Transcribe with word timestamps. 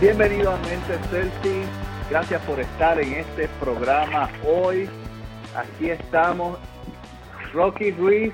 Bienvenido 0.00 0.52
a 0.52 0.56
Mente 0.56 0.98
Celtic. 1.10 1.68
Gracias 2.08 2.40
por 2.46 2.58
estar 2.58 2.98
en 2.98 3.12
este 3.12 3.48
programa 3.60 4.30
hoy. 4.48 4.88
Aquí 5.54 5.90
estamos, 5.90 6.58
Rocky 7.52 7.90
Ruiz, 7.90 8.32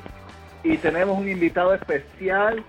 y 0.62 0.76
tenemos 0.76 1.18
un 1.18 1.28
invitado 1.28 1.74
especial 1.74 2.64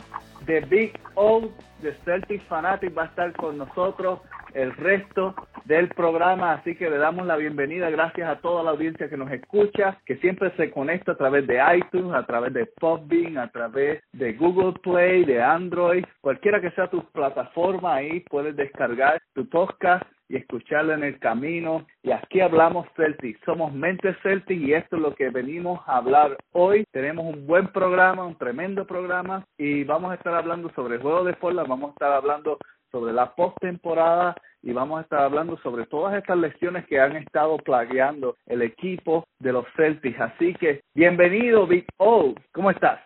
de 0.48 0.62
Big 0.62 1.00
O, 1.14 1.48
de 1.84 1.94
Celtic 2.06 2.42
Fanatic, 2.48 2.98
va 2.98 3.04
a 3.04 3.06
estar 3.06 3.32
con 3.34 3.60
nosotros 3.60 4.20
el 4.54 4.76
resto 4.76 5.36
del 5.66 5.90
programa, 5.90 6.54
así 6.54 6.76
que 6.76 6.90
le 6.90 6.98
damos 6.98 7.26
la 7.26 7.36
bienvenida, 7.36 7.90
gracias 7.90 8.30
a 8.30 8.40
toda 8.40 8.64
la 8.64 8.72
audiencia 8.72 9.10
que 9.10 9.18
nos 9.18 9.32
escucha, 9.32 10.00
que 10.06 10.18
siempre 10.18 10.52
se 10.56 10.72
conecta 10.72 11.14
a 11.14 11.18
través 11.18 11.46
de 11.48 11.60
iTunes, 11.76 12.14
a 12.14 12.26
través 12.26 12.54
de 12.54 12.66
Podbean, 12.66 13.38
a 13.38 13.52
través 13.52 14.02
de 14.14 14.34
Google 14.34 14.74
Play, 14.82 15.26
de 15.26 15.42
Android, 15.42 16.06
cualquiera 16.22 16.62
que 16.62 16.72
sea 16.72 16.90
tu 16.90 17.04
plataforma, 17.12 17.96
ahí 17.96 18.22
puedes 18.30 18.56
descargar 18.56 19.22
tu 19.34 19.48
podcast 19.50 20.04
y 20.30 20.36
escucharlo 20.36 20.94
en 20.94 21.04
el 21.04 21.20
camino. 21.20 21.86
Y 22.04 22.12
aquí 22.12 22.42
hablamos 22.42 22.88
Celtic, 22.96 23.44
somos 23.46 23.74
Mente 23.74 24.16
Celtic 24.22 24.60
y 24.60 24.74
esto 24.74 24.98
es 24.98 25.02
lo 25.02 25.16
que 25.16 25.30
venimos 25.30 25.80
a 25.88 25.98
hablar 25.98 26.38
hoy. 26.52 26.86
Tenemos 26.92 27.34
un 27.34 27.48
buen 27.48 27.68
programa, 27.68 28.26
un 28.26 28.38
tremendo 28.38 28.86
programa 28.86 29.46
y 29.58 29.84
vamos 29.84 30.12
a 30.12 30.16
estar 30.16 30.34
hablando 30.34 30.70
sobre 30.76 30.96
el 30.96 31.02
juego 31.02 31.24
de 31.24 31.34
Portland, 31.34 31.70
vamos 31.70 31.90
a 31.90 31.94
estar 31.94 32.12
hablando 32.14 32.58
sobre 32.92 33.14
la 33.14 33.34
postemporada 33.36 34.36
y 34.62 34.74
vamos 34.74 35.00
a 35.00 35.02
estar 35.04 35.22
hablando 35.22 35.58
sobre 35.58 35.86
todas 35.86 36.16
estas 36.16 36.38
lecciones 36.38 36.86
que 36.88 37.00
han 37.00 37.16
estado 37.16 37.58
plagueando 37.58 38.36
el 38.48 38.62
equipo 38.62 39.26
de 39.40 39.54
los 39.54 39.66
Celtics. 39.76 40.20
Así 40.20 40.54
que 40.56 40.82
bienvenido, 40.94 41.68
Big 41.68 41.86
O. 41.98 42.34
¿Cómo 42.54 42.72
estás? 42.72 43.00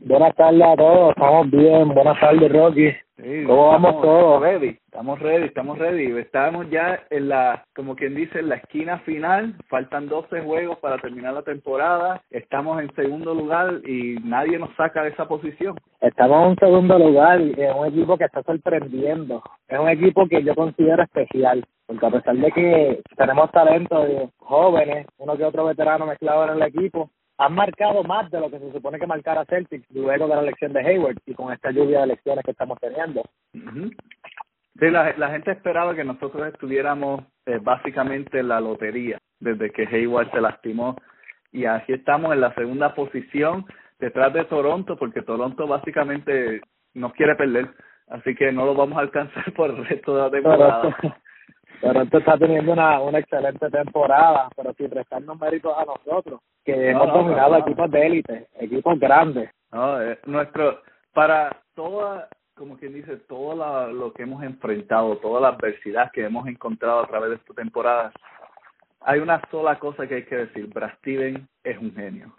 Buenas 0.00 0.34
tardes 0.34 0.62
a 0.62 0.76
todos, 0.76 1.10
estamos 1.10 1.50
bien. 1.50 1.88
Buenas 1.88 2.18
tardes, 2.20 2.52
Rocky. 2.52 2.92
Sí, 3.16 3.44
¿Cómo 3.46 3.68
vamos 3.68 4.02
todos? 4.02 4.42
Ready, 4.42 4.70
estamos 4.70 5.20
ready, 5.20 5.44
estamos 5.44 5.78
ready. 5.78 6.18
Estamos 6.18 6.68
ya 6.68 7.00
en 7.10 7.28
la, 7.28 7.64
como 7.72 7.94
quien 7.94 8.16
dice, 8.16 8.40
en 8.40 8.48
la 8.48 8.56
esquina 8.56 8.98
final. 9.00 9.54
Faltan 9.68 10.08
12 10.08 10.40
juegos 10.40 10.78
para 10.78 10.98
terminar 10.98 11.32
la 11.32 11.42
temporada. 11.42 12.20
Estamos 12.30 12.82
en 12.82 12.92
segundo 12.96 13.32
lugar 13.32 13.80
y 13.86 14.16
nadie 14.24 14.58
nos 14.58 14.74
saca 14.74 15.04
de 15.04 15.10
esa 15.10 15.28
posición. 15.28 15.76
Estamos 16.00 16.50
en 16.50 16.56
segundo 16.56 16.98
lugar 16.98 17.40
y 17.40 17.54
es 17.56 17.72
un 17.72 17.86
equipo 17.86 18.18
que 18.18 18.24
está 18.24 18.42
sorprendiendo. 18.42 19.44
Es 19.68 19.78
un 19.78 19.88
equipo 19.88 20.26
que 20.26 20.42
yo 20.42 20.56
considero 20.56 21.04
especial, 21.04 21.64
porque 21.86 22.06
a 22.06 22.10
pesar 22.10 22.36
de 22.36 22.50
que 22.50 23.00
tenemos 23.16 23.48
talento 23.52 24.04
de 24.04 24.28
jóvenes, 24.38 25.06
uno 25.18 25.36
que 25.36 25.44
otro 25.44 25.66
veterano 25.66 26.04
mezclado 26.06 26.44
en 26.46 26.60
el 26.60 26.62
equipo, 26.62 27.10
han 27.38 27.54
marcado 27.54 28.02
más 28.04 28.30
de 28.30 28.40
lo 28.40 28.50
que 28.50 28.58
se 28.58 28.72
supone 28.72 28.98
que 28.98 29.06
marcara 29.06 29.44
Celtics 29.46 29.90
luego 29.90 30.28
de 30.28 30.34
la 30.34 30.42
elección 30.42 30.72
de 30.72 30.80
Hayward 30.80 31.18
y 31.26 31.34
con 31.34 31.52
esta 31.52 31.70
lluvia 31.70 31.98
de 31.98 32.04
elecciones 32.04 32.44
que 32.44 32.52
estamos 32.52 32.78
teniendo. 32.80 33.22
Sí, 33.52 34.90
la, 34.90 35.14
la 35.16 35.30
gente 35.30 35.52
esperaba 35.52 35.94
que 35.94 36.04
nosotros 36.04 36.46
estuviéramos 36.48 37.24
eh, 37.46 37.58
básicamente 37.60 38.40
en 38.40 38.48
la 38.48 38.60
lotería 38.60 39.18
desde 39.40 39.70
que 39.70 39.86
Hayward 39.86 40.30
se 40.30 40.40
lastimó 40.40 40.96
y 41.52 41.66
aquí 41.66 41.92
estamos 41.92 42.32
en 42.32 42.40
la 42.40 42.54
segunda 42.54 42.94
posición 42.94 43.66
detrás 43.98 44.32
de 44.32 44.44
Toronto 44.44 44.96
porque 44.96 45.22
Toronto 45.22 45.66
básicamente 45.66 46.60
nos 46.94 47.12
quiere 47.14 47.34
perder 47.36 47.68
así 48.08 48.34
que 48.34 48.52
no 48.52 48.66
lo 48.66 48.74
vamos 48.74 48.98
a 48.98 49.02
alcanzar 49.02 49.52
por 49.54 49.70
el 49.70 49.84
resto 49.86 50.14
de 50.16 50.22
la 50.22 50.30
temporada. 50.30 50.96
Toronto, 51.80 52.10
Toronto 52.10 52.18
está 52.18 52.38
teniendo 52.38 52.72
una, 52.72 53.00
una 53.00 53.18
excelente 53.18 53.68
temporada, 53.70 54.48
pero 54.56 54.72
sin 54.74 54.90
restarnos 54.90 55.38
méritos 55.40 55.72
a 55.76 55.84
nosotros, 55.84 56.40
que 56.64 56.74
No, 56.76 56.82
hemos 57.04 57.06
no, 57.08 57.14
dominado 57.14 57.56
equipos 57.58 57.90
de 57.90 58.06
élite, 58.06 58.46
equipos 58.58 58.98
grandes. 58.98 59.50
No, 59.72 60.00
eh, 60.02 60.18
nuestro 60.26 60.80
para 61.12 61.56
toda 61.74 62.28
como 62.56 62.76
quien 62.76 62.94
dice 62.94 63.16
todo 63.28 63.56
la- 63.56 63.88
lo 63.88 64.12
que 64.12 64.22
hemos 64.22 64.42
enfrentado, 64.44 65.16
toda 65.18 65.40
la 65.40 65.48
adversidad 65.48 66.12
que 66.12 66.24
hemos 66.24 66.46
encontrado 66.46 67.00
a 67.00 67.06
través 67.08 67.30
de 67.30 67.36
esta 67.36 67.52
temporada, 67.54 68.12
hay 69.00 69.18
una 69.18 69.40
sola 69.50 69.76
cosa 69.80 70.06
que 70.06 70.14
hay 70.14 70.24
que 70.24 70.36
decir, 70.36 70.68
Brad 70.72 70.92
Steven 70.98 71.46
es 71.64 71.78
un 71.78 71.92
genio. 71.94 72.32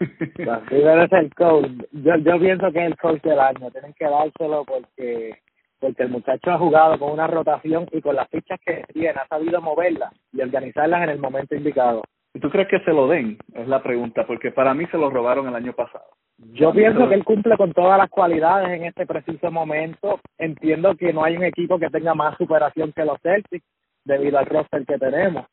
Así 0.00 0.74
debe 0.76 1.08
ser 1.08 1.18
el 1.24 1.34
coach. 1.34 1.66
Yo, 1.92 2.16
yo 2.16 2.38
pienso 2.38 2.70
que 2.72 2.78
es 2.84 2.86
el 2.92 2.96
coach 2.98 3.22
del 3.22 3.40
año. 3.40 3.70
Tienen 3.70 3.94
que 3.94 4.04
dárselo 4.04 4.64
porque 4.64 5.38
porque 5.84 6.04
el 6.04 6.08
muchacho 6.08 6.50
ha 6.50 6.56
jugado 6.56 6.98
con 6.98 7.12
una 7.12 7.26
rotación 7.26 7.86
y 7.92 8.00
con 8.00 8.16
las 8.16 8.26
fichas 8.30 8.58
que 8.64 8.84
tiene, 8.94 9.10
ha 9.10 9.26
sabido 9.26 9.60
moverlas 9.60 10.14
y 10.32 10.40
organizarlas 10.40 11.02
en 11.02 11.10
el 11.10 11.18
momento 11.18 11.54
indicado. 11.54 12.02
¿Y 12.32 12.40
tú 12.40 12.48
crees 12.48 12.68
que 12.68 12.80
se 12.80 12.90
lo 12.90 13.06
den? 13.06 13.36
Es 13.52 13.68
la 13.68 13.82
pregunta, 13.82 14.26
porque 14.26 14.50
para 14.50 14.72
mí 14.72 14.86
se 14.86 14.96
lo 14.96 15.10
robaron 15.10 15.46
el 15.46 15.54
año 15.54 15.74
pasado. 15.74 16.06
Yo 16.54 16.72
pienso 16.72 17.06
que 17.06 17.16
él 17.16 17.22
cumple 17.22 17.58
con 17.58 17.74
todas 17.74 17.98
las 17.98 18.08
cualidades 18.08 18.70
en 18.70 18.86
este 18.86 19.04
preciso 19.04 19.50
momento. 19.50 20.20
Entiendo 20.38 20.96
que 20.96 21.12
no 21.12 21.22
hay 21.22 21.36
un 21.36 21.44
equipo 21.44 21.78
que 21.78 21.90
tenga 21.90 22.14
más 22.14 22.34
superación 22.38 22.90
que 22.92 23.04
los 23.04 23.20
Celtics 23.20 23.66
debido 24.06 24.38
al 24.38 24.46
roster 24.46 24.86
que 24.86 24.96
tenemos. 24.96 25.44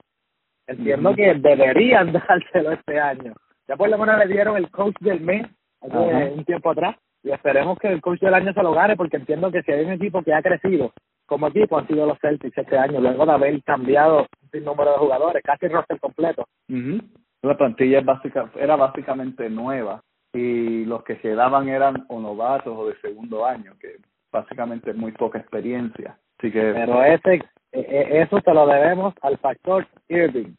Entiendo 0.66 1.14
que 1.14 1.34
deberían 1.34 2.14
dárselo 2.14 2.72
este 2.72 2.98
año. 2.98 3.34
Ya 3.68 3.76
por 3.76 3.90
lo 3.90 3.98
menos 3.98 4.18
le 4.18 4.28
dieron 4.28 4.56
el 4.56 4.72
coach 4.72 4.96
del 5.02 5.20
mes 5.20 5.46
hace 5.82 5.94
Ajá. 5.94 6.32
un 6.34 6.46
tiempo 6.46 6.72
atrás 6.72 6.96
y 7.24 7.32
esperemos 7.32 7.78
que 7.78 7.88
el 7.88 8.02
coach 8.02 8.20
del 8.20 8.34
año 8.34 8.54
se 8.54 8.64
lo 8.64 8.74
gane 8.74 8.96
porque 8.96 9.18
entiendo 9.18 9.52
que 9.52 9.62
si 9.64 9.72
hay 9.72 9.86
un 9.86 9.94
equipo 9.94 10.22
que 10.22 10.34
ha 10.34 10.42
crecido 10.42 10.92
como 11.32 11.48
equipo 11.48 11.78
han 11.78 11.88
sido 11.88 12.06
los 12.06 12.20
Celtics 12.20 12.58
este 12.58 12.78
año 12.78 13.00
luego 13.00 13.26
de 13.26 13.32
haber 13.32 13.64
cambiado 13.64 14.28
un 14.42 14.50
sinnúmero 14.52 14.92
de 14.92 14.98
jugadores, 14.98 15.42
casi 15.42 15.68
el 15.68 15.72
roster 15.72 15.98
completo. 15.98 16.46
Ujú. 16.68 17.00
La 17.42 17.56
plantilla 17.56 18.00
es 18.00 18.06
básica, 18.06 18.52
era 18.60 18.76
básicamente 18.76 19.50
nueva 19.50 20.02
y 20.34 20.84
los 20.84 21.04
que 21.06 21.18
quedaban 21.20 21.70
eran 21.70 22.06
o 22.10 22.20
novatos 22.20 22.78
o 22.78 22.88
de 22.88 22.96
segundo 23.00 23.46
año, 23.46 23.74
que 23.80 23.96
básicamente 24.30 24.92
es 24.92 24.98
muy 24.98 25.14
poca 25.14 25.40
experiencia. 25.40 26.18
Así 26.38 26.52
que 26.52 26.74
Pero 26.74 27.02
ese 27.04 27.36
e- 27.36 27.40
e- 27.80 28.22
eso 28.24 28.42
te 28.42 28.54
lo 28.54 28.68
debemos 28.68 29.14
al 29.22 29.38
factor 29.38 29.88
Irving. 30.10 30.54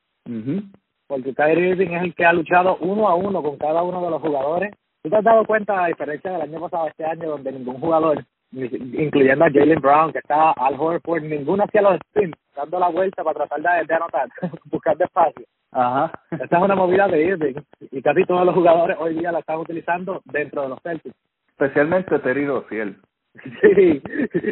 Porque 1.06 1.34
Kyrie 1.34 1.68
Irving 1.70 1.90
es 1.90 2.02
el 2.04 2.14
que 2.14 2.24
ha 2.24 2.32
luchado 2.32 2.78
uno 2.80 3.08
a 3.08 3.14
uno 3.14 3.42
con 3.42 3.58
cada 3.58 3.82
uno 3.82 4.02
de 4.02 4.10
los 4.10 4.22
jugadores. 4.22 4.72
¿Tú 5.02 5.10
te 5.10 5.16
has 5.16 5.24
dado 5.24 5.44
cuenta, 5.44 5.84
a 5.84 5.88
diferencia 5.88 6.30
del 6.32 6.42
año 6.42 6.60
pasado, 6.60 6.86
este 6.88 7.04
año, 7.04 7.30
donde 7.30 7.50
ningún 7.52 7.80
jugador, 7.80 8.24
incluyendo 8.52 9.44
a 9.44 9.50
Jalen 9.50 9.80
Brown, 9.80 10.12
que 10.12 10.18
estaba 10.18 10.52
Al 10.52 10.76
Horford, 10.78 11.22
ninguno 11.24 11.64
hacía 11.64 11.82
los 11.82 11.96
spins, 12.10 12.36
dando 12.54 12.78
la 12.78 12.88
vuelta 12.88 13.24
para 13.24 13.44
tratar 13.46 13.80
de, 13.80 13.86
de 13.86 13.94
anotar, 13.94 14.28
buscar 14.70 14.96
espacio. 15.00 15.44
Ajá. 15.72 16.12
Esta 16.30 16.56
es 16.58 16.62
una 16.62 16.74
movida 16.76 17.08
de 17.08 17.24
Irving, 17.24 17.54
y 17.90 18.02
casi 18.02 18.24
todos 18.26 18.44
los 18.46 18.54
jugadores 18.54 18.96
hoy 19.00 19.14
día 19.14 19.32
la 19.32 19.38
están 19.40 19.58
utilizando 19.58 20.20
dentro 20.26 20.62
de 20.62 20.68
los 20.68 20.80
Celtics. 20.82 21.16
Especialmente 21.48 22.18
Terry 22.20 22.46
Rozier 22.46 22.94
Sí, 23.62 24.02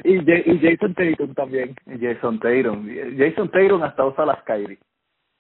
y, 0.04 0.24
Ja- 0.24 0.42
y 0.46 0.58
Jason 0.58 0.94
Tatum 0.94 1.34
también. 1.34 1.74
y 1.86 1.98
Jason 2.04 2.40
Tatum. 2.40 2.88
Jason 3.18 3.50
Tatum 3.50 3.82
hasta 3.82 4.06
usa 4.06 4.24
las 4.26 4.42
Kyrie. 4.44 4.78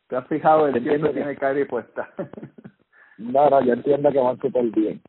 ¿Te 0.08 0.16
has 0.16 0.26
fijado 0.28 0.66
el 0.68 0.74
que 0.74 0.82
que- 0.82 0.98
tiene 1.08 1.36
Kyrie 1.36 1.64
puesta? 1.66 2.10
No, 3.20 3.48
no, 3.50 3.60
yo 3.62 3.72
entiendo 3.74 4.10
que 4.10 4.18
van 4.18 4.38
súper 4.40 4.64
bien. 4.70 5.00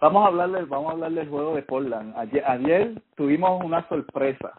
vamos 0.00 0.24
a 0.24 0.28
hablarle, 0.28 0.64
vamos 0.64 0.90
a 0.90 0.92
hablar 0.92 1.12
del 1.12 1.28
juego 1.28 1.54
de 1.54 1.62
Portland. 1.62 2.14
Ayer, 2.16 2.42
ayer 2.46 3.02
tuvimos 3.16 3.62
una 3.64 3.86
sorpresa. 3.88 4.52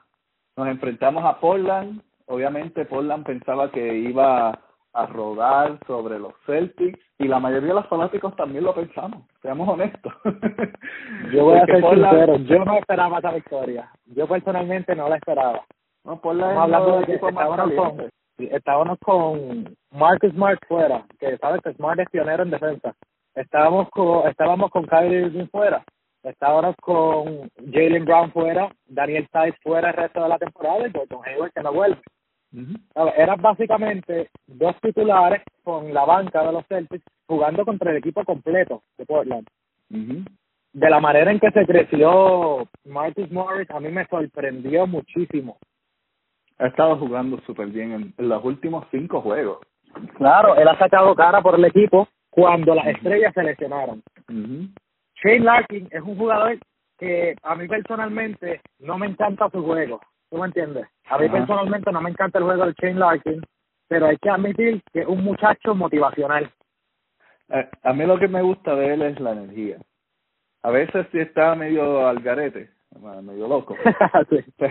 Nos 0.57 0.67
enfrentamos 0.67 1.23
a 1.25 1.39
Portland. 1.39 2.01
Obviamente 2.27 2.85
Portland 2.85 3.25
pensaba 3.25 3.69
que 3.71 3.95
iba 3.95 4.57
a 4.95 5.05
rodar 5.07 5.79
sobre 5.87 6.19
los 6.19 6.33
Celtics 6.45 6.99
y 7.17 7.27
la 7.27 7.39
mayoría 7.39 7.69
de 7.69 7.73
los 7.75 7.87
fanáticos 7.87 8.35
también 8.35 8.63
lo 8.63 8.75
pensamos, 8.75 9.23
seamos 9.41 9.67
honestos. 9.67 10.13
Yo 11.33 11.45
voy 11.45 11.57
a 11.57 11.65
ser 11.65 11.81
Portland- 11.81 12.11
sincero, 12.11 12.37
yo 12.37 12.65
no 12.65 12.77
esperaba 12.77 13.17
esa 13.19 13.31
victoria. 13.31 13.89
Yo 14.05 14.27
personalmente 14.27 14.95
no 14.95 15.09
la 15.09 15.15
esperaba. 15.15 15.65
No, 16.05 16.19
Portland 16.21 16.51
Estamos 16.51 16.69
es 16.69 16.75
hablando 16.75 16.99
de 16.99 17.05
que 17.05 17.31
más 17.31 17.99
sí, 17.99 18.07
estábamos 18.51 18.97
con 18.99 19.75
Marcus 19.91 20.31
Smart 20.31 20.59
fuera, 20.67 21.05
que 21.19 21.37
sabes 21.37 21.61
que 21.61 21.73
Smart 21.73 21.99
es 21.99 22.09
pionero 22.09 22.43
en 22.43 22.51
defensa. 22.51 22.95
Estábamos 23.35 23.89
con, 23.89 24.27
estábamos 24.27 24.71
con 24.71 24.85
Kyrie 24.85 25.25
Irving 25.27 25.47
fuera. 25.47 25.83
Estábamos 26.23 26.75
con 26.77 27.49
Jalen 27.71 28.05
Brown 28.05 28.31
fuera, 28.31 28.69
Daniel 28.85 29.27
Tice 29.31 29.57
fuera 29.61 29.89
el 29.89 29.95
resto 29.95 30.23
de 30.23 30.29
la 30.29 30.37
temporada 30.37 30.87
y 30.87 30.91
Gordon 30.91 31.19
Hayward 31.25 31.51
que 31.51 31.61
no 31.61 31.73
vuelve. 31.73 31.99
Ver, 32.95 33.13
Eran 33.17 33.41
básicamente 33.41 34.29
dos 34.47 34.75
titulares 34.81 35.41
con 35.63 35.93
la 35.93 36.05
banca 36.05 36.45
de 36.45 36.53
los 36.53 36.65
Celtics 36.67 37.03
jugando 37.27 37.65
contra 37.65 37.91
el 37.91 37.97
equipo 37.97 38.23
completo 38.23 38.83
de 38.97 39.05
Portland. 39.05 39.47
Ujú. 39.91 40.23
de 40.73 40.89
la 40.89 40.99
manera 40.99 41.31
en 41.31 41.39
que 41.39 41.51
se 41.51 41.65
creció 41.67 42.67
Marcus 42.85 43.29
Morris, 43.31 43.69
a 43.69 43.79
mí 43.79 43.89
me 43.89 44.07
sorprendió 44.07 44.87
muchísimo. 44.87 45.57
Ha 46.59 46.67
estado 46.67 46.97
jugando 46.97 47.39
súper 47.41 47.67
bien 47.67 47.91
en, 47.91 48.13
en, 48.17 48.29
los 48.29 48.43
últimos 48.43 48.85
cinco 48.91 49.21
juegos. 49.21 49.59
Claro, 50.17 50.55
él 50.55 50.67
ha 50.67 50.77
sacado 50.77 51.15
cara 51.15 51.41
por 51.41 51.55
el 51.55 51.65
equipo 51.65 52.07
cuando 52.29 52.73
las 52.73 52.87
estrellas 52.87 53.33
se 53.33 53.43
lesionaron. 53.43 54.01
Shane 54.27 55.39
Larkin 55.39 55.87
es 55.91 56.01
un 56.01 56.17
jugador 56.17 56.57
que 56.97 57.35
a 57.43 57.55
mí 57.55 57.67
personalmente 57.67 58.61
no 58.79 58.97
me 58.97 59.07
encanta 59.07 59.49
su 59.49 59.63
juego. 59.63 60.01
¿Tú 60.29 60.37
me 60.37 60.47
entiendes? 60.47 60.87
A 61.09 61.17
mí 61.17 61.29
personalmente 61.29 61.91
no 61.91 62.01
me 62.01 62.09
encanta 62.09 62.39
el 62.39 62.45
juego 62.45 62.65
de 62.65 62.73
Shane 62.73 62.99
Larkin, 62.99 63.41
pero 63.87 64.07
hay 64.07 64.17
que 64.17 64.29
admitir 64.29 64.81
que 64.91 65.01
es 65.01 65.07
un 65.07 65.23
muchacho 65.23 65.75
motivacional. 65.75 66.51
A, 67.49 67.89
a 67.89 67.93
mí 67.93 68.05
lo 68.05 68.17
que 68.17 68.27
me 68.27 68.41
gusta 68.41 68.75
de 68.75 68.93
él 68.93 69.01
es 69.03 69.19
la 69.19 69.33
energía. 69.33 69.77
A 70.63 70.71
veces 70.71 71.05
sí 71.11 71.19
está 71.19 71.53
medio 71.55 72.07
al 72.07 72.19
garete, 72.19 72.69
medio 73.21 73.47
loco. 73.47 73.75
sí. 74.29 74.65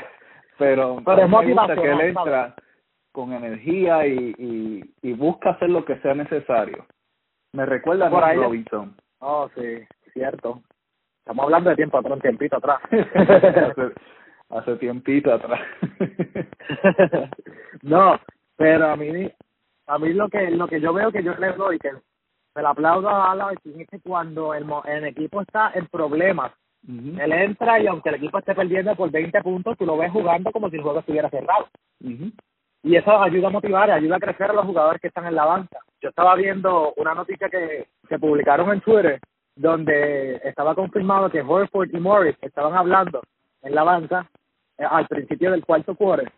Pero, 0.59 1.03
pero 1.05 1.23
es 1.23 1.29
me 1.31 1.47
gusta 1.53 1.75
que 1.75 1.91
él 1.91 2.01
entra 2.01 2.55
con 3.13 3.33
energía 3.33 4.07
y, 4.07 4.35
y, 4.39 4.95
y 5.03 5.13
busca 5.15 5.51
hacer 5.51 5.71
lo 5.71 5.85
que 5.85 5.97
sea 5.99 6.15
necesario. 6.15 6.87
Me 7.53 7.67
recuerda 7.67 8.09
Por 8.09 8.25
a 8.25 8.29
ahí- 8.29 8.39
Robinson. 8.39 8.95
Oh, 9.19 9.49
sí, 9.55 9.79
cierto. 10.13 10.63
Estamos 11.19 11.45
hablando 11.45 11.71
de 11.71 11.77
tiempo 11.77 11.99
atrás, 11.99 12.15
un 12.15 12.21
tiempito 12.21 12.57
atrás. 12.57 12.81
hace, 12.91 13.93
hace 14.51 14.77
tiempito 14.77 15.33
atrás. 15.33 15.61
no, 17.83 18.19
pero 18.57 18.91
a 18.91 18.97
mí 18.97 19.31
a 19.87 19.99
mí 19.99 20.13
lo 20.13 20.29
que 20.29 20.51
lo 20.51 20.67
que 20.69 20.81
yo 20.81 20.93
veo 20.93 21.11
que 21.13 21.23
yo 21.23 21.35
le 21.35 21.53
doy 21.53 21.79
que 21.79 21.91
me 22.55 22.63
lo 22.63 22.69
aplaudo 22.69 23.09
a 23.09 23.35
Larkin 23.35 23.81
es 23.81 23.89
que 23.89 24.01
cuando 24.01 24.55
el, 24.55 24.67
el 24.87 25.05
equipo 25.07 25.41
está 25.41 25.71
en 25.75 25.87
problemas, 25.87 26.53
Él 26.89 27.33
entra 27.33 27.81
y 27.81 27.87
aunque 27.87 28.09
el 28.09 28.17
equipo 28.17 28.39
esté 28.39 28.55
perdiendo 28.55 28.95
por 28.97 29.11
20 29.11 29.41
puntos, 29.43 29.79
tú 29.79 29.87
lo 29.87 29.97
ves 29.97 30.11
jugando 30.11 30.51
como 30.51 30.69
si 30.69 30.77
el 30.77 30.83
juego 30.83 30.99
estuviera 30.99 31.31
cerrado. 31.31 31.69
Y 32.01 32.97
eso 32.97 33.23
ayuda 33.23 33.49
a 33.49 33.51
motivar, 33.51 33.89
y 33.89 33.93
ayuda 33.93 34.17
a 34.17 34.21
crecer 34.21 34.51
a 34.51 34.55
los 34.55 34.67
jugadores 34.67 35.01
que 35.01 35.07
están 35.09 35.27
en 35.27 35.37
la 35.37 35.45
banca. 35.45 35.79
Yo 36.01 36.09
estaba 36.09 36.35
viendo 36.35 36.93
una 36.97 37.15
noticia 37.15 37.49
que, 37.49 37.87
que 38.09 38.19
publicaron 38.19 38.73
en 38.73 38.81
Twitter 38.81 39.21
donde 39.55 40.41
estaba 40.45 40.75
confirmado 40.75 41.31
que 41.31 41.43
Horford 41.43 41.91
y 41.93 42.01
Morris 42.01 42.37
estaban 42.41 42.75
hablando 42.75 43.23
en 43.63 43.75
la 43.75 43.85
banca 43.85 44.27
eh, 44.79 44.85
al 44.89 45.07
principio 45.07 45.51
del 45.51 45.65
cuarto 45.65 45.95
quarter 45.95 46.33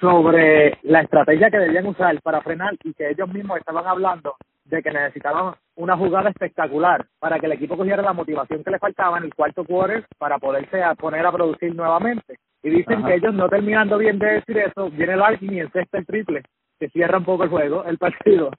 sobre 0.00 0.78
la 0.82 1.00
estrategia 1.00 1.50
que 1.50 1.58
debían 1.58 1.86
usar 1.86 2.20
para 2.22 2.42
frenar 2.42 2.74
y 2.84 2.92
que 2.94 3.10
ellos 3.10 3.28
mismos 3.28 3.58
estaban 3.58 3.86
hablando 3.86 4.36
de 4.64 4.82
que 4.82 4.90
necesitaban 4.90 5.54
una 5.76 5.96
jugada 5.96 6.30
espectacular 6.30 7.06
para 7.18 7.38
que 7.38 7.46
el 7.46 7.52
equipo 7.52 7.76
cogiera 7.76 8.02
la 8.02 8.12
motivación 8.12 8.62
que 8.62 8.70
le 8.70 8.78
faltaba 8.78 9.18
en 9.18 9.24
el 9.24 9.34
cuarto 9.34 9.64
quarter 9.64 10.06
para 10.18 10.38
poderse 10.38 10.82
a 10.82 10.94
poner 10.94 11.24
a 11.26 11.32
producir 11.32 11.74
nuevamente. 11.74 12.38
Y 12.62 12.70
dicen 12.70 12.98
Ajá. 13.00 13.08
que 13.08 13.14
ellos 13.14 13.34
no 13.34 13.48
terminando 13.48 13.98
bien 13.98 14.18
de 14.18 14.34
decir 14.34 14.58
eso, 14.58 14.90
viene 14.90 15.16
Larkin 15.16 15.52
y 15.54 15.60
encesta 15.60 15.98
el 15.98 16.06
triple, 16.06 16.42
que 16.78 16.88
cierra 16.90 17.18
un 17.18 17.24
poco 17.24 17.44
el 17.44 17.50
juego, 17.50 17.84
el 17.84 17.98
partido. 17.98 18.50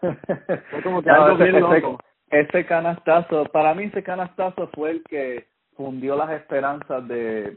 Fue 0.00 0.82
como 0.82 1.02
que 1.02 1.10
No, 1.10 1.24
algo 1.24 1.34
ese, 1.36 1.44
bien 1.52 1.56
ese- 1.64 1.80
loco. 1.80 1.98
ese 2.30 2.66
canastazo, 2.66 3.44
para 3.46 3.74
mí 3.74 3.84
ese 3.84 4.02
canastazo 4.02 4.68
fue 4.74 4.90
el 4.92 5.02
que 5.04 5.46
fundió 5.76 6.16
las 6.16 6.30
esperanzas 6.32 7.06
de, 7.06 7.56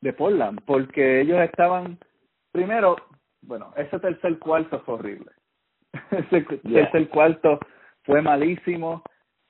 de 0.00 0.12
Portland, 0.14 0.60
porque 0.64 1.20
ellos 1.20 1.38
estaban, 1.40 1.98
primero, 2.52 2.96
bueno, 3.42 3.72
ese 3.76 3.98
tercer 3.98 4.38
cuarto 4.38 4.80
fue 4.86 4.94
horrible. 4.94 5.32
ese 6.12 6.46
Yeah. 6.64 6.90
tercer 6.90 7.08
cuarto 7.10 7.58
fue 8.04 8.22
malísimo 8.22 9.02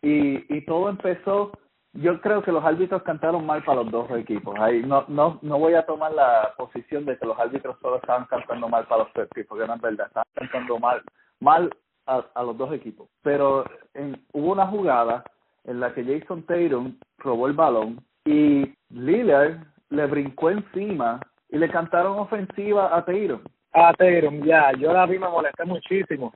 y, 0.03 0.55
y 0.55 0.65
todo 0.65 0.89
empezó, 0.89 1.53
yo 1.93 2.21
creo 2.21 2.43
que 2.43 2.53
los 2.53 2.65
árbitros 2.65 3.03
cantaron 3.03 3.45
mal 3.45 3.63
para 3.65 3.83
los 3.83 3.91
dos 3.91 4.11
equipos. 4.13 4.55
Ahí 4.59 4.83
no, 4.83 5.05
no, 5.09 5.39
no 5.43 5.59
voy 5.59 5.75
a 5.75 5.87
tomar 5.87 6.13
la 6.13 6.55
posición 6.57 7.05
de 7.05 7.19
que 7.19 7.27
los 7.27 7.39
árbitros 7.39 7.77
solo 7.81 7.97
estaban 7.97 8.27
cantando 8.27 8.69
mal 8.69 8.87
para 8.87 9.05
los 9.05 9.13
dos 9.15 9.27
equipos, 9.27 9.49
porque 9.49 9.67
no 9.67 9.75
es 9.75 9.81
verdad, 9.81 10.07
estaban 10.07 10.29
cantando 10.35 10.79
mal, 10.79 11.03
mal 11.41 11.71
a, 12.07 12.25
a 12.35 12.43
los 12.43 12.57
dos 12.57 12.73
equipos. 12.73 13.09
Pero 13.23 13.65
en, 13.95 14.25
hubo 14.33 14.53
una 14.53 14.67
jugada 14.67 15.25
en 15.65 15.81
la 15.81 15.93
que 15.93 16.05
Jason 16.05 16.43
Tatum 16.45 16.99
robó 17.19 17.47
el 17.47 17.53
balón 17.53 18.01
y 18.25 18.73
Lillard 18.91 19.59
le 19.91 20.07
brincó 20.07 20.51
encima 20.51 21.21
y 21.49 21.59
le 21.59 21.69
cantaron 21.69 22.19
ofensiva 22.19 22.97
a 22.97 23.05
Tatum. 23.05 23.41
Ah, 23.73 23.93
Tatum, 23.97 24.43
ya, 24.45 24.73
yo 24.73 24.93
la 24.93 25.07
vi, 25.07 25.19
me 25.19 25.29
molesté 25.29 25.65
muchísimo. 25.65 26.33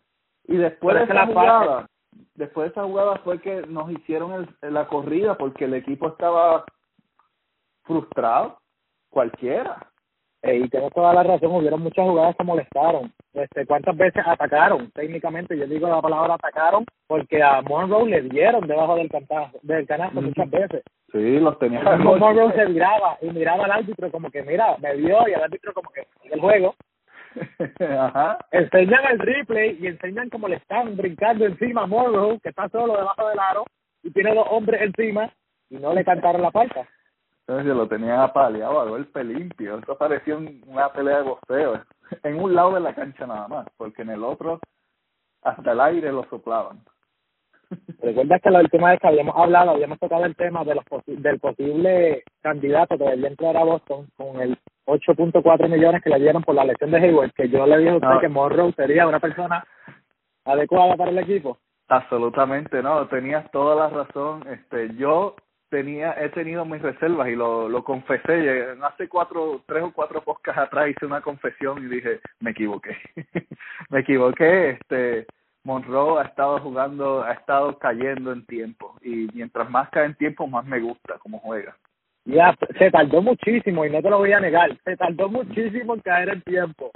Y 0.46 0.56
después 0.56 0.94
de 0.94 1.06
Pero 1.06 1.14
esa 1.14 1.26
que 1.26 1.32
la 1.32 1.40
jugada, 1.40 1.86
después 2.34 2.66
de 2.66 2.70
esa 2.72 2.84
jugada 2.84 3.16
fue 3.18 3.40
que 3.40 3.62
nos 3.66 3.90
hicieron 3.90 4.32
el, 4.62 4.74
la 4.74 4.86
corrida 4.86 5.36
porque 5.36 5.64
el 5.64 5.74
equipo 5.74 6.08
estaba 6.08 6.64
frustrado, 7.84 8.58
cualquiera. 9.10 9.90
Eh, 10.42 10.58
y 10.58 10.68
tienes 10.68 10.92
toda 10.92 11.14
la 11.14 11.22
razón, 11.22 11.54
hubieron 11.54 11.80
muchas 11.80 12.06
jugadas 12.06 12.36
que 12.36 12.44
molestaron. 12.44 13.10
Este, 13.32 13.64
¿Cuántas 13.64 13.96
veces 13.96 14.22
atacaron? 14.26 14.90
Técnicamente, 14.90 15.56
yo 15.56 15.66
digo 15.66 15.88
la 15.88 16.02
palabra 16.02 16.34
atacaron 16.34 16.84
porque 17.06 17.42
a 17.42 17.62
Monroe 17.62 18.10
le 18.10 18.22
dieron 18.22 18.66
debajo 18.66 18.96
del, 18.96 19.08
cantazo, 19.08 19.58
del 19.62 19.86
canasto 19.86 20.20
muchas 20.20 20.50
veces. 20.50 20.82
Sí, 21.10 21.38
los 21.40 21.58
tenía. 21.58 21.80
Monroe 21.96 22.52
se 22.52 22.66
miraba 22.66 23.16
y 23.22 23.30
miraba 23.30 23.64
al 23.64 23.72
árbitro 23.72 24.10
como 24.10 24.30
que, 24.30 24.42
mira, 24.42 24.76
me 24.82 24.94
vio 24.96 25.26
y 25.26 25.32
el 25.32 25.42
árbitro 25.42 25.72
como 25.72 25.90
que 25.90 26.06
el 26.30 26.40
juego. 26.40 26.74
Ajá. 27.98 28.38
Enseñan 28.50 29.04
el 29.12 29.18
replay 29.18 29.78
y 29.80 29.86
enseñan 29.88 30.30
como 30.30 30.48
le 30.48 30.56
están 30.56 30.96
brincando 30.96 31.44
encima 31.46 31.82
a 31.82 31.86
Monroe, 31.86 32.38
que 32.40 32.50
está 32.50 32.68
solo 32.68 32.96
debajo 32.96 33.28
del 33.28 33.38
aro 33.38 33.64
y 34.02 34.10
tiene 34.10 34.34
dos 34.34 34.46
hombres 34.50 34.82
encima 34.82 35.30
y 35.70 35.76
no 35.76 35.92
le 35.94 36.04
cantaron 36.04 36.42
la 36.42 36.50
falta. 36.50 36.86
Entonces 37.46 37.74
lo 37.76 37.86
tenían 37.88 38.20
apaleado 38.20 38.80
a 38.80 38.84
golpe 38.88 39.22
limpio. 39.24 39.78
Eso 39.78 39.98
parecía 39.98 40.36
un- 40.36 40.62
una 40.66 40.90
pelea 40.92 41.18
de 41.18 41.22
boxeo. 41.24 41.82
En 42.22 42.38
un 42.40 42.54
lado 42.54 42.74
de 42.74 42.80
la 42.80 42.94
cancha 42.94 43.26
nada 43.26 43.48
más, 43.48 43.66
porque 43.76 44.02
en 44.02 44.10
el 44.10 44.22
otro 44.24 44.60
hasta 45.42 45.72
el 45.72 45.80
aire 45.80 46.12
lo 46.12 46.24
soplaban. 46.28 46.80
Recuerdas 48.02 48.40
que 48.42 48.50
la 48.50 48.60
última 48.60 48.90
vez 48.90 49.00
que 49.00 49.08
habíamos 49.08 49.34
hablado, 49.36 49.70
habíamos 49.72 49.98
tocado 49.98 50.24
el 50.26 50.36
tema 50.36 50.64
de 50.64 50.74
los 50.74 50.84
posi- 50.84 51.16
del 51.16 51.40
posible 51.40 52.22
candidato 52.42 52.96
que 52.98 53.04
debería 53.04 53.28
entrar 53.28 53.56
a 53.56 53.64
Boston 53.64 54.06
con 54.16 54.40
el 54.40 54.56
8.4 54.86 55.68
millones 55.68 56.02
que 56.02 56.10
le 56.10 56.18
dieron 56.20 56.42
por 56.42 56.54
la 56.54 56.64
lesión 56.64 56.90
de 56.90 56.98
Hayward, 56.98 57.32
que 57.32 57.48
yo 57.48 57.66
le 57.66 57.78
dije 57.78 57.90
a 57.90 57.94
usted 57.96 58.08
Ah. 58.08 58.18
que 58.20 58.28
Monroe 58.28 58.72
sería 58.72 59.06
una 59.06 59.20
persona 59.20 59.64
adecuada 60.44 60.96
para 60.96 61.10
el 61.10 61.18
equipo. 61.18 61.58
Absolutamente 61.88 62.82
no, 62.82 63.06
tenías 63.08 63.50
toda 63.50 63.76
la 63.76 63.88
razón. 63.88 64.44
Este, 64.48 64.94
yo 64.96 65.36
tenía, 65.70 66.12
he 66.22 66.28
tenido 66.30 66.64
mis 66.64 66.80
reservas 66.82 67.28
y 67.28 67.34
lo, 67.36 67.68
lo 67.68 67.82
confesé. 67.84 68.76
Hace 68.82 69.08
cuatro, 69.08 69.62
tres 69.66 69.82
o 69.82 69.92
cuatro 69.92 70.22
podcasts 70.22 70.60
atrás 70.62 70.88
hice 70.88 71.06
una 71.06 71.20
confesión 71.20 71.78
y 71.84 71.88
dije, 71.88 72.20
me 72.40 72.50
equivoqué, 72.50 72.96
me 73.90 74.00
equivoqué. 74.00 74.70
Este, 74.70 75.26
Monroe 75.64 76.20
ha 76.20 76.24
estado 76.24 76.58
jugando, 76.60 77.22
ha 77.22 77.32
estado 77.32 77.78
cayendo 77.78 78.32
en 78.32 78.44
tiempo 78.46 78.96
y 79.02 79.28
mientras 79.34 79.68
más 79.70 79.88
cae 79.90 80.04
en 80.06 80.14
tiempo 80.14 80.46
más 80.46 80.64
me 80.66 80.78
gusta 80.80 81.18
cómo 81.18 81.38
juega. 81.38 81.74
Ya, 82.24 82.56
se 82.78 82.90
tardó 82.90 83.20
muchísimo 83.20 83.84
y 83.84 83.90
no 83.90 84.00
te 84.00 84.10
lo 84.10 84.18
voy 84.18 84.32
a 84.32 84.40
negar, 84.40 84.76
se 84.84 84.96
tardó 84.96 85.28
muchísimo 85.28 85.94
en 85.94 86.00
caer 86.00 86.30
en 86.30 86.42
tiempo. 86.42 86.90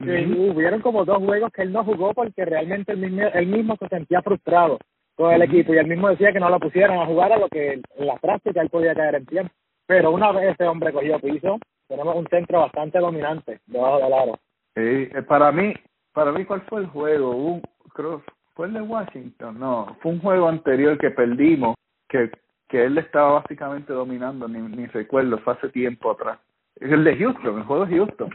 Hubieron 0.00 0.80
como 0.80 1.04
dos 1.04 1.18
juegos 1.18 1.52
que 1.52 1.62
él 1.62 1.72
no 1.72 1.84
jugó 1.84 2.12
porque 2.12 2.44
realmente 2.44 2.92
él 2.92 2.98
mismo, 2.98 3.22
él 3.32 3.46
mismo 3.46 3.76
se 3.76 3.88
sentía 3.88 4.20
frustrado 4.20 4.78
con 5.14 5.32
el 5.32 5.42
equipo 5.42 5.72
y 5.72 5.78
él 5.78 5.86
mismo 5.86 6.08
decía 6.08 6.32
que 6.32 6.40
no 6.40 6.50
lo 6.50 6.58
pusieran 6.58 6.98
a 6.98 7.06
jugar 7.06 7.32
a 7.32 7.38
lo 7.38 7.48
que 7.48 7.74
en 7.74 8.06
la 8.06 8.16
práctica 8.16 8.60
él 8.60 8.70
podía 8.70 8.94
caer 8.94 9.14
en 9.14 9.26
tiempo. 9.26 9.52
Pero 9.86 10.10
una 10.10 10.32
vez 10.32 10.54
ese 10.54 10.66
hombre 10.66 10.92
cogió 10.92 11.20
piso, 11.20 11.58
tenemos 11.86 12.16
un 12.16 12.26
centro 12.26 12.60
bastante 12.60 12.98
dominante 12.98 13.60
debajo 13.66 13.98
del 13.98 14.12
aro. 14.12 14.32
Sí, 14.74 15.08
eh, 15.14 15.22
para 15.28 15.52
mí, 15.52 15.72
para 16.12 16.32
mí, 16.32 16.44
¿cuál 16.44 16.62
fue 16.62 16.80
el 16.80 16.86
juego? 16.86 17.36
Un, 17.36 17.62
creo, 17.94 18.22
¿Fue 18.54 18.66
el 18.66 18.74
de 18.74 18.82
Washington? 18.82 19.58
No, 19.58 19.96
fue 20.00 20.12
un 20.12 20.20
juego 20.20 20.48
anterior 20.48 20.98
que 20.98 21.10
perdimos, 21.10 21.74
que, 22.08 22.30
que 22.72 22.82
él 22.82 22.96
estaba 22.96 23.32
básicamente 23.32 23.92
dominando, 23.92 24.48
ni, 24.48 24.58
ni 24.58 24.86
recuerdo, 24.86 25.36
fue 25.40 25.52
hace 25.52 25.68
tiempo 25.68 26.10
atrás. 26.10 26.38
El 26.76 27.04
de 27.04 27.18
Houston, 27.18 27.58
el 27.58 27.64
juego 27.64 27.84
de 27.84 27.96
Houston. 27.98 28.30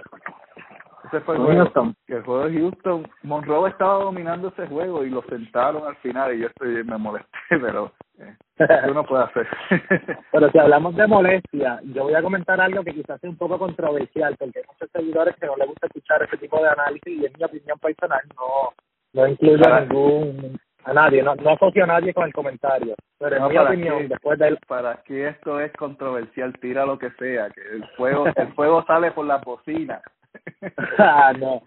Ese 1.06 1.22
fue 1.22 1.38
el 1.38 1.41
juego. 1.41 1.63
Houston. 1.63 1.96
El 2.08 2.22
juego 2.22 2.48
de 2.48 2.60
Houston. 2.60 3.08
Monroe 3.24 3.72
estaba 3.72 4.03
dominando 4.03 4.50
ese 4.50 4.67
juego 4.67 5.03
y 5.03 5.10
lo 5.10 5.24
sentaron 5.24 5.88
al 5.88 5.96
final 5.98 6.36
y 6.36 6.41
yo 6.41 6.48
estoy, 6.48 6.84
me 6.84 7.00
molesté, 7.00 7.29
pero 7.50 7.91
eh, 8.20 8.36
¿qué 8.58 8.91
uno 8.91 9.03
puede 9.06 9.24
hacer? 9.24 9.48
Pero 10.32 10.51
si 10.51 10.60
hablamos 10.60 10.96
de 10.96 11.08
molestia, 11.08 11.79
yo 11.86 12.03
voy 12.03 12.13
a 12.13 12.22
comentar 12.22 12.62
algo 12.62 12.84
que 12.84 12.94
quizás 12.94 13.20
sea 13.20 13.32
un 13.32 13.38
poco 13.38 13.58
controversial, 13.58 14.36
porque 14.38 14.60
hay 14.60 14.65
muchos 14.67 14.89
seguidores 14.91 15.36
que 15.38 15.48
no 15.48 15.56
les 15.56 15.67
gusta 15.67 15.88
escuchar 15.88 16.22
ese 16.22 16.38
tipo 16.38 16.62
de 16.62 16.70
análisis 16.70 17.08
y 17.08 17.25
en 17.25 17.34
mi 17.36 17.44
opinión 17.44 17.79
personal 17.79 18.22
no, 18.36 18.74
no 19.13 19.27
incluyo 19.27 19.79
ningún, 19.79 20.60
a 20.88 20.94
nadie, 20.94 21.22
no, 21.22 21.36
no 21.36 21.50
asocio 21.51 21.84
a 21.84 21.88
nadie 21.88 22.13
con 22.13 22.24
el 22.25 22.34
comentario. 22.34 22.96
Pero 23.20 23.36
en 23.36 23.41
No, 23.41 23.50
mi 23.50 23.56
¿para 23.56 23.70
opinión, 23.70 23.98
qué? 24.00 24.08
después 24.08 24.39
del... 24.39 24.58
para 24.67 24.96
que 25.03 25.27
esto 25.27 25.60
es 25.60 25.72
controversial, 25.74 26.53
tira 26.62 26.86
lo 26.86 26.98
que 26.98 27.12
sea, 27.20 27.50
que 27.50 27.60
el 27.62 27.86
fuego, 27.98 28.25
el 28.34 28.53
fuego 28.53 28.86
sale 28.86 29.12
por 29.12 29.25
la 29.25 29.38
bocina. 29.39 30.01
ah, 30.98 31.34
no, 31.38 31.62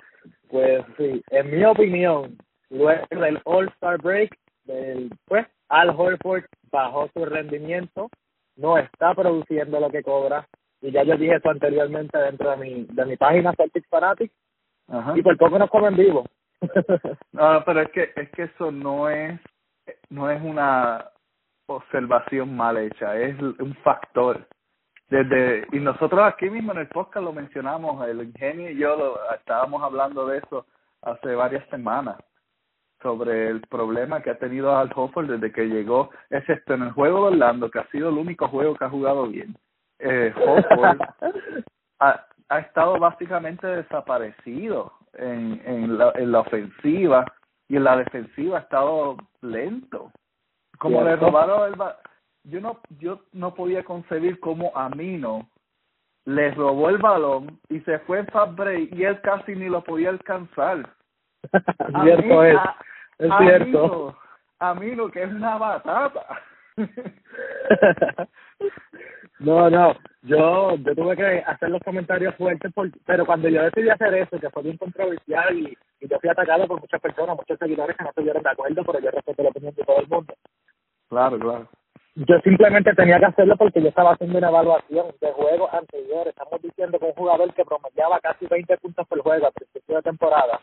pues 0.49 0.83
sí, 0.97 1.23
en 1.31 1.51
mi 1.51 1.63
opinión, 1.65 2.39
luego 2.71 3.05
del 3.11 3.41
All-Star 3.45 3.99
Break, 4.01 4.35
del, 4.65 5.11
pues, 5.27 5.47
Al 5.69 5.91
Horford 5.91 6.45
bajó 6.73 7.11
su 7.13 7.25
rendimiento, 7.27 8.09
no 8.57 8.79
está 8.79 9.15
produciendo 9.15 9.81
lo 9.81 9.91
que 9.91 10.03
cobra, 10.03 10.47
y 10.81 10.93
ya 10.93 11.03
yo 11.03 11.17
dije 11.19 11.35
eso 11.35 11.51
anteriormente 11.51 12.17
dentro 12.19 12.51
de 12.53 12.57
mi, 12.57 12.87
de 12.91 13.05
mi 13.05 13.17
página 13.19 13.53
Celtics 13.55 13.89
Fanatics, 13.91 14.35
Ajá. 14.89 15.13
y 15.15 15.21
por 15.23 15.37
poco 15.37 15.59
nos 15.59 15.69
comen 15.69 15.95
vivo. 15.95 16.25
No, 17.33 17.63
pero 17.65 17.81
es 17.83 17.91
que 17.91 18.13
es 18.17 18.31
que 18.31 18.43
eso 18.45 18.71
no 18.71 19.09
es 19.09 19.41
no 20.11 20.31
es 20.31 20.41
una 20.43 21.11
observación 21.67 22.57
mal 22.57 22.77
hecha, 22.77 23.17
es 23.17 23.39
un 23.41 23.75
factor. 23.83 24.47
Desde 25.09 25.67
y 25.73 25.81
nosotros 25.81 26.21
aquí 26.23 26.51
mismo 26.51 26.73
en 26.73 26.79
el 26.79 26.89
podcast 26.89 27.25
lo 27.25 27.33
mencionamos, 27.33 28.07
el 28.07 28.23
ingenio 28.23 28.71
y 28.71 28.77
yo 28.77 28.97
lo, 28.97 29.33
estábamos 29.35 29.83
hablando 29.83 30.27
de 30.27 30.39
eso 30.39 30.67
hace 31.03 31.35
varias 31.35 31.69
semanas 31.69 32.17
sobre 33.03 33.49
el 33.49 33.63
problema 33.63 34.23
que 34.23 34.31
ha 34.31 34.39
tenido 34.39 34.77
Al 34.77 34.91
Hofford 34.95 35.31
desde 35.31 35.53
que 35.53 35.65
llegó, 35.65 36.11
excepto 36.29 36.75
en 36.75 36.83
el 36.83 36.93
juego 36.93 37.23
de 37.23 37.33
Orlando, 37.33 37.71
que 37.71 37.79
ha 37.79 37.91
sido 37.91 38.11
el 38.11 38.19
único 38.19 38.47
juego 38.49 38.77
que 38.77 38.85
ha 38.85 38.91
jugado 38.91 39.27
bien. 39.27 39.57
Eh, 39.99 40.33
Hofford 40.37 41.01
ha, 42.01 42.27
ha 42.49 42.59
estado 42.59 42.99
básicamente 42.99 43.67
desaparecido 43.67 44.93
en, 45.15 45.61
en, 45.65 45.99
la, 45.99 46.13
en 46.15 46.33
la 46.33 46.41
ofensiva 46.41 47.25
y 47.69 47.77
en 47.77 47.85
la 47.85 47.97
defensiva 47.97 48.59
ha 48.59 48.61
estado 48.63 49.17
lento. 49.43 50.11
Como 50.79 51.03
le 51.05 51.17
robaron 51.17 51.69
el 51.69 51.75
ba- 51.77 51.99
yo 52.45 52.61
no 52.61 52.81
yo 52.99 53.21
no 53.33 53.55
podía 53.55 53.85
concebir 53.85 54.41
cómo 54.41 54.73
Amino 54.75 55.49
le 56.25 56.51
robó 56.53 56.89
el 56.89 56.99
balón 56.99 57.59
y 57.69 57.81
se 57.81 57.99
fue 58.01 58.21
en 58.21 58.27
fast 58.29 58.55
break 58.57 58.93
y 58.93 59.05
él 59.05 59.21
casi 59.21 59.55
ni 59.55 59.69
lo 59.69 59.83
podía 59.85 60.09
alcanzar. 60.11 60.89
cierto 62.03 62.45
es, 62.45 62.57
a- 62.57 62.77
es 63.19 63.31
Amino- 63.31 63.49
cierto. 63.65 64.19
Amino 64.59 65.11
que 65.11 65.23
es 65.23 65.31
una 65.33 65.57
batata. 65.59 66.27
No, 69.39 69.71
no, 69.71 69.95
yo 70.23 70.77
yo 70.77 70.95
tuve 70.95 71.17
que 71.17 71.43
hacer 71.47 71.71
los 71.71 71.83
comentarios 71.83 72.35
fuertes, 72.37 72.73
por, 72.75 72.91
pero 73.07 73.25
cuando 73.25 73.49
yo 73.49 73.63
decidí 73.63 73.89
hacer 73.89 74.13
eso, 74.15 74.39
que 74.39 74.51
fue 74.51 74.63
bien 74.65 74.77
controversial 74.77 75.59
y, 75.59 75.77
y 76.01 76.09
yo 76.09 76.19
fui 76.21 76.29
atacado 76.29 76.67
por 76.67 76.81
muchas 76.81 77.01
personas, 77.01 77.37
muchos 77.37 77.59
seguidores 77.59 77.97
que 77.97 78.05
no 78.05 78.11
estuvieron 78.11 78.43
de 78.43 78.51
acuerdo, 78.51 78.85
pero 78.85 79.01
yo 79.01 79.11
respeto 79.11 79.43
la 79.43 79.49
opinión 79.49 79.75
de 79.75 79.85
todo 79.85 80.01
el 80.01 80.09
mundo. 80.09 80.35
claro, 81.09 81.39
claro. 81.39 81.69
Yo 82.17 82.39
simplemente 82.41 82.93
tenía 82.95 83.19
que 83.19 83.27
hacerlo 83.27 83.57
porque 83.57 83.81
yo 83.81 83.89
estaba 83.89 84.13
haciendo 84.13 84.37
una 84.37 84.49
evaluación 84.49 85.07
de 85.21 85.33
juegos 85.33 85.73
anteriores. 85.73 86.35
Estamos 86.37 86.61
diciendo 86.61 86.99
que 86.99 87.05
un 87.07 87.13
jugador 87.13 87.55
que 87.55 87.65
promediaba 87.65 88.19
casi 88.21 88.47
20 88.47 88.77
puntos 88.79 89.07
por 89.07 89.21
juego 89.23 89.47
a 89.47 89.53
principio 89.53 89.97
de 89.97 90.03
temporada 90.03 90.61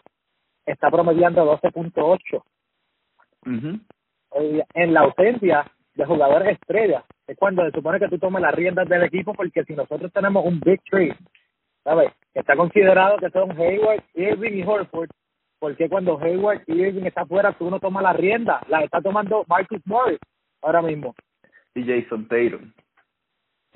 está 0.66 0.92
promediando 0.92 1.46
12.8 1.60 2.44
Ujú. 3.46 3.80
eh, 4.36 4.64
en 4.74 4.94
la 4.94 5.02
ausencia 5.02 5.66
de 5.98 6.06
jugadores 6.06 6.50
estrellas. 6.54 7.04
Es 7.28 7.36
cuando 7.38 7.66
se 7.66 7.72
supone 7.72 8.00
que 8.00 8.08
tú 8.08 8.18
tomes 8.20 8.42
las 8.42 8.54
riendas 8.56 8.88
del 8.88 9.04
equipo, 9.04 9.34
porque 9.34 9.64
si 9.66 9.74
nosotros 9.74 10.12
tenemos 10.14 10.46
un 10.46 10.60
big 10.60 10.82
tree, 10.90 11.14
¿sabes? 11.84 12.12
Está 12.34 12.56
considerado 12.56 13.18
que 13.18 13.30
son 13.32 13.52
Hayward, 13.52 14.04
Irving 14.14 14.54
y 14.54 14.64
Horford, 14.64 15.10
porque 15.60 15.90
cuando 15.90 16.20
Hayward 16.22 16.62
y 16.68 16.74
Irving 16.82 17.06
está 17.06 17.26
fuera, 17.26 17.52
tú 17.54 17.70
no 17.70 17.80
tomas 17.80 18.04
la 18.04 18.14
rienda, 18.14 18.62
la 18.70 18.82
está 18.84 19.02
tomando 19.02 19.44
Marcus 19.48 19.82
Morris 19.86 20.20
ahora 20.62 20.82
mismo. 20.84 21.16
Y 21.74 21.84
Jason 21.84 22.28
Tatum. 22.28 22.72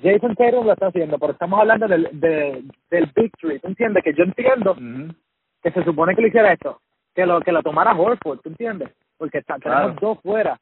Jason 0.00 0.34
Tatum 0.36 0.66
lo 0.66 0.72
está 0.72 0.86
haciendo, 0.86 1.18
pero 1.18 1.32
estamos 1.32 1.58
hablando 1.60 1.86
del, 1.88 2.08
de, 2.12 2.62
del 2.90 3.06
big 3.14 3.32
tree. 3.40 3.58
¿Tú 3.58 3.68
entiendes? 3.68 4.02
Que 4.04 4.14
yo 4.14 4.24
entiendo 4.24 4.76
que 5.62 5.70
se 5.72 5.84
supone 5.84 6.14
que 6.14 6.22
lo 6.22 6.28
hiciera 6.28 6.52
esto, 6.52 6.80
que 7.14 7.26
lo 7.26 7.40
que 7.40 7.52
lo 7.52 7.62
tomara 7.62 7.92
Horford, 7.94 8.40
¿tú 8.40 8.48
entiendes? 8.48 8.90
Porque 9.18 9.38
está, 9.38 9.58
tenemos 9.58 9.92
Claro. 9.92 9.96
dos 10.00 10.20
fuera. 10.22 10.56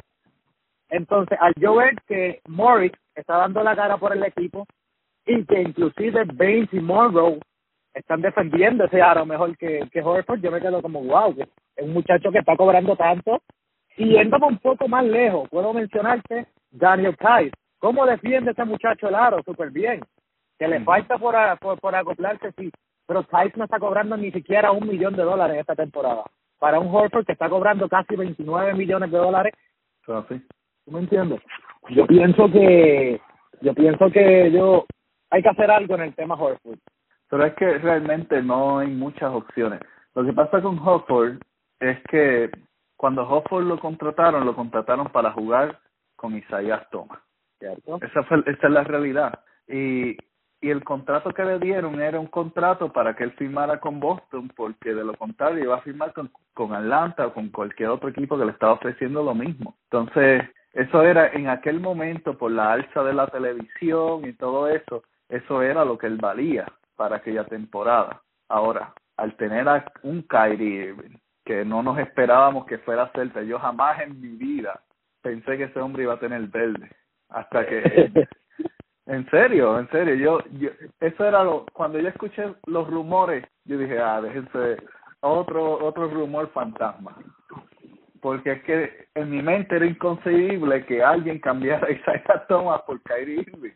Entonces, 0.91 1.39
al 1.41 1.55
yo 1.57 1.77
ver 1.77 1.95
que 2.07 2.41
Morris 2.49 2.93
está 3.15 3.37
dando 3.37 3.63
la 3.63 3.77
cara 3.77 3.97
por 3.97 4.13
el 4.13 4.23
equipo 4.25 4.67
y 5.27 5.45
que 5.45 5.63
inclusive 5.63 6.25
Baines 6.35 6.73
y 6.73 6.81
Monroe 6.81 7.41
están 7.95 8.21
defendiendo 8.23 8.85
ese 8.85 9.03
aro 9.03 9.25
mejor 9.27 9.57
que, 9.57 9.89
que 9.93 10.03
Horford, 10.03 10.41
yo 10.41 10.51
me 10.51 10.61
quedo 10.61 10.81
como, 10.83 11.03
wow, 11.03 11.35
que 11.35 11.43
es 11.77 11.85
un 11.85 11.93
muchacho 11.93 12.31
que 12.33 12.39
está 12.39 12.57
cobrando 12.57 12.97
tanto. 12.97 13.41
Y 13.97 14.11
yéndome 14.13 14.47
un 14.47 14.59
poco 14.59 14.89
más 14.89 15.05
lejos, 15.05 15.49
puedo 15.51 15.73
mencionarte 15.75 16.47
Daniel 16.71 17.17
Kais. 17.17 17.53
¿Cómo 17.79 18.07
defiende 18.07 18.53
ese 18.53 18.65
muchacho 18.65 19.09
el 19.09 19.15
aro? 19.15 19.43
Súper 19.45 19.71
bien. 19.71 20.01
Que 20.59 20.69
le 20.69 20.77
Ujú. 20.77 20.85
falta 20.87 21.19
por, 21.19 21.35
a- 21.37 21.57
por, 21.57 21.79
por 21.81 21.95
acoplarse, 21.95 22.53
sí. 22.57 22.71
Pero 23.07 23.25
Kais 23.25 23.57
no 23.57 23.65
está 23.65 23.79
cobrando 23.79 24.17
ni 24.17 24.31
siquiera 24.31 24.71
un 24.71 24.87
millón 24.87 25.17
de 25.17 25.23
dólares 25.25 25.59
esta 25.59 25.75
temporada. 25.75 26.23
Para 26.59 26.79
un 26.79 26.95
Horford 26.95 27.27
que 27.27 27.33
está 27.33 27.49
cobrando 27.49 27.89
casi 27.89 28.15
29 28.17 28.75
millones 28.75 29.11
de 29.11 29.19
dólares, 29.19 29.53
así. 30.07 30.43
¿Tú 30.85 30.93
me 30.93 31.01
entiendes? 31.01 31.41
Yo 31.91 32.07
pienso 32.07 32.51
que, 32.51 33.21
yo 33.61 33.75
pienso 33.75 34.11
que 34.11 34.51
yo, 34.53 34.87
hay 35.31 35.43
que 35.43 35.49
hacer 35.49 35.71
algo 35.71 35.95
en 35.95 36.03
el 36.03 36.15
tema 36.15 36.35
Horford. 36.35 36.79
Pero 37.29 37.45
es 37.45 37.55
que 37.55 37.79
realmente 37.79 38.43
no 38.43 38.81
hay 38.81 38.89
muchas 38.89 39.33
opciones. 39.33 39.81
Lo 40.15 40.25
que 40.25 40.33
pasa 40.33 40.61
con 40.61 40.79
Hofford 40.79 41.39
es 41.79 41.99
que 42.11 42.51
cuando 42.97 43.23
Hofford 43.23 43.65
lo 43.65 43.79
contrataron, 43.79 44.45
lo 44.45 44.55
contrataron 44.55 45.07
para 45.07 45.33
jugar 45.33 45.79
con 46.17 46.37
Isaías 46.37 46.83
Thomas. 46.91 47.21
¿Cierto? 47.59 47.99
Esa, 48.03 48.23
fue, 48.25 48.43
esa 48.47 48.67
es 48.67 48.73
la 48.73 48.85
realidad. 48.85 49.41
Y, 49.69 50.17
y 50.61 50.71
el 50.71 50.83
contrato 50.83 51.31
que 51.31 51.45
le 51.45 51.59
dieron 51.59 52.01
era 52.01 52.19
un 52.19 52.27
contrato 52.27 52.93
para 52.93 53.15
que 53.15 53.25
él 53.25 53.33
firmara 53.33 53.79
con 53.81 54.01
Boston, 54.01 54.51
porque 54.55 54.93
de 54.93 55.05
lo 55.05 55.15
contrario 55.15 55.65
iba 55.65 55.77
a 55.77 55.83
firmar 55.83 56.13
con, 56.13 56.31
con 56.53 56.75
Atlanta 56.75 57.29
o 57.29 57.33
con 57.33 57.49
cualquier 57.51 57.91
otro 57.91 58.09
equipo 58.09 58.37
que 58.37 58.45
le 58.45 58.53
estaba 58.53 58.73
ofreciendo 58.73 59.23
lo 59.23 59.35
mismo. 59.35 59.77
Entonces, 59.85 60.43
eso 60.73 61.03
era 61.03 61.29
en 61.29 61.49
aquel 61.49 61.81
momento, 61.81 62.39
por 62.39 62.53
la 62.53 62.73
alza 62.73 63.03
de 63.03 63.13
la 63.13 63.27
televisión 63.27 64.27
y 64.27 64.33
todo 64.35 64.69
eso, 64.69 65.03
eso 65.29 65.63
era 65.63 65.85
lo 65.85 65.99
que 65.99 66.07
él 66.07 66.17
valía 66.17 66.67
para 66.97 67.17
aquella 67.17 67.45
temporada. 67.45 68.23
Ahora, 68.49 68.93
al 69.17 69.37
tener 69.37 69.69
a 69.69 69.85
un 70.03 70.23
Kyrie 70.23 70.95
que 71.45 71.65
no 71.65 71.83
nos 71.83 71.99
esperábamos 71.99 72.67
que 72.67 72.79
fuera 72.79 73.05
a 73.05 73.13
ser, 73.13 73.33
yo 73.47 73.59
jamás 73.59 74.01
en 74.01 74.21
mi 74.21 74.37
vida 74.37 74.81
pensé 75.23 75.57
que 75.57 75.65
ese 75.65 75.81
hombre 75.81 76.05
iba 76.05 76.15
a 76.15 76.21
tener 76.21 76.43
verde. 76.49 76.91
Hasta 77.29 77.67
que 77.67 78.13
en 79.07 79.29
serio, 79.31 79.79
en 79.79 79.89
serio, 79.91 80.15
yo, 80.15 80.39
yo, 80.59 80.71
eso 81.01 81.25
era 81.25 81.43
lo, 81.45 81.67
cuando 81.73 81.99
yo 81.99 82.09
escuché 82.09 82.55
los 82.67 82.89
rumores, 82.89 83.45
yo 83.65 83.79
dije, 83.79 83.99
ah, 83.99 84.21
déjense, 84.21 84.77
otro, 85.21 85.85
otro 85.85 86.09
rumor 86.09 86.49
fantasma. 86.53 87.17
Porque 88.21 88.53
es 88.53 88.63
que 88.65 89.09
en 89.15 89.31
mi 89.31 89.43
mente 89.43 89.77
era 89.77 89.87
inconcebible 89.87 90.85
que 90.87 91.03
alguien 91.03 91.39
cambiara 91.39 91.87
a 91.89 91.91
Isaiah 91.93 92.45
Thomas 92.49 92.83
por 92.83 93.01
Kyrie 93.03 93.41
Irving. 93.41 93.73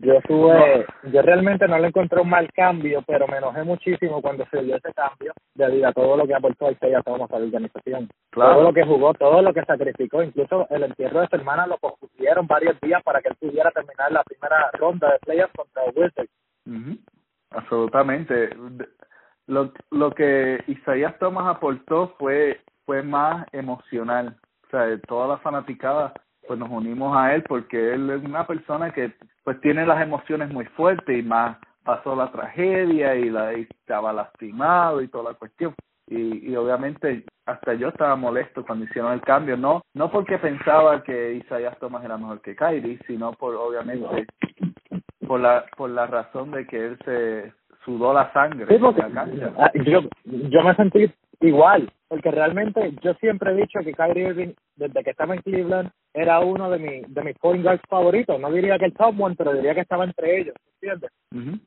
Yo 0.00 0.12
estuve, 0.18 0.86
yo 1.10 1.22
realmente 1.22 1.66
no 1.66 1.76
le 1.78 1.88
encontré 1.88 2.20
un 2.20 2.30
mal 2.30 2.48
cambio, 2.52 3.02
pero 3.04 3.26
me 3.26 3.38
enojé 3.38 3.64
muchísimo 3.64 4.22
cuando 4.22 4.46
se 4.46 4.62
dio 4.62 4.76
ese 4.76 4.92
cambio 4.94 5.32
debido 5.54 5.88
a 5.88 5.92
todo 5.92 6.16
lo 6.16 6.26
que 6.26 6.34
aportó 6.34 6.70
Isaiah 6.70 7.02
Thomas 7.02 7.28
a 7.32 7.38
la 7.38 7.46
organización. 7.46 8.08
Claro. 8.30 8.52
Todo 8.54 8.62
lo 8.62 8.72
que 8.72 8.84
jugó, 8.84 9.12
todo 9.14 9.42
lo 9.42 9.52
que 9.52 9.64
sacrificó, 9.64 10.22
incluso 10.22 10.68
el 10.70 10.84
entierro 10.84 11.20
de 11.20 11.26
su 11.28 11.34
hermana 11.36 11.66
lo 11.66 11.78
pospusieron 11.78 12.46
varios 12.46 12.80
días 12.80 13.02
para 13.02 13.20
que 13.20 13.28
él 13.30 13.36
pudiera 13.40 13.70
terminar 13.72 14.12
la 14.12 14.22
primera 14.22 14.70
ronda 14.74 15.10
de 15.12 15.18
playoffs 15.18 15.54
contra 15.56 15.82
Wizards. 15.96 16.30
Ujú. 16.66 16.96
Absolutamente. 17.50 18.34
De- 18.48 18.88
Lo, 19.48 19.72
lo 19.90 20.10
que 20.12 20.62
Isaías 20.68 21.18
Thomas 21.18 21.46
aportó 21.56 22.14
fue 22.18 22.60
fue 22.86 23.02
más 23.02 23.46
emocional. 23.52 24.36
O 24.66 24.70
sea, 24.70 24.98
toda 25.06 25.28
la 25.28 25.38
fanaticada 25.38 26.14
pues 26.46 26.58
nos 26.58 26.70
unimos 26.70 27.16
a 27.16 27.34
él 27.34 27.42
porque 27.42 27.94
él 27.94 28.08
es 28.08 28.24
una 28.24 28.46
persona 28.46 28.92
que 28.92 29.12
pues 29.44 29.60
tiene 29.60 29.84
las 29.84 30.00
emociones 30.00 30.48
muy 30.50 30.64
fuertes 30.66 31.18
y 31.18 31.22
más 31.22 31.58
pasó 31.84 32.16
la 32.16 32.30
tragedia 32.30 33.14
y 33.16 33.30
la 33.30 33.52
y 33.54 33.62
estaba 33.62 34.12
lastimado 34.12 35.02
y 35.02 35.08
toda 35.08 35.32
la 35.32 35.38
cuestión. 35.38 35.74
Y, 36.08 36.50
y 36.50 36.56
obviamente 36.56 37.24
hasta 37.46 37.74
yo 37.74 37.88
estaba 37.88 38.14
molesto 38.14 38.64
cuando 38.64 38.84
hicieron 38.84 39.12
el 39.12 39.20
cambio, 39.22 39.56
no 39.56 39.82
no 39.94 40.10
porque 40.10 40.38
pensaba 40.38 41.02
que 41.02 41.34
Isaías 41.34 41.76
Thomas 41.78 42.04
era 42.04 42.16
mejor 42.16 42.40
que 42.40 42.54
Kyrie, 42.54 43.00
sino 43.08 43.32
por 43.32 43.54
obviamente 43.56 44.26
por 45.26 45.40
la 45.40 45.64
por 45.76 45.90
la 45.90 46.06
razón 46.06 46.52
de 46.52 46.66
que 46.66 46.86
él 46.86 46.98
se 47.04 47.52
sudó 47.84 48.12
la 48.12 48.32
sangre 48.32 48.66
Sí, 48.68 48.78
porque 48.80 49.00
en 49.00 49.14
la 49.14 49.24
cancha. 49.24 49.72
yo, 49.84 50.00
yo 50.24 50.62
me 50.62 50.74
sentí 50.74 51.12
igual, 51.40 51.90
porque 52.08 52.30
realmente 52.30 52.92
yo 53.02 53.14
siempre 53.14 53.52
he 53.52 53.56
dicho 53.56 53.80
que 53.84 53.92
Kyrie 53.92 54.28
Irving, 54.28 54.52
desde 54.76 55.02
que 55.02 55.10
estaba 55.10 55.34
en 55.34 55.42
Cleveland, 55.42 55.90
era 56.14 56.40
uno 56.40 56.70
de, 56.70 56.78
mi, 56.78 57.00
de 57.06 57.22
mis 57.22 57.38
point 57.38 57.62
guards 57.62 57.82
favoritos. 57.88 58.40
No 58.40 58.50
diría 58.50 58.78
que 58.78 58.86
el 58.86 58.94
top 58.94 59.20
one, 59.20 59.34
pero 59.36 59.52
diría 59.54 59.74
que 59.74 59.80
estaba 59.80 60.04
entre 60.04 60.40
ellos, 60.40 60.54
¿entiendes? 60.74 61.10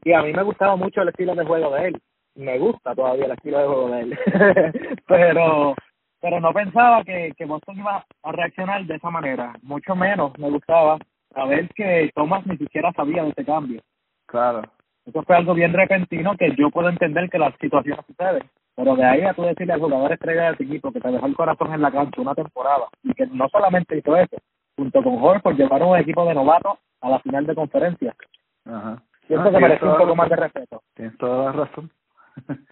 Y 0.03 0.13
a 0.13 0.21
mí 0.23 0.33
me 0.33 0.43
gustaba 0.43 0.75
mucho 0.75 1.01
el 1.01 1.09
estilo 1.09 1.35
de 1.35 1.45
juego 1.45 1.71
de 1.75 1.87
él. 1.89 2.01
Me 2.35 2.57
gusta 2.57 2.95
todavía 2.95 3.25
el 3.25 3.31
estilo 3.31 3.59
de 3.59 3.67
juego 3.67 3.89
de 3.89 4.01
él. 4.01 4.19
pero 5.07 5.75
pero 6.21 6.39
no 6.39 6.51
pensaba 6.51 7.03
que, 7.03 7.31
que 7.37 7.45
Boston 7.45 7.77
iba 7.77 8.05
a 8.23 8.31
reaccionar 8.31 8.85
de 8.85 8.95
esa 8.95 9.09
manera. 9.09 9.53
Mucho 9.61 9.95
menos 9.95 10.37
me 10.37 10.49
gustaba 10.49 10.97
saber 11.33 11.69
que 11.69 12.09
Thomas 12.13 12.45
ni 12.45 12.57
siquiera 12.57 12.91
sabía 12.93 13.23
de 13.23 13.29
ese 13.29 13.45
cambio. 13.45 13.81
Claro. 14.25 14.63
Eso 15.05 15.23
fue 15.23 15.35
algo 15.35 15.53
bien 15.53 15.73
repentino 15.73 16.35
que 16.37 16.53
yo 16.55 16.69
puedo 16.69 16.89
entender 16.89 17.29
que 17.29 17.39
las 17.39 17.55
situaciones 17.59 18.05
suceden. 18.05 18.43
Pero 18.79 18.95
de 18.95 19.03
ahí 19.03 19.21
a 19.23 19.33
tú 19.33 19.41
decirle 19.41 19.73
al 19.73 19.81
jugador 19.81 20.13
estrella 20.13 20.51
de 20.51 20.55
tu 20.55 20.63
equipo 20.63 20.93
que 20.93 21.01
te 21.01 21.11
dejó 21.11 21.25
el 21.25 21.35
corazón 21.35 21.73
en 21.73 21.81
la 21.81 21.91
cancha 21.91 22.21
una 22.21 22.33
temporada 22.33 22.85
y 23.03 23.13
que 23.13 23.27
no 23.27 23.49
solamente 23.49 23.97
hizo 23.97 24.15
eso, 24.15 24.37
junto 24.77 25.03
con 25.03 25.21
Horford 25.21 25.57
llevaron 25.57 25.89
un 25.89 25.97
equipo 25.97 26.25
de 26.25 26.33
novatos 26.33 26.79
a 27.01 27.09
la 27.09 27.19
final 27.19 27.45
de 27.45 27.55
conferencia. 27.55 28.15
Ajá. 28.63 29.03
Siento 29.27 29.49
Ah, 29.49 29.51
que 29.51 29.59
merece 29.59 29.85
un 29.85 29.97
poco 29.97 30.15
más 30.15 30.29
de 30.29 30.35
respeto. 30.37 30.81
Tienes 30.93 31.17
toda 31.17 31.47
la 31.47 31.51
razón. 31.51 31.91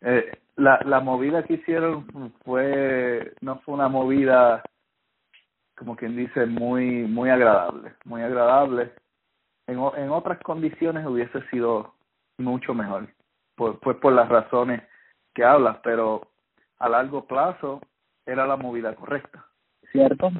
eh, 0.00 0.36
la, 0.56 0.80
la 0.84 0.98
movida 0.98 1.44
que 1.44 1.54
hicieron 1.54 2.32
fue, 2.44 3.32
no 3.40 3.60
fue 3.60 3.74
una 3.74 3.88
movida, 3.88 4.64
como 5.76 5.94
quien 5.94 6.16
dice, 6.16 6.46
muy, 6.46 7.02
muy 7.02 7.30
agradable, 7.30 7.92
muy 8.04 8.20
agradable. 8.20 8.90
En, 9.68 9.78
en 9.96 10.10
otras 10.10 10.40
condiciones 10.40 11.06
hubiese 11.06 11.40
sido 11.50 11.94
mucho 12.36 12.74
mejor, 12.74 13.06
por, 13.54 13.78
pues 13.78 13.96
por 13.98 14.12
las 14.12 14.28
razones 14.28 14.82
que 15.36 15.44
hablas, 15.44 15.76
pero 15.84 16.22
a 16.78 16.88
largo 16.88 17.26
plazo 17.26 17.80
era 18.24 18.46
la 18.46 18.56
movida 18.56 18.94
correcta. 18.94 19.44
¿Cierto? 19.92 20.30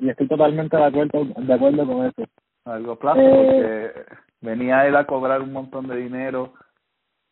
Y 0.00 0.10
estoy 0.10 0.26
totalmente 0.28 0.76
de 0.76 0.84
acuerdo, 0.84 1.24
de 1.24 1.54
acuerdo 1.54 1.86
con 1.86 2.06
eso. 2.06 2.24
a 2.64 2.70
largo 2.70 2.96
plazo 2.98 3.20
Eh. 3.20 3.92
porque 3.94 4.16
venía 4.40 4.86
él 4.86 4.96
a 4.96 5.06
cobrar 5.06 5.40
un 5.40 5.52
montón 5.52 5.86
de 5.88 5.96
dinero 5.96 6.52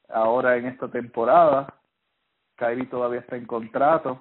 ahora 0.09 0.57
en 0.57 0.67
esta 0.67 0.89
temporada. 0.89 1.75
Kyrie 2.57 2.87
todavía 2.87 3.21
está 3.21 3.37
en 3.37 3.47
contrato 3.47 4.21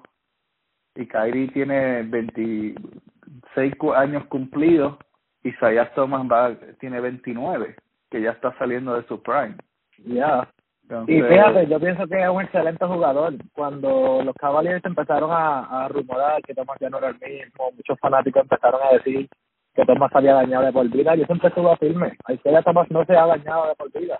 y 0.94 1.06
Kyrie 1.06 1.48
tiene 1.52 2.02
26 2.02 3.74
cu- 3.78 3.92
años 3.94 4.24
cumplidos 4.26 4.96
y 5.42 5.48
Isaiah 5.50 5.92
Thomas 5.94 6.26
va, 6.30 6.54
tiene 6.80 7.00
29, 7.00 7.76
que 8.10 8.20
ya 8.20 8.30
está 8.32 8.56
saliendo 8.58 8.94
de 8.94 9.06
su 9.06 9.22
prime. 9.22 9.56
Ya. 10.04 10.48
Entonces, 10.88 11.16
Y 11.16 11.22
fíjate, 11.22 11.66
yo 11.66 11.78
pienso 11.78 12.06
que 12.06 12.22
es 12.22 12.28
un 12.28 12.40
excelente 12.40 12.86
jugador. 12.86 13.34
Cuando 13.52 14.22
los 14.24 14.34
Cavaliers 14.36 14.82
empezaron 14.84 15.30
a, 15.30 15.84
a 15.84 15.88
rumorar 15.88 16.40
que 16.42 16.54
Thomas 16.54 16.78
ya 16.80 16.88
no 16.88 16.98
era 16.98 17.08
el 17.08 17.18
mismo, 17.20 17.70
muchos 17.76 17.98
fanáticos 18.00 18.42
empezaron 18.42 18.80
a 18.82 18.94
decir 18.94 19.28
que 19.74 19.84
Thomas 19.84 20.10
había 20.14 20.32
dañado 20.34 20.64
de 20.64 20.72
por 20.72 20.88
vida. 20.88 21.14
Yo 21.14 21.26
siempre 21.26 21.48
estuve 21.48 21.76
firme. 21.76 22.16
Isaiah 22.28 22.62
Thomas 22.62 22.90
no 22.90 23.04
se 23.04 23.14
ha 23.14 23.26
dañado 23.26 23.68
de 23.68 23.74
por 23.74 23.92
vida. 23.92 24.18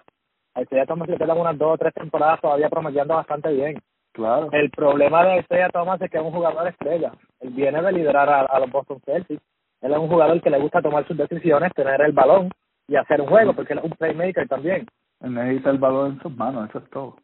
Isaiah 0.60 0.84
Thomas 0.86 1.08
le 1.08 1.16
quedan 1.16 1.38
unas 1.38 1.56
dos 1.56 1.74
o 1.74 1.78
tres 1.78 1.94
temporadas 1.94 2.40
todavía 2.40 2.68
promediando 2.68 3.14
bastante 3.14 3.50
bien. 3.52 3.80
claro, 4.12 4.48
El 4.52 4.70
problema 4.70 5.24
de 5.24 5.38
Isaiah 5.38 5.70
Thomas 5.70 6.00
es 6.02 6.10
que 6.10 6.18
es 6.18 6.22
un 6.22 6.32
jugador 6.32 6.68
estrella. 6.68 7.12
Él 7.40 7.50
viene 7.50 7.80
de 7.80 7.92
liderar 7.92 8.28
a, 8.28 8.40
a 8.42 8.60
los 8.60 8.70
Boston 8.70 9.00
Celtics. 9.06 9.42
Él 9.80 9.92
es 9.92 9.98
un 9.98 10.08
jugador 10.08 10.40
que 10.42 10.50
le 10.50 10.58
gusta 10.58 10.82
tomar 10.82 11.06
sus 11.06 11.16
decisiones, 11.16 11.72
tener 11.72 12.00
el 12.02 12.12
balón 12.12 12.50
y 12.88 12.96
hacer 12.96 13.20
un 13.20 13.28
juego, 13.28 13.54
porque 13.54 13.72
él 13.72 13.78
es 13.78 13.84
un 13.84 13.92
playmaker 13.92 14.46
también. 14.48 14.86
Él 15.20 15.34
necesita 15.34 15.70
el 15.70 15.78
balón 15.78 16.12
en 16.12 16.20
sus 16.20 16.36
manos, 16.36 16.68
eso 16.68 16.78
es 16.78 16.90
todo. 16.90 17.16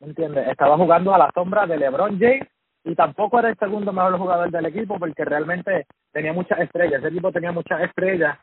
¿Me 0.00 0.08
entiendes? 0.08 0.48
Estaba 0.48 0.76
jugando 0.76 1.14
a 1.14 1.18
la 1.18 1.30
sombra 1.34 1.66
de 1.66 1.76
LeBron 1.76 2.18
James 2.18 2.48
y 2.84 2.94
tampoco 2.94 3.38
era 3.38 3.50
el 3.50 3.58
segundo 3.58 3.92
mejor 3.92 4.18
jugador 4.18 4.50
del 4.50 4.66
equipo 4.66 4.98
porque 4.98 5.24
realmente 5.24 5.86
tenía 6.12 6.32
muchas 6.32 6.60
estrellas. 6.60 7.00
Ese 7.00 7.08
equipo 7.08 7.32
tenía 7.32 7.52
muchas 7.52 7.80
estrellas 7.82 8.38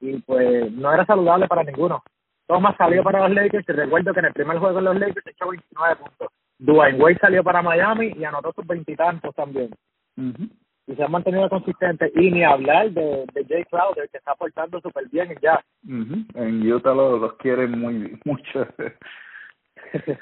y 0.00 0.18
pues 0.20 0.70
no 0.72 0.92
era 0.92 1.04
saludable 1.04 1.48
para 1.48 1.64
ninguno. 1.64 2.02
Thomas 2.46 2.76
salió 2.76 3.02
para 3.02 3.28
los 3.28 3.34
Lakers 3.34 3.68
y 3.68 3.72
recuerdo 3.72 4.12
que 4.12 4.20
en 4.20 4.26
el 4.26 4.32
primer 4.32 4.58
juego 4.58 4.76
de 4.76 4.82
los 4.82 4.98
Lakers 4.98 5.26
echó 5.26 5.48
29 5.48 5.96
puntos. 5.96 6.28
Dwayne 6.58 6.98
Wade 6.98 7.18
salió 7.20 7.42
para 7.42 7.62
Miami 7.62 8.12
y 8.16 8.24
anotó 8.24 8.52
sus 8.52 8.66
veintitantos 8.66 9.34
también. 9.34 9.70
Ujú. 10.16 10.48
Y 10.90 10.96
se 10.96 11.04
han 11.04 11.12
mantenido 11.12 11.48
consistentes. 11.48 12.10
Y 12.16 12.30
ni 12.32 12.42
hablar 12.42 12.90
de, 12.90 13.24
de 13.32 13.44
Jay 13.48 13.64
Crowder, 13.70 14.08
que 14.10 14.18
está 14.18 14.32
aportando 14.32 14.80
súper 14.80 15.08
bien 15.08 15.34
ya. 15.40 15.62
Ujú. 15.86 16.24
En 16.34 16.72
Utah 16.72 16.94
lo- 16.94 17.18
los 17.18 17.34
quieren 17.34 17.78
muy 17.78 18.18
mucho. 18.24 18.66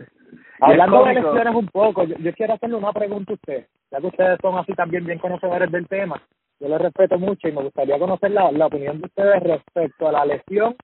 Hablando 0.61 1.05
de 1.05 1.15
lesiones 1.15 1.55
un 1.55 1.67
poco, 1.69 2.05
yo, 2.05 2.17
yo 2.19 2.33
quiero 2.35 2.55
hacerle 2.55 2.77
una 2.77 2.93
pregunta 2.93 3.33
a 3.33 3.35
usted, 3.37 3.67
ya 3.91 4.01
que 4.01 4.07
ustedes 4.09 4.39
son 4.43 4.59
así 4.59 4.73
también 4.75 5.05
bien 5.07 5.19
conocedores 5.19 5.71
del 5.71 5.87
tema. 5.87 6.21
Yo 6.61 6.69
les 6.69 6.81
respeto 6.81 7.19
mucho 7.19 7.49
y 7.49 7.53
me 7.53 7.63
gustaría 7.63 7.99
conocer 7.99 8.33
la, 8.33 8.51
la 8.51 8.67
opinión 8.67 8.99
de 9.01 9.07
ustedes 9.07 9.41
respecto 9.43 10.09
a 10.09 10.13
la 10.13 10.25
lesión, 10.27 10.75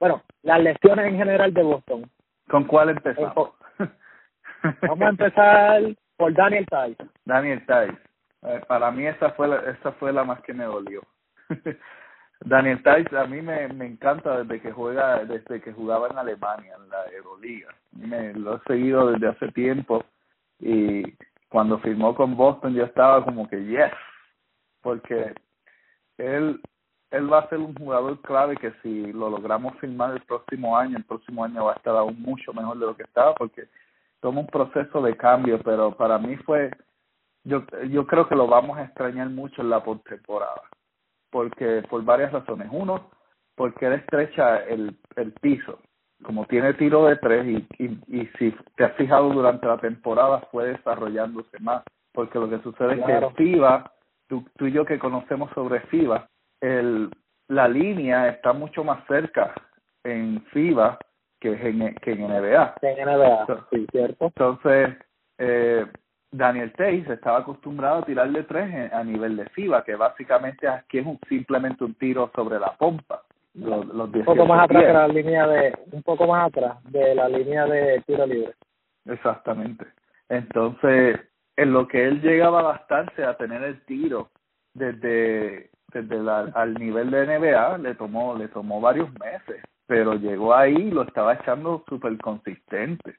bueno, 0.00 0.22
las 0.42 0.60
lesiones 0.62 1.06
en 1.06 1.16
general 1.16 1.52
de 1.52 1.62
Boston. 1.62 2.10
¿Con 2.48 2.64
cuál 2.64 2.88
empezamos? 2.90 3.50
Vamos 4.82 5.02
a 5.02 5.08
empezar 5.10 5.82
por 6.16 6.32
Daniel 6.32 6.66
Tice. 6.66 7.08
Daniel 7.26 7.60
Tice. 7.60 7.98
Eh, 8.42 8.60
para 8.68 8.90
mí 8.90 9.06
esa 9.06 9.30
fue 9.30 9.48
la, 9.48 9.56
esa 9.70 9.92
fue 9.92 10.12
la 10.12 10.24
más 10.24 10.40
que 10.42 10.54
me 10.54 10.64
dolió. 10.64 11.02
Daniel 12.40 12.82
Tice 12.82 13.16
a 13.16 13.26
mí 13.26 13.42
me, 13.42 13.68
me 13.68 13.86
encanta 13.86 14.42
desde 14.42 14.60
que 14.60 14.70
juega 14.70 15.24
desde 15.24 15.60
que 15.60 15.72
jugaba 15.72 16.08
en 16.08 16.18
Alemania 16.18 16.74
en 16.76 16.88
la 16.88 17.06
Euroliga. 17.12 17.74
Me, 17.92 18.32
lo 18.34 18.56
he 18.56 18.60
seguido 18.60 19.10
desde 19.10 19.28
hace 19.28 19.48
tiempo 19.52 20.04
y 20.60 21.02
cuando 21.48 21.78
firmó 21.80 22.14
con 22.14 22.36
Boston 22.36 22.74
yo 22.74 22.84
estaba 22.84 23.24
como 23.24 23.48
que 23.48 23.64
yes 23.64 23.92
porque 24.82 25.34
él 26.18 26.60
él 27.10 27.32
va 27.32 27.40
a 27.40 27.48
ser 27.48 27.58
un 27.58 27.74
jugador 27.74 28.20
clave 28.20 28.56
que 28.56 28.72
si 28.82 29.12
lo 29.12 29.30
logramos 29.30 29.74
firmar 29.78 30.12
el 30.12 30.20
próximo 30.20 30.76
año, 30.76 30.98
el 30.98 31.04
próximo 31.04 31.42
año 31.44 31.64
va 31.64 31.72
a 31.72 31.76
estar 31.76 31.96
aún 31.96 32.20
mucho 32.20 32.52
mejor 32.52 32.78
de 32.78 32.86
lo 32.86 32.96
que 32.96 33.04
estaba 33.04 33.34
porque 33.34 33.68
toma 34.20 34.40
un 34.40 34.46
proceso 34.46 35.00
de 35.00 35.16
cambio, 35.16 35.58
pero 35.64 35.96
para 35.96 36.18
mí 36.18 36.36
fue 36.36 36.70
yo 37.48 37.64
yo 37.90 38.06
creo 38.06 38.28
que 38.28 38.34
lo 38.36 38.46
vamos 38.46 38.78
a 38.78 38.84
extrañar 38.84 39.28
mucho 39.30 39.62
en 39.62 39.70
la 39.70 39.82
postemporada 39.82 40.62
porque 41.30 41.82
por 41.88 42.04
varias 42.04 42.32
razones 42.32 42.68
uno 42.70 43.10
porque 43.56 43.86
él 43.86 43.94
estrecha 43.94 44.58
el 44.64 44.96
el 45.16 45.32
piso 45.32 45.78
como 46.22 46.46
tiene 46.46 46.74
tiro 46.74 47.06
de 47.06 47.16
tres 47.16 47.46
y, 47.46 47.66
y 47.82 47.86
y 48.20 48.26
si 48.38 48.54
te 48.76 48.84
has 48.84 48.92
fijado 48.94 49.30
durante 49.30 49.66
la 49.66 49.78
temporada 49.78 50.40
fue 50.50 50.68
desarrollándose 50.68 51.58
más 51.60 51.82
porque 52.12 52.38
lo 52.38 52.48
que 52.48 52.58
sucede 52.60 52.96
Claro. 52.96 53.28
es 53.28 53.34
que 53.34 53.44
FIBA 53.44 53.92
tú, 54.28 54.44
tú 54.56 54.66
y 54.66 54.72
yo 54.72 54.84
que 54.84 54.98
conocemos 54.98 55.50
sobre 55.54 55.80
FIBA 55.80 56.28
el 56.60 57.10
la 57.48 57.66
línea 57.66 58.28
está 58.28 58.52
mucho 58.52 58.84
más 58.84 59.06
cerca 59.06 59.54
en 60.04 60.42
FIBA 60.52 60.98
que 61.40 61.50
en 61.52 61.94
que 61.96 62.12
en 62.12 62.26
NBA 62.28 62.74
En 62.82 63.06
NBA, 63.06 63.46
sí, 63.70 63.86
¿cierto? 63.92 64.26
entonces, 64.26 64.96
eh, 65.38 65.86
Daniel 66.30 66.72
Tays 66.72 67.08
estaba 67.08 67.38
acostumbrado 67.38 67.98
a 67.98 68.04
tirar 68.04 68.30
de 68.30 68.42
tres 68.42 68.92
a 68.92 69.02
nivel 69.02 69.36
de 69.36 69.46
FIBA, 69.46 69.84
que 69.84 69.94
básicamente 69.96 70.68
aquí 70.68 70.98
es 70.98 71.06
un, 71.06 71.18
simplemente 71.28 71.84
un 71.84 71.94
tiro 71.94 72.30
sobre 72.34 72.58
la 72.58 72.72
pompa. 72.76 73.22
Los, 73.54 73.86
los 73.86 74.14
Un 74.14 74.24
poco 74.24 74.44
18 74.44 74.46
más 74.46 74.64
atrás 74.64 74.84
de 74.84 74.92
la 74.92 75.08
línea 75.08 75.46
de, 75.46 75.78
un 75.90 76.02
poco 76.02 76.26
más 76.26 76.46
atrás 76.48 76.84
de 76.84 77.14
la 77.14 77.28
línea 77.28 77.64
de 77.66 78.02
tiro 78.06 78.26
libre. 78.26 78.52
Exactamente. 79.06 79.86
Entonces, 80.28 81.18
en 81.56 81.72
lo 81.72 81.88
que 81.88 82.06
él 82.06 82.20
llegaba 82.20 82.72
a 82.72 83.30
a 83.30 83.36
tener 83.36 83.62
el 83.62 83.84
tiro 83.84 84.30
desde, 84.74 85.70
desde 85.92 86.22
la, 86.22 86.50
al 86.54 86.74
nivel 86.74 87.10
de 87.10 87.26
NBA, 87.26 87.78
le 87.78 87.94
tomó, 87.94 88.36
le 88.36 88.48
tomó 88.48 88.80
varios 88.80 89.08
meses, 89.18 89.62
pero 89.86 90.14
llegó 90.14 90.54
ahí 90.54 90.74
y 90.74 90.90
lo 90.90 91.02
estaba 91.02 91.34
echando 91.34 91.82
súper 91.88 92.16
consistente. 92.18 93.16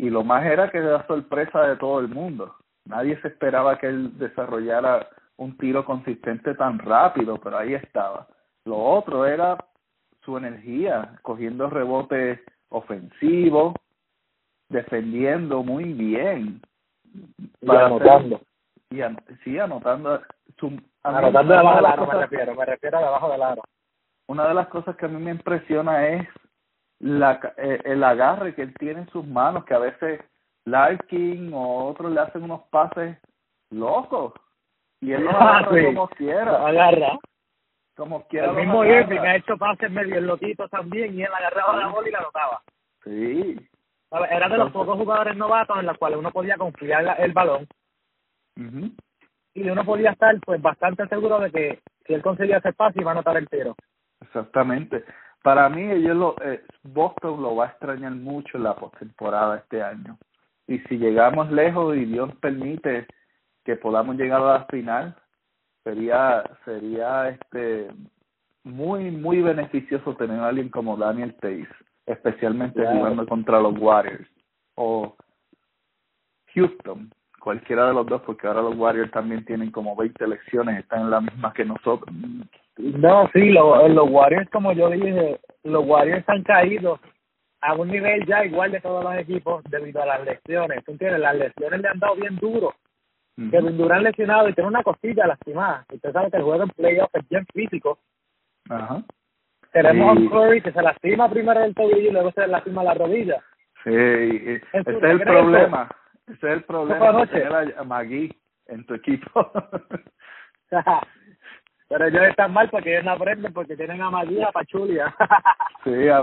Y 0.00 0.08
lo 0.08 0.24
más 0.24 0.44
era 0.46 0.70
que 0.70 0.78
era 0.78 1.06
sorpresa 1.06 1.60
de 1.68 1.76
todo 1.76 2.00
el 2.00 2.08
mundo. 2.08 2.54
Nadie 2.86 3.20
se 3.20 3.28
esperaba 3.28 3.76
que 3.78 3.86
él 3.88 4.16
desarrollara 4.18 5.06
un 5.36 5.56
tiro 5.58 5.84
consistente 5.84 6.54
tan 6.54 6.78
rápido, 6.78 7.36
pero 7.36 7.58
ahí 7.58 7.74
estaba. 7.74 8.26
Lo 8.64 8.78
otro 8.78 9.26
era 9.26 9.58
su 10.24 10.38
energía, 10.38 11.16
cogiendo 11.22 11.68
rebotes 11.68 12.40
ofensivos, 12.70 13.74
defendiendo 14.68 15.62
muy 15.62 15.92
bien. 15.92 16.60
Y 17.60 17.70
anotando. 17.70 18.36
hacer- 18.36 18.46
y 18.90 19.02
an- 19.02 19.22
sí, 19.44 19.58
anotando. 19.58 20.20
Su, 20.58 20.80
Anotando 21.02 21.52
debajo 21.54 21.70
de 21.70 21.76
del 21.76 21.86
aro 21.86 22.06
me 22.06 22.14
refiero, 22.20 22.54
me 22.54 22.64
refiero 22.64 22.98
a 22.98 23.02
debajo 23.02 23.30
del 23.30 23.42
aro. 23.42 23.62
Una 24.28 24.48
de 24.48 24.54
las 24.54 24.68
cosas 24.68 24.96
que 24.96 25.06
a 25.06 25.08
mí 25.08 25.22
me 25.22 25.30
impresiona 25.30 26.08
es 26.08 26.28
la, 27.00 27.40
eh, 27.56 27.80
el 27.84 28.04
agarre 28.04 28.54
que 28.54 28.62
él 28.62 28.74
tiene 28.78 29.00
en 29.00 29.08
sus 29.10 29.26
manos, 29.26 29.64
que 29.64 29.74
a 29.74 29.78
veces 29.78 30.20
Larkin 30.66 31.52
o 31.54 31.86
otros 31.88 32.12
le 32.12 32.20
hacen 32.20 32.42
unos 32.42 32.62
pases 32.70 33.16
locos. 33.70 34.34
Y 35.00 35.12
él 35.12 35.24
los 35.24 35.34
Ah, 35.34 35.58
agarra 35.58 35.70
sí. 35.78 35.84
como 35.86 35.92
Lo 36.02 36.08
quiera. 36.08 36.66
agarra. 36.66 37.18
Como 37.96 38.26
quiera. 38.28 38.50
El 38.50 38.56
mismo. 38.56 38.84
Irving 38.84 39.18
ha 39.20 39.36
hecho 39.36 39.56
pases 39.56 39.90
medio 39.90 40.20
loquitos 40.20 40.70
también 40.70 41.14
y 41.18 41.22
él 41.22 41.30
agarraba 41.34 41.76
la 41.76 41.88
bola 41.88 42.08
y 42.08 42.12
la 42.12 42.18
anotaba. 42.18 42.62
Sí. 43.04 43.68
Era 44.12 44.48
de 44.48 44.56
los 44.58 44.66
Entonces- 44.68 44.72
pocos 44.72 44.96
jugadores 44.98 45.36
novatos 45.36 45.78
en 45.78 45.86
los 45.86 45.96
cuales 45.98 46.18
uno 46.18 46.30
podía 46.32 46.56
confiar 46.56 47.04
la- 47.04 47.12
el 47.14 47.32
balón 47.32 47.66
y 49.54 49.68
uno 49.70 49.84
podía 49.84 50.10
estar 50.10 50.34
pues 50.44 50.60
bastante 50.60 51.06
seguro 51.08 51.38
de 51.40 51.50
que 51.50 51.80
si 52.06 52.14
él 52.14 52.22
conseguía 52.22 52.58
ese 52.58 52.72
pase 52.72 53.00
iba 53.00 53.10
a 53.10 53.14
anotar 53.14 53.36
el 53.36 53.48
tiro. 53.48 53.74
Exactamente. 54.20 55.04
Para 55.42 55.68
mí, 55.68 55.82
ellos 55.82 56.16
lo, 56.16 56.36
eh, 56.42 56.62
Boston 56.82 57.42
lo 57.42 57.56
va 57.56 57.66
a 57.66 57.68
extrañar 57.68 58.12
mucho 58.12 58.58
en 58.58 58.64
la 58.64 58.74
postemporada 58.76 59.56
este 59.58 59.82
año. 59.82 60.18
Y 60.66 60.78
si 60.80 60.98
llegamos 60.98 61.50
lejos 61.50 61.96
y 61.96 62.04
Dios 62.04 62.30
permite 62.40 63.06
que 63.64 63.76
podamos 63.76 64.16
llegar 64.16 64.42
a 64.42 64.58
la 64.58 64.64
final, 64.66 65.16
sería 65.82 66.42
sería 66.64 67.30
este 67.30 67.88
muy 68.64 69.10
muy 69.10 69.40
beneficioso 69.40 70.14
tener 70.16 70.38
a 70.40 70.48
alguien 70.48 70.68
como 70.68 70.96
Daniel 70.96 71.34
Tays, 71.40 71.68
especialmente 72.06 72.80
Claro. 72.80 72.98
jugando 72.98 73.26
contra 73.26 73.60
los 73.60 73.78
Warriors. 73.78 74.28
O 74.74 75.16
Houston, 76.54 77.10
cualquiera 77.40 77.88
de 77.88 77.94
los 77.94 78.06
dos, 78.06 78.22
porque 78.22 78.46
ahora 78.46 78.62
los 78.62 78.76
Warriors 78.76 79.10
también 79.10 79.44
tienen 79.44 79.70
como 79.70 79.96
20 79.96 80.24
elecciones, 80.24 80.78
están 80.78 81.00
en 81.00 81.10
la 81.10 81.20
misma 81.20 81.52
que 81.52 81.64
nosotros. 81.64 82.14
No, 82.76 83.28
sí, 83.32 83.50
lo, 83.50 83.88
los 83.88 84.08
Warriors, 84.08 84.48
como 84.50 84.72
yo 84.72 84.90
dije, 84.90 85.40
los 85.64 85.84
Warriors 85.84 86.28
han 86.28 86.42
caído 86.44 87.00
a 87.62 87.74
un 87.74 87.88
nivel 87.88 88.24
ya 88.26 88.44
igual 88.44 88.72
de 88.72 88.80
todos 88.80 89.04
los 89.04 89.14
equipos 89.16 89.62
debido 89.64 90.02
a 90.02 90.06
las 90.06 90.24
lesiones. 90.24 90.84
¿Tú 90.84 90.92
entiendes? 90.92 91.20
Las 91.20 91.36
lesiones 91.36 91.80
le 91.80 91.88
han 91.88 91.98
dado 91.98 92.14
bien 92.14 92.36
duro. 92.36 92.74
Que 93.50 93.58
Durán 93.58 94.02
lesionado 94.02 94.48
y 94.48 94.52
tiene 94.52 94.68
una 94.68 94.82
costilla 94.82 95.26
lastimada. 95.26 95.86
Usted 95.90 96.12
sabe 96.12 96.30
que 96.30 96.36
el 96.36 96.42
juego 96.42 96.62
en 96.62 96.68
playoff 96.70 97.10
es 97.14 97.26
bien 97.28 97.46
físico. 97.54 97.98
Ajá. 98.68 99.02
Tenemos 99.72 100.18
a 100.18 100.30
Curry 100.30 100.60
que 100.60 100.72
se 100.72 100.82
lastima 100.82 101.30
primero 101.30 101.64
el 101.64 101.74
tobillo 101.74 102.10
y 102.10 102.12
luego 102.12 102.32
se 102.32 102.46
lastima 102.46 102.82
la 102.84 102.94
rodilla. 102.94 103.42
Sí, 103.84 103.90
ese 103.94 104.62
es 104.74 104.86
el 105.02 105.20
problema. 105.20 105.88
Ese 106.30 106.46
es 106.46 106.52
el 106.54 106.62
problema. 106.64 107.26
Tener 107.26 107.74
a 107.76 107.84
Magui 107.84 108.32
en 108.66 108.86
tu 108.86 108.94
equipo. 108.94 109.50
Pero 111.88 112.06
ellos 112.06 112.22
están 112.22 112.52
mal 112.52 112.70
porque 112.70 112.92
ellos 112.92 113.04
no 113.04 113.10
aprenden 113.12 113.52
porque 113.52 113.76
tienen 113.76 114.00
a 114.00 114.10
Magui 114.10 114.36
y 114.36 114.42
a 114.42 114.52
Pachulia. 114.52 115.12
sí, 115.84 116.08
a, 116.08 116.22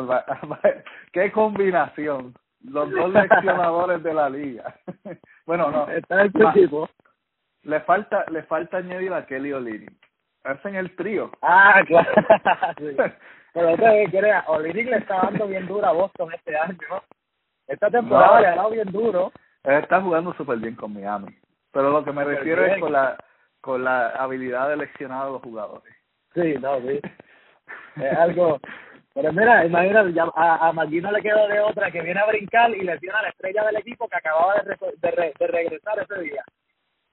qué 1.12 1.30
combinación. 1.32 2.34
Los 2.64 2.90
dos 2.90 3.12
leccionadores 3.12 4.02
de 4.02 4.14
la 4.14 4.30
liga. 4.30 4.74
bueno, 5.46 5.70
no. 5.70 5.90
Está 5.90 6.24
en 6.24 6.32
tu 6.32 6.48
equipo. 6.48 6.90
Le 7.64 7.82
falta, 7.82 8.24
le 8.32 8.44
falta 8.44 8.78
añadir 8.78 9.12
a 9.12 9.26
Kelly 9.26 9.52
O'Leary. 9.52 9.90
Hacen 10.46 10.76
el 10.76 10.96
trío. 10.96 11.32
Ah, 11.42 11.82
claro. 11.86 12.10
Pero 13.54 13.74
usted 13.74 14.10
crea, 14.10 14.46
O'Leary 14.48 14.86
le 14.86 14.98
está 14.98 15.18
dando 15.24 15.48
bien 15.48 15.68
duro 15.68 15.86
a 15.86 15.92
Boston 15.92 16.32
este 16.34 16.56
año. 16.58 16.78
Esta 17.68 17.90
temporada 17.90 18.40
le 18.40 18.48
ha 18.48 18.56
dado 18.56 18.70
bien 18.70 18.90
duro. 18.90 19.34
Está 19.68 20.02
jugando 20.02 20.34
súper 20.34 20.58
bien 20.58 20.76
con 20.76 20.94
Miami. 20.94 21.36
Pero 21.72 21.92
lo 21.92 22.04
que 22.04 22.12
me 22.12 22.24
refiero 22.24 22.66
es 22.66 22.80
con 22.80 22.94
la 22.94 23.18
con 23.62 23.84
la 23.84 24.10
habilidad 24.10 24.70
de 24.70 24.78
leccionar 24.78 25.28
a 25.28 25.30
los 25.32 25.42
jugadores. 25.42 25.94
Sí, 26.34 26.56
no, 26.62 26.80
sí. 26.82 27.02
es 27.98 28.18
algo... 28.18 28.60
Pero 29.14 29.34
mira, 29.34 29.66
imagínate, 29.66 30.18
a, 30.36 30.70
a 30.70 30.72
no 30.72 31.12
le 31.12 31.22
quedó 31.22 31.48
de 31.48 31.60
otra 31.60 31.92
que 31.92 32.02
viene 32.02 32.20
a 32.20 32.28
brincar 32.28 32.70
y 32.70 32.82
lesiona 32.82 33.20
a 33.20 33.24
la 33.24 33.30
estrella 33.30 33.66
del 33.66 33.78
equipo 33.78 34.08
que 34.08 34.16
acababa 34.16 34.54
de, 34.62 34.76
de, 35.02 35.34
de 35.38 35.48
regresar 35.48 36.00
ese 36.00 36.22
día. 36.22 36.44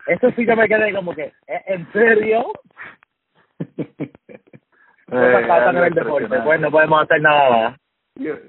Eso 0.07 0.31
sí 0.37 0.45
que 0.45 0.55
me 0.55 0.69
quedé 0.69 0.93
como 0.95 1.15
que, 1.15 1.33
¿en 1.47 1.91
serio? 1.93 2.53
cosas 5.09 5.43
eh, 5.43 5.47
pasan 5.49 5.77
en 5.79 5.85
el 5.85 5.95
deporte, 5.95 6.41
pues 6.45 6.61
no 6.61 6.71
podemos 6.71 7.03
hacer 7.03 7.21
nada 7.21 7.77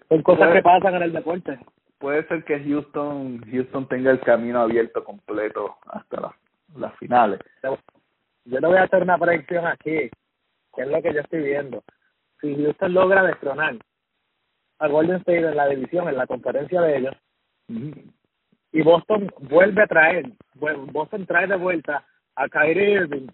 Son 0.10 0.22
cosas 0.22 0.54
que 0.54 0.62
pasan 0.62 0.96
en 0.96 1.04
el 1.04 1.14
deporte. 1.14 1.58
Puede 1.98 2.28
ser 2.28 2.44
que 2.44 2.60
Houston 2.60 3.42
Houston 3.50 3.88
tenga 3.88 4.12
el 4.12 4.20
camino 4.20 4.62
abierto 4.62 5.04
completo 5.04 5.78
hasta 5.88 6.36
las 6.76 6.96
finales. 6.98 7.40
Yo 7.64 8.60
le 8.60 8.68
voy 8.68 8.78
a 8.78 8.84
hacer 8.84 9.04
una 9.04 9.18
predicción 9.18 9.66
aquí, 9.66 10.10
que 10.76 10.82
es 10.82 10.88
lo 10.88 11.02
que 11.02 11.14
yo 11.14 11.22
estoy 11.22 11.42
viendo. 11.42 11.84
Si 12.42 12.56
Houston 12.56 12.94
logra 12.94 13.24
destronar 13.24 13.76
a 14.80 14.88
Golden 14.88 15.18
State 15.18 15.48
en 15.48 15.56
la 15.56 15.68
división, 15.68 16.08
en 16.10 16.18
la 16.18 16.28
conferencia 16.28 16.82
de 16.82 16.98
ellos, 16.98 17.16
y 18.72 18.82
Boston 18.82 19.32
vuelve 19.40 19.84
a 19.84 19.88
traer, 19.88 20.32
Boston 20.56 21.26
trae 21.26 21.48
de 21.48 21.56
vuelta 21.56 22.06
a 22.36 22.50
Kyrie 22.50 22.92
Irving 22.92 23.28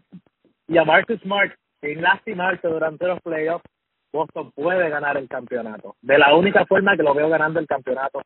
y 0.68 0.78
a 0.78 0.86
Marcus 0.86 1.20
Smart 1.22 1.52
sin 1.82 2.02
lastimarse 2.02 2.68
durante 2.68 3.08
los 3.08 3.20
playoffs, 3.22 3.66
Boston 4.14 4.52
puede 4.52 4.90
ganar 4.90 5.18
el 5.18 5.28
campeonato. 5.28 5.96
De 6.02 6.18
la 6.18 6.36
única 6.36 6.66
forma 6.66 6.96
que 6.96 7.04
lo 7.04 7.14
veo 7.14 7.28
ganando 7.28 7.60
el 7.60 7.68
campeonato. 7.68 8.22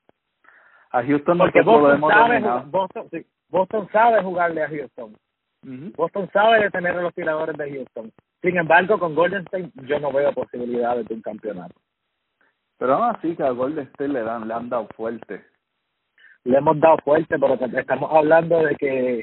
A 0.95 1.03
Houston 1.03 1.37
no 1.37 1.43
Porque 1.43 1.61
Boston 1.61 1.99
sabe, 2.09 2.39
Boston, 2.67 3.07
sí, 3.11 3.25
Boston 3.49 3.89
sabe 3.91 4.23
jugarle 4.23 4.63
a 4.63 4.69
Houston. 4.69 5.13
Boston 5.93 6.29
sabe 6.31 6.61
detener 6.61 6.95
a 6.95 7.01
los 7.01 7.13
tiradores 7.13 7.57
de 7.57 7.69
Houston. 7.69 8.11
Sin 8.41 8.55
embargo, 8.55 8.97
con 8.97 9.13
Golden 9.13 9.41
State 9.41 9.71
yo 9.87 9.99
no 9.99 10.13
veo 10.13 10.31
posibilidades 10.31 11.05
de 11.05 11.15
un 11.15 11.21
campeonato. 11.21 11.75
Pero 12.77 12.93
aún 12.93 13.13
así 13.13 13.35
que 13.35 13.43
a 13.43 13.49
Golden 13.49 13.87
State 13.87 14.07
le, 14.07 14.21
dan, 14.21 14.47
le 14.47 14.53
han 14.53 14.69
dado 14.69 14.87
fuerte. 14.95 15.43
Le 16.45 16.57
hemos 16.57 16.79
dado 16.79 16.97
fuerte, 17.03 17.35
pero 17.37 17.55
estamos 17.55 18.09
hablando 18.13 18.59
de 18.59 18.75
que 18.75 19.21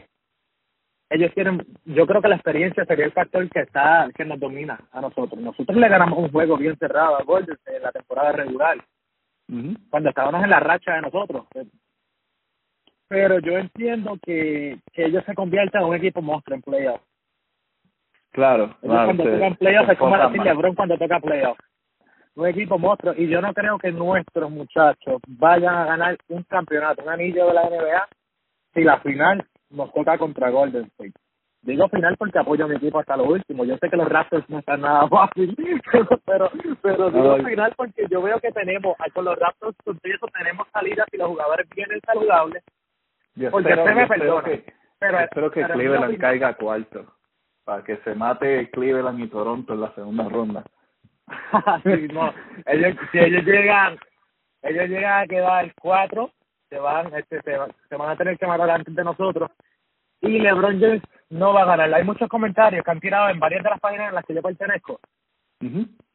ellos 1.08 1.32
tienen, 1.34 1.64
yo 1.86 2.06
creo 2.06 2.20
que 2.20 2.28
la 2.28 2.36
experiencia 2.36 2.84
sería 2.84 3.06
el 3.06 3.12
factor 3.12 3.48
que 3.48 3.60
está, 3.60 4.10
que 4.14 4.26
nos 4.26 4.38
domina 4.38 4.78
a 4.92 5.00
nosotros. 5.00 5.40
Nosotros 5.40 5.78
le 5.78 5.88
ganamos 5.88 6.18
un 6.18 6.30
juego 6.30 6.58
bien 6.58 6.76
cerrado 6.76 7.16
a 7.16 7.22
Golden 7.22 7.56
en 7.64 7.82
la 7.82 7.92
temporada 7.92 8.32
regular, 8.32 8.76
cuando 9.90 10.08
estábamos 10.08 10.42
en 10.44 10.50
la 10.50 10.60
racha 10.60 10.94
de 10.94 11.02
nosotros. 11.02 11.46
Pero 13.08 13.38
yo 13.40 13.58
entiendo 13.58 14.18
que, 14.22 14.78
que 14.92 15.04
ellos 15.04 15.22
se 15.26 15.34
conviertan 15.34 15.82
en 15.82 15.88
un 15.88 15.96
equipo 15.96 16.22
monstruo 16.22 16.56
en 16.56 16.62
playoff. 16.62 17.00
Claro, 18.30 18.74
cuando 18.80 19.24
tocan 19.24 19.56
playoff 19.56 19.90
es 19.90 19.98
como 19.98 20.16
decir 20.16 20.42
LeBron 20.42 20.74
cuando 20.74 20.96
toca 20.96 21.20
playoff. 21.20 21.58
Un 22.34 22.46
equipo 22.46 22.78
monstruo. 22.78 23.12
Y 23.14 23.28
yo 23.28 23.42
no 23.42 23.52
creo 23.52 23.78
que 23.78 23.92
nuestros 23.92 24.50
muchachos 24.50 25.20
vayan 25.28 25.74
a 25.74 25.84
ganar 25.84 26.16
un 26.28 26.42
campeonato, 26.44 27.02
un 27.02 27.10
anillo 27.10 27.48
de 27.48 27.54
la 27.54 27.64
NBA, 27.64 28.08
si 28.72 28.82
la 28.82 28.98
final 29.00 29.44
nos 29.68 29.92
toca 29.92 30.16
contra 30.16 30.48
Golden 30.48 30.84
State. 30.84 31.12
Digo 31.62 31.88
final 31.88 32.16
porque 32.16 32.40
apoyo 32.40 32.64
a 32.64 32.68
mi 32.68 32.74
equipo 32.74 32.98
hasta 32.98 33.16
lo 33.16 33.24
último. 33.24 33.64
Yo 33.64 33.76
sé 33.78 33.88
que 33.88 33.96
los 33.96 34.08
Raptors 34.08 34.48
no 34.50 34.58
están 34.58 34.80
nada 34.80 35.06
fácil, 35.08 35.56
pero 35.92 36.50
pero 36.84 37.10
digo 37.10 37.36
final 37.36 37.72
porque 37.76 38.04
yo 38.10 38.20
veo 38.20 38.40
que 38.40 38.50
tenemos, 38.50 38.96
con 39.14 39.24
los 39.24 39.38
Raptors 39.38 39.76
eso 40.02 40.26
tenemos 40.36 40.66
salidas 40.72 41.06
y 41.12 41.18
los 41.18 41.28
jugadores 41.28 41.68
vienen 41.74 42.00
saludables. 42.04 42.64
Yo 43.36 43.50
porque 43.50 43.70
espero, 43.70 43.94
me 43.94 44.02
espero 44.02 44.42
que, 44.42 44.64
pero, 44.98 45.20
espero 45.20 45.50
que 45.52 45.64
Cleveland 45.64 46.18
caiga 46.18 46.54
cuarto 46.54 47.06
para 47.64 47.84
que 47.84 47.96
se 47.98 48.14
mate 48.16 48.68
Cleveland 48.70 49.20
y 49.20 49.28
Toronto 49.28 49.74
en 49.74 49.80
la 49.80 49.94
segunda 49.94 50.28
ronda. 50.28 50.64
sí, 51.84 52.08
no, 52.12 52.34
ellos, 52.66 52.96
si 53.12 53.18
ellos 53.18 53.44
llegan, 53.44 53.98
ellos 54.62 54.88
llegan 54.88 55.22
a 55.22 55.26
quedar 55.28 55.72
cuatro, 55.80 56.32
se 56.68 56.78
van, 56.78 57.14
este, 57.14 57.40
se, 57.42 57.56
se 57.88 57.96
van 57.96 58.10
a 58.10 58.16
tener 58.16 58.36
que 58.36 58.46
matar 58.48 58.68
antes 58.68 58.94
de 58.94 59.04
nosotros 59.04 59.48
y 60.22 60.38
LeBron 60.38 60.80
James 60.80 61.02
no 61.32 61.52
va 61.52 61.62
a 61.62 61.66
ganar. 61.66 61.92
Hay 61.94 62.04
muchos 62.04 62.28
comentarios 62.28 62.84
que 62.84 62.90
han 62.90 63.00
tirado 63.00 63.28
en 63.28 63.40
varias 63.40 63.62
de 63.62 63.70
las 63.70 63.80
páginas 63.80 64.10
en 64.10 64.14
las 64.14 64.24
que 64.24 64.34
yo 64.34 64.42
pertenezco. 64.42 65.00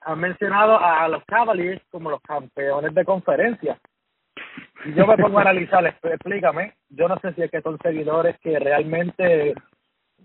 Han 0.01 0.19
mencionado 0.19 0.77
a 0.79 1.07
los 1.07 1.23
Cavaliers 1.25 1.81
como 1.89 2.09
los 2.09 2.21
campeones 2.21 2.93
de 2.93 3.05
conferencia. 3.05 3.77
Y 4.85 4.93
yo 4.93 5.07
me 5.07 5.17
pongo 5.17 5.39
a 5.39 5.41
analizar, 5.41 5.85
explícame. 6.03 6.73
Yo 6.89 7.07
no 7.07 7.17
sé 7.19 7.33
si 7.33 7.43
es 7.43 7.51
que 7.51 7.61
son 7.61 7.77
seguidores 7.79 8.37
que 8.39 8.59
realmente 8.59 9.53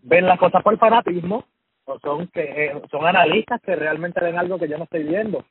ven 0.02 0.26
las 0.26 0.38
cosas 0.38 0.62
por 0.62 0.76
fanatismo 0.78 1.44
o 1.85 1.98
son 2.00 2.28
que 2.28 2.42
eh, 2.42 2.83
son 2.90 3.07
analistas 3.07 3.61
que 3.62 3.74
realmente 3.74 4.20
ven 4.20 4.38
algo 4.38 4.59
que 4.59 4.68
yo 4.68 4.78
no 4.78 4.85
estoy 4.85 5.05
viendo. 5.05 5.44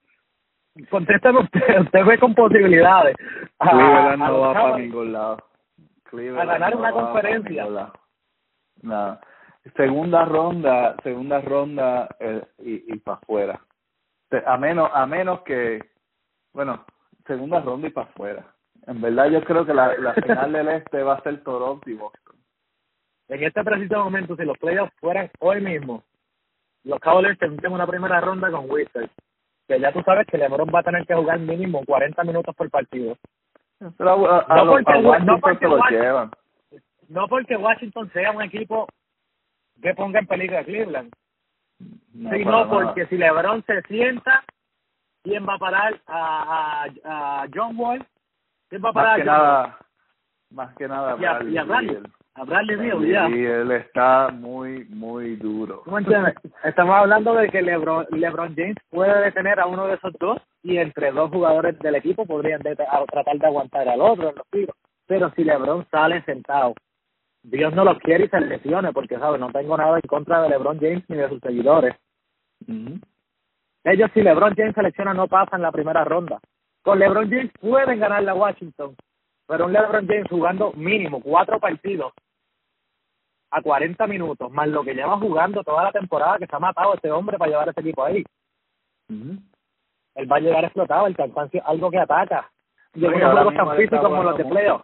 Contéstame 0.89 1.39
usted, 1.39 1.79
usted 1.81 2.05
ve 2.05 2.19
con 2.19 2.33
posibilidades. 2.33 3.15
A, 3.59 4.15
no 4.15 4.39
va 4.39 4.53
para 4.53 4.77
ningún 4.77 5.13
lado. 5.13 5.37
a 6.13 6.45
ganar 6.45 6.75
una 6.75 6.91
conferencia 6.91 7.67
nada. 8.81 9.21
Segunda 9.75 10.25
ronda, 10.25 10.95
segunda 11.03 11.39
ronda 11.41 12.09
eh, 12.19 12.43
y, 12.59 12.93
y 12.93 12.97
para 12.99 13.17
afuera. 13.17 13.61
A 14.45 14.57
menos, 14.57 14.89
a 14.93 15.05
menos 15.05 15.41
que, 15.41 15.79
bueno, 16.53 16.85
segunda 17.27 17.59
ronda 17.59 17.87
y 17.87 17.91
para 17.91 18.07
afuera. 18.07 18.45
En 18.87 19.01
verdad 19.01 19.29
yo 19.29 19.43
creo 19.43 19.65
que 19.65 19.73
la, 19.73 19.95
la 19.97 20.13
final 20.13 20.51
del 20.51 20.67
este 20.69 21.03
va 21.03 21.15
a 21.15 21.21
ser 21.21 21.43
Toronto 21.43 21.89
y 21.89 21.93
Boston. 21.93 22.35
En 23.27 23.43
este 23.43 23.63
preciso 23.63 24.03
momento, 24.03 24.35
si 24.35 24.43
los 24.43 24.57
playoffs 24.57 24.93
fueran 24.99 25.29
hoy 25.39 25.61
mismo, 25.61 26.03
los 26.83 26.99
Cavaliers 26.99 27.37
tendrían 27.37 27.73
una 27.73 27.87
primera 27.87 28.19
ronda 28.19 28.49
con 28.49 28.69
Wizards. 28.69 29.11
Que 29.67 29.79
ya 29.79 29.93
tú 29.93 30.01
sabes 30.01 30.25
que 30.27 30.37
LeBron 30.37 30.69
va 30.73 30.79
a 30.79 30.83
tener 30.83 31.05
que 31.05 31.13
jugar 31.13 31.39
mínimo 31.39 31.85
40 31.85 32.23
minutos 32.23 32.55
por 32.55 32.69
partido. 32.69 33.15
Pero 33.97 34.31
a, 34.31 34.63
no, 34.63 35.39
porque, 35.39 35.67
lo 35.67 35.79
llevan 35.89 36.31
no 37.11 37.27
porque 37.27 37.57
Washington 37.57 38.09
sea 38.13 38.31
un 38.31 38.41
equipo 38.41 38.87
que 39.81 39.93
ponga 39.93 40.19
en 40.19 40.27
peligro 40.27 40.59
a 40.59 40.63
Cleveland, 40.63 41.11
sino 42.13 42.69
porque 42.69 43.07
si 43.07 43.17
LeBron 43.17 43.63
se 43.65 43.81
sienta, 43.83 44.43
¿quién 45.23 45.47
va 45.47 45.55
a 45.55 45.59
parar 45.59 46.01
a, 46.07 46.85
a, 47.03 47.41
a 47.43 47.47
John 47.53 47.75
Wall? 47.77 48.05
¿Quién 48.69 48.83
va 48.83 48.89
a 48.89 48.93
parar 48.93 49.17
más 49.17 49.17
que 49.17 49.25
nada, 49.25 49.77
Más 50.51 50.75
que 50.75 50.87
nada, 50.87 51.17
y 51.19 51.25
a, 51.25 51.43
y 51.43 51.57
a 51.57 51.63
Bradley. 51.63 51.99
A 52.35 52.43
Bradley 52.45 53.11
ya. 53.11 53.27
Y 53.29 53.45
él 53.45 53.71
está 53.71 54.29
muy, 54.29 54.85
muy 54.85 55.35
duro. 55.35 55.81
¿Cómo 55.83 55.97
entiendes? 55.97 56.35
Estamos 56.63 56.95
hablando 56.95 57.33
de 57.33 57.49
que 57.49 57.61
LeBron, 57.61 58.07
LeBron 58.11 58.55
James 58.55 58.77
puede 58.89 59.25
detener 59.25 59.59
a 59.59 59.65
uno 59.65 59.87
de 59.87 59.95
esos 59.95 60.13
dos 60.19 60.39
y 60.63 60.77
entre 60.77 61.11
dos 61.11 61.29
jugadores 61.29 61.77
del 61.79 61.95
equipo 61.95 62.25
podrían 62.25 62.61
tratar 62.61 63.37
de 63.37 63.47
aguantar 63.47 63.89
al 63.89 63.99
otro 63.99 64.29
en 64.29 64.35
los 64.35 64.47
tiros. 64.49 64.75
Pero 65.07 65.29
si 65.31 65.43
LeBron 65.43 65.85
sale 65.91 66.23
sentado 66.23 66.73
Dios 67.43 67.73
no 67.73 67.83
lo 67.83 67.97
quiere 67.99 68.25
y 68.25 68.29
se 68.29 68.39
lesione, 68.39 68.93
porque, 68.93 69.17
¿sabes? 69.17 69.39
No 69.39 69.51
tengo 69.51 69.75
nada 69.77 69.95
en 69.95 70.07
contra 70.07 70.41
de 70.41 70.49
LeBron 70.49 70.79
James 70.79 71.03
ni 71.07 71.17
de 71.17 71.29
sus 71.29 71.39
seguidores. 71.39 71.95
Ellos, 73.83 74.11
si 74.13 74.21
LeBron 74.21 74.55
James 74.55 74.75
selecciona, 74.75 75.13
no 75.13 75.27
pasan 75.27 75.61
la 75.61 75.71
primera 75.71 76.03
ronda. 76.03 76.39
Con 76.83 76.99
LeBron 76.99 77.29
James 77.29 77.51
pueden 77.59 77.99
ganar 77.99 78.23
la 78.23 78.35
Washington, 78.35 78.95
Pero 79.47 79.65
un 79.65 79.73
LeBron 79.73 80.07
James 80.07 80.27
jugando 80.29 80.71
mínimo 80.73 81.21
cuatro 81.21 81.59
partidos 81.59 82.13
a 83.51 83.61
40 83.61 84.07
minutos, 84.07 84.49
más 84.51 84.67
lo 84.69 84.83
que 84.83 84.93
lleva 84.93 85.17
jugando 85.17 85.63
toda 85.63 85.83
la 85.83 85.91
temporada 85.91 86.37
que 86.37 86.47
se 86.47 86.55
ha 86.55 86.59
matado 86.59 86.93
este 86.93 87.11
hombre 87.11 87.37
para 87.37 87.51
llevar 87.51 87.67
a 87.67 87.71
ese 87.71 87.81
equipo 87.81 88.03
ahí. 88.03 88.23
Él 90.15 90.31
va 90.31 90.37
a 90.37 90.39
llegar 90.39 90.63
explotado, 90.63 91.07
el 91.07 91.15
cansancio 91.15 91.61
algo 91.65 91.91
que 91.91 91.99
ataca. 91.99 92.49
Y 92.93 93.01
no 93.01 93.09
juegos 93.09 93.55
tan 93.55 93.75
físicos 93.75 93.99
como 94.01 94.23
los 94.23 94.37
de 94.37 94.45
playoff. 94.45 94.81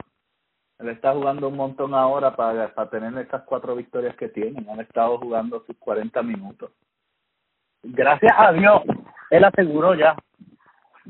Él 0.79 0.89
está 0.89 1.13
jugando 1.13 1.47
un 1.47 1.55
montón 1.55 1.93
ahora 1.93 2.35
para, 2.35 2.73
para 2.73 2.89
tener 2.89 3.17
estas 3.17 3.43
cuatro 3.43 3.75
victorias 3.75 4.15
que 4.15 4.29
tienen. 4.29 4.69
Han 4.69 4.79
estado 4.79 5.17
jugando 5.17 5.63
sus 5.65 5.75
40 5.77 6.21
minutos. 6.23 6.71
Gracias 7.83 8.33
a 8.37 8.51
Dios, 8.51 8.81
él 9.29 9.43
aseguró 9.43 9.95
ya 9.95 10.15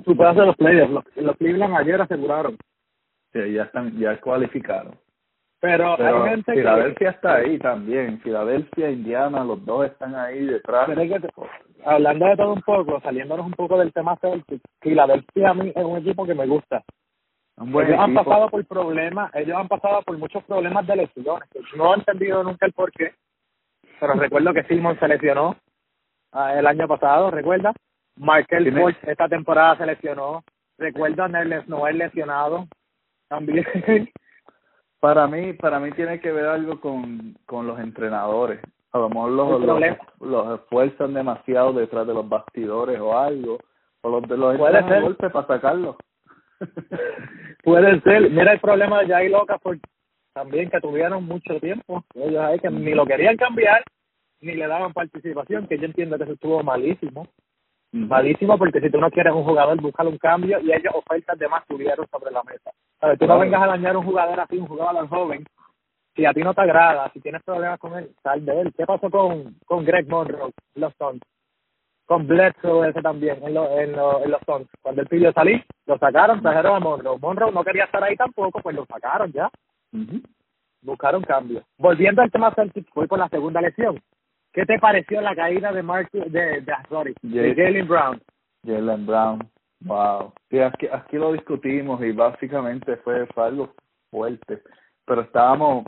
su 0.05 0.15
pedazo 0.15 0.41
de 0.41 0.45
los 0.47 0.55
players. 0.55 0.89
Los, 0.89 1.03
los 1.15 1.37
Cleveland 1.37 1.75
ayer 1.75 2.01
aseguraron. 2.01 2.57
Sí, 3.33 3.53
ya 3.53 3.63
están, 3.63 3.97
ya 3.97 4.19
cualificaron. 4.21 4.95
Pero, 5.59 5.99
hay 5.99 6.29
gente 6.29 6.53
Filadelfia 6.53 7.09
está 7.09 7.35
ahí 7.35 7.57
también. 7.57 8.19
Filadelfia, 8.21 8.91
Indiana, 8.91 9.43
los 9.43 9.63
dos 9.65 9.87
están 9.87 10.13
ahí 10.15 10.45
detrás. 10.45 10.87
hablando 11.83 12.25
de 12.27 12.35
todo 12.35 12.53
un 12.53 12.61
poco, 12.61 13.01
saliéndonos 13.01 13.45
un 13.45 13.53
poco 13.53 13.79
del 13.79 13.91
tema 13.91 14.15
Celtic, 14.21 14.61
Filadelfia 14.81 15.49
a 15.49 15.53
mí 15.55 15.71
es 15.75 15.83
un 15.83 15.97
equipo 15.97 16.25
que 16.25 16.35
me 16.35 16.45
gusta. 16.45 16.83
Ellos 17.59 17.99
han 17.99 18.13
pasado 18.13 18.49
por 18.49 18.65
problemas, 18.65 19.33
ellos 19.33 19.57
han 19.57 19.67
pasado 19.67 20.01
por 20.03 20.17
muchos 20.17 20.43
problemas 20.43 20.85
de 20.85 20.95
lesiones. 20.95 21.49
No 21.75 21.93
he 21.93 21.97
entendido 21.97 22.43
nunca 22.43 22.65
el 22.65 22.73
por 22.73 22.91
qué, 22.91 23.13
pero 23.99 24.13
recuerdo 24.13 24.53
que 24.53 24.63
Simon 24.63 24.97
se 24.99 25.07
lesionó 25.07 25.55
ah, 26.31 26.53
el 26.53 26.67
año 26.67 26.87
pasado, 26.87 27.31
¿recuerda? 27.31 27.73
Markel 28.17 28.71
Force 28.73 28.99
esta 29.11 29.27
temporada 29.27 29.77
se 29.77 29.85
lesionó. 29.85 30.43
Recuerdo 30.77 31.23
a 31.23 31.27
Nerles 31.27 31.67
Noel 31.67 31.97
lesionado 31.97 32.67
también. 33.27 33.65
Para 34.99 35.27
mí, 35.27 35.53
para 35.53 35.79
mí 35.79 35.91
tiene 35.91 36.19
que 36.19 36.31
ver 36.31 36.47
algo 36.47 36.81
con, 36.81 37.35
con 37.45 37.67
los 37.67 37.79
entrenadores. 37.79 38.59
A 38.91 38.97
lo 38.97 39.09
mejor 39.09 39.29
los, 39.29 39.61
los, 39.61 39.79
los, 40.21 40.59
esfuerzan 40.59 41.13
demasiado 41.13 41.71
detrás 41.71 42.07
de 42.07 42.15
los 42.15 42.27
bastidores 42.27 42.99
o 42.99 43.15
algo. 43.15 43.59
O 44.01 44.09
los 44.09 44.23
de 44.23 44.35
los 44.35 44.57
golpe 44.57 45.29
para 45.29 45.45
sacarlo. 45.45 45.97
Puede 47.63 48.01
ser. 48.01 48.29
Mira 48.29 48.53
el 48.53 48.59
problema 48.59 49.01
de 49.01 49.07
Jay 49.07 49.29
Loca 49.29 49.57
por 49.57 49.77
también 50.33 50.69
que 50.69 50.79
tuvieron 50.79 51.23
mucho 51.25 51.59
tiempo. 51.59 52.03
Ellos 52.13 52.43
ahí 52.43 52.59
que 52.59 52.69
ni 52.69 52.93
lo 52.93 53.05
querían 53.05 53.37
cambiar 53.37 53.83
ni 54.41 54.53
le 54.53 54.67
daban 54.67 54.93
participación, 54.93 55.67
que 55.67 55.77
yo 55.77 55.85
entiendo 55.85 56.17
que 56.17 56.23
eso 56.23 56.33
estuvo 56.33 56.61
malísimo. 56.63 57.27
Malísimo 57.91 58.57
porque 58.57 58.81
si 58.81 58.91
tú 58.91 58.99
no 58.99 59.09
quieres 59.09 59.33
un 59.33 59.43
jugador, 59.43 59.81
búscalo 59.81 60.09
un 60.09 60.17
cambio 60.17 60.59
y 60.59 60.71
ellos 60.71 60.93
ofertas 60.93 61.39
de 61.39 61.47
más 61.47 61.65
tuvieron 61.65 62.05
sobre 62.11 62.31
la 62.31 62.43
mesa. 62.43 62.71
A 62.99 63.07
ver, 63.07 63.17
tú 63.17 63.25
no 63.25 63.39
vengas 63.39 63.61
a 63.61 63.67
dañar 63.67 63.95
un 63.95 64.05
jugador 64.05 64.39
así, 64.39 64.57
un 64.57 64.67
jugador 64.67 65.07
joven. 65.07 65.45
Si 66.15 66.25
a 66.25 66.33
ti 66.33 66.41
no 66.41 66.53
te 66.53 66.61
agrada, 66.61 67.09
si 67.13 67.21
tienes 67.21 67.41
problemas 67.43 67.79
con 67.79 67.97
él, 67.97 68.11
sal 68.21 68.43
de 68.45 68.61
él. 68.61 68.73
¿Qué 68.75 68.85
pasó 68.85 69.09
con, 69.09 69.55
con 69.65 69.85
Greg 69.85 70.07
Monroe, 70.09 70.51
los 70.75 70.93
Suns? 70.97 71.21
Con 72.07 72.25
Bledsoe 72.25 72.89
ese 72.89 73.01
también, 73.01 73.37
en, 73.43 73.53
lo, 73.53 73.69
en, 73.77 73.89
en 73.89 74.31
los 74.31 74.41
Suns. 74.45 74.67
Cuando 74.81 75.01
él 75.01 75.07
pidió 75.07 75.31
salir, 75.33 75.63
lo 75.85 75.97
sacaron, 75.97 76.41
trajeron 76.41 76.77
a 76.77 76.79
Monroe. 76.79 77.19
Monroe 77.19 77.51
no 77.51 77.63
quería 77.63 77.83
estar 77.83 78.03
ahí 78.03 78.15
tampoco, 78.15 78.61
pues 78.61 78.75
lo 78.75 78.85
sacaron 78.85 79.31
ya. 79.33 79.51
Buscaron 80.81 81.21
cambio. 81.23 81.63
Volviendo 81.77 82.21
al 82.21 82.31
tema 82.31 82.53
Celtic, 82.55 82.87
fui 82.93 83.07
por 83.07 83.19
la 83.19 83.27
segunda 83.27 83.61
lección. 83.61 84.01
¿Qué 84.53 84.65
te 84.65 84.79
pareció 84.79 85.19
la 85.21 85.35
caída 85.35 85.71
de 85.73 85.83
Mark, 85.83 86.09
de, 86.11 86.61
de, 86.61 86.73
sorry, 86.89 87.13
de 87.21 87.53
Jalen 87.53 87.87
Brown? 87.87 88.21
Jalen 88.65 89.05
Brown 89.05 89.39
Wow. 89.81 90.33
Sí, 90.49 90.59
aquí, 90.59 90.87
aquí 90.87 91.17
lo 91.17 91.33
discutimos 91.33 92.01
y 92.01 92.11
básicamente 92.11 92.97
fue, 92.97 93.27
fue 93.27 93.45
algo 93.45 93.73
fuerte. 94.09 94.63
Pero 95.05 95.21
estábamos, 95.21 95.85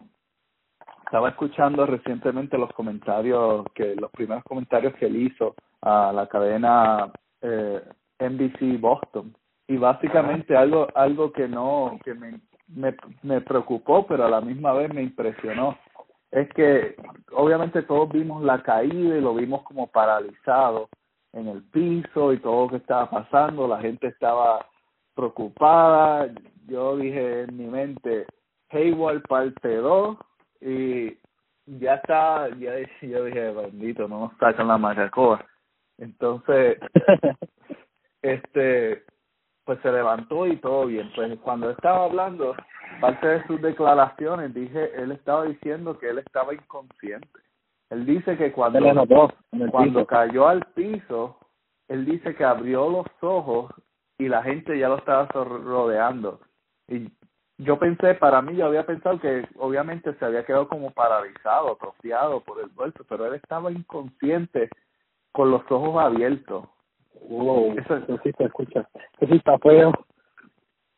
estaba 1.05 1.29
escuchando 1.29 1.85
recientemente 1.85 2.57
los 2.57 2.71
comentarios, 2.73 3.65
que 3.73 3.95
los 3.95 4.11
primeros 4.11 4.43
comentarios 4.43 4.93
que 4.95 5.07
él 5.07 5.15
hizo 5.17 5.55
a 5.81 6.11
la 6.13 6.27
cadena 6.27 7.11
eh, 7.41 7.81
NBC 8.19 8.79
Boston. 8.79 9.35
Y 9.67 9.77
básicamente 9.77 10.55
algo, 10.57 10.87
algo 10.95 11.31
que 11.31 11.47
no, 11.47 11.99
que 12.03 12.13
me, 12.13 12.39
me, 12.67 12.95
me 13.21 13.41
preocupó, 13.41 14.05
pero 14.07 14.25
a 14.25 14.29
la 14.29 14.41
misma 14.41 14.73
vez 14.73 14.93
me 14.93 15.03
impresionó. 15.03 15.77
Es 16.31 16.49
que 16.53 16.95
obviamente 17.33 17.83
todos 17.83 18.09
vimos 18.09 18.43
la 18.43 18.61
caída 18.61 19.17
y 19.17 19.21
lo 19.21 19.33
vimos 19.35 19.63
como 19.63 19.87
paralizado 19.87 20.89
en 21.33 21.47
el 21.47 21.63
piso 21.63 22.33
y 22.33 22.39
todo 22.39 22.63
lo 22.63 22.69
que 22.69 22.77
estaba 22.77 23.09
pasando, 23.09 23.67
la 23.67 23.79
gente 23.79 24.07
estaba 24.07 24.65
preocupada, 25.15 26.29
yo 26.67 26.97
dije 26.97 27.41
en 27.43 27.57
mi 27.57 27.65
mente, 27.65 28.25
Hayward 28.71 29.23
parte 29.23 29.75
2 29.75 30.17
y 30.61 31.17
ya 31.65 31.95
está, 31.95 32.49
ya 32.57 32.73
yo 33.01 33.25
dije, 33.25 33.51
bendito, 33.51 34.07
no 34.07 34.21
nos 34.21 34.37
sacan 34.37 34.67
la 34.67 34.77
macacoa. 34.77 35.45
Entonces, 35.99 36.79
este, 38.21 39.03
pues 39.65 39.79
se 39.81 39.91
levantó 39.91 40.47
y 40.47 40.57
todo 40.57 40.87
bien. 40.87 41.11
Pues 41.15 41.37
cuando 41.39 41.69
estaba 41.69 42.05
hablando, 42.05 42.55
parte 43.01 43.27
de 43.27 43.47
sus 43.47 43.61
declaraciones, 43.61 44.53
dije, 44.53 44.91
él 44.95 45.11
estaba 45.11 45.43
diciendo 45.45 45.97
que 45.99 46.09
él 46.09 46.19
estaba 46.19 46.53
inconsciente. 46.53 47.39
Él 47.89 48.05
dice 48.05 48.37
que 48.37 48.51
cuando, 48.51 48.79
cuando 49.71 50.05
cayó 50.05 50.47
al 50.47 50.65
piso, 50.73 51.37
él 51.87 52.05
dice 52.05 52.35
que 52.35 52.43
abrió 52.43 52.89
los 52.89 53.07
ojos 53.21 53.71
y 54.17 54.27
la 54.27 54.43
gente 54.43 54.77
ya 54.77 54.89
lo 54.89 54.97
estaba 54.97 55.25
rodeando. 55.25 56.39
Y 56.87 57.11
yo 57.57 57.77
pensé, 57.79 58.13
para 58.15 58.41
mí, 58.41 58.55
yo 58.55 58.67
había 58.67 58.85
pensado 58.85 59.19
que 59.19 59.47
obviamente 59.57 60.13
se 60.13 60.25
había 60.25 60.45
quedado 60.45 60.67
como 60.67 60.91
paralizado, 60.91 61.73
atrofiado 61.73 62.41
por 62.41 62.59
el 62.61 62.69
golpe, 62.69 63.03
pero 63.09 63.25
él 63.25 63.33
estaba 63.33 63.71
inconsciente 63.71 64.69
con 65.31 65.51
los 65.51 65.61
ojos 65.69 66.01
abiertos. 66.01 66.65
Wow, 67.29 67.75
eso, 67.77 67.99
sí 68.23 68.31
se 68.37 68.43
escucha. 68.45 68.87
Eso 69.19 69.31
sí 69.31 69.37
está 69.37 69.57
feo. 69.59 69.91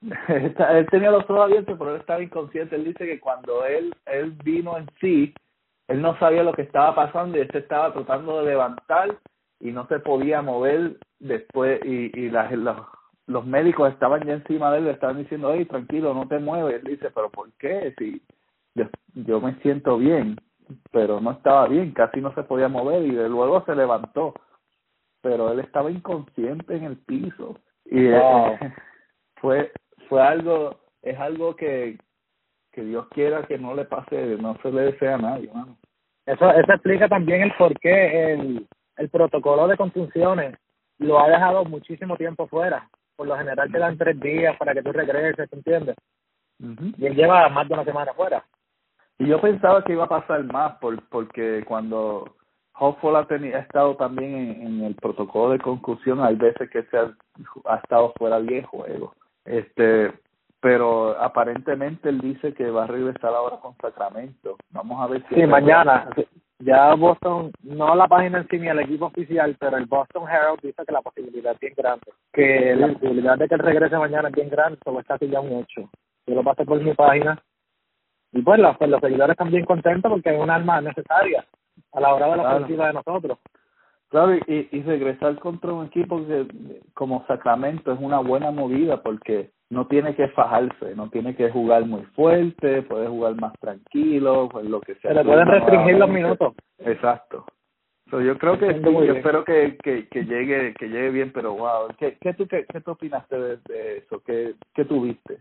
él 0.30 0.88
tenía 0.90 1.12
los 1.12 1.24
ojos 1.26 1.42
abiertos, 1.42 1.76
pero 1.78 1.96
él 1.96 2.02
estaba 2.02 2.24
inconsciente. 2.24 2.76
Él 2.76 2.86
dice 2.86 3.06
que 3.06 3.20
cuando 3.20 3.66
él, 3.66 3.94
él 4.06 4.32
vino 4.44 4.78
en 4.78 4.88
sí, 5.00 5.34
él 5.88 6.02
no 6.02 6.18
sabía 6.20 6.44
lo 6.44 6.54
que 6.54 6.64
estaba 6.64 6.96
pasando 6.96 7.38
y 7.38 7.42
él 7.42 7.50
se 7.52 7.60
estaba 7.60 7.94
tratando 7.94 8.40
de 8.40 8.52
levantar 8.52 9.18
y 9.60 9.72
no 9.72 9.88
se 9.88 10.00
podía 10.00 10.42
mover 10.42 10.98
después 11.20 11.80
y, 11.86 12.18
y 12.20 12.30
la, 12.30 12.50
los, 12.52 12.78
los 13.28 13.46
médicos 13.46 13.92
estaban 13.92 14.26
ya 14.26 14.34
encima 14.34 14.72
de 14.72 14.80
él, 14.80 14.86
le 14.86 14.92
estaban 14.92 15.18
diciendo, 15.18 15.52
hey, 15.54 15.66
tranquilo, 15.66 16.14
no 16.14 16.28
te 16.28 16.40
mueves. 16.40 16.76
Él 16.76 16.92
dice, 16.92 17.12
pero 17.14 17.30
¿por 17.30 17.52
qué? 17.54 17.94
Si 17.98 18.22
yo, 18.76 18.86
yo 19.14 19.42
me 19.42 19.56
siento 19.62 19.98
bien, 19.98 20.38
pero 20.92 21.20
no 21.22 21.32
estaba 21.32 21.68
bien, 21.68 21.92
casi 21.92 22.22
no 22.22 22.34
se 22.34 22.44
podía 22.44 22.68
mover 22.68 23.04
y 23.04 23.12
de 23.12 23.30
luego 23.30 23.64
se 23.66 23.76
levantó, 23.76 24.34
pero 25.22 25.52
él 25.52 25.60
estaba 25.60 25.92
inconsciente 25.92 26.76
en 26.76 26.84
el 26.84 26.98
piso 26.98 27.58
y 27.86 28.08
eh, 28.08 28.60
fue 29.36 29.72
fue 30.10 30.22
algo 30.22 30.80
es 31.02 31.20
algo 31.20 31.56
que 31.56 31.98
que 32.72 32.84
Dios 32.84 33.08
quiera 33.10 33.44
que 33.44 33.58
no 33.58 33.74
le 33.74 33.86
pase, 33.86 34.38
no 34.38 34.58
se 34.62 34.72
le 34.72 34.84
desea 34.84 35.16
a 35.16 35.18
nadie, 35.18 35.52
Eso, 36.26 36.50
eso 36.52 36.72
explica 36.72 37.10
también 37.10 37.42
el 37.42 37.54
por 37.58 37.78
qué 37.80 38.34
el, 38.34 38.68
el 38.98 39.10
protocolo 39.10 39.68
de 39.68 39.76
contunciones 39.78 40.58
lo 41.00 41.20
ha 41.20 41.28
dejado 41.28 41.66
muchísimo 41.66 42.16
tiempo 42.16 42.48
fuera. 42.48 42.88
Por 43.16 43.28
lo 43.28 43.36
general 43.36 43.72
te 43.72 43.78
dan 43.78 43.98
tres 43.98 44.20
días 44.20 44.56
para 44.58 44.74
que 44.74 44.82
tú 44.82 44.92
regreses, 44.92 45.52
¿entiendes? 45.52 45.96
Y 46.60 47.06
él 47.06 47.16
lleva 47.16 47.50
más 47.50 47.68
de 47.68 47.74
una 47.74 47.84
semana 47.84 48.14
fuera. 48.14 48.44
Y 49.22 49.28
yo 49.28 49.40
pensaba 49.40 49.84
que 49.84 49.94
iba 49.94 50.06
a 50.06 50.10
pasar 50.10 50.44
más 50.46 50.80
por, 50.80 51.00
porque 51.10 51.64
cuando 51.68 52.26
Hofford 52.80 53.18
ha, 53.18 53.28
tenido, 53.28 53.56
ha 53.56 53.60
estado 53.60 53.96
también 53.96 54.34
en, 54.34 54.62
en, 54.66 54.84
el 54.84 54.96
protocolo 54.96 55.52
de 55.52 55.60
conclusión, 55.60 56.24
hay 56.24 56.36
veces 56.36 56.72
que 56.72 56.82
se 56.86 56.98
ha, 56.98 57.14
ha 57.66 57.76
estado 57.76 58.14
fuera 58.18 58.42
de 58.42 58.64
juego. 58.64 59.14
Este, 59.46 60.12
pero 60.60 61.22
aparentemente 61.22 62.10
él 62.10 62.20
dice 62.20 62.56
que 62.56 62.72
va 62.72 62.86
a 62.86 62.88
regresar 62.88 63.32
ahora 63.36 63.58
con 63.58 63.76
Sacramento. 63.78 64.58
Vamos 64.72 65.00
a 65.00 65.06
ver 65.06 65.24
si... 65.30 65.36
Sí, 65.36 65.46
mañana. 65.46 66.10
Ya 66.58 66.96
Boston, 66.96 67.52
no 67.62 67.94
la 67.94 68.08
página 68.08 68.40
en 68.40 68.48
sí 68.48 68.58
ni 68.58 68.70
el 68.70 68.80
equipo 68.80 69.06
oficial, 69.06 69.56
pero 69.60 69.78
el 69.78 69.86
Boston 69.86 70.28
Herald 70.28 70.62
dice 70.64 70.84
que 70.84 70.92
la 70.92 71.02
posibilidad 71.02 71.54
es 71.54 71.60
bien 71.60 71.74
grande. 71.78 72.12
Que 72.34 72.76
la 72.76 72.88
posibilidad 72.88 73.38
de 73.38 73.48
que 73.48 73.54
él 73.54 73.62
regrese 73.62 73.98
mañana 74.00 74.30
es 74.30 74.34
bien 74.34 74.50
grande, 74.50 74.80
eso 74.82 75.00
está 75.00 75.14
casi 75.14 75.30
ya 75.30 75.42
un 75.42 75.60
hecho. 75.60 75.88
Yo 76.26 76.34
lo 76.34 76.44
pasé 76.44 76.66
por 76.66 76.82
mi 76.82 76.94
página. 76.96 77.40
Y 78.34 78.42
pues 78.42 78.60
los, 78.60 78.78
pues 78.78 78.90
los 78.90 79.02
seguidores 79.02 79.32
están 79.32 79.52
bien 79.52 79.66
contentos 79.66 80.12
porque 80.12 80.34
es 80.34 80.40
un 80.40 80.50
arma 80.50 80.82
necesaria 80.82 81.46
a 81.94 82.00
la 82.00 82.14
hora 82.14 82.30
de 82.30 82.38
la 82.38 82.56
ofensiva 82.56 82.88
de 82.88 82.94
nosotros. 82.94 83.38
Claro, 84.10 84.36
y, 84.36 84.68
y 84.72 84.82
regresar 84.84 85.40
contra 85.40 85.72
un 85.72 85.86
equipo 85.86 86.26
que, 86.26 86.46
como 86.94 87.26
Sacramento 87.28 87.94
es 87.94 88.00
una 88.00 88.20
buena 88.20 88.52
movida 88.52 89.02
porque 89.02 89.52
no 89.70 89.88
tiene 89.88 90.14
que 90.16 90.28
fajarse, 90.30 90.96
no 90.96 91.10
tiene 91.10 91.34
que 91.34 91.50
jugar 91.50 91.86
muy 91.86 92.02
fuerte, 92.14 92.82
puede 92.82 93.08
jugar 93.08 93.36
más 93.36 93.54
tranquilo, 93.60 94.50
pues 94.52 94.66
lo 94.66 94.82
que 94.82 94.96
sea. 94.96 95.12
Se 95.12 95.16
le 95.16 95.24
pueden 95.24 95.48
restringir 95.48 95.96
los 95.96 96.10
minutos. 96.10 96.54
Exacto. 96.80 97.46
yo 98.12 98.38
creo 98.38 98.60
que 98.60 98.82
yo 98.82 99.14
espero 99.14 99.46
que, 99.46 99.78
que, 99.82 100.10
que 100.10 100.26
llegue 100.26 100.74
que 100.74 100.90
llegue 100.90 101.12
bien, 101.12 101.32
pero 101.32 101.54
wow, 101.54 101.88
¿qué, 101.98 102.18
qué, 102.20 102.34
tú, 102.34 102.46
qué, 102.48 102.66
qué 102.68 102.82
tú 102.82 102.92
opinaste 102.92 103.40
de, 103.40 103.98
eso? 104.00 104.22
¿Qué, 104.26 104.56
qué 104.74 104.84
tuviste? 104.84 105.40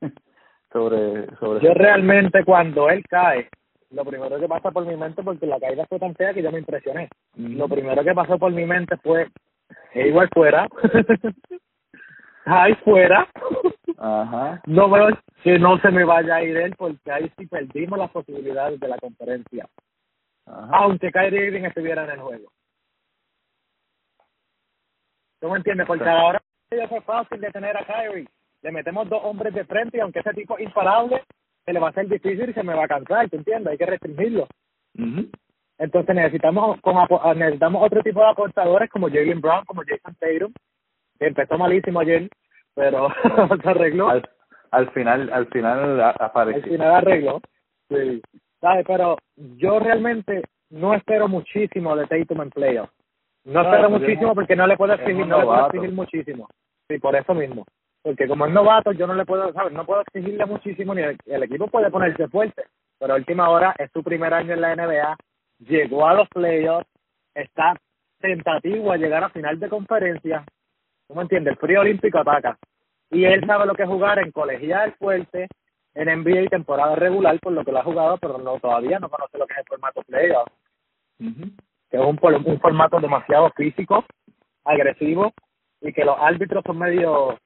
sobre 0.72 1.26
sobre 1.36 1.60
yo 1.60 1.74
realmente 1.74 2.44
cuando 2.44 2.88
él 2.88 3.04
cae 3.08 3.48
lo 3.92 4.04
primero 4.04 4.40
que 4.40 4.48
pasa 4.48 4.70
por 4.70 4.86
mi 4.86 4.96
mente 4.96 5.22
porque 5.22 5.46
la 5.46 5.60
caída 5.60 5.86
fue 5.86 5.98
tan 5.98 6.14
fea 6.14 6.32
que 6.32 6.42
yo 6.42 6.50
me 6.50 6.60
impresioné. 6.60 7.10
Lo 7.36 7.68
primero 7.68 8.02
que 8.02 8.14
pasó 8.14 8.38
por 8.38 8.50
mi 8.50 8.64
mente 8.64 8.96
fue 8.98 9.28
igual 9.94 10.28
fuera 10.32 10.66
ahí 12.46 12.74
fuera. 12.76 13.28
Ajá. 13.98 14.60
no 14.66 14.90
veo 14.90 15.08
que 15.44 15.58
no 15.58 15.78
se 15.78 15.90
me 15.90 16.04
vaya 16.04 16.36
a 16.36 16.42
ir 16.42 16.56
él 16.56 16.74
porque 16.76 17.12
ahí 17.12 17.30
sí 17.38 17.46
perdimos 17.46 17.98
las 17.98 18.10
posibilidades 18.10 18.80
de 18.80 18.88
la 18.88 18.96
conferencia. 18.98 19.68
Ajá. 20.46 20.70
aunque 20.72 21.12
Kyrie 21.12 21.46
Irving 21.46 21.64
estuviera 21.64 22.04
en 22.04 22.10
el 22.10 22.20
juego. 22.20 22.50
¿tú 25.40 25.50
me 25.50 25.58
entiendes? 25.58 25.86
porque 25.86 26.08
ahora 26.08 26.40
ya 26.70 26.88
fue 26.88 27.00
fácil 27.02 27.40
de 27.40 27.50
tener 27.50 27.76
a 27.76 27.84
Kyrie 27.84 28.26
le 28.62 28.72
metemos 28.72 29.08
dos 29.08 29.20
hombres 29.24 29.52
de 29.54 29.64
frente 29.64 29.98
y 29.98 30.00
aunque 30.00 30.20
ese 30.20 30.32
tipo 30.34 30.56
es 30.56 30.64
imparable 30.64 31.22
se 31.64 31.72
le 31.72 31.78
va 31.80 31.88
a 31.88 31.90
hacer 31.90 32.08
difícil 32.08 32.50
y 32.50 32.52
se 32.52 32.62
me 32.64 32.74
va 32.74 32.84
a 32.84 32.88
cansar, 32.88 33.28
¿te 33.28 33.36
entiendes? 33.36 33.70
Hay 33.72 33.78
que 33.78 33.86
restringirlo. 33.86 34.48
Entonces 35.78 36.14
necesitamos 36.14 36.80
con 36.80 36.96
apo- 36.96 37.34
necesitamos 37.34 37.82
otro 37.84 38.02
tipo 38.02 38.20
de 38.20 38.28
aportadores 38.30 38.90
como 38.90 39.08
Jalen 39.08 39.40
Brown, 39.40 39.64
como 39.64 39.82
Jason 39.86 40.14
Tatum, 40.18 40.52
que 41.18 41.26
empezó 41.26 41.56
malísimo 41.58 42.00
ayer, 42.00 42.28
pero 42.74 43.08
se 43.62 43.68
arregló. 43.68 44.08
al, 44.08 44.28
al 44.70 44.90
final 44.90 45.30
al 45.32 45.46
final 45.48 46.00
a- 46.00 46.10
Al 46.10 46.16
apareció 46.26 46.62
final 46.62 46.94
arregló. 46.94 47.40
Sí. 47.88 48.22
¿Sabes? 48.60 48.84
Pero 48.86 49.16
yo 49.36 49.78
realmente 49.80 50.42
no 50.70 50.94
espero 50.94 51.28
muchísimo 51.28 51.96
de 51.96 52.06
Tatum 52.06 52.42
en 52.42 52.50
playoffs. 52.50 52.92
No 53.44 53.60
Ah, 53.60 53.64
espero 53.64 53.88
pues 53.90 54.02
muchísimo 54.02 54.34
porque 54.34 54.56
no 54.56 54.66
le 54.66 54.76
puedo 54.76 54.92
exigir, 54.94 55.26
no 55.26 55.38
le 55.38 55.44
puedo 55.44 55.66
exigir 55.66 55.92
muchísimo. 55.92 56.48
Sí, 56.88 56.98
por 56.98 57.16
eso 57.16 57.34
mismo. 57.34 57.64
Porque 58.02 58.26
como 58.26 58.46
es 58.46 58.52
novato, 58.52 58.92
yo 58.92 59.06
no 59.06 59.14
le 59.14 59.24
puedo, 59.24 59.52
¿sabes? 59.52 59.72
No 59.72 59.86
puedo 59.86 60.02
exigirle 60.02 60.44
muchísimo, 60.46 60.94
ni 60.94 61.02
el, 61.02 61.16
el 61.26 61.42
equipo 61.44 61.68
puede 61.68 61.90
ponerse 61.90 62.28
fuerte. 62.28 62.64
Pero 62.98 63.14
a 63.14 63.16
última 63.16 63.48
hora 63.48 63.74
es 63.78 63.90
su 63.92 64.02
primer 64.02 64.34
año 64.34 64.54
en 64.54 64.60
la 64.60 64.74
NBA, 64.74 65.16
llegó 65.60 66.06
a 66.06 66.14
los 66.14 66.28
playoffs, 66.28 66.88
está 67.34 67.74
tentativo 68.20 68.92
a 68.92 68.96
llegar 68.96 69.24
a 69.24 69.30
final 69.30 69.58
de 69.58 69.68
conferencia. 69.68 70.44
¿Tú 71.08 71.14
me 71.14 71.22
entiendes? 71.22 71.52
El 71.52 71.58
frío 71.58 71.80
olímpico 71.80 72.18
ataca. 72.18 72.58
Y 73.10 73.24
él 73.24 73.44
sabe 73.46 73.66
lo 73.66 73.74
que 73.74 73.82
es 73.82 73.88
jugar 73.88 74.18
en 74.18 74.32
colegial 74.32 74.94
fuerte, 74.98 75.48
en 75.94 76.22
NBA 76.22 76.42
y 76.42 76.48
temporada 76.48 76.96
regular, 76.96 77.38
por 77.40 77.52
lo 77.52 77.64
que 77.64 77.72
lo 77.72 77.78
ha 77.80 77.84
jugado, 77.84 78.18
pero 78.18 78.38
no 78.38 78.58
todavía 78.58 78.98
no 78.98 79.08
conoce 79.08 79.38
lo 79.38 79.46
que 79.46 79.54
es 79.54 79.58
el 79.60 79.66
formato 79.66 80.02
playoff 80.02 80.48
que 81.92 81.98
es 81.98 82.02
un, 82.02 82.18
un 82.46 82.60
formato 82.60 82.98
demasiado 83.00 83.50
físico, 83.50 84.04
agresivo, 84.64 85.32
y 85.80 85.92
que 85.92 86.04
los 86.04 86.16
árbitros 86.18 86.64
son 86.64 86.78
medio 86.78 87.38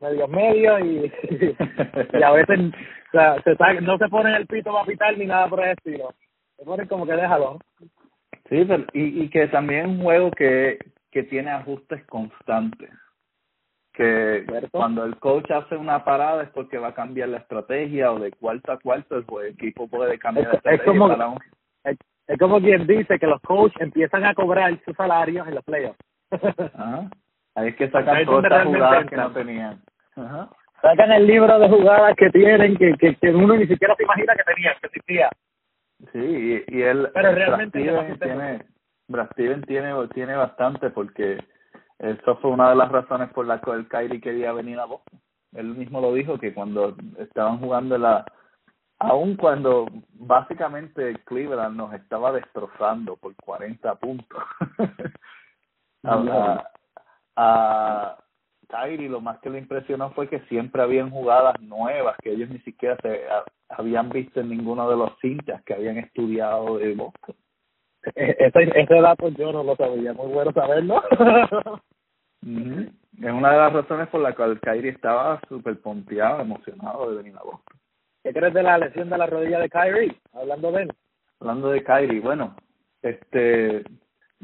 medio 0.00 0.28
medio 0.28 0.78
y, 0.78 1.12
y 2.18 2.22
a 2.22 2.30
veces 2.32 2.58
o 2.60 3.10
sea, 3.12 3.42
se 3.42 3.56
sa- 3.56 3.74
no 3.74 3.98
se 3.98 4.08
ponen 4.08 4.34
el 4.34 4.46
pito 4.46 4.72
para 4.72 4.84
pitar 4.86 5.16
ni 5.18 5.26
nada 5.26 5.48
por 5.48 5.62
el 5.64 5.70
estilo. 5.70 6.14
Se 6.56 6.64
ponen 6.64 6.86
como 6.86 7.06
que 7.06 7.12
déjalo. 7.14 7.58
Sí, 8.48 8.64
pero, 8.66 8.84
y, 8.92 9.22
y 9.24 9.28
que 9.30 9.46
también 9.48 9.80
es 9.80 9.86
un 9.88 10.02
juego 10.02 10.30
que, 10.32 10.78
que 11.10 11.22
tiene 11.24 11.50
ajustes 11.50 12.04
constantes. 12.06 12.90
Que 13.92 14.44
¿Cierto? 14.48 14.68
cuando 14.70 15.04
el 15.04 15.16
coach 15.16 15.50
hace 15.50 15.76
una 15.76 16.04
parada 16.04 16.44
es 16.44 16.50
porque 16.50 16.78
va 16.78 16.88
a 16.88 16.94
cambiar 16.94 17.28
la 17.28 17.38
estrategia 17.38 18.12
o 18.12 18.18
de 18.20 18.30
cuarto 18.30 18.72
a 18.72 18.78
cuarto 18.78 19.16
el 19.16 19.46
equipo 19.48 19.88
puede 19.88 20.18
cambiar 20.18 20.46
Es- 20.46 20.52
la 20.52 20.58
es 20.72 20.80
estrategia 20.80 20.92
como- 20.92 21.08
para 21.08 21.28
un... 21.28 21.38
Es, 21.84 21.98
es 22.28 22.38
como 22.38 22.60
quien 22.60 22.86
dice 22.86 23.18
que 23.18 23.26
los 23.26 23.40
coaches 23.42 23.80
empiezan 23.80 24.24
a 24.24 24.34
cobrar 24.34 24.78
sus 24.84 24.96
salarios 24.96 25.46
en 25.48 25.54
los 25.56 25.64
playoffs. 25.64 25.98
Ajá. 26.30 27.10
Ahí 27.56 27.68
es 27.68 27.76
que 27.76 27.90
sacan 27.90 28.18
es 28.18 28.26
todas 28.26 28.44
estas 28.44 28.64
jugadas 28.66 29.06
que 29.06 29.16
no 29.16 29.32
tenían. 29.32 29.80
Ajá. 30.20 30.48
Sacan 30.82 31.12
el 31.12 31.26
libro 31.26 31.58
de 31.58 31.68
jugadas 31.68 32.14
que 32.16 32.30
tienen, 32.30 32.76
que, 32.76 32.94
que, 32.94 33.14
que 33.16 33.34
uno 33.34 33.56
ni 33.56 33.66
siquiera 33.66 33.94
se 33.96 34.02
imagina 34.02 34.34
que 34.34 34.54
tenían, 34.54 34.74
que 34.80 34.86
existía. 34.86 35.28
Sí, 36.12 36.64
y, 36.68 36.78
y 36.78 36.82
él, 36.82 37.10
Pero 37.12 37.32
realmente 37.32 37.80
Steven 37.80 38.18
tiene, 38.18 38.64
Brad 39.08 39.30
Steven 39.32 39.62
tiene, 39.62 39.92
tiene 40.14 40.34
bastante 40.34 40.88
porque 40.90 41.38
eso 41.98 42.36
fue 42.36 42.50
una 42.50 42.70
de 42.70 42.76
las 42.76 42.90
razones 42.90 43.28
por 43.30 43.46
las 43.46 43.60
que 43.60 43.70
el 43.72 43.88
Kyrie 43.88 44.20
quería 44.20 44.52
venir 44.52 44.78
a 44.78 44.86
Boston. 44.86 45.20
Él 45.52 45.74
mismo 45.74 46.00
lo 46.00 46.14
dijo 46.14 46.38
que 46.38 46.54
cuando 46.54 46.96
estaban 47.18 47.58
jugando 47.58 47.98
la, 47.98 48.24
aun 49.00 49.36
cuando 49.36 49.86
básicamente 50.12 51.16
Cleveland 51.24 51.76
nos 51.76 51.92
estaba 51.92 52.32
destrozando 52.32 53.16
por 53.16 53.34
40 53.36 53.94
puntos, 53.96 54.42
a, 56.04 56.64
a, 57.36 58.16
a 58.16 58.18
Kyrie 58.70 59.08
lo 59.08 59.20
más 59.20 59.38
que 59.40 59.50
le 59.50 59.58
impresionó 59.58 60.10
fue 60.12 60.28
que 60.28 60.40
siempre 60.48 60.82
habían 60.82 61.10
jugadas 61.10 61.60
nuevas 61.60 62.16
que 62.22 62.32
ellos 62.32 62.48
ni 62.50 62.58
siquiera 62.60 62.96
se 63.02 63.28
a- 63.28 63.44
habían 63.68 64.08
visto 64.10 64.40
en 64.40 64.48
ninguno 64.50 64.88
de 64.88 64.96
los 64.96 65.10
cintas 65.20 65.62
que 65.64 65.74
habían 65.74 65.98
estudiado 65.98 66.78
de 66.78 66.94
Boston. 66.94 67.34
E- 68.14 68.36
Ese, 68.38 68.80
ese 68.80 69.00
dato 69.00 69.28
yo 69.30 69.52
no 69.52 69.62
lo 69.62 69.76
sabía, 69.76 70.12
muy 70.14 70.28
bueno 70.32 70.52
saberlo. 70.52 71.02
Ujú. 72.42 72.80
Es 73.22 73.32
una 73.32 73.52
de 73.52 73.58
las 73.58 73.72
razones 73.72 74.08
por 74.08 74.20
la 74.22 74.34
cual 74.34 74.58
Kyrie 74.60 74.90
estaba 74.92 75.40
súper 75.48 75.78
pompeado, 75.80 76.40
emocionado 76.40 77.10
de 77.10 77.16
venir 77.18 77.36
a 77.36 77.42
Boston. 77.42 77.78
¿Qué 78.22 78.32
crees 78.32 78.54
de 78.54 78.62
la 78.62 78.78
lesión 78.78 79.10
de 79.10 79.18
la 79.18 79.26
rodilla 79.26 79.58
de 79.60 79.68
Kyrie? 79.68 80.16
Hablando 80.32 80.72
de 80.72 80.82
él. 80.84 80.92
Hablando 81.40 81.68
de 81.70 81.82
Kyrie, 81.84 82.20
bueno, 82.20 82.54
este, 83.02 83.82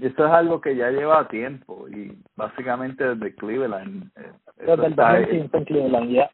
eso 0.00 0.26
es 0.26 0.32
algo 0.32 0.60
que 0.60 0.76
ya 0.76 0.90
lleva 0.90 1.26
tiempo 1.28 1.88
y 1.88 2.12
básicamente 2.36 3.14
desde 3.14 3.34
Cleveland. 3.34 4.10
eh, 4.16 4.32
Desde 4.58 4.72
el 4.86 4.90
está- 4.92 5.12
2015 5.14 5.56
en 5.56 5.64
Cleveland, 5.64 6.10
ya. 6.10 6.30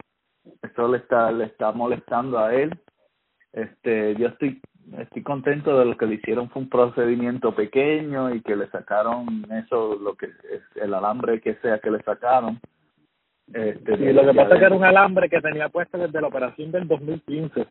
eso 0.62 0.88
le 0.88 0.98
está 0.98 1.30
le 1.30 1.44
está 1.44 1.70
molestando 1.72 2.38
a 2.38 2.52
él 2.54 2.70
este 3.52 4.14
yo 4.16 4.28
estoy 4.28 4.60
estoy 4.98 5.22
contento 5.22 5.78
de 5.78 5.84
lo 5.84 5.96
que 5.96 6.06
le 6.06 6.14
hicieron 6.16 6.50
fue 6.50 6.62
un 6.62 6.68
procedimiento 6.68 7.54
pequeño 7.54 8.34
y 8.34 8.40
que 8.42 8.56
le 8.56 8.66
sacaron 8.70 9.46
eso 9.52 9.96
lo 10.00 10.14
que 10.14 10.26
es 10.26 10.62
el 10.76 10.94
alambre 10.94 11.40
que 11.40 11.54
sea 11.56 11.78
que 11.78 11.90
le 11.90 12.02
sacaron 12.02 12.58
este 13.52 13.92
Y 13.94 14.12
lo 14.12 14.22
que 14.26 14.34
pasa 14.34 14.54
es 14.54 14.60
que 14.60 14.66
era 14.66 14.74
un 14.74 14.84
alambre 14.84 15.28
que 15.28 15.40
tenía 15.40 15.68
puesto 15.68 15.98
desde 15.98 16.20
la 16.20 16.28
operación 16.28 16.72
del 16.72 16.88
2015. 16.88 17.66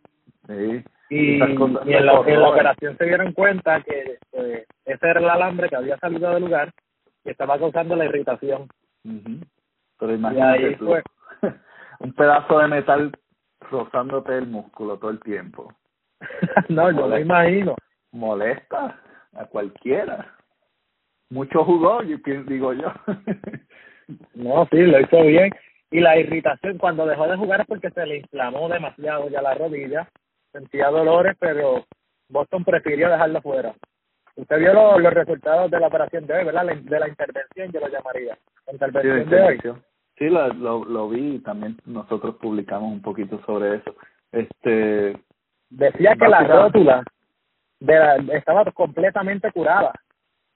sí 0.47 0.83
Y, 1.11 1.35
Esas 1.35 1.57
cosas 1.57 1.85
y 1.85 1.93
en, 1.93 2.05
la, 2.05 2.13
en 2.25 2.41
la 2.41 2.49
operación 2.49 2.97
se 2.97 3.05
dieron 3.05 3.33
cuenta 3.33 3.81
que 3.81 4.17
eh, 4.31 4.65
ese 4.85 5.07
era 5.09 5.19
el 5.19 5.29
alambre 5.29 5.67
que 5.67 5.75
había 5.75 5.97
salido 5.97 6.31
del 6.33 6.43
lugar 6.43 6.71
y 7.25 7.31
estaba 7.31 7.59
causando 7.59 7.95
la 7.97 8.05
irritación. 8.05 8.69
Pero 9.99 10.13
imagínate 10.13 10.65
ahí 10.67 10.75
tú, 10.75 10.85
fue. 10.85 11.03
un 11.99 12.13
pedazo 12.13 12.59
de 12.59 12.67
metal 12.69 13.11
rozándote 13.69 14.37
el 14.37 14.47
músculo 14.47 14.97
todo 14.97 15.11
el 15.11 15.19
tiempo 15.19 15.71
no, 16.69 16.91
yo 16.91 17.07
me 17.07 17.21
imagino. 17.21 17.75
molesta 18.11 18.99
a 19.33 19.45
cualquiera 19.45 20.35
mucho 21.29 21.63
jugó 21.63 22.03
yo 22.03 22.17
digo 22.47 22.73
yo 22.73 22.91
No, 24.33 24.67
sí, 24.71 24.77
lo 24.77 24.99
hizo 24.99 25.21
bien. 25.23 25.51
Y 25.89 25.99
la 25.99 26.17
irritación 26.17 26.77
cuando 26.77 27.05
dejó 27.05 27.27
de 27.27 27.37
jugar 27.37 27.61
es 27.61 27.67
porque 27.67 27.89
se 27.91 28.05
le 28.05 28.17
inflamó 28.17 28.69
demasiado 28.69 29.29
ya 29.29 29.41
la 29.41 29.53
rodilla. 29.55 30.09
Sentía 30.51 30.87
dolores, 30.89 31.35
pero 31.39 31.85
Boston 32.29 32.63
prefirió 32.63 33.09
dejarlo 33.09 33.41
fuera. 33.41 33.73
Usted 34.35 34.59
vio 34.59 34.73
lo- 34.73 34.99
los 34.99 35.13
resultados 35.13 35.69
de 35.71 35.79
la 35.79 35.87
operación 35.87 36.25
de 36.25 36.33
hoy, 36.33 36.45
¿verdad? 36.45 36.65
La- 36.65 36.75
De 36.75 36.99
la 36.99 37.07
intervención, 37.07 37.71
yo 37.71 37.79
lo 37.79 37.87
llamaría. 37.87 38.37
La 38.67 38.71
Sí, 38.73 38.77
de 38.79 38.85
intervención 38.87 39.29
de 39.29 39.41
hoy. 39.41 39.59
Sí, 40.17 40.29
lo, 40.29 40.47
lo, 40.53 40.85
lo 40.85 41.09
vi 41.09 41.35
y 41.35 41.39
también 41.39 41.77
nosotros 41.85 42.35
publicamos 42.35 42.91
un 42.91 43.01
poquito 43.01 43.41
sobre 43.45 43.75
eso. 43.77 43.95
Este, 44.31 45.17
Decía 45.69 46.15
que 46.15 46.27
la 46.27 46.43
rótula 46.43 47.03
de 47.79 47.95
la, 47.97 48.15
estaba 48.35 48.65
completamente 48.71 49.51
curada 49.51 49.93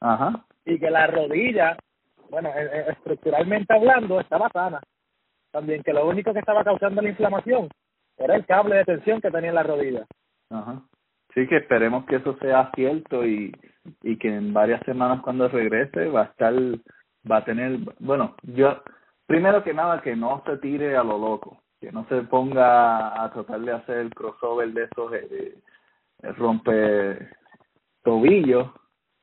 ajá, 0.02 0.46
y 0.66 0.78
que 0.78 0.90
la 0.92 1.08
rodilla, 1.08 1.78
bueno, 2.30 2.50
eh, 2.50 2.70
eh, 2.72 2.86
estructuralmente 2.90 3.74
hablando, 3.74 4.20
estaba 4.20 4.50
sana. 4.50 4.82
También 5.52 5.82
que 5.84 5.94
lo 5.94 6.06
único 6.08 6.34
que 6.34 6.40
estaba 6.40 6.64
causando 6.66 7.02
la 7.02 7.10
inflamación 7.10 7.70
era 8.18 8.36
el 8.36 8.46
cable 8.46 8.78
de 8.78 8.86
tensión 8.86 9.22
que 9.22 9.32
tenía 9.32 9.50
en 9.50 9.56
la 9.56 9.64
rodilla. 9.64 10.06
ajá. 10.50 10.82
Sí, 11.34 11.46
que 11.48 11.58
esperemos 11.58 12.06
que 12.06 12.16
eso 12.16 12.38
sea 12.38 12.72
cierto 12.76 13.26
y, 13.26 13.54
y 14.04 14.18
que 14.18 14.34
en 14.34 14.54
varias 14.54 14.82
semanas 14.86 15.20
cuando 15.22 15.50
regrese 15.50 16.08
va 16.08 16.22
a 16.22 16.26
estar, 16.26 16.54
va 17.30 17.38
a 17.38 17.44
tener, 17.44 17.78
bueno, 18.00 18.36
yo, 18.44 18.82
primero 19.26 19.62
que 19.62 19.74
nada 19.74 20.02
que 20.02 20.16
no 20.16 20.42
se 20.46 20.58
tire 20.60 20.96
a 20.96 21.04
lo 21.04 21.18
loco, 21.18 21.62
que 21.82 21.92
no 21.92 22.06
se 22.08 22.22
ponga 22.22 23.22
a 23.22 23.30
tratar 23.34 23.60
de 23.60 23.74
hacer 23.74 23.98
el 23.98 24.14
crossover 24.14 24.72
de 24.72 24.84
esos 24.86 25.14
eh, 25.14 25.58
eh, 26.24 26.32
rompe 26.34 27.30
tobillos, 28.02 28.72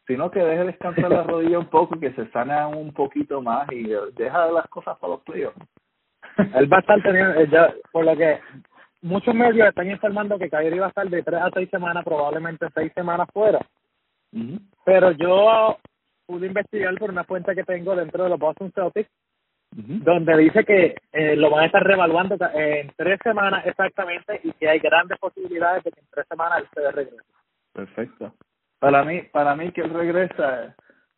sino 0.06 0.30
que 0.30 0.40
deje 0.40 0.64
descansar 0.64 1.10
la 1.10 1.22
rodilla 1.22 1.58
un 1.58 1.70
poco, 1.70 1.98
que 1.98 2.12
se 2.12 2.30
sana 2.30 2.68
un 2.68 2.92
poquito 2.92 3.40
más 3.40 3.70
y 3.72 3.88
deja 4.14 4.46
las 4.48 4.68
cosas 4.68 4.98
para 4.98 5.14
los 5.14 5.22
playoffs. 5.22 5.56
Él 6.54 6.70
va 6.72 6.78
a 6.78 6.80
estar 6.80 7.02
teniendo, 7.02 7.40
eh, 7.40 7.48
ya, 7.50 7.72
por 7.90 8.04
lo 8.04 8.16
que 8.16 8.38
muchos 9.02 9.34
medios 9.34 9.68
están 9.68 9.90
informando 9.90 10.38
que 10.38 10.48
Kyrie 10.48 10.80
va 10.80 10.86
a 10.86 10.88
estar 10.88 11.08
de 11.08 11.22
tres 11.22 11.40
a 11.40 11.50
seis 11.50 11.68
semanas, 11.70 12.04
probablemente 12.04 12.66
seis 12.74 12.92
semanas 12.94 13.28
fuera. 13.32 13.60
Pero 14.84 15.10
yo 15.12 15.78
pude 16.26 16.46
investigar 16.46 16.94
por 16.96 17.10
una 17.10 17.24
fuente 17.24 17.54
que 17.54 17.64
tengo 17.64 17.94
dentro 17.94 18.24
de 18.24 18.30
los 18.30 18.38
Boston 18.38 18.72
Celtics 18.74 19.10
donde 19.74 20.36
dice 20.36 20.64
que 20.64 20.96
eh, 21.12 21.36
lo 21.36 21.50
van 21.50 21.62
a 21.62 21.66
estar 21.66 21.82
revaluando 21.82 22.36
en 22.54 22.92
tres 22.96 23.18
semanas 23.22 23.64
exactamente 23.66 24.40
y 24.44 24.52
que 24.52 24.68
hay 24.68 24.78
grandes 24.78 25.18
posibilidades 25.18 25.82
de 25.84 25.92
que 25.92 26.00
en 26.00 26.06
tres 26.10 26.26
semanas 26.28 26.60
él 26.60 26.68
se 26.74 26.92
regrese. 26.92 27.22
Perfecto. 27.72 28.34
Para 28.78 29.02
mí, 29.04 29.22
para 29.32 29.56
mí 29.56 29.72
que 29.72 29.80
él 29.80 29.90
regresa 29.90 30.74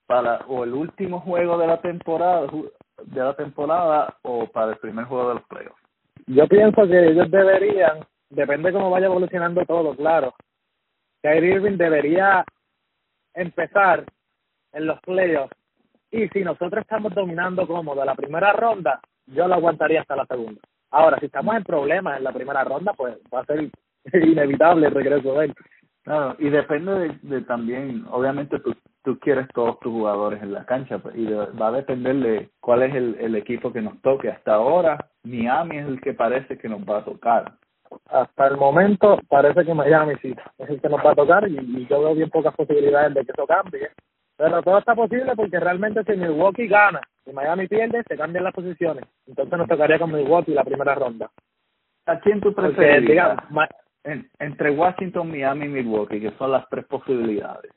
para 0.07 0.37
o 0.47 0.65
el 0.65 0.73
último 0.73 1.21
juego 1.21 1.59
de 1.59 1.67
la 1.67 1.81
temporada 1.81 2.47
de 3.03 3.21
la 3.21 3.35
temporada 3.35 4.17
o 4.23 4.47
para 4.47 4.73
el 4.73 4.79
primer 4.79 5.07
juego 5.07 5.31
de 5.31 5.35
los 5.35 5.45
playoffs. 5.45 5.84
Yo 6.27 6.47
pienso 6.49 6.87
que 6.87 7.09
ellos 7.09 7.31
deberían, 7.31 8.01
depende 8.31 8.71
de 8.71 8.75
cómo 8.75 8.91
vaya 8.91 9.07
evolucionando 9.07 9.65
todo, 9.67 9.95
claro. 9.95 10.35
Kyrie 11.23 11.55
Irving 11.55 11.77
debería 11.77 12.45
empezar 13.35 14.05
en 14.73 14.87
los 14.87 15.01
playoffs 15.01 15.57
y 16.11 16.29
si 16.29 16.45
nosotros 16.45 16.83
estamos 16.83 17.13
dominando 17.15 17.67
cómodo 17.67 18.05
la 18.05 18.15
primera 18.15 18.53
ronda, 18.53 19.01
yo 19.27 19.49
lo 19.49 19.55
aguantaría 19.55 20.01
hasta 20.01 20.15
la 20.15 20.27
segunda. 20.27 20.61
Ahora, 20.91 21.19
si 21.19 21.27
estamos 21.27 21.57
en 21.57 21.65
problemas 21.65 22.19
en 22.19 22.25
la 22.25 22.33
primera 22.33 22.63
ronda, 22.63 22.93
pues 22.93 23.17
va 23.35 23.41
a 23.41 23.47
ser 23.47 23.69
inevitable 24.13 24.87
el 24.87 24.95
regreso 24.95 25.35
de 25.35 25.47
él. 25.47 25.55
Claro, 26.05 26.37
y 26.39 26.51
depende 26.51 27.17
de, 27.23 27.41
también, 27.43 28.05
obviamente 28.11 28.59
tú, 28.61 28.75
tú 29.03 29.19
quieres 29.19 29.49
todos 29.55 29.81
tus 29.81 29.91
jugadores 29.91 30.43
en 30.43 30.53
la 30.53 30.67
cancha 30.67 30.99
pues, 30.99 31.17
y 31.17 31.25
va 31.25 31.69
a 31.69 31.73
depender 31.73 32.17
de 32.17 32.51
cuál 32.61 32.83
es 32.83 32.95
el, 32.95 33.17
el 33.19 33.35
equipo 33.37 33.73
que 33.73 33.81
nos 33.81 33.99
toque. 34.03 34.29
Hasta 34.29 34.55
ahora, 34.55 34.99
Miami 35.23 35.79
es 35.79 35.87
el 35.87 36.01
que 36.03 36.13
parece 36.13 36.59
que 36.59 36.69
nos 36.69 36.83
va 36.83 36.99
a 36.99 37.05
tocar. 37.05 37.55
Hasta 38.11 38.49
el 38.49 38.59
momento 38.59 39.19
parece 39.29 39.65
que 39.65 39.73
Miami 39.73 40.15
sí 40.21 40.35
es 40.59 40.69
el 40.69 40.81
que 40.81 40.89
nos 40.91 41.05
va 41.05 41.13
a 41.13 41.15
tocar 41.15 41.49
y, 41.49 41.57
y 41.57 41.87
yo 41.89 42.01
veo 42.01 42.15
bien 42.15 42.29
pocas 42.29 42.55
posibilidades 42.55 43.15
de 43.15 43.25
que 43.25 43.33
eso 43.33 43.47
cambie. 43.47 43.89
Pero 44.37 44.63
todo 44.63 44.79
está 44.79 44.95
posible 44.95 45.33
porque 45.35 45.59
realmente 45.59 46.05
si 46.05 46.19
Milwaukee 46.19 46.67
gana 46.67 47.01
y 47.25 47.33
Miami 47.33 47.67
pierde, 47.67 48.03
se 48.07 48.17
cambian 48.17 48.45
las 48.45 48.53
posiciones. 48.53 49.05
Entonces 49.27 49.59
nos 49.59 49.69
tocaría 49.69 49.99
con 49.99 50.13
Milwaukee 50.13 50.53
la 50.53 50.65
primera 50.65 50.95
ronda. 50.97 51.31
¿A 52.05 52.19
quién 52.19 52.43
tú 52.43 52.53
prefieres? 52.53 53.09
Entre 54.05 54.71
Washington, 54.71 55.31
Miami 55.31 55.67
y 55.67 55.69
Milwaukee, 55.69 56.21
que 56.21 56.33
son 56.33 56.53
las 56.53 56.69
tres 56.69 56.85
posibilidades, 56.87 57.73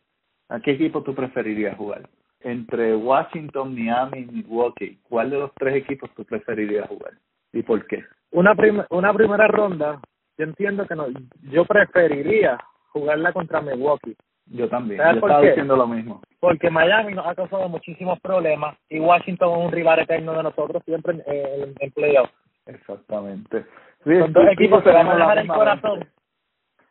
¿a 0.50 0.60
qué 0.60 0.72
equipo 0.72 1.04
tú 1.04 1.16
preferirías 1.16 1.78
jugar? 1.78 2.08
Entre 2.42 2.96
Washington, 2.96 3.74
Miami 3.74 4.20
y 4.20 4.26
Milwaukee, 4.26 5.00
¿cuál 5.04 5.30
de 5.32 5.40
los 5.40 5.54
tres 5.56 5.76
equipos 5.76 6.10
tú 6.16 6.24
preferirías 6.26 6.88
jugar? 6.88 7.14
¿Y 7.54 7.64
por 7.64 7.86
qué? 7.88 8.04
Una, 8.32 8.54
una 8.90 9.14
primera 9.14 9.48
ronda, 9.48 10.00
yo 10.38 10.44
entiendo 10.44 10.86
que 10.86 10.96
no, 10.96 11.08
yo 11.50 11.66
preferiría 11.66 12.58
jugarla 12.92 13.34
contra 13.34 13.62
Milwaukee. 13.62 14.16
Yo 14.50 14.70
también, 14.70 15.02
yo 15.02 15.16
estaba 15.16 15.42
diciendo 15.42 15.76
lo 15.76 15.88
mismo. 15.88 16.22
Porque 16.40 16.70
Miami 16.70 17.14
nos 17.14 17.28
ha 17.28 17.36
causado 17.36 17.68
muchísimos 17.68 18.20
problemas 18.22 18.78
y 18.90 19.00
Washington 19.00 19.60
es 19.60 19.66
un 19.66 19.72
rival 19.72 20.00
eterno 20.00 20.34
de 20.34 20.44
nosotros 20.44 20.82
siempre 20.86 21.22
en, 21.26 21.76
en, 21.78 21.92
playoffs. 21.92 22.32
Exactamente. 22.66 23.66
Son 24.08 24.34
dos 24.34 24.46
equipos 24.52 24.84
que 24.84 24.92
van 24.92 25.08
a 25.08 25.16
dejar 25.16 25.38
el 25.40 25.48
corazón. 25.48 26.08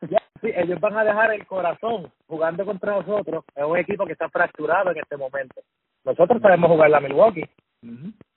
Ya, 0.02 0.22
sí, 0.42 0.50
ellos 0.54 0.78
van 0.80 0.98
a 0.98 1.04
dejar 1.04 1.32
el 1.32 1.46
corazón 1.46 2.12
jugando 2.26 2.64
contra 2.66 2.96
nosotros. 2.96 3.44
Es 3.54 3.64
un 3.64 3.78
equipo 3.78 4.04
que 4.04 4.12
está 4.12 4.28
fracturado 4.28 4.90
en 4.90 4.98
este 4.98 5.16
momento. 5.16 5.62
Nosotros 6.04 6.42
sabemos 6.42 6.70
jugar 6.70 6.90
la 6.90 7.00
Milwaukee. 7.00 7.44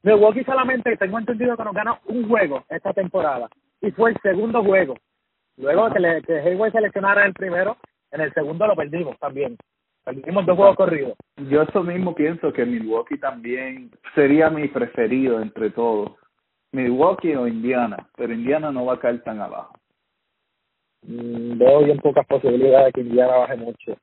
Milwaukee 0.03 0.43
solamente, 0.45 0.95
tengo 0.95 1.19
entendido 1.19 1.57
que 1.57 1.63
nos 1.63 1.73
ganó 1.73 1.99
un 2.05 2.27
juego 2.27 2.63
esta 2.69 2.93
temporada. 2.93 3.49
Y 3.81 3.91
fue 3.91 4.11
el 4.11 4.17
segundo 4.21 4.63
juego. 4.63 4.95
Luego 5.57 5.91
que, 5.91 5.99
le, 5.99 6.21
que 6.21 6.39
Hayward 6.39 6.71
seleccionara 6.71 7.25
el 7.25 7.33
primero, 7.33 7.75
en 8.11 8.21
el 8.21 8.33
segundo 8.33 8.65
lo 8.65 8.75
perdimos 8.75 9.17
también. 9.19 9.57
Perdimos 10.05 10.45
dos 10.45 10.55
juegos 10.55 10.77
corridos. 10.77 11.13
Yo 11.49 11.63
eso 11.63 11.83
mismo 11.83 12.15
pienso 12.15 12.53
que 12.53 12.65
Milwaukee 12.65 13.17
también 13.17 13.91
sería 14.15 14.49
mi 14.49 14.69
preferido 14.69 15.41
entre 15.41 15.69
todos. 15.69 16.11
Milwaukee 16.71 17.35
o 17.35 17.47
Indiana, 17.47 18.07
pero 18.15 18.33
Indiana 18.33 18.71
no 18.71 18.85
va 18.85 18.93
a 18.93 18.99
caer 18.99 19.23
tan 19.23 19.41
abajo. 19.41 19.73
Mm, 21.01 21.57
veo 21.57 21.83
bien 21.83 21.97
pocas 21.97 22.25
posibilidades 22.27 22.87
de 22.87 22.91
que 22.93 23.01
Indiana 23.01 23.37
baje 23.37 23.57
mucho. 23.57 23.97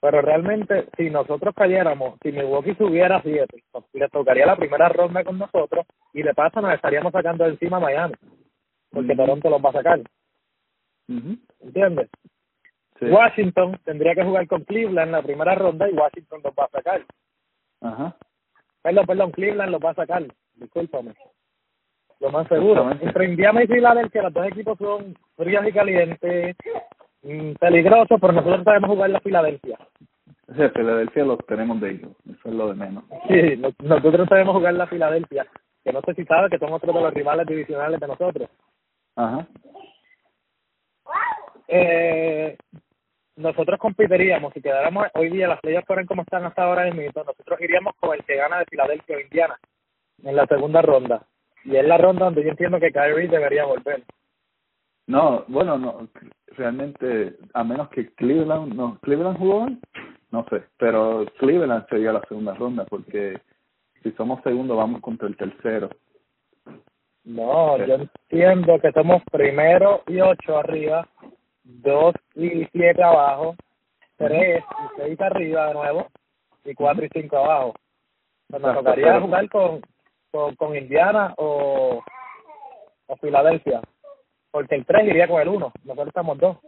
Pero 0.00 0.22
realmente, 0.22 0.88
si 0.96 1.10
nosotros 1.10 1.54
cayéramos, 1.54 2.18
si 2.22 2.32
Milwaukee 2.32 2.74
subiera 2.74 3.20
siete, 3.22 3.62
le 3.92 4.08
tocaría 4.08 4.46
la 4.46 4.56
primera 4.56 4.88
ronda 4.88 5.22
con 5.24 5.38
nosotros 5.38 5.86
y 6.14 6.22
de 6.22 6.32
paso 6.32 6.60
nos 6.60 6.72
estaríamos 6.72 7.12
sacando 7.12 7.44
encima 7.46 7.76
a 7.76 7.80
Miami, 7.80 8.14
porque 8.90 9.14
Toronto 9.14 9.50
los 9.50 9.62
va 9.62 9.70
a 9.70 9.74
sacar. 9.74 10.00
¿Entiendes? 11.60 12.08
Washington 13.00 13.78
tendría 13.84 14.14
que 14.14 14.24
jugar 14.24 14.46
con 14.46 14.64
Cleveland 14.64 15.08
en 15.08 15.12
la 15.12 15.22
primera 15.22 15.54
ronda 15.54 15.88
y 15.88 15.94
Washington 15.94 16.40
los 16.44 16.54
va 16.54 16.64
a 16.64 16.70
sacar. 16.70 17.04
Ajá. 17.80 18.16
Perdón, 18.82 19.06
perdón, 19.06 19.30
Cleveland 19.32 19.72
los 19.72 19.82
va 19.82 19.90
a 19.90 19.94
sacar. 19.94 20.26
Discúlpame. 20.54 21.14
Lo 22.20 22.30
más 22.30 22.46
seguro. 22.48 22.90
Entre 23.00 23.24
Indiana 23.24 23.64
y 23.64 23.66
Filadelfia, 23.66 24.22
los 24.22 24.32
dos 24.32 24.46
equipos 24.46 24.78
son 24.78 25.16
fríos 25.36 25.66
y 25.66 25.72
calientes, 25.72 26.56
mm, 27.22 27.52
peligrosos, 27.52 28.18
pero 28.20 28.32
nosotros 28.34 28.64
sabemos 28.64 28.90
jugar 28.90 29.10
la 29.10 29.20
Filadelfia. 29.20 29.78
O 30.48 30.54
sea, 30.54 30.70
Filadelfia 30.70 31.24
los 31.24 31.38
tenemos 31.46 31.80
de 31.80 31.90
ellos, 31.92 32.10
eso 32.28 32.48
es 32.48 32.54
lo 32.54 32.68
de 32.68 32.74
menos. 32.74 33.04
Sí, 33.28 33.62
nosotros 33.82 34.28
sabemos 34.28 34.54
jugar 34.54 34.74
la 34.74 34.86
Filadelfia, 34.86 35.46
que 35.82 35.92
no 35.92 36.00
sé 36.02 36.14
si 36.14 36.24
sabe 36.24 36.50
que 36.50 36.58
son 36.58 36.72
otros 36.72 36.94
de 36.94 37.00
los 37.00 37.14
rivales 37.14 37.46
divisionales 37.46 37.98
de 37.98 38.06
nosotros. 38.06 38.50
Ajá. 39.16 39.46
Eh, 41.68 42.56
nosotros 43.36 43.78
competiríamos, 43.78 44.52
si 44.52 44.60
quedáramos 44.60 45.06
hoy 45.14 45.30
día, 45.30 45.48
las 45.48 45.60
leyes 45.62 45.84
fueran 45.86 46.04
como 46.04 46.22
están 46.22 46.44
hasta 46.44 46.64
ahora 46.64 46.84
mismo, 46.90 47.22
nosotros 47.24 47.60
iríamos 47.60 47.94
con 47.98 48.12
el 48.14 48.24
que 48.24 48.36
gana 48.36 48.58
de 48.58 48.66
Filadelfia 48.66 49.16
o 49.16 49.20
Indiana 49.20 49.58
en 50.24 50.36
la 50.36 50.46
segunda 50.46 50.82
ronda. 50.82 51.26
Y 51.64 51.76
es 51.76 51.84
la 51.84 51.98
ronda 51.98 52.26
donde 52.26 52.42
yo 52.42 52.50
entiendo 52.50 52.80
que 52.80 52.92
Kyrie 52.92 53.28
debería 53.28 53.64
volver. 53.64 54.02
No, 55.06 55.44
bueno, 55.48 55.76
no, 55.78 56.08
realmente, 56.56 57.36
a 57.52 57.64
menos 57.64 57.88
que 57.90 58.12
Cleveland, 58.14 58.74
no, 58.74 58.98
Cleveland 59.00 59.38
jugó 59.38 59.68
no 60.30 60.46
sé, 60.48 60.62
pero 60.78 61.26
Cleveland 61.38 61.88
sería 61.88 62.12
la 62.12 62.22
segunda 62.28 62.54
ronda 62.54 62.84
porque 62.84 63.40
si 64.02 64.12
somos 64.12 64.40
segundo 64.42 64.76
vamos 64.76 65.00
contra 65.00 65.28
el 65.28 65.36
tercero. 65.36 65.90
No, 67.24 67.76
yo 67.84 67.94
entiendo 67.94 68.78
que 68.80 68.92
somos 68.92 69.22
primero 69.30 70.02
y 70.06 70.20
ocho 70.20 70.58
arriba 70.58 71.06
dos 71.64 72.14
y 72.34 72.66
siete 72.72 73.02
abajo, 73.02 73.56
tres 74.16 74.62
y 74.62 75.00
seis 75.00 75.20
arriba 75.20 75.68
de 75.68 75.74
nuevo, 75.74 76.06
y 76.64 76.74
cuatro 76.74 77.04
y 77.04 77.08
cinco 77.12 77.38
abajo. 77.38 77.74
Nos 78.48 78.74
tocaría 78.74 79.20
jugar 79.20 79.48
con, 79.48 79.80
con, 80.30 80.54
con 80.56 80.76
Indiana 80.76 81.34
o, 81.36 82.02
o 83.06 83.16
Filadelfia, 83.16 83.80
porque 84.50 84.76
el 84.76 84.86
tres 84.86 85.06
iría 85.06 85.28
con 85.28 85.40
el 85.40 85.48
uno, 85.48 85.72
nosotros 85.84 86.08
estamos 86.08 86.38
dos. 86.38 86.58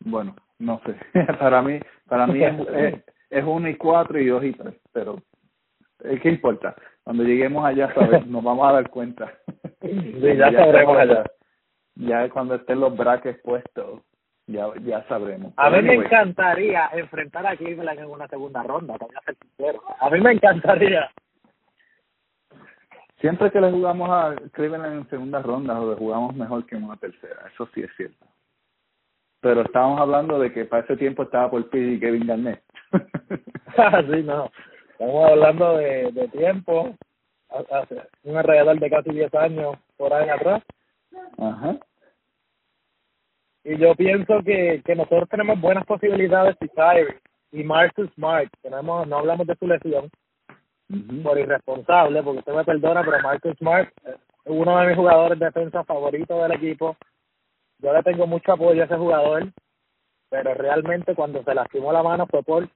Bueno, 0.00 0.34
no 0.58 0.80
sé, 0.84 0.96
para 1.38 1.62
mí, 1.62 1.80
para 2.08 2.26
mí 2.26 2.42
es, 2.44 2.94
es, 3.30 3.44
uno 3.44 3.68
y 3.68 3.76
cuatro 3.76 4.18
y 4.18 4.26
dos 4.26 4.44
y 4.44 4.52
tres, 4.52 4.74
pero 4.92 5.16
¿qué 5.98 6.28
importa? 6.28 6.74
Cuando 7.02 7.22
lleguemos 7.22 7.64
allá, 7.64 7.92
nos 8.26 8.42
vamos 8.42 8.68
a 8.68 8.72
dar 8.72 8.90
cuenta. 8.90 9.32
ya 9.80 10.52
sabremos 10.52 10.96
allá 10.96 11.24
ya 11.96 12.28
cuando 12.30 12.56
estén 12.56 12.80
los 12.80 12.96
braques 12.96 13.38
puestos, 13.42 14.02
ya, 14.46 14.66
ya 14.82 15.06
sabremos. 15.08 15.52
A 15.56 15.70
mí 15.70 15.82
me 15.82 15.94
encantaría 15.94 16.90
enfrentar 16.92 17.46
a 17.46 17.56
Cleveland 17.56 18.00
en 18.00 18.10
una 18.10 18.28
segunda 18.28 18.62
ronda, 18.62 18.96
voy 18.98 19.10
a 19.14 19.20
ser 19.22 19.36
sincero. 19.36 19.82
A 20.00 20.10
mí 20.10 20.20
me 20.20 20.32
encantaría. 20.32 21.10
Siempre 23.24 23.50
que 23.50 23.58
le 23.58 23.70
jugamos 23.70 24.10
a 24.10 24.36
Cleveland 24.52 24.98
en 24.98 25.08
segunda 25.08 25.40
ronda, 25.40 25.72
lo 25.80 25.96
jugamos 25.96 26.36
mejor 26.36 26.66
que 26.66 26.76
en 26.76 26.84
una 26.84 26.98
tercera, 26.98 27.50
eso 27.50 27.66
sí 27.74 27.80
es 27.80 27.90
cierto. 27.96 28.26
Pero 29.40 29.62
estábamos 29.62 29.98
hablando 29.98 30.38
de 30.38 30.52
que 30.52 30.66
para 30.66 30.84
ese 30.84 30.94
tiempo 30.98 31.22
estaba 31.22 31.50
por 31.50 31.62
y 31.72 31.98
Kevin 31.98 32.26
Garnett. 32.26 32.62
sí, 34.12 34.22
no. 34.24 34.50
Estamos 34.90 35.30
hablando 35.30 35.78
de, 35.78 36.12
de 36.12 36.28
tiempo, 36.28 36.94
hace 37.48 38.02
un 38.24 38.36
alrededor 38.36 38.78
de 38.78 38.90
casi 38.90 39.08
10 39.08 39.34
años 39.36 39.76
por 39.96 40.12
ahí 40.12 40.28
atrás. 40.28 40.62
Ajá. 41.38 41.78
Y 43.64 43.78
yo 43.78 43.94
pienso 43.94 44.42
que, 44.44 44.82
que 44.84 44.94
nosotros 44.94 45.30
tenemos 45.30 45.58
buenas 45.62 45.86
posibilidades 45.86 46.56
si 46.60 46.68
Kyrie 46.68 47.20
y 47.52 47.64
Marcus 47.64 48.12
Smart, 48.16 48.52
tenemos, 48.60 49.08
no 49.08 49.20
hablamos 49.20 49.46
de 49.46 49.56
su 49.56 49.66
lesión, 49.66 50.10
por 51.22 51.38
irresponsable, 51.38 52.22
porque 52.22 52.40
usted 52.40 52.52
me 52.54 52.64
perdona, 52.64 53.02
pero 53.02 53.20
Marcus 53.20 53.56
Smart 53.58 53.88
es 54.04 54.16
uno 54.44 54.78
de 54.78 54.86
mis 54.88 54.96
jugadores 54.96 55.38
de 55.38 55.46
defensa 55.46 55.84
favoritos 55.84 56.42
del 56.42 56.52
equipo. 56.52 56.96
Yo 57.78 57.92
le 57.92 58.02
tengo 58.02 58.26
mucho 58.26 58.52
apoyo 58.52 58.82
a 58.82 58.84
ese 58.84 58.96
jugador, 58.96 59.48
pero 60.28 60.54
realmente 60.54 61.14
cuando 61.14 61.42
se 61.42 61.54
lastimó 61.54 61.92
la 61.92 62.02
mano 62.02 62.26
fue 62.26 62.42
por, 62.42 62.68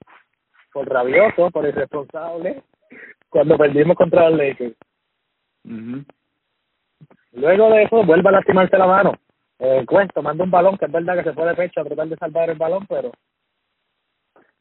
por 0.73 0.89
rabioso, 0.89 1.51
por 1.51 1.67
irresponsable, 1.67 2.63
cuando 3.29 3.57
perdimos 3.59 3.97
contra 3.97 4.31
los 4.31 4.39
Lakers. 4.39 4.77
Luego 7.33 7.71
de 7.71 7.83
eso 7.83 8.05
vuelve 8.05 8.29
a 8.29 8.33
lastimarse 8.33 8.79
la 8.79 8.87
mano. 8.87 9.13
Eh, 9.59 9.85
cuento, 9.87 10.23
manda 10.23 10.45
un 10.45 10.51
balón, 10.51 10.79
que 10.79 10.87
es 10.87 10.93
verdad 10.93 11.17
que 11.17 11.25
se 11.25 11.33
puede 11.33 11.55
pecho 11.55 11.81
a 11.81 11.85
tratar 11.85 12.09
de 12.09 12.17
salvar 12.17 12.49
el 12.49 12.59
balón, 12.59 12.87
pero... 12.87 13.11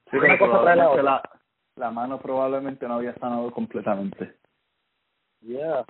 Sí, 0.10 0.18
una 0.18 0.38
cosa 0.38 0.76
la, 0.76 0.76
la, 1.04 1.22
la 1.78 1.92
mano 1.92 2.20
probablemente 2.20 2.88
no 2.88 2.96
había 2.96 3.14
sanado 3.16 3.52
completamente. 3.52 4.36
Yeah. 5.42 5.86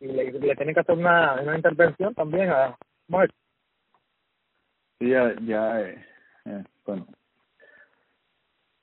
Y 0.00 0.06
le, 0.06 0.32
le 0.32 0.56
tienen 0.56 0.74
que 0.74 0.80
hacer 0.80 0.96
una, 0.96 1.40
una 1.40 1.56
intervención 1.56 2.14
también 2.14 2.50
a 2.50 2.76
Mark. 3.08 3.32
Sí, 4.98 5.10
ya, 5.10 5.34
ya, 5.42 5.80
eh, 5.80 6.04
eh, 6.44 6.64
bueno. 6.86 7.06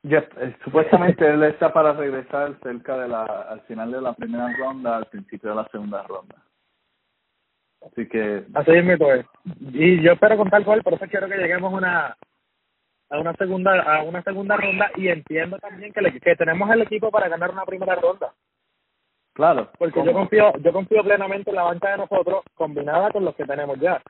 Ya, 0.03 0.19
eh, 0.37 0.55
supuestamente 0.63 1.27
él 1.27 1.43
está 1.43 1.73
para 1.73 1.93
regresar 1.93 2.55
cerca 2.61 2.97
de 2.97 3.07
la, 3.07 3.23
al 3.23 3.61
final 3.61 3.91
de 3.91 4.01
la 4.01 4.13
primera 4.13 4.55
ronda, 4.57 4.97
al 4.97 5.07
principio 5.07 5.49
de 5.49 5.55
la 5.55 5.67
segunda 5.69 6.03
ronda. 6.03 6.35
Así 7.81 8.07
que. 8.07 8.45
Así 8.53 8.71
es 8.71 8.85
mi. 8.85 8.93
Y 9.73 10.01
yo 10.01 10.13
espero 10.13 10.37
contar 10.37 10.63
con 10.63 10.75
él, 10.75 10.83
por 10.83 10.93
eso 10.93 11.05
quiero 11.09 11.27
que 11.27 11.37
lleguemos 11.37 11.73
a 11.73 11.75
una 11.75 12.17
a 13.09 13.19
una 13.19 13.33
segunda 13.33 13.81
a 13.81 14.03
una 14.03 14.21
segunda 14.23 14.57
ronda 14.57 14.91
y 14.95 15.09
entiendo 15.09 15.57
también 15.59 15.93
que, 15.93 16.01
le, 16.01 16.19
que 16.19 16.35
tenemos 16.35 16.69
el 16.71 16.81
equipo 16.81 17.11
para 17.11 17.29
ganar 17.29 17.51
una 17.51 17.65
primera 17.65 17.95
ronda. 17.95 18.33
Claro. 19.33 19.69
Porque 19.77 20.03
yo 20.03 20.13
confío 20.13 20.53
yo 20.59 20.71
confío 20.71 21.03
plenamente 21.03 21.49
en 21.49 21.57
la 21.57 21.63
banca 21.63 21.91
de 21.91 21.97
nosotros 21.97 22.43
combinada 22.55 23.11
con 23.11 23.25
los 23.25 23.35
que 23.35 23.45
tenemos 23.45 23.79
ya. 23.79 24.01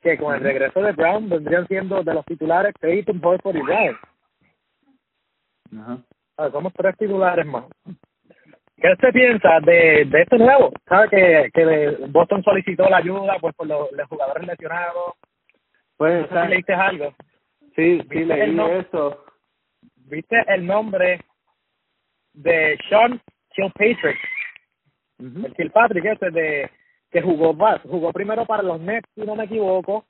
Que 0.00 0.18
con 0.18 0.34
el 0.34 0.42
regreso 0.42 0.82
de 0.82 0.92
Brown 0.92 1.28
vendrían 1.30 1.66
siendo 1.66 2.02
de 2.02 2.12
los 2.14 2.24
titulares 2.26 2.74
Peyton, 2.78 3.20
Horford 3.24 3.56
y 3.56 3.62
Brown. 3.62 3.96
Ajá. 5.80 5.98
Ah, 6.36 6.50
somos 6.50 6.72
tres 6.74 6.96
titulares 6.98 7.46
más. 7.46 7.64
¿Qué 8.76 8.92
usted 8.92 9.12
piensa 9.12 9.60
de, 9.60 10.04
de 10.04 10.22
este 10.22 10.36
nuevo? 10.36 10.72
¿Sabe 10.86 11.08
que, 11.08 11.50
que 11.54 12.06
Boston 12.08 12.42
solicitó 12.42 12.88
la 12.88 12.98
ayuda 12.98 13.36
pues 13.40 13.54
por 13.54 13.66
los, 13.66 13.90
los 13.92 14.08
jugadores 14.08 14.46
lesionados? 14.46 15.14
Pues, 15.96 16.28
No 16.30 16.36
sé 16.36 16.42
si 16.44 16.50
leíste 16.50 16.74
algo. 16.74 17.14
Sí, 17.76 18.00
sí, 18.00 18.08
¿Viste 18.08 18.24
leí 18.24 18.60
eso. 18.78 19.24
¿Viste 20.06 20.36
el 20.48 20.66
nombre 20.66 21.20
de 22.32 22.78
Sean 22.88 23.20
Kilpatrick? 23.50 24.18
Ujú. 25.18 25.46
El 25.46 25.54
Kilpatrick 25.54 26.04
ese 26.04 26.30
de 26.30 26.70
que 27.10 27.22
jugó 27.22 27.54
más, 27.54 27.80
jugó 27.82 28.12
primero 28.12 28.44
para 28.44 28.62
los 28.62 28.80
Nets, 28.80 29.08
si 29.14 29.20
no 29.22 29.36
me 29.36 29.44
equivoco, 29.44 30.04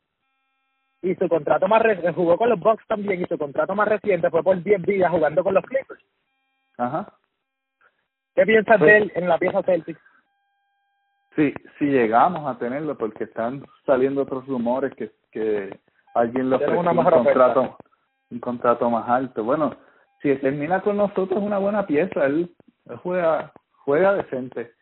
y 1.02 1.14
su 1.16 1.28
contrato 1.28 1.68
más 1.68 1.82
re- 1.82 2.12
jugó 2.14 2.38
con 2.38 2.48
los 2.48 2.58
Bucks 2.58 2.86
también 2.86 3.20
y 3.20 3.26
su 3.26 3.36
contrato 3.36 3.74
más 3.74 3.86
reciente 3.88 4.30
fue 4.30 4.42
por 4.42 4.62
10 4.62 4.80
días 4.82 5.10
jugando 5.10 5.44
con 5.44 5.52
los 5.54 5.64
Clippers. 5.64 6.02
Ajá. 6.78 7.12
¿Qué 8.34 8.44
piensas 8.46 8.78
Pues- 8.78 8.90
de 8.90 8.96
él 8.98 9.12
en 9.14 9.28
la 9.28 9.38
pieza 9.38 9.62
Celtic? 9.62 10.00
Sí, 11.36 11.52
si 11.78 11.84
llegamos 11.86 12.46
a 12.48 12.58
tenerlo, 12.58 12.96
porque 12.96 13.24
están 13.24 13.64
saliendo 13.84 14.22
otros 14.22 14.46
rumores 14.46 14.94
que, 14.94 15.10
que 15.30 15.78
alguien 16.14 16.50
le 16.50 16.56
ofreció 16.56 16.80
un 16.80 16.88
oferta. 16.88 17.16
contrato, 17.16 17.76
un 18.30 18.40
contrato 18.40 18.90
más 18.90 19.08
alto. 19.08 19.44
Bueno, 19.44 19.76
si 20.22 20.34
termina 20.36 20.80
con 20.80 20.96
nosotros 20.96 21.38
es 21.38 21.44
una 21.44 21.58
buena 21.58 21.86
pieza, 21.86 22.24
él, 22.24 22.54
él 22.86 22.96
juega, 22.98 23.52
juega 23.84 24.14
decente, 24.14 24.72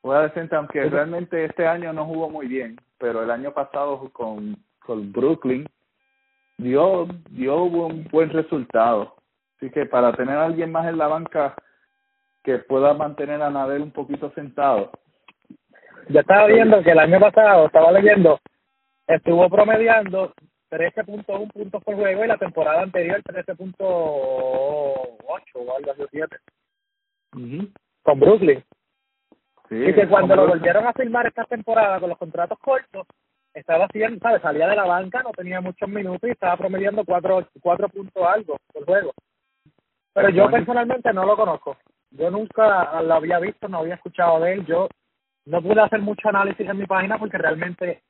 juega 0.00 0.22
decente, 0.22 0.56
aunque 0.56 0.82
realmente 0.84 1.44
este 1.44 1.66
año 1.66 1.92
no 1.92 2.06
jugó 2.06 2.28
muy 2.30 2.48
bien, 2.48 2.76
pero 2.98 3.22
el 3.22 3.30
año 3.30 3.52
pasado 3.52 4.10
con, 4.12 4.56
con 4.80 5.12
Brooklyn 5.12 5.66
dio, 6.58 7.06
dio 7.30 7.62
un 7.64 8.04
buen 8.10 8.30
resultado. 8.30 9.14
Así 9.56 9.70
que 9.70 9.86
para 9.86 10.12
tener 10.14 10.36
a 10.36 10.46
alguien 10.46 10.72
más 10.72 10.88
en 10.88 10.98
la 10.98 11.06
banca 11.06 11.54
que 12.42 12.58
pueda 12.58 12.94
mantener 12.94 13.40
a 13.42 13.50
Nadal 13.50 13.82
un 13.82 13.92
poquito 13.92 14.32
sentado, 14.32 14.90
Yo 16.08 16.20
estaba 16.20 16.46
viendo 16.46 16.82
que 16.82 16.90
el 16.90 16.98
año 16.98 17.20
pasado, 17.20 17.66
estaba 17.66 17.92
leyendo, 17.92 18.40
estuvo 19.06 19.48
promediando 19.48 20.32
13.1 20.72 21.52
puntos 21.52 21.84
por 21.84 21.94
juego 21.94 22.24
y 22.24 22.28
la 22.28 22.38
temporada 22.38 22.80
anterior 22.82 23.22
13.8 23.22 23.76
o 23.78 25.18
algo 25.76 25.92
así, 25.92 26.02
7, 26.10 26.36
con 28.02 28.18
Brooklyn. 28.18 28.64
Sí, 29.68 29.76
y 29.76 29.94
que 29.94 30.08
cuando 30.08 30.34
lo 30.34 30.48
volvieron 30.48 30.86
a 30.86 30.94
firmar 30.94 31.26
esta 31.26 31.44
temporada 31.44 32.00
con 32.00 32.08
los 32.08 32.16
contratos 32.16 32.58
cortos, 32.58 33.06
estaba 33.52 33.84
haciendo, 33.84 34.18
¿sabes? 34.20 34.40
Salía 34.40 34.66
de 34.66 34.76
la 34.76 34.86
banca, 34.86 35.22
no 35.22 35.30
tenía 35.32 35.60
muchos 35.60 35.88
minutos 35.88 36.26
y 36.26 36.32
estaba 36.32 36.56
promediando 36.56 37.04
4, 37.04 37.48
cuatro 37.60 37.88
puntos 37.90 38.22
algo 38.26 38.56
por 38.72 38.86
juego. 38.86 39.12
Pero 40.14 40.30
yo 40.30 40.50
personalmente 40.50 41.12
no 41.12 41.26
lo 41.26 41.36
conozco. 41.36 41.76
Yo 42.10 42.30
nunca 42.30 43.02
lo 43.02 43.14
había 43.14 43.38
visto, 43.38 43.68
no 43.68 43.78
había 43.78 43.96
escuchado 43.96 44.40
de 44.40 44.54
él. 44.54 44.66
Yo 44.66 44.88
no 45.44 45.60
pude 45.60 45.82
hacer 45.82 46.00
mucho 46.00 46.30
análisis 46.30 46.66
en 46.66 46.78
mi 46.78 46.86
página 46.86 47.18
porque 47.18 47.36
realmente 47.36 48.02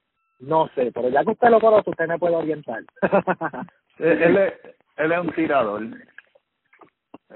no 0.42 0.68
sé. 0.74 0.90
Pero 0.92 1.08
ya 1.08 1.24
que 1.24 1.30
usted 1.30 1.48
lo 1.48 1.60
conoce, 1.60 1.90
usted 1.90 2.06
me 2.06 2.18
puede 2.18 2.36
orientar. 2.36 2.82
Él, 3.98 4.36
es, 4.36 4.54
él 4.96 5.12
es 5.12 5.18
un 5.18 5.32
tirador. 5.32 5.82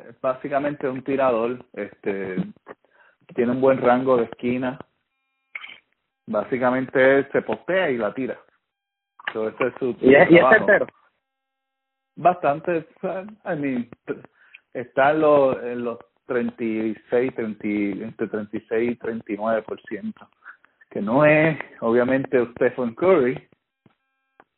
Es 0.08 0.20
básicamente 0.20 0.88
un 0.88 1.02
tirador. 1.04 1.64
Este 1.74 2.36
tiene 3.34 3.52
un 3.52 3.60
buen 3.60 3.80
rango 3.80 4.16
de 4.16 4.24
esquina. 4.24 4.78
Básicamente 6.26 7.18
él 7.18 7.28
se 7.30 7.42
postea 7.42 7.90
y 7.90 7.98
la 7.98 8.12
tira. 8.14 8.40
So, 9.32 9.48
ese 9.48 9.66
es 9.68 9.74
su, 9.78 9.92
su 9.92 10.06
y 10.06 10.14
es, 10.14 10.30
y 10.30 10.38
es 10.38 10.44
certero. 10.48 10.86
Bastante. 12.16 12.88
I 13.44 13.56
mean, 13.56 13.88
está 14.72 15.10
en 15.12 15.20
los, 15.20 15.62
en 15.62 15.84
los 15.84 15.98
36, 16.26 17.34
30, 17.34 17.68
entre 18.04 18.28
36 18.28 18.92
y 18.92 18.96
39 18.96 19.62
por 19.62 19.80
ciento. 19.82 20.28
Que 20.96 21.02
no 21.02 21.26
es, 21.26 21.58
obviamente, 21.82 22.42
Stephen 22.52 22.94
Curry, 22.94 23.46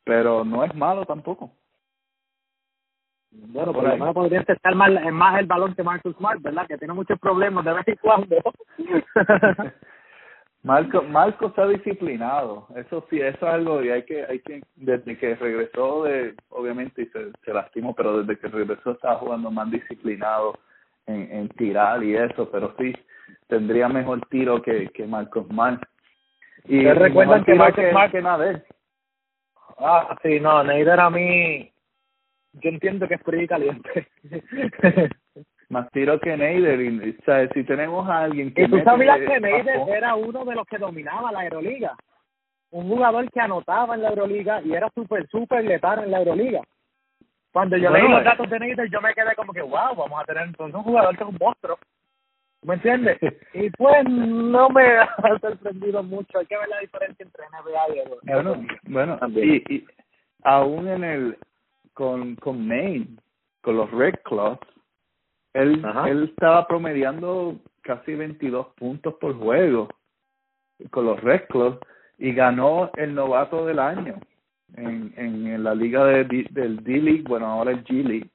pero 0.04 0.44
no 0.44 0.62
es 0.62 0.72
malo 0.72 1.04
tampoco. 1.04 1.50
Bueno, 3.32 3.72
Por 3.72 3.82
por 3.82 3.90
lo 3.90 3.96
menos 3.96 4.14
podría 4.14 4.42
estar 4.42 4.72
más, 4.76 4.88
más 5.10 5.40
el 5.40 5.46
balón 5.46 5.74
que 5.74 5.82
Marcus 5.82 6.14
Smart, 6.14 6.40
¿verdad? 6.40 6.68
Que 6.68 6.78
tiene 6.78 6.94
muchos 6.94 7.18
problemas 7.18 7.64
de 7.64 7.72
vez 7.72 7.88
en 7.88 7.96
cuando. 7.96 8.36
Marco, 10.62 11.02
Marco 11.02 11.48
está 11.48 11.66
disciplinado, 11.66 12.68
eso 12.76 13.04
sí, 13.10 13.20
eso 13.20 13.44
es 13.44 13.52
algo 13.52 13.82
y 13.82 13.90
hay 13.90 14.04
que, 14.04 14.24
hay 14.24 14.38
que, 14.38 14.62
desde 14.76 15.18
que 15.18 15.34
regresó 15.34 16.04
de, 16.04 16.36
obviamente 16.50 17.02
y 17.02 17.06
se, 17.06 17.32
se 17.44 17.52
lastimó, 17.52 17.96
pero 17.96 18.22
desde 18.22 18.38
que 18.38 18.46
regresó 18.46 18.92
estaba 18.92 19.16
jugando 19.16 19.50
más 19.50 19.68
disciplinado 19.72 20.56
en, 21.06 21.32
en 21.32 21.48
tirar 21.48 22.04
y 22.04 22.14
eso, 22.14 22.48
pero 22.48 22.76
sí, 22.78 22.92
tendría 23.48 23.88
mejor 23.88 24.20
tiro 24.28 24.62
que, 24.62 24.86
que 24.90 25.04
Marcos 25.04 25.44
Smart. 25.48 25.82
Y 26.68 26.78
¿Ustedes 26.78 26.98
recuerdan 26.98 27.44
que 27.44 27.52
tiro 27.52 27.64
Marcus 27.64 27.84
que, 27.84 27.90
Smart- 27.90 28.10
que 28.12 28.22
Nadal. 28.22 28.64
Ah, 29.78 30.16
sí, 30.22 30.40
no, 30.40 30.62
Neider 30.64 31.00
a 31.00 31.08
mí, 31.10 31.72
yo 32.54 32.70
entiendo 32.70 33.06
que 33.08 33.14
es 33.14 33.22
frío 33.22 33.42
y 33.42 33.46
caliente. 33.46 34.08
más 35.68 35.90
tiro 35.90 36.18
que 36.20 36.36
Neider 36.36 36.80
y, 36.80 36.88
y, 37.08 37.12
¿sabes? 37.24 37.50
si 37.54 37.62
tenemos 37.64 38.08
a 38.08 38.20
alguien 38.24 38.52
que 38.54 38.62
y 38.62 38.68
tú 38.68 38.80
sabías 38.82 39.18
que 39.18 39.40
Neider 39.40 39.80
era 39.88 40.14
uno 40.14 40.44
de 40.44 40.54
los 40.54 40.66
que 40.66 40.78
dominaba 40.78 41.30
la 41.32 41.44
Euroliga. 41.44 41.94
Un 42.70 42.88
jugador 42.88 43.30
que 43.30 43.40
anotaba 43.40 43.94
en 43.94 44.02
la 44.02 44.10
Euroliga 44.10 44.60
y 44.62 44.74
era 44.74 44.88
súper, 44.94 45.26
súper 45.28 45.64
letal 45.64 46.04
en 46.04 46.10
la 46.10 46.18
Euroliga. 46.18 46.60
Cuando 47.52 47.76
yo 47.78 47.90
leí 47.90 48.06
los 48.06 48.22
datos 48.24 48.48
de 48.50 48.58
Neider, 48.58 48.90
yo 48.90 49.00
me 49.00 49.14
quedé 49.14 49.34
como 49.34 49.52
que, 49.52 49.62
wow, 49.62 49.94
vamos 49.96 50.20
a 50.20 50.24
tener 50.24 50.44
entonces 50.44 50.74
un 50.74 50.82
jugador 50.82 51.16
que 51.16 51.22
es 51.22 51.28
un 51.30 51.38
monstruo. 51.40 51.78
¿Me 52.62 52.74
entiendes? 52.74 53.18
y 53.54 53.70
pues 53.70 54.04
no 54.08 54.68
me 54.70 54.82
ha 54.98 55.38
sorprendido 55.40 56.02
mucho. 56.02 56.38
Hay 56.38 56.46
que 56.46 56.56
ver 56.56 56.68
la 56.68 56.80
diferencia 56.80 57.24
entre 57.24 57.44
NBA 57.48 57.94
y 57.94 57.98
Euro- 58.00 58.18
Bueno, 58.24 58.66
bueno, 58.84 59.18
También. 59.18 59.62
y, 59.68 59.74
y 59.74 59.86
aún 60.42 60.88
en 60.88 61.04
el 61.04 61.38
con 61.94 62.36
con 62.36 62.66
Maine, 62.66 63.16
con 63.62 63.76
los 63.76 63.90
Red 63.90 64.14
Claws, 64.24 64.58
él 65.54 65.82
Ajá. 65.84 66.08
él 66.08 66.24
estaba 66.24 66.66
promediando 66.66 67.56
casi 67.82 68.14
22 68.14 68.68
puntos 68.74 69.14
por 69.14 69.34
juego 69.38 69.88
con 70.90 71.06
los 71.06 71.20
Red 71.22 71.46
Claws 71.48 71.78
y 72.18 72.32
ganó 72.32 72.90
el 72.96 73.14
novato 73.14 73.66
del 73.66 73.78
año 73.78 74.16
en 74.76 75.12
en, 75.16 75.46
en 75.46 75.64
la 75.64 75.74
liga 75.74 76.04
de, 76.04 76.24
del 76.50 76.82
D 76.84 76.98
League, 77.00 77.24
bueno, 77.26 77.46
ahora 77.46 77.70
el 77.70 77.82
G 77.84 78.02
League, 78.04 78.30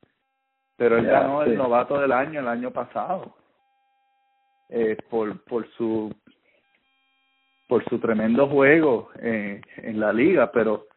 pero 0.77 0.97
él 0.97 1.05
ganó 1.05 1.43
sí. 1.43 1.51
el 1.51 1.57
novato 1.57 1.99
del 1.99 2.11
año 2.11 2.39
el 2.39 2.47
año 2.47 2.71
pasado. 2.71 3.35
Eh, 4.75 4.97
por 5.07 5.39
por 5.43 5.69
su 5.73 6.11
por 7.67 7.83
su 7.85 7.99
tremendo 7.99 8.47
juego 8.47 9.11
eh, 9.19 9.61
en 9.77 9.99
la 9.99 10.11
liga, 10.11 10.51
pero 10.51 10.87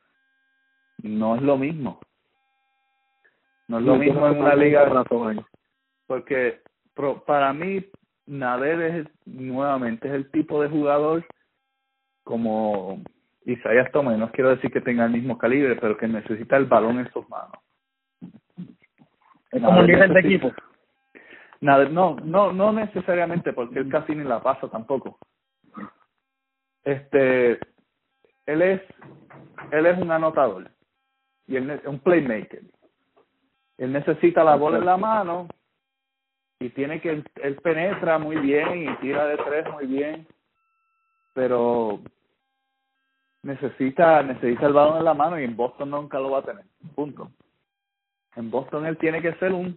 no 1.02 1.36
es 1.36 1.42
lo 1.42 1.58
mismo. 1.58 2.00
No 3.68 3.78
es 3.78 3.84
lo 3.84 3.96
mismo 3.96 4.26
en 4.28 4.38
una 4.40 4.54
liga, 4.64 4.84
razón 4.86 5.46
porque 6.06 6.60
pro- 6.94 7.22
para 7.24 7.52
mí 7.52 7.84
Nader 8.26 8.80
es 8.80 9.06
nuevamente 9.26 10.08
es 10.08 10.14
el 10.14 10.30
tipo 10.30 10.62
de 10.62 10.68
jugador 10.70 11.26
como 12.24 13.02
Isaías 13.44 13.90
Tomé, 13.92 14.16
no 14.16 14.30
quiero 14.32 14.50
decir 14.50 14.70
que 14.72 14.80
tenga 14.80 15.04
el 15.04 15.12
mismo 15.12 15.36
calibre, 15.36 15.76
pero 15.76 15.96
que 15.98 16.08
necesita 16.08 16.56
el 16.56 16.64
balón 16.64 16.98
en 16.98 17.12
sus 17.12 17.28
manos. 17.28 17.52
Es 19.52 19.62
como 19.62 19.82
líder 19.82 20.12
de 20.12 20.20
equipo. 20.20 20.52
Nader, 21.66 21.90
no, 21.90 22.16
no, 22.22 22.52
no 22.52 22.72
necesariamente, 22.72 23.52
porque 23.52 23.80
él 23.80 23.88
casi 23.90 24.14
ni 24.14 24.22
la 24.22 24.40
pasa 24.40 24.68
tampoco. 24.68 25.18
Este, 26.84 27.58
él 28.46 28.62
es, 28.62 28.80
él 29.72 29.86
es 29.86 29.98
un 29.98 30.12
anotador 30.12 30.70
y 31.48 31.56
él 31.56 31.68
es 31.70 31.84
un 31.84 31.98
playmaker. 31.98 32.62
Él 33.78 33.92
necesita 33.92 34.44
la 34.44 34.54
bola 34.54 34.78
en 34.78 34.86
la 34.86 34.96
mano 34.96 35.48
y 36.60 36.70
tiene 36.70 37.00
que, 37.00 37.24
él 37.42 37.56
penetra 37.56 38.18
muy 38.18 38.36
bien 38.36 38.84
y 38.84 38.96
tira 38.98 39.26
de 39.26 39.36
tres 39.36 39.68
muy 39.72 39.86
bien. 39.86 40.24
pero 41.34 41.98
necesita 43.42 44.22
necesita 44.22 44.66
el 44.66 44.72
balón 44.72 44.98
en 44.98 45.04
la 45.04 45.14
mano 45.14 45.38
y 45.38 45.44
en 45.44 45.56
Boston 45.56 45.90
nunca 45.90 46.20
lo 46.20 46.30
va 46.30 46.38
a 46.38 46.44
tener. 46.44 46.64
Punto. 46.94 47.32
En 48.36 48.52
Boston 48.52 48.86
él 48.86 48.96
tiene 48.98 49.20
que 49.20 49.34
ser 49.34 49.52
un 49.52 49.76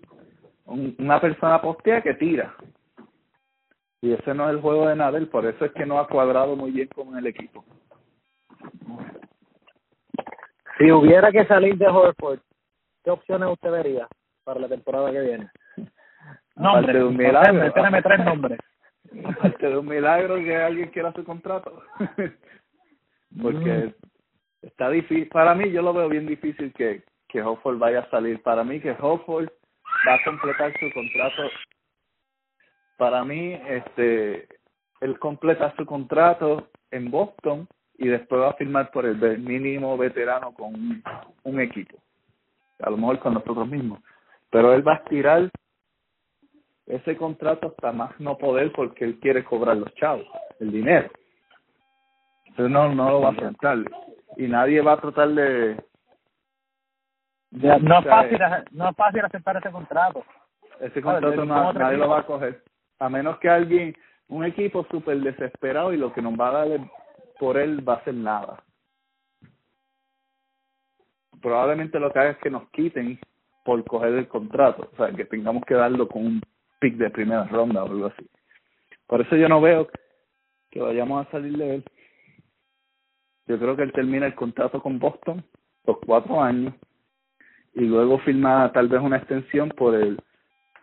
una 0.70 1.20
persona 1.20 1.62
postea 1.62 2.02
que 2.02 2.14
tira. 2.14 2.56
Y 4.02 4.14
ese 4.14 4.34
no 4.34 4.48
es 4.48 4.56
el 4.56 4.62
juego 4.62 4.88
de 4.88 4.96
Nadal, 4.96 5.28
por 5.28 5.46
eso 5.46 5.66
es 5.66 5.72
que 5.74 5.86
no 5.86 6.00
ha 6.00 6.08
cuadrado 6.08 6.56
muy 6.56 6.72
bien 6.72 6.88
con 6.88 7.18
el 7.18 7.28
equipo. 7.28 7.66
Si 10.78 10.90
hubiera 10.92 11.32
que 11.32 11.46
salir 11.46 11.78
de 11.78 11.88
Horford, 11.88 12.40
¿qué 13.04 13.12
opciones 13.12 13.50
usted 13.50 13.72
vería 13.72 14.08
para 14.46 14.62
la 14.62 14.70
temporada 14.70 15.12
que 15.12 15.20
viene? 15.20 15.50
Aparte 16.56 16.94
de 16.94 17.04
un 17.04 17.18
milagro. 17.18 17.74
Tráeme 17.74 18.02
tres 18.02 18.26
nombres. 18.26 18.60
Aparte 19.26 19.68
de 19.68 19.78
un 19.78 19.88
milagro 19.88 20.36
que 20.36 20.56
alguien 20.56 20.90
quiera 20.90 21.12
su 21.14 21.24
contrato. 21.24 21.84
Porque 23.42 23.94
está 24.62 24.90
difícil. 24.90 25.28
Para 25.28 25.54
mí, 25.56 25.72
yo 25.72 25.82
lo 25.82 25.94
veo 25.94 26.08
bien 26.08 26.26
difícil 26.26 26.74
que, 26.74 27.04
que 27.28 27.42
Hofford 27.42 27.78
vaya 27.78 28.00
a 28.00 28.10
salir. 28.10 28.42
Para 28.42 28.64
mí, 28.64 28.80
que 28.80 28.96
Hofford 29.00 29.50
va 30.08 30.16
a 30.16 30.24
completar 30.24 30.74
su 30.80 30.92
contrato. 30.94 31.44
Para 32.98 33.24
mí, 33.24 33.54
este, 33.68 34.48
él 35.02 35.20
completa 35.20 35.74
su 35.78 35.86
contrato 35.86 36.70
en 36.92 37.10
Boston 37.10 37.68
y 37.98 38.08
después 38.08 38.42
va 38.42 38.50
a 38.50 38.56
firmar 38.56 38.92
por 38.92 39.06
el 39.06 39.40
mínimo 39.40 39.98
veterano 39.98 40.54
con 40.54 41.04
un, 41.44 41.60
equipo. 41.60 41.98
A 42.80 42.90
lo 42.90 42.98
mejor 42.98 43.20
con 43.20 43.34
nosotros 43.34 43.68
mismos. 43.68 44.00
Pero 44.50 44.74
él 44.74 44.88
va 44.88 44.94
a 44.94 44.98
estirar 44.98 45.50
ese 46.86 47.18
contrato 47.18 47.68
hasta 47.68 47.92
más 47.92 48.18
no 48.20 48.38
poder 48.38 48.72
porque 48.72 49.06
él 49.06 49.20
quiere 49.20 49.44
cobrar 49.44 49.78
los 49.78 49.94
chavos, 49.96 50.26
el 50.60 50.72
dinero. 50.72 51.10
Entonces 52.46 52.72
no, 52.72 52.94
no 52.94 53.12
lo 53.12 53.22
va 53.22 53.30
a 53.30 53.32
aceptar. 53.32 53.78
Y 54.38 54.48
nadie 54.48 54.82
va 54.82 54.94
a 54.94 55.02
tratar 55.02 55.30
de... 55.30 55.78
Ya, 57.52 57.78
no, 57.80 58.00
es 58.00 58.06
fácil, 58.06 58.38
no 58.72 58.90
es 58.90 58.96
fácil 58.96 59.26
aceptar 59.26 59.58
ese 59.58 59.72
contrato. 59.72 60.24
Ese 60.80 61.02
contrato 61.02 61.46
no, 61.46 61.74
nadie 61.74 61.98
lo 61.98 62.10
va 62.10 62.20
a 62.20 62.26
coger. 62.26 62.64
A 63.00 63.10
menos 63.10 63.40
que 63.40 63.50
alguien, 63.50 63.96
un 64.28 64.46
equipo 64.46 64.86
súper 64.92 65.20
desesperado 65.20 65.92
y 65.94 65.98
lo 65.98 66.14
que 66.14 66.22
nos 66.22 66.40
va 66.40 66.50
a 66.50 66.68
dar 66.68 66.80
por 67.40 67.58
él 67.58 67.88
va 67.88 67.96
a 67.96 68.04
ser 68.04 68.14
nada. 68.14 68.64
Probablemente 71.42 72.00
lo 72.00 72.12
que 72.12 72.20
haga 72.20 72.32
es 72.32 72.38
que 72.38 72.50
nos 72.50 72.70
quiten 72.70 73.20
por 73.64 73.84
coger 73.86 74.14
el 74.14 74.28
contrato. 74.28 74.90
O 74.94 74.96
sea, 74.98 75.12
que 75.12 75.26
tengamos 75.26 75.64
que 75.66 75.74
darlo 75.74 76.08
con 76.08 76.26
un 76.26 76.42
pick 76.80 76.96
de 76.96 77.10
primera 77.10 77.46
ronda 77.46 77.84
o 77.84 77.88
algo 77.88 78.08
así. 78.08 78.30
Por 79.08 79.22
eso 79.22 79.36
yo 79.36 79.50
no 79.50 79.60
veo 79.62 79.88
que 80.70 80.82
vayamos 80.82 81.26
a 81.26 81.32
salir 81.32 81.58
de 81.58 81.76
él. 81.76 81.86
Yo 83.48 83.58
creo 83.58 83.76
que 83.76 83.84
él 83.84 83.94
termina 83.94 84.28
el 84.28 84.36
contrato 84.36 84.82
con 84.82 85.00
Boston 85.00 85.44
los 85.86 85.98
cuatro 86.06 86.42
años 86.42 86.76
y 87.74 87.82
luego 87.82 88.20
firma 88.20 88.72
tal 88.74 88.88
vez 88.88 89.02
una 89.02 89.18
extensión 89.18 89.70
por 89.70 89.96
el 89.96 90.20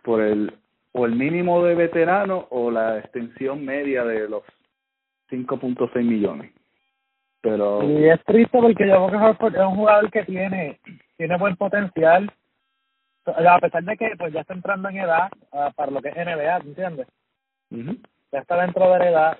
por 0.03 0.21
el 0.21 0.53
o 0.93 1.05
el 1.05 1.15
mínimo 1.15 1.63
de 1.63 1.75
veterano 1.75 2.47
o 2.49 2.71
la 2.71 2.99
extensión 2.99 3.63
media 3.63 4.03
de 4.03 4.27
los 4.27 4.43
5.6 5.29 6.03
millones. 6.03 6.51
Pero 7.41 7.83
y 7.83 8.09
es 8.09 8.23
triste 8.23 8.57
porque 8.59 8.87
yo 8.87 9.07
creo 9.07 9.37
que 9.37 9.47
es 9.47 9.65
un 9.65 9.75
jugador 9.75 10.11
que 10.11 10.23
tiene 10.23 10.79
tiene 11.17 11.37
buen 11.37 11.55
potencial 11.55 12.31
a 13.35 13.59
pesar 13.59 13.83
de 13.83 13.97
que 13.97 14.15
pues 14.17 14.33
ya 14.33 14.41
está 14.41 14.53
entrando 14.53 14.89
en 14.89 14.97
edad 14.97 15.29
uh, 15.51 15.71
para 15.75 15.91
lo 15.91 16.01
que 16.01 16.09
es 16.09 16.15
NBA, 16.15 16.57
¿entiendes? 16.57 17.07
Ya 17.69 18.39
está 18.39 18.61
dentro 18.61 18.89
de 18.91 18.99
la 18.99 19.09
edad, 19.09 19.37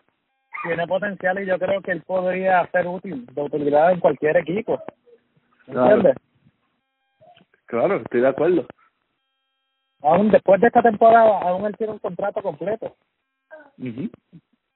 tiene 0.63 0.87
potencial 0.87 1.41
y 1.41 1.45
yo 1.45 1.57
creo 1.57 1.81
que 1.81 1.91
él 1.91 2.01
podría 2.01 2.67
ser 2.71 2.87
útil, 2.87 3.25
de 3.25 3.41
utilidad 3.41 3.91
en 3.91 3.99
cualquier 3.99 4.37
equipo, 4.37 4.81
¿entiendes? 5.67 6.15
Claro, 6.15 6.26
estoy 7.69 8.21
de 8.21 8.27
acuerdo. 8.27 8.65
Aún 10.01 10.29
después 10.29 10.61
de 10.61 10.67
esta 10.67 10.81
temporada, 10.81 11.39
aún 11.41 11.65
él 11.65 11.75
tiene 11.77 11.93
un 11.93 11.99
contrato 11.99 12.41
completo. 12.41 12.95
mhm 13.77 14.09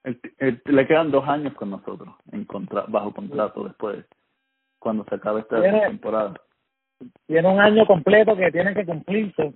le 0.04 0.88
quedan 0.88 1.12
dos 1.12 1.28
años 1.28 1.54
con 1.54 1.70
nosotros 1.70 2.16
en 2.32 2.46
contra 2.46 2.86
bajo 2.88 3.14
contrato 3.14 3.64
después, 3.66 4.06
cuando 4.80 5.06
se 5.06 5.16
acabe 5.16 5.42
esta 5.42 5.62
temporada 5.62 6.34
tiene 7.28 7.48
un 7.48 7.60
año 7.60 7.86
completo 7.86 8.36
que 8.36 8.52
tiene 8.52 8.74
que 8.74 8.86
cumplirse 8.86 9.52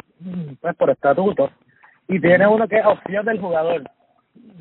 pues 0.61 0.75
por 0.75 0.89
estatuto 0.89 1.51
y 2.07 2.19
tiene 2.19 2.47
uno 2.47 2.67
que 2.67 2.77
es 2.77 2.85
opción 2.85 3.25
del 3.25 3.39
jugador 3.39 3.83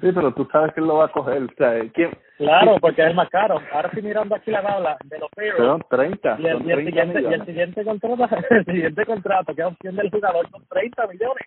sí 0.01 0.11
pero 0.13 0.33
tú 0.35 0.49
sabes 0.51 0.73
que 0.75 0.81
él 0.81 0.87
lo 0.87 0.97
va 0.97 1.07
a 1.07 1.13
coger 1.13 1.43
o 1.43 1.55
sea, 1.57 1.81
¿quién? 1.93 2.11
claro 2.37 2.77
porque 2.81 3.03
es 3.03 3.09
el 3.09 3.15
más 3.15 3.29
caro 3.31 3.61
ahora 3.73 3.89
estoy 3.89 4.03
mirando 4.03 4.35
aquí 4.35 4.51
la 4.51 4.63
tabla 4.63 4.97
de 5.05 5.19
los 5.19 5.31
payroll 5.31 5.67
son 5.67 5.85
30 5.91 6.37
y 6.39 6.47
el, 6.47 6.59
son 6.59 6.69
y 6.69 6.73
el 6.73 6.85
siguiente 6.85 7.23
y 7.23 7.27
el 7.27 7.47
siguiente 7.47 7.85
contrato 7.85 8.37
el 8.51 8.65
siguiente 8.65 9.07
contrato 9.07 9.55
que 9.55 9.63
es 9.63 9.67
opción 9.67 9.97
del 9.97 10.11
jugador 10.11 10.51
son 10.51 10.65
30 10.69 11.07
millones 11.07 11.47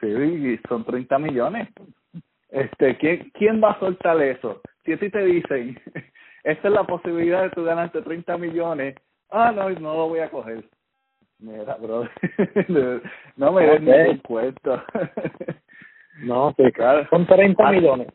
sí 0.00 0.60
son 0.68 0.84
30 0.84 1.18
millones 1.18 1.68
este 2.50 2.96
quién 2.98 3.30
quién 3.34 3.62
va 3.62 3.72
a 3.72 3.80
soltar 3.80 4.20
eso 4.22 4.60
si 4.84 4.92
a 4.92 4.98
ti 4.98 5.10
te 5.10 5.24
dicen 5.24 5.80
esta 6.44 6.68
es 6.68 6.74
la 6.74 6.84
posibilidad 6.84 7.42
de 7.42 7.50
tú 7.50 7.64
ganarte 7.64 8.02
30 8.02 8.38
millones 8.38 8.94
ah, 9.30 9.52
no, 9.52 9.70
no 9.70 9.94
lo 9.94 10.08
voy 10.08 10.20
a 10.20 10.30
coger. 10.30 10.64
Mira, 11.38 11.76
bro, 11.76 12.06
no 13.36 13.52
me 13.52 13.62
des 13.62 13.80
okay. 13.80 14.12
ni 14.12 14.18
cuento. 14.20 14.82
No, 16.18 16.52
sí, 16.56 16.70
claro. 16.72 17.06
Son 17.08 17.26
30 17.26 17.66
ah, 17.66 17.72
millones. 17.72 18.08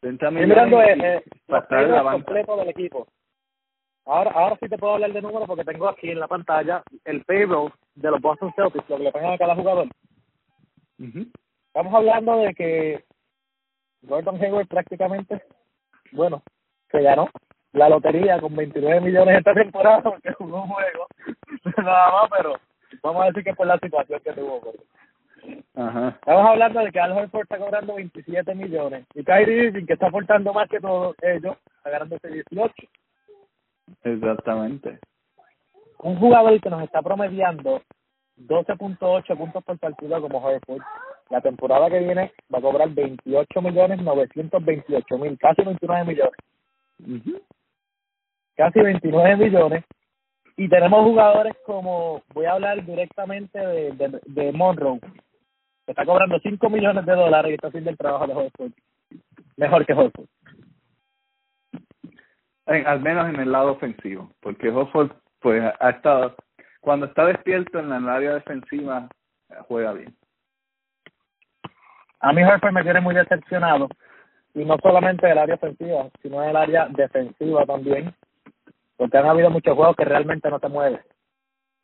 30 0.00 0.30
millones. 0.30 0.48
mirando 0.48 0.82
eh, 0.82 1.22
los 1.46 2.12
completo 2.12 2.56
del 2.56 2.68
equipo. 2.70 3.06
Ahora, 4.04 4.30
ahora 4.30 4.56
sí 4.60 4.68
te 4.68 4.78
puedo 4.78 4.94
hablar 4.94 5.12
de 5.12 5.20
números 5.20 5.46
porque 5.46 5.64
tengo 5.64 5.88
aquí 5.88 6.10
en 6.10 6.20
la 6.20 6.28
pantalla 6.28 6.82
el 7.04 7.24
payroll 7.24 7.72
de 7.94 8.10
los 8.10 8.20
Boston 8.20 8.52
Celtics, 8.56 8.88
lo 8.88 8.96
que 8.96 9.02
le 9.04 9.12
pagan 9.12 9.32
a 9.32 9.38
cada 9.38 9.54
jugador. 9.54 9.86
Estamos 11.66 11.94
hablando 11.94 12.38
de 12.38 12.54
que 12.54 13.04
Gordon 14.02 14.42
Hayward 14.42 14.66
prácticamente, 14.66 15.42
bueno, 16.12 16.42
se 16.90 17.02
ganó 17.02 17.28
la 17.72 17.88
lotería 17.88 18.40
con 18.40 18.54
29 18.56 19.00
millones 19.00 19.38
esta 19.38 19.54
temporada 19.54 20.02
porque 20.02 20.32
jugó 20.32 20.62
un 20.62 20.68
juego 20.68 21.06
nada 21.76 22.10
más 22.12 22.30
pero 22.36 22.54
vamos 23.02 23.22
a 23.22 23.26
decir 23.26 23.44
que 23.44 23.54
por 23.54 23.66
la 23.66 23.78
situación 23.78 24.20
que 24.20 24.32
tuvo 24.32 24.60
pues. 24.60 24.76
Ajá. 25.74 26.08
estamos 26.08 26.46
hablando 26.46 26.80
de 26.80 26.90
que 26.90 27.00
Al 27.00 27.12
Horford 27.12 27.42
está 27.42 27.58
cobrando 27.58 27.94
27 27.94 28.54
millones. 28.54 29.06
Y 29.14 29.24
Kyrie 29.24 29.66
Irving 29.66 29.86
que 29.86 29.92
está 29.94 30.08
aportando 30.08 30.52
más 30.52 30.68
que 30.68 30.80
todos 30.80 31.16
ellos 31.22 31.56
está 31.76 31.90
ganándose 31.90 32.28
18 32.28 32.74
exactamente. 34.04 34.98
Un 36.00 36.16
jugador 36.18 36.60
que 36.60 36.70
nos 36.70 36.82
está 36.82 37.02
promediando 37.02 37.82
12.8 38.36 39.36
puntos 39.36 39.64
por 39.64 39.78
partido 39.78 40.20
como 40.20 40.38
Horford 40.38 40.82
la 41.30 41.40
temporada 41.40 41.90
que 41.90 41.98
viene 41.98 42.32
va 42.52 42.58
a 42.58 42.62
cobrar 42.62 42.88
28 42.90 43.62
millones 43.62 44.00
928 44.00 45.18
mil 45.18 45.38
casi 45.38 45.62
29 45.62 46.04
millones. 46.04 47.42
Casi 48.56 48.80
29 48.80 49.36
millones. 49.36 49.84
Y 50.56 50.68
tenemos 50.68 51.04
jugadores 51.04 51.54
como, 51.64 52.22
voy 52.34 52.46
a 52.46 52.52
hablar 52.52 52.84
directamente 52.84 53.58
de, 53.58 53.92
de, 53.92 54.20
de 54.26 54.52
Monroe, 54.52 54.98
está 55.92 56.04
cobrando 56.04 56.38
5 56.38 56.70
millones 56.70 57.04
de 57.06 57.14
dólares 57.14 57.50
y 57.50 57.54
está 57.54 57.68
haciendo 57.68 57.90
el 57.90 57.96
trabajo 57.96 58.26
de 58.26 58.34
Horford. 58.34 58.72
Mejor 59.56 59.86
que 59.86 59.92
Horford. 59.92 60.26
En, 62.66 62.86
al 62.86 63.00
menos 63.00 63.28
en 63.28 63.40
el 63.40 63.50
lado 63.50 63.72
ofensivo, 63.72 64.30
porque 64.40 64.68
Horford 64.68 65.12
pues 65.40 65.62
ha 65.80 65.90
estado, 65.90 66.34
cuando 66.80 67.06
está 67.06 67.24
despierto 67.24 67.78
en 67.78 67.92
el 67.92 68.08
área 68.08 68.34
defensiva, 68.34 69.08
juega 69.68 69.92
bien. 69.92 70.14
A 72.20 72.32
mí 72.32 72.42
Horford 72.42 72.72
me 72.72 72.82
tiene 72.82 73.00
muy 73.00 73.14
decepcionado, 73.14 73.88
y 74.54 74.64
no 74.64 74.76
solamente 74.82 75.26
del 75.26 75.38
área 75.38 75.54
ofensiva, 75.54 76.08
sino 76.20 76.40
del 76.40 76.56
área 76.56 76.88
defensiva 76.88 77.64
también 77.64 78.14
porque 78.98 79.16
han 79.16 79.26
habido 79.26 79.48
muchos 79.48 79.74
juegos 79.74 79.96
que 79.96 80.04
realmente 80.04 80.50
no 80.50 80.58
te 80.58 80.68
mueven. 80.68 81.00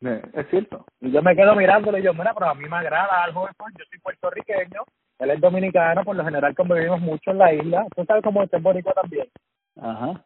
Es 0.01 0.47
cierto. 0.49 0.85
Y 1.01 1.11
yo 1.11 1.21
me 1.21 1.35
quedo 1.35 1.55
mirándole 1.55 1.99
y 1.99 2.03
yo, 2.03 2.13
mira, 2.13 2.33
pero 2.33 2.47
a 2.47 2.55
mí 2.55 2.67
me 2.69 2.77
agrada 2.77 3.23
algo 3.23 3.47
yo 3.47 3.85
soy 3.89 3.99
puertorriqueño, 3.99 4.83
él 5.19 5.31
es 5.31 5.41
dominicano, 5.41 6.03
por 6.03 6.15
lo 6.15 6.23
general 6.23 6.53
convivimos 6.55 6.99
mucho 6.99 7.31
en 7.31 7.37
la 7.37 7.53
isla, 7.53 7.85
tú 7.95 8.03
sabes 8.05 8.23
cómo 8.23 8.43
es 8.43 8.49
bonito 8.61 8.91
también. 8.91 9.27
Ajá. 9.81 10.23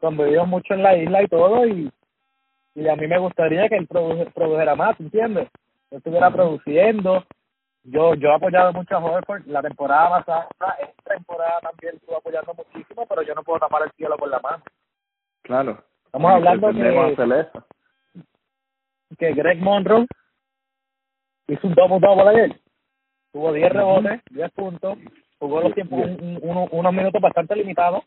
Convivimos 0.00 0.48
mucho 0.48 0.74
en 0.74 0.82
la 0.82 0.96
isla 0.96 1.22
y 1.22 1.26
todo, 1.26 1.66
y, 1.66 1.90
y 2.74 2.88
a 2.88 2.96
mí 2.96 3.06
me 3.06 3.18
gustaría 3.18 3.68
que 3.68 3.76
él 3.76 3.88
produjera 3.88 4.74
más, 4.74 4.98
¿entiendes? 5.00 5.48
Yo 5.90 5.98
estuviera 5.98 6.30
produciendo, 6.30 7.24
yo 7.82 8.14
yo 8.14 8.30
he 8.30 8.34
apoyado 8.34 8.72
mucho 8.72 8.96
a 8.96 9.04
Horford, 9.04 9.46
la 9.46 9.62
temporada 9.62 10.10
pasada, 10.10 10.48
esta 10.80 11.14
temporada 11.14 11.60
también 11.60 11.96
estuve 11.96 12.16
apoyando 12.16 12.54
muchísimo, 12.54 13.04
pero 13.06 13.22
yo 13.22 13.34
no 13.34 13.42
puedo 13.42 13.58
tapar 13.58 13.82
el 13.82 13.90
cielo 13.92 14.16
con 14.16 14.30
la 14.30 14.38
mano. 14.38 14.62
Claro. 15.42 15.82
Estamos 16.06 16.32
hablando 16.32 16.68
que, 16.72 17.16
que 19.18 19.32
Greg 19.32 19.60
Monroe 19.60 20.06
hizo 21.48 21.66
un 21.66 21.74
double 21.74 22.00
double 22.00 22.28
ayer. 22.28 22.60
Tuvo 23.32 23.52
10 23.52 23.72
rebotes, 23.72 24.20
10 24.30 24.50
puntos, 24.52 24.98
jugó 25.38 25.60
los 25.60 25.74
tiempos 25.74 26.00
un, 26.00 26.68
unos 26.70 26.92
minutos 26.92 27.20
bastante 27.20 27.56
limitados, 27.56 28.04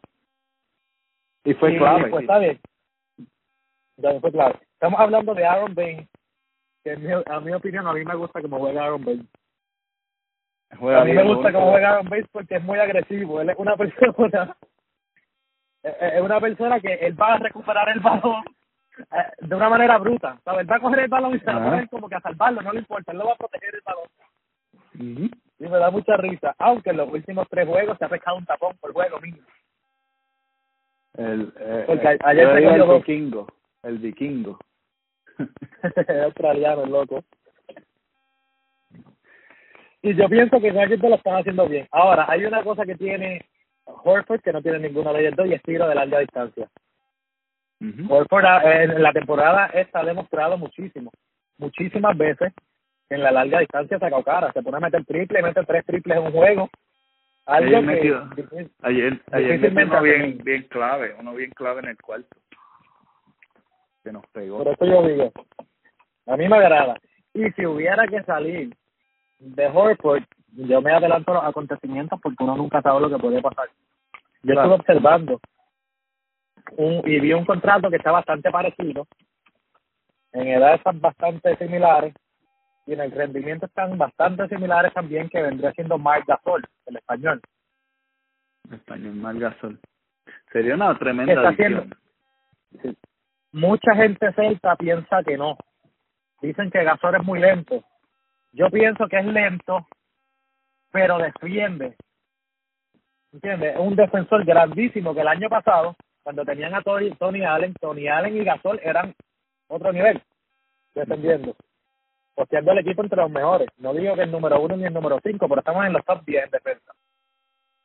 Y 1.45 1.53
fue 1.53 1.77
clave. 1.77 2.09
Pues, 2.09 2.21
está 2.23 2.39
bien. 2.39 2.59
fue 4.21 4.31
clave. 4.31 4.59
Estamos 4.73 4.99
hablando 4.99 5.33
de 5.33 5.45
Aaron 5.45 5.73
Bain, 5.73 6.07
que 6.83 6.91
a 6.91 7.39
mi 7.39 7.53
opinión, 7.53 7.87
a 7.87 7.93
mí 7.93 8.03
me 8.03 8.15
gusta 8.15 8.41
como 8.41 8.59
juega 8.59 8.83
Aaron 8.83 9.05
Bain. 9.05 9.29
a 10.71 11.05
mí 11.05 11.13
me 11.13 11.23
gusta 11.23 11.53
cómo 11.53 11.71
juega 11.71 11.89
Aaron 11.91 12.09
Bain 12.09 12.27
porque 12.31 12.55
es 12.55 12.63
muy 12.63 12.79
agresivo. 12.79 13.39
Él 13.39 13.49
es 13.49 13.57
una 13.57 13.77
persona 13.77 14.57
es 15.83 16.21
una 16.21 16.39
persona 16.39 16.79
que 16.79 16.93
él 16.93 17.19
va 17.19 17.33
a 17.33 17.39
recuperar 17.39 17.89
el 17.89 17.99
balón 17.99 18.43
de 19.39 19.55
una 19.55 19.69
manera 19.69 19.97
bruta, 19.97 20.39
¿sabes? 20.43 20.61
Él 20.61 20.71
va 20.71 20.75
a 20.75 20.79
coger 20.79 20.99
el 20.99 21.07
balón 21.09 21.35
y 21.35 21.39
se 21.39 21.45
va 21.45 21.55
a 21.55 21.63
poner 21.63 21.89
como 21.89 22.09
que 22.09 22.15
a 22.15 22.21
salvarlo, 22.21 22.61
no 22.61 22.71
le 22.71 22.79
importa, 22.79 23.11
él 23.11 23.17
lo 23.17 23.25
va 23.25 23.33
a 23.33 23.37
proteger 23.37 23.75
el 23.75 23.81
balón. 23.85 24.07
Y 25.59 25.63
me 25.63 25.77
da 25.77 25.89
mucha 25.89 26.17
risa, 26.17 26.55
aunque 26.59 26.91
en 26.91 26.97
los 26.97 27.11
últimos 27.11 27.47
tres 27.49 27.67
juegos 27.67 27.97
se 27.97 28.05
ha 28.05 28.09
pescado 28.09 28.37
un 28.37 28.45
tapón 28.45 28.75
por 28.77 28.93
juego 28.93 29.19
mínimo. 29.19 29.47
El, 31.15 31.53
eh, 31.59 31.83
Porque 31.87 32.07
eh, 32.07 32.19
ayer 32.23 32.47
se 32.47 32.65
el 32.65 32.83
vikingo, 32.83 33.47
el 33.83 33.97
vikingo. 33.99 34.59
australiano, 36.25 36.83
el 36.83 36.91
loco. 36.91 37.23
Y 40.01 40.15
yo 40.15 40.27
pienso 40.27 40.59
que 40.59 40.71
Nuggets 40.71 41.01
lo 41.01 41.15
están 41.15 41.37
haciendo 41.37 41.67
bien. 41.67 41.87
Ahora, 41.91 42.25
hay 42.27 42.45
una 42.45 42.61
cosa 42.63 42.85
que 42.85 42.95
tiene 42.95 43.45
Horford, 43.85 44.41
que 44.41 44.51
no 44.51 44.61
tiene 44.61 44.79
ninguna 44.79 45.13
de 45.13 45.21
ellas 45.21 45.35
dos, 45.35 45.47
y 45.47 45.53
es 45.53 45.61
tiro 45.63 45.87
de 45.87 45.95
larga 45.95 46.19
distancia. 46.19 46.67
Horford 48.09 48.45
ah, 48.45 48.83
en 48.83 49.01
la 49.01 49.11
temporada 49.11 49.67
esta 49.67 49.99
ha 49.99 50.05
demostrado 50.05 50.57
muchísimo, 50.57 51.11
muchísimas 51.57 52.17
veces 52.17 52.53
en 53.09 53.21
la 53.21 53.31
larga 53.31 53.59
distancia 53.59 53.99
saca 53.99 54.23
cara, 54.23 54.51
se 54.53 54.61
pone 54.61 54.77
a 54.77 54.79
meter 54.79 55.05
triple, 55.05 55.41
mete 55.41 55.63
tres 55.65 55.85
triples 55.85 56.17
en 56.17 56.23
un 56.23 56.31
juego. 56.31 56.69
Algo 57.45 57.77
ayer, 57.77 58.01
que, 58.35 58.69
ayer, 58.83 59.21
ayer 59.31 59.71
uno 59.85 60.01
bien, 60.01 60.37
bien 60.43 60.63
clave, 60.69 61.13
uno 61.19 61.33
bien 61.33 61.51
clave 61.51 61.81
en 61.81 61.89
el 61.89 61.97
cuarto. 61.97 62.37
Que 64.03 64.13
nos 64.13 64.25
pegó. 64.27 64.63
Por 64.63 64.69
eso 64.69 64.85
yo 64.85 65.07
digo, 65.07 65.31
a 66.27 66.37
mí 66.37 66.47
me 66.47 66.55
agrada. 66.55 66.95
Y 67.33 67.51
si 67.51 67.65
hubiera 67.65 68.07
que 68.07 68.23
salir 68.23 68.73
de 69.39 69.67
Horford, 69.67 70.23
yo 70.53 70.81
me 70.81 70.93
adelanto 70.93 71.31
a 71.31 71.35
los 71.35 71.43
acontecimientos 71.45 72.19
porque 72.21 72.43
uno 72.43 72.55
nunca 72.55 72.81
sabe 72.81 73.01
lo 73.01 73.09
que 73.09 73.17
puede 73.17 73.41
pasar. 73.41 73.67
Yo 74.43 74.53
estuve 74.53 74.75
observando 74.75 75.39
un, 76.77 77.01
y 77.09 77.19
vi 77.19 77.33
un 77.33 77.45
contrato 77.45 77.89
que 77.89 77.97
está 77.97 78.11
bastante 78.11 78.51
parecido, 78.51 79.07
en 80.31 80.47
edades 80.47 80.77
están 80.77 80.99
bastante 80.99 81.55
similares 81.57 82.13
y 82.85 82.93
en 82.93 83.01
el 83.01 83.11
rendimiento 83.11 83.65
están 83.67 83.97
bastante 83.97 84.47
similares 84.47 84.93
también 84.93 85.29
que 85.29 85.41
vendría 85.41 85.71
siendo 85.73 85.97
Marc 85.97 86.25
Gasol, 86.27 86.63
el 86.87 86.97
español. 86.97 87.41
El 88.67 88.75
español 88.75 89.15
Marc 89.15 89.39
Gasol. 89.39 89.79
Sería 90.51 90.75
una 90.75 90.97
tremenda 90.97 91.49
haciendo, 91.49 91.85
Mucha 93.51 93.95
gente 93.95 94.33
celta 94.33 94.75
piensa 94.75 95.23
que 95.23 95.37
no. 95.37 95.57
Dicen 96.41 96.71
que 96.71 96.83
Gasol 96.83 97.15
es 97.15 97.23
muy 97.23 97.39
lento. 97.39 97.83
Yo 98.51 98.69
pienso 98.69 99.07
que 99.07 99.19
es 99.19 99.25
lento, 99.25 99.87
pero 100.91 101.19
defiende. 101.19 101.95
¿Entiendes? 103.31 103.75
Es 103.75 103.79
un 103.79 103.95
defensor 103.95 104.43
grandísimo 104.43 105.13
que 105.13 105.21
el 105.21 105.27
año 105.27 105.49
pasado, 105.49 105.95
cuando 106.23 106.45
tenían 106.45 106.73
a 106.73 106.81
Tony, 106.81 107.11
Tony 107.11 107.43
Allen, 107.43 107.73
Tony 107.79 108.07
Allen 108.07 108.37
y 108.37 108.43
Gasol 108.43 108.79
eran 108.83 109.13
otro 109.67 109.91
nivel 109.91 110.21
defendiendo 110.95 111.55
posteando 112.35 112.71
el 112.71 112.79
equipo 112.79 113.03
entre 113.03 113.21
los 113.21 113.31
mejores. 113.31 113.67
No 113.77 113.93
digo 113.93 114.15
que 114.15 114.23
el 114.23 114.31
número 114.31 114.59
uno 114.61 114.75
ni 114.75 114.85
el 114.85 114.93
número 114.93 115.19
cinco, 115.23 115.47
pero 115.47 115.59
estamos 115.59 115.85
en 115.85 115.93
los 115.93 116.05
top 116.05 116.23
10 116.25 116.45
en 116.45 116.51
defensa. 116.51 116.93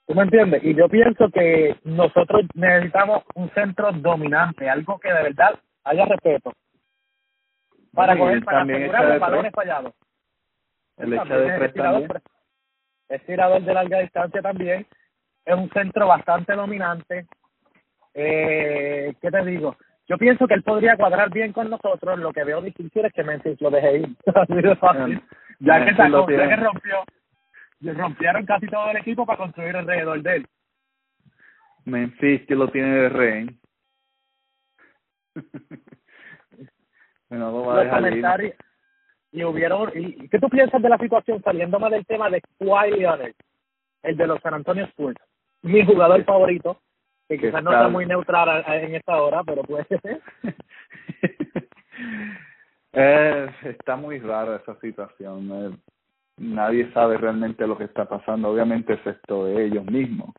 ¿Tú 0.07 0.15
me 0.15 0.23
entiendes? 0.23 0.65
Y 0.65 0.75
yo 0.75 0.89
pienso 0.89 1.29
que 1.31 1.77
nosotros 1.85 2.43
necesitamos 2.55 3.25
un 3.35 3.51
centro 3.51 3.93
dominante, 3.93 4.69
algo 4.69 4.99
que 4.99 5.13
de 5.13 5.23
verdad 5.23 5.59
haya 5.85 6.07
respeto. 6.07 6.53
Para 7.93 8.17
coger, 8.17 8.43
para 8.45 8.63
asegurar 8.63 9.05
los 9.05 9.21
balones 9.21 9.53
fallados. 9.53 9.93
El 10.97 11.13
hecho 11.13 11.25
de 11.25 11.65
es 11.67 11.73
tirador, 11.73 12.23
es 13.09 13.27
tirador 13.27 13.63
de 13.63 13.75
larga 13.75 13.99
distancia 14.01 14.41
también. 14.41 14.87
Es 15.45 15.55
un 15.55 15.71
centro 15.71 16.07
bastante 16.07 16.55
dominante. 16.55 17.27
Eh, 18.21 19.15
¿Qué 19.23 19.31
te 19.31 19.45
digo? 19.45 19.77
Yo 20.09 20.19
pienso 20.19 20.49
que 20.49 20.55
él 20.55 20.65
podría 20.65 20.97
cuadrar 20.97 21.31
bien 21.31 21.53
con 21.53 21.71
nosotros. 21.71 22.19
Lo 22.19 22.33
que 22.33 22.43
veo 22.43 22.61
difícil 22.61 23.05
es 23.05 23.13
que 23.13 23.23
Memphis 23.23 23.61
lo 23.61 23.71
deje 23.71 23.99
ir. 23.99 24.17
fácil. 24.81 25.23
Ya 25.61 25.85
que, 25.85 25.95
sacó, 25.95 26.29
ya 26.29 26.49
que 26.49 26.57
rompió, 26.57 27.05
rompieron 27.81 28.45
casi 28.45 28.67
todo 28.67 28.91
el 28.91 28.97
equipo 28.97 29.25
para 29.25 29.39
construir 29.39 29.77
alrededor 29.77 30.21
de 30.23 30.37
él. 30.37 30.47
Memphis 31.85 32.45
que 32.47 32.57
lo 32.57 32.69
tiene 32.69 32.91
de 32.91 33.09
rehén. 33.09 33.61
bueno, 37.29 37.53
lo 37.53 37.67
va 37.67 37.81
a 37.81 37.85
dejar 37.85 38.43
y 39.31 39.45
hubieron 39.45 39.91
y 39.95 40.29
qué 40.29 40.39
tú 40.39 40.49
piensas 40.49 40.83
de 40.83 40.89
la 40.89 40.99
situación 40.99 41.41
saliendo 41.43 41.79
más 41.79 41.91
del 41.91 42.07
tema 42.07 42.31
de 42.31 42.41
Kawhi 42.59 42.93
Leonard 42.93 43.35
el 44.03 44.17
de 44.17 44.27
los 44.27 44.41
San 44.41 44.55
Antonio 44.55 44.85
Spurs 44.87 45.21
mi 45.63 45.85
jugador 45.85 46.25
favorito 46.25 46.81
que 47.29 47.39
quizás 47.39 47.63
no 47.63 47.73
está 47.73 47.89
muy 47.89 48.07
neutral 48.07 48.65
en 48.67 48.95
esta 48.95 49.21
hora, 49.21 49.45
pero 49.45 49.63
puede 49.63 49.85
ser. 49.85 50.21
eh, 52.93 53.51
está 53.65 53.97
muy 53.97 54.19
rara 54.19 54.57
esa 54.57 54.75
situación. 54.81 55.51
Eh, 55.53 55.77
nadie 56.39 56.91
sabe 56.93 57.19
realmente 57.19 57.67
lo 57.67 57.77
que 57.77 57.85
está 57.85 58.07
pasando, 58.07 58.49
obviamente 58.49 58.95
excepto 58.95 59.47
ellos 59.47 59.85
mismos. 59.85 60.31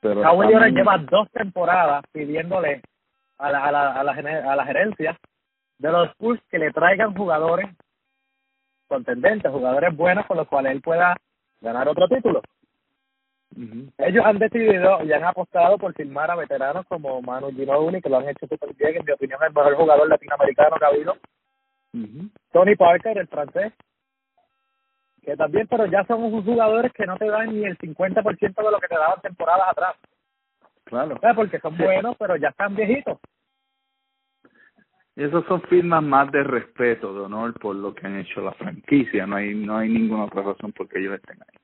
Pero 0.00 0.22
Kawhi 0.22 0.48
lleva 0.72 0.98
dos 0.98 1.30
temporadas 1.30 2.02
pidiéndole 2.12 2.80
a 3.38 3.50
la, 3.50 3.64
a 3.64 3.72
la, 3.72 3.92
a 3.92 4.04
la, 4.04 4.12
a 4.12 4.56
la 4.56 4.64
gerencia 4.64 5.18
de 5.78 5.90
los 5.90 6.10
Spurs 6.10 6.40
que 6.50 6.58
le 6.58 6.70
traigan 6.72 7.14
jugadores 7.14 7.68
contendentes, 8.86 9.50
jugadores 9.50 9.94
buenos 9.96 10.24
con 10.26 10.36
los 10.36 10.48
cuales 10.48 10.72
él 10.72 10.80
pueda 10.80 11.16
ganar 11.60 11.88
otro 11.88 12.08
título. 12.08 12.42
Ellos 13.98 14.24
han 14.24 14.38
decidido 14.38 15.04
y 15.04 15.12
han 15.12 15.24
apostado 15.24 15.78
por 15.78 15.94
firmar 15.94 16.30
a 16.30 16.36
veteranos 16.36 16.86
como 16.86 17.22
Manu 17.22 17.50
Ginobili, 17.52 18.00
que 18.00 18.08
lo 18.08 18.18
han 18.18 18.28
hecho 18.28 18.46
súper 18.46 18.74
bien, 18.74 18.96
en 18.96 19.04
mi 19.04 19.12
opinión, 19.12 19.40
el 19.46 19.54
mejor 19.54 19.76
jugador 19.76 20.08
latinoamericano 20.08 20.76
que 20.76 20.84
ha 20.84 20.88
habido. 20.88 21.16
Tony 22.52 22.74
Parker, 22.74 23.18
el 23.18 23.28
francés, 23.28 23.72
que 25.22 25.36
también, 25.36 25.66
pero 25.68 25.86
ya 25.86 26.04
son 26.04 26.24
unos 26.24 26.44
jugadores 26.44 26.92
que 26.92 27.06
no 27.06 27.16
te 27.16 27.26
dan 27.26 27.54
ni 27.54 27.64
el 27.64 27.78
50% 27.78 28.62
de 28.62 28.70
lo 28.70 28.78
que 28.78 28.88
te 28.88 28.96
daban 28.96 29.20
temporadas 29.20 29.68
atrás. 29.70 29.96
Claro. 30.84 31.18
Porque 31.34 31.60
son 31.60 31.76
buenos, 31.76 32.16
pero 32.18 32.36
ya 32.36 32.48
están 32.48 32.74
viejitos. 32.74 33.18
Y 35.16 35.22
esos 35.22 35.44
son 35.46 35.62
firmas 35.62 36.02
más 36.02 36.30
de 36.32 36.42
respeto, 36.42 37.14
de 37.14 37.20
honor 37.20 37.54
por 37.58 37.76
lo 37.76 37.94
que 37.94 38.06
han 38.06 38.18
hecho 38.18 38.40
la 38.40 38.52
franquicia. 38.52 39.26
No 39.26 39.36
hay, 39.36 39.54
no 39.54 39.78
hay 39.78 39.88
ninguna 39.88 40.24
otra 40.24 40.42
razón 40.42 40.72
por 40.72 40.88
que 40.88 40.98
ellos 40.98 41.14
estén 41.14 41.40
ahí. 41.40 41.63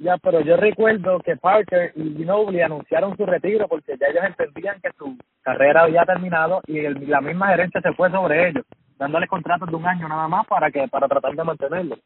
Ya, 0.00 0.16
pero 0.16 0.40
yo 0.40 0.56
recuerdo 0.56 1.20
que 1.20 1.36
Parker 1.36 1.92
y 1.94 2.16
Ginobili 2.16 2.62
anunciaron 2.62 3.14
su 3.18 3.26
retiro 3.26 3.68
porque 3.68 3.98
ya 4.00 4.06
ellos 4.06 4.24
entendían 4.24 4.80
que 4.80 4.88
su 4.96 5.14
carrera 5.42 5.82
había 5.82 6.06
terminado 6.06 6.62
y 6.66 6.80
la 7.06 7.20
misma 7.20 7.48
gerencia 7.48 7.82
se 7.82 7.92
fue 7.92 8.10
sobre 8.10 8.48
ellos, 8.48 8.64
dándoles 8.96 9.28
contratos 9.28 9.68
de 9.68 9.76
un 9.76 9.86
año 9.86 10.08
nada 10.08 10.26
más 10.26 10.46
para 10.46 10.70
que 10.70 10.88
para 10.88 11.06
tratar 11.06 11.34
de 11.34 11.44
mantenerlos 11.44 11.98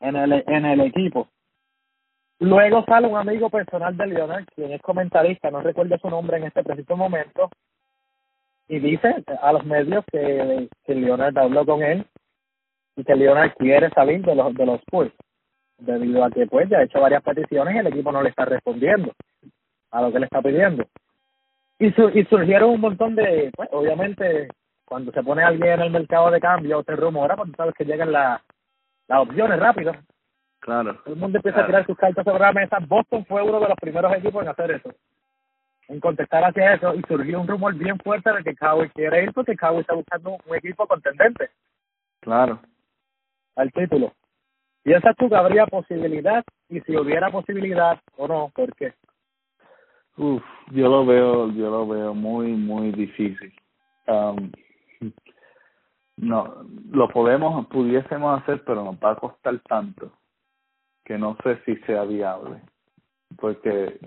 en 0.00 0.16
el 0.16 0.42
en 0.46 0.64
el 0.64 0.80
equipo. 0.80 1.28
Luego 2.38 2.82
sale 2.86 3.06
un 3.06 3.18
amigo 3.18 3.50
personal 3.50 3.94
de 3.94 4.06
Leonard, 4.06 4.46
quien 4.54 4.72
es 4.72 4.80
comentarista, 4.80 5.50
no 5.50 5.60
recuerdo 5.60 5.98
su 5.98 6.08
nombre 6.08 6.38
en 6.38 6.44
este 6.44 6.64
preciso 6.64 6.96
momento, 6.96 7.50
y 8.68 8.78
dice 8.78 9.22
a 9.42 9.52
los 9.52 9.66
medios 9.66 10.02
que, 10.10 10.66
que 10.84 10.94
Leonard 10.94 11.36
habló 11.36 11.66
con 11.66 11.82
él 11.82 12.06
y 12.96 13.04
que 13.04 13.14
Leonard 13.14 13.52
quiere 13.58 13.90
salir 13.90 14.24
de 14.24 14.34
los 14.34 14.54
de 14.54 14.64
los 14.64 14.80
Spurs 14.80 15.12
debido 15.78 16.24
a 16.24 16.30
que 16.30 16.46
pues 16.46 16.68
ya 16.68 16.78
ha 16.78 16.84
hecho 16.84 17.00
varias 17.00 17.22
peticiones 17.22 17.74
y 17.74 17.78
el 17.78 17.86
equipo 17.88 18.12
no 18.12 18.22
le 18.22 18.30
está 18.30 18.44
respondiendo 18.44 19.12
a 19.90 20.02
lo 20.02 20.12
que 20.12 20.18
le 20.18 20.24
está 20.26 20.40
pidiendo. 20.42 20.86
Y, 21.78 21.88
y 21.88 22.24
surgieron 22.24 22.70
un 22.70 22.80
montón 22.80 23.14
de, 23.14 23.50
pues 23.54 23.68
obviamente 23.72 24.48
cuando 24.84 25.12
se 25.12 25.22
pone 25.22 25.42
alguien 25.42 25.72
en 25.72 25.80
el 25.82 25.90
mercado 25.90 26.30
de 26.30 26.40
cambio 26.40 26.82
se 26.84 26.94
rumora, 26.94 27.36
pues 27.36 27.50
sabes 27.56 27.74
que 27.74 27.84
llegan 27.84 28.12
las 28.12 28.40
las 29.08 29.20
opciones 29.20 29.58
rápido. 29.58 29.92
Claro. 30.60 30.94
Todo 31.04 31.14
el 31.14 31.20
mundo 31.20 31.38
empieza 31.38 31.60
a 31.60 31.66
tirar 31.66 31.86
sus 31.86 31.96
cartas 31.96 32.24
sobre 32.24 32.40
la 32.40 32.52
mesa. 32.52 32.78
Boston 32.86 33.24
fue 33.26 33.42
uno 33.42 33.60
de 33.60 33.68
los 33.68 33.78
primeros 33.78 34.14
equipos 34.16 34.42
en 34.42 34.48
hacer 34.48 34.70
eso. 34.70 34.94
En 35.88 36.00
contestar 36.00 36.42
hacia 36.42 36.74
eso 36.74 36.94
y 36.94 37.02
surgió 37.06 37.40
un 37.40 37.46
rumor 37.46 37.74
bien 37.74 37.98
fuerte 37.98 38.32
de 38.32 38.42
que 38.42 38.56
Cowboy 38.56 38.88
quiere 38.90 39.24
ir 39.24 39.32
porque 39.34 39.56
Cowboy 39.56 39.82
está 39.82 39.94
buscando 39.94 40.38
un 40.46 40.56
equipo 40.56 40.86
contendente. 40.86 41.50
Claro. 42.20 42.60
Al 43.56 43.70
título. 43.72 44.12
¿Piensas 44.84 45.16
tú 45.16 45.30
que 45.30 45.34
habría 45.34 45.66
posibilidad? 45.66 46.44
Y 46.68 46.80
si 46.82 46.94
hubiera 46.94 47.30
posibilidad 47.30 47.98
o 48.18 48.28
no, 48.28 48.52
¿por 48.54 48.74
qué? 48.76 48.92
Uf, 50.18 50.42
yo 50.72 50.88
lo 50.88 51.06
veo, 51.06 51.50
yo 51.52 51.70
lo 51.70 51.88
veo 51.88 52.14
muy, 52.14 52.52
muy 52.52 52.92
difícil. 52.92 53.52
Um, 54.06 54.52
no, 56.18 56.66
lo 56.90 57.08
podemos, 57.08 57.66
pudiésemos 57.68 58.42
hacer, 58.42 58.62
pero 58.64 58.84
nos 58.84 58.96
va 58.96 59.12
a 59.12 59.16
costar 59.16 59.58
tanto 59.60 60.12
que 61.02 61.16
no 61.16 61.36
sé 61.42 61.58
si 61.64 61.76
sea 61.86 62.04
viable. 62.04 62.60
Porque 63.38 63.98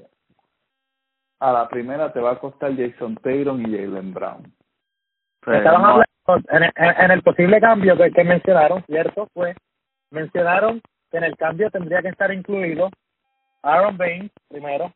a 1.39 1.51
la 1.51 1.67
primera 1.67 2.13
te 2.13 2.19
va 2.19 2.33
a 2.33 2.39
costar 2.39 2.75
Jason 2.75 3.15
Taylor 3.15 3.59
y 3.59 3.63
Jalen 3.63 4.13
Brown. 4.13 4.53
Estaban 5.41 5.83
hablando 5.83 6.05
en, 6.49 6.63
en, 6.63 7.01
en, 7.01 7.11
el 7.11 7.23
posible 7.23 7.59
cambio 7.59 7.97
que, 7.97 8.11
que 8.11 8.23
mencionaron, 8.23 8.83
¿cierto? 8.83 9.27
Pues 9.33 9.55
mencionaron 10.11 10.81
que 11.11 11.17
en 11.17 11.23
el 11.23 11.35
cambio 11.37 11.69
tendría 11.69 12.01
que 12.01 12.09
estar 12.09 12.31
incluido 12.33 12.89
Aaron 13.61 13.97
Baines 13.97 14.31
primero, 14.47 14.93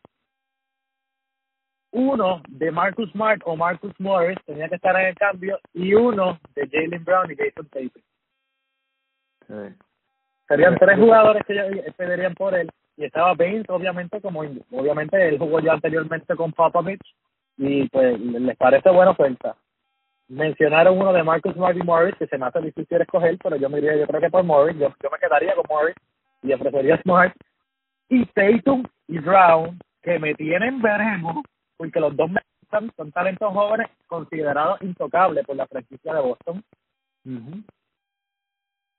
uno 1.92 2.42
de 2.48 2.72
Marcus 2.72 3.12
Smart 3.12 3.42
o 3.46 3.56
Marcus 3.56 3.94
Morris 4.00 4.38
tenía 4.46 4.70
que 4.70 4.76
estar 4.76 4.96
en 4.96 5.08
el 5.08 5.16
cambio 5.16 5.60
y 5.74 5.94
uno 5.94 6.40
de 6.56 6.68
Jalen 6.68 7.04
Brown 7.04 7.32
y 7.32 7.36
Jason 7.36 7.68
Tatum. 7.68 8.02
Sí. 9.48 9.76
Serían 10.48 10.78
tres 10.78 10.98
jugadores 10.98 11.44
que 11.46 11.94
pedirían 11.98 12.34
por 12.34 12.56
él 12.56 12.70
y 12.98 13.06
estaba 13.06 13.34
Baines 13.34 13.70
obviamente 13.70 14.22
como 14.22 14.42
obviamente 14.42 15.28
él 15.28 15.38
jugó 15.38 15.60
ya 15.60 15.74
anteriormente 15.74 16.36
con 16.36 16.52
Popovich 16.54 17.02
y 17.58 17.88
pues 17.90 18.20
les 18.20 18.58
parece 18.58 18.90
buena 18.90 19.12
oferta. 19.12 19.56
Mencionaron 20.32 20.98
uno 20.98 21.12
de 21.12 21.24
Marcus 21.24 21.54
Smart 21.56 21.76
y 21.76 21.84
Morris 21.84 22.16
que 22.16 22.26
se 22.26 22.38
me 22.38 22.46
hace 22.46 22.62
difícil 22.62 23.02
escoger, 23.02 23.38
pero 23.44 23.58
yo 23.58 23.70
me 23.70 23.82
diría 23.82 23.98
yo 23.98 24.08
creo 24.08 24.22
que 24.22 24.30
por 24.30 24.46
Morris, 24.46 24.78
yo, 24.78 24.88
yo 25.04 25.10
me 25.12 25.18
quedaría 25.20 25.54
con 25.56 25.66
Morris 25.70 25.96
y 26.42 26.54
ofrecería 26.54 27.02
Smart 27.02 27.36
y 28.08 28.26
Tatum 28.28 28.84
y 29.10 29.20
Brown 29.20 29.78
que 30.02 30.20
me 30.20 30.34
tienen 30.36 30.82
veremos 30.82 31.44
porque 31.76 32.00
los 32.00 32.16
dos 32.16 32.32
son 32.96 33.12
talentos 33.12 33.52
jóvenes 33.52 33.90
considerados 34.08 34.82
intocables 34.82 35.46
por 35.46 35.58
la 35.58 35.68
franquicia 35.68 36.14
de 36.14 36.22
Boston. 36.22 36.64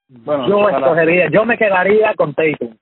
Bueno, 0.08 0.48
yo 0.48 0.64
para, 0.64 0.78
escogería, 0.80 1.30
yo 1.30 1.46
me 1.46 1.56
quedaría 1.56 2.12
con 2.14 2.34
Tatum. 2.34 2.76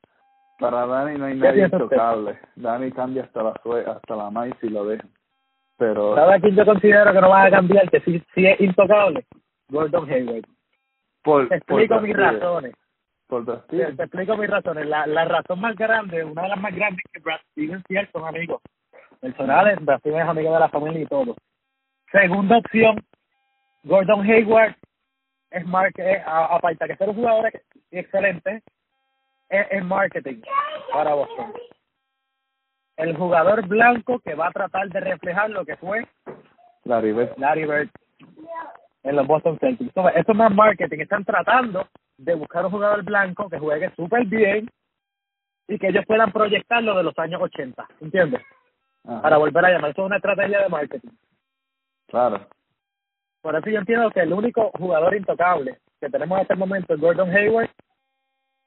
Para 0.59 0.86
Dani 0.86 1.18
no 1.18 1.26
hay 1.26 1.36
nadie 1.36 1.66
intocable. 1.66 2.36
Dani 2.57 2.90
cambia 2.90 3.22
hasta 3.22 3.44
la 3.44 3.55
hasta 3.86 4.16
la 4.16 4.28
maíz 4.30 4.57
y 4.61 4.70
lo 4.70 4.86
deja. 4.86 5.07
Pero 5.80 6.14
¿Sabes 6.14 6.42
quién 6.42 6.54
yo 6.54 6.66
considero 6.66 7.10
que 7.10 7.20
no 7.22 7.30
va 7.30 7.44
a 7.44 7.50
cambiar, 7.50 7.88
que 7.88 8.00
sí, 8.00 8.22
sí 8.34 8.46
es 8.46 8.60
intocable? 8.60 9.24
Gordon 9.70 10.10
Hayward. 10.10 10.44
Por, 11.22 11.48
te 11.48 11.54
explico 11.54 11.94
por 11.94 12.02
mis 12.02 12.14
razones. 12.14 12.74
Por 13.26 13.66
Te, 13.68 13.92
te 13.94 14.02
explico 14.02 14.36
mis 14.36 14.50
razones. 14.50 14.86
La, 14.86 15.06
la 15.06 15.24
razón 15.24 15.58
más 15.58 15.74
grande, 15.76 16.22
una 16.22 16.42
de 16.42 16.48
las 16.48 16.60
más 16.60 16.74
grandes 16.74 17.02
que 17.10 17.20
Brad 17.20 17.40
Stevens 17.52 17.82
y 17.88 17.96
él 17.96 18.06
son 18.12 18.26
amigos 18.26 18.60
personales, 19.22 19.82
Brad 19.82 20.00
Stevens 20.00 20.24
es 20.24 20.28
amigo 20.28 20.52
de 20.52 20.60
la 20.60 20.68
familia 20.68 21.00
y 21.00 21.06
todo. 21.06 21.34
Segunda 22.12 22.58
opción, 22.58 23.02
Gordon 23.84 24.20
Hayward 24.30 24.74
es 25.50 25.64
aparte 26.26 26.88
de 26.88 26.96
ser 26.98 27.08
un 27.08 27.14
jugador 27.14 27.50
excelente, 27.90 28.62
es, 29.48 29.66
es 29.70 29.82
marketing 29.82 30.42
para 30.92 31.14
Boston. 31.14 31.54
El 33.01 33.16
jugador 33.16 33.66
blanco 33.66 34.20
que 34.20 34.34
va 34.34 34.48
a 34.48 34.53
tratar 34.53 34.88
de 34.88 35.01
reflejar 35.01 35.51
lo 35.51 35.64
que 35.64 35.76
fue 35.76 36.07
Larry 36.84 37.12
Bird. 37.12 37.36
Larry 37.38 37.66
Bird 37.66 37.90
en 39.03 39.16
los 39.16 39.26
Boston 39.26 39.59
Celtics. 39.59 39.88
Entonces, 39.88 40.20
eso 40.20 40.32
es 40.32 40.38
más 40.38 40.53
marketing. 40.53 40.98
Están 41.01 41.24
tratando 41.24 41.86
de 42.18 42.34
buscar 42.34 42.66
un 42.66 42.72
jugador 42.72 43.03
blanco 43.03 43.48
que 43.48 43.59
juegue 43.59 43.90
súper 43.96 44.26
bien 44.26 44.68
y 45.68 45.78
que 45.78 45.88
ellos 45.88 46.05
puedan 46.07 46.32
proyectarlo 46.32 46.96
de 46.96 47.03
los 47.03 47.18
años 47.18 47.40
80. 47.40 47.86
¿Entiendes? 48.01 48.42
Ajá. 49.05 49.22
Para 49.22 49.38
volver 49.38 49.64
a 49.64 49.70
llamar. 49.70 49.90
Eso 49.90 50.03
es 50.03 50.07
una 50.07 50.16
estrategia 50.16 50.62
de 50.62 50.68
marketing. 50.68 51.11
Claro. 52.09 52.46
Por 53.40 53.57
eso 53.57 53.70
yo 53.70 53.78
entiendo 53.78 54.11
que 54.11 54.20
el 54.20 54.32
único 54.32 54.70
jugador 54.72 55.14
intocable 55.14 55.78
que 56.01 56.11
tenemos 56.11 56.40
hasta 56.40 56.55
el 56.55 56.61
momento 56.61 56.92
es 56.92 57.01
Gordon 57.01 57.30
Hayward 57.30 57.70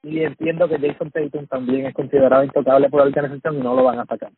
y 0.04 0.22
entiendo 0.22 0.68
que 0.68 0.78
Jason 0.78 1.10
Tatum 1.10 1.46
también 1.46 1.86
es 1.86 1.94
considerado 1.94 2.44
intocable 2.44 2.88
por 2.90 3.00
la 3.00 3.06
organización 3.06 3.56
y 3.56 3.60
no 3.60 3.74
lo 3.74 3.84
van 3.84 3.98
a 3.98 4.04
sacar. 4.04 4.30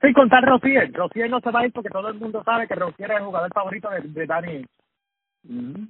Sin 0.00 0.12
contar 0.12 0.44
Rosier. 0.44 0.92
Rosier 0.92 1.30
no 1.30 1.40
se 1.40 1.50
va 1.52 1.60
a 1.60 1.66
ir 1.66 1.72
porque 1.72 1.88
todo 1.88 2.08
el 2.08 2.14
mundo 2.18 2.42
sabe 2.44 2.66
que 2.66 2.74
Rosier 2.74 3.12
es 3.12 3.18
el 3.18 3.24
jugador 3.24 3.52
favorito 3.52 3.88
de, 3.90 4.00
de 4.00 4.26
Danny. 4.26 4.66
Mm 5.44 5.84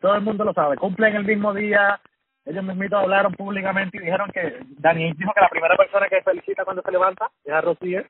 Todo 0.00 0.14
el 0.14 0.22
mundo 0.22 0.44
lo 0.44 0.54
sabe. 0.54 0.76
Cumplen 0.76 1.14
el 1.16 1.24
mismo 1.24 1.52
día. 1.52 2.00
Ellos 2.46 2.64
mismos 2.64 2.92
hablaron 2.92 3.32
públicamente 3.34 3.98
y 3.98 4.00
dijeron 4.00 4.30
que 4.32 4.60
Danny 4.78 5.12
dijo 5.12 5.32
que 5.34 5.40
la 5.40 5.48
primera 5.48 5.76
persona 5.76 6.08
que 6.08 6.22
felicita 6.22 6.64
cuando 6.64 6.82
se 6.82 6.92
levanta 6.92 7.30
es 7.44 7.52
a 7.52 7.60
Rosier 7.60 8.08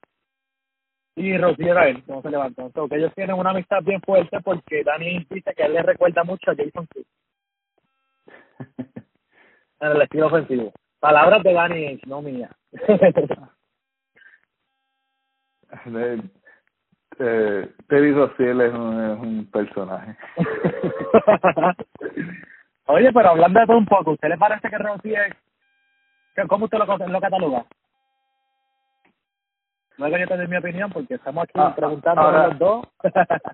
y 1.17 1.37
Rosier 1.39 1.77
a 1.77 1.89
él 1.89 2.05
cuando 2.05 2.23
se 2.23 2.31
levanta. 2.31 2.63
Entonces, 2.63 2.99
ellos 2.99 3.13
tienen 3.15 3.37
una 3.37 3.51
amistad 3.51 3.83
bien 3.83 4.01
fuerte 4.03 4.39
porque 4.43 4.85
Danny 4.85 5.27
dice 5.29 5.53
que 5.55 5.63
él 5.65 5.73
le 5.73 5.83
recuerda 5.83 6.23
mucho 6.23 6.51
a 6.51 6.55
Jason 6.55 6.87
Kidd 6.87 7.07
en 9.81 9.91
el 9.93 10.03
estilo 10.03 10.27
ofensivo. 10.27 10.73
Palabras 11.01 11.43
de 11.43 11.53
Danny 11.53 12.01
no 12.07 12.23
mía. 12.23 12.51
Eh, 17.19 17.73
Terry 17.89 18.13
Rossiel 18.13 18.61
es 18.61 18.75
un, 18.75 19.03
es 19.13 19.19
un 19.19 19.51
personaje. 19.51 20.17
Oye, 22.87 23.11
pero 23.13 23.31
hablando 23.31 23.59
de 23.61 23.67
todo 23.67 23.79
un 23.79 23.87
poco, 23.87 24.11
¿usted 24.13 24.29
le 24.29 24.37
parece 24.37 24.69
que 24.69 24.77
que 26.35 26.47
cómo 26.47 26.67
usted 26.67 26.77
lo, 26.79 26.85
lo 26.85 27.21
cataloga? 27.21 27.65
Luego 29.97 30.19
yo 30.19 30.27
te 30.29 30.37
doy 30.37 30.47
mi 30.47 30.57
opinión 30.59 30.91
porque 30.91 31.15
estamos 31.15 31.45
aquí 31.45 31.53
Ah, 31.57 31.73
preguntando 31.75 32.21
ahora- 32.21 32.45
a 32.45 32.49
los 32.49 32.59
dos. 32.59 32.87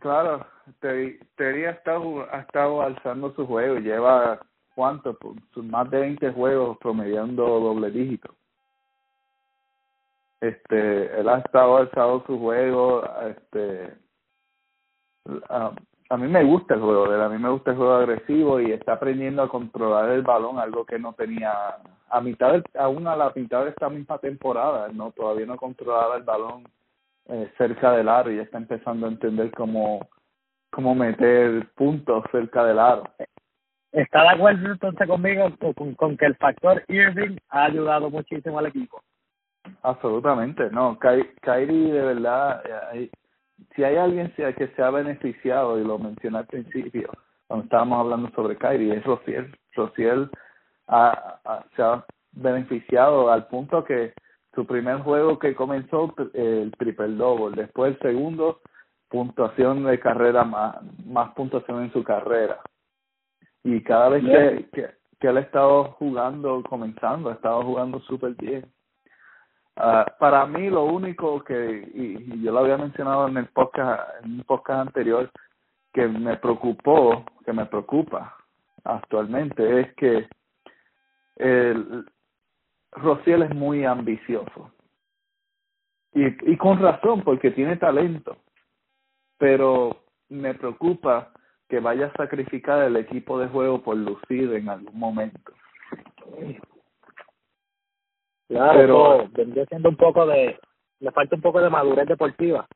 claro, 0.01 0.45
Terry, 0.81 1.21
Terry 1.37 1.67
ha, 1.67 1.71
estado, 1.71 2.27
ha 2.35 2.41
estado 2.41 2.83
alzando 2.83 3.33
su 3.35 3.47
juego. 3.47 3.77
Lleva, 3.77 4.41
¿cuánto? 4.75 5.15
Pues, 5.19 5.37
sus 5.53 5.65
más 5.65 5.91
de 5.91 6.01
20 6.01 6.33
juegos 6.33 6.79
promediando 6.79 7.45
doble 7.61 7.91
dígito. 7.91 8.35
Este, 10.41 11.21
él 11.21 11.29
ha 11.29 11.39
estado 11.39 11.77
alzando 11.77 12.25
su 12.27 12.39
juego. 12.39 13.05
Este, 13.29 13.95
a, 15.49 15.73
a 16.11 16.17
mí 16.17 16.29
me 16.29 16.45
gusta 16.45 16.75
el 16.75 16.81
juego 16.81 17.09
de 17.09 17.17
él, 17.17 17.23
a 17.23 17.29
mí 17.29 17.39
me 17.39 17.49
gusta 17.51 17.71
el 17.71 17.77
juego 17.77 17.95
agresivo 17.95 18.61
y 18.61 18.73
está 18.73 18.95
aprendiendo 18.95 19.43
a 19.43 19.49
controlar 19.49 20.11
el 20.11 20.23
balón, 20.23 20.59
algo 20.59 20.85
que 20.85 20.99
no 20.99 21.13
tenía 21.15 21.53
a 22.11 22.21
mitad, 22.21 22.53
del- 22.53 22.65
aún 22.79 23.07
a 23.07 23.17
la 23.17 23.33
mitad 23.35 23.65
de 23.65 23.71
esta 23.71 23.89
misma 23.89 24.19
temporada, 24.19 24.89
no 24.93 25.13
todavía 25.13 25.47
no 25.47 25.57
controlaba 25.57 26.17
el 26.17 26.23
balón 26.25 26.65
eh, 27.27 27.51
cerca 27.57 27.93
del 27.93 28.09
aro 28.09 28.31
y 28.33 28.39
está 28.41 28.59
empezando 28.59 29.07
a 29.07 29.11
entender 29.11 29.51
cómo, 29.53 30.07
cómo 30.71 30.95
meter 30.95 31.69
puntos 31.75 32.25
cerca 32.33 32.65
del 32.65 32.79
aro. 32.79 33.05
¿Está 33.93 34.23
de 34.23 34.29
acuerdo 34.31 34.73
entonces 34.73 35.07
conmigo 35.07 35.51
con, 35.75 35.95
con 35.95 36.17
que 36.17 36.27
el 36.27 36.35
factor 36.37 36.83
Irving 36.89 37.37
ha 37.51 37.65
ayudado 37.65 38.11
muchísimo 38.11 38.59
al 38.59 38.67
equipo? 38.67 39.03
Absolutamente, 39.83 40.71
no, 40.71 40.99
Ky- 40.99 41.29
Kyrie 41.43 41.93
de 41.93 42.03
verdad, 42.03 42.63
eh, 42.95 43.11
si 43.75 43.85
hay 43.85 43.97
alguien 43.97 44.33
que 44.35 44.69
se 44.75 44.83
ha 44.83 44.91
beneficiado, 44.91 45.79
y 45.79 45.85
lo 45.85 45.99
mencioné 45.99 46.39
al 46.39 46.47
principio, 46.47 47.11
cuando 47.47 47.65
estábamos 47.65 48.01
hablando 48.01 48.31
sobre 48.31 48.57
Kyrie, 48.57 48.97
es 48.97 49.05
Rociel. 49.05 49.55
Rociel 49.75 50.31
ha, 50.89 51.39
se 51.77 51.83
ha 51.83 52.05
beneficiado 52.33 53.31
al 53.31 53.47
punto 53.47 53.85
que 53.85 54.15
su 54.55 54.67
primer 54.67 54.99
juego 54.99 55.39
que 55.39 55.55
comenzó, 55.55 56.15
el 56.35 56.73
triple 56.79 57.09
double, 57.09 57.57
después 57.57 57.93
el 57.95 57.99
segundo, 58.01 58.61
puntuación 59.09 59.85
de 59.85 60.01
carrera, 60.01 60.45
más, 60.45 60.77
más 61.05 61.33
puntuación 61.35 61.83
en 61.85 61.93
su 61.93 62.03
carrera. 62.03 62.59
Y 63.65 63.81
cada 63.83 64.09
vez 64.11 64.25
que, 64.25 64.69
que, 64.73 64.91
que 65.21 65.29
él 65.29 65.37
ha 65.37 65.41
estado 65.41 65.85
jugando, 65.93 66.63
comenzando, 66.69 67.31
ha 67.31 67.35
estado 67.35 67.63
jugando 67.63 68.01
súper 68.01 68.35
bien. 68.35 68.67
Ah, 69.77 70.05
para 70.19 70.45
mí 70.47 70.69
lo 70.69 70.85
único 70.85 71.43
que 71.45 71.91
y, 71.95 72.35
y 72.35 72.43
yo 72.43 72.53
lo 72.53 72.59
había 72.59 72.77
mencionado 72.77 73.27
en 73.29 73.39
el 73.39 73.47
podcast 73.47 74.23
en 74.23 74.33
un 74.33 74.45
podcast 74.45 74.89
anterior 74.89 75.31
que 75.95 76.07
me 76.07 76.37
preocupó 76.37 77.25
que 77.45 77.55
me 77.55 77.65
preocupa 77.65 78.37
actualmente 78.85 79.81
es 79.81 79.95
que 79.95 80.29
el 81.37 82.05
Rociel 82.93 83.43
es 83.43 83.55
muy 83.55 83.85
ambicioso. 83.85 84.71
Y, 86.13 86.53
y 86.53 86.57
con 86.59 86.79
razón 86.79 87.23
porque 87.23 87.51
tiene 87.51 87.77
talento. 87.77 88.37
Pero 89.39 90.05
me 90.29 90.55
preocupa 90.55 91.32
que 91.73 91.81
vaya 91.81 92.09
a 92.09 92.13
sacrificar 92.19 92.83
el 92.83 92.97
equipo 92.97 93.39
de 93.39 93.49
juego 93.49 93.81
por 93.83 93.97
lucir 93.97 94.53
en 94.53 94.69
algún 94.69 94.99
momento 94.99 95.53
Claro, 98.47 98.79
Pero- 98.79 99.29
vendría 99.33 99.65
siendo 99.65 99.89
un 99.89 99.97
poco 99.97 100.27
de, 100.27 100.59
le 101.01 101.11
falta 101.13 101.35
un 101.37 101.41
poco 101.41 101.63
de 101.63 101.71
madurez 101.71 102.07
deportiva. 102.07 102.67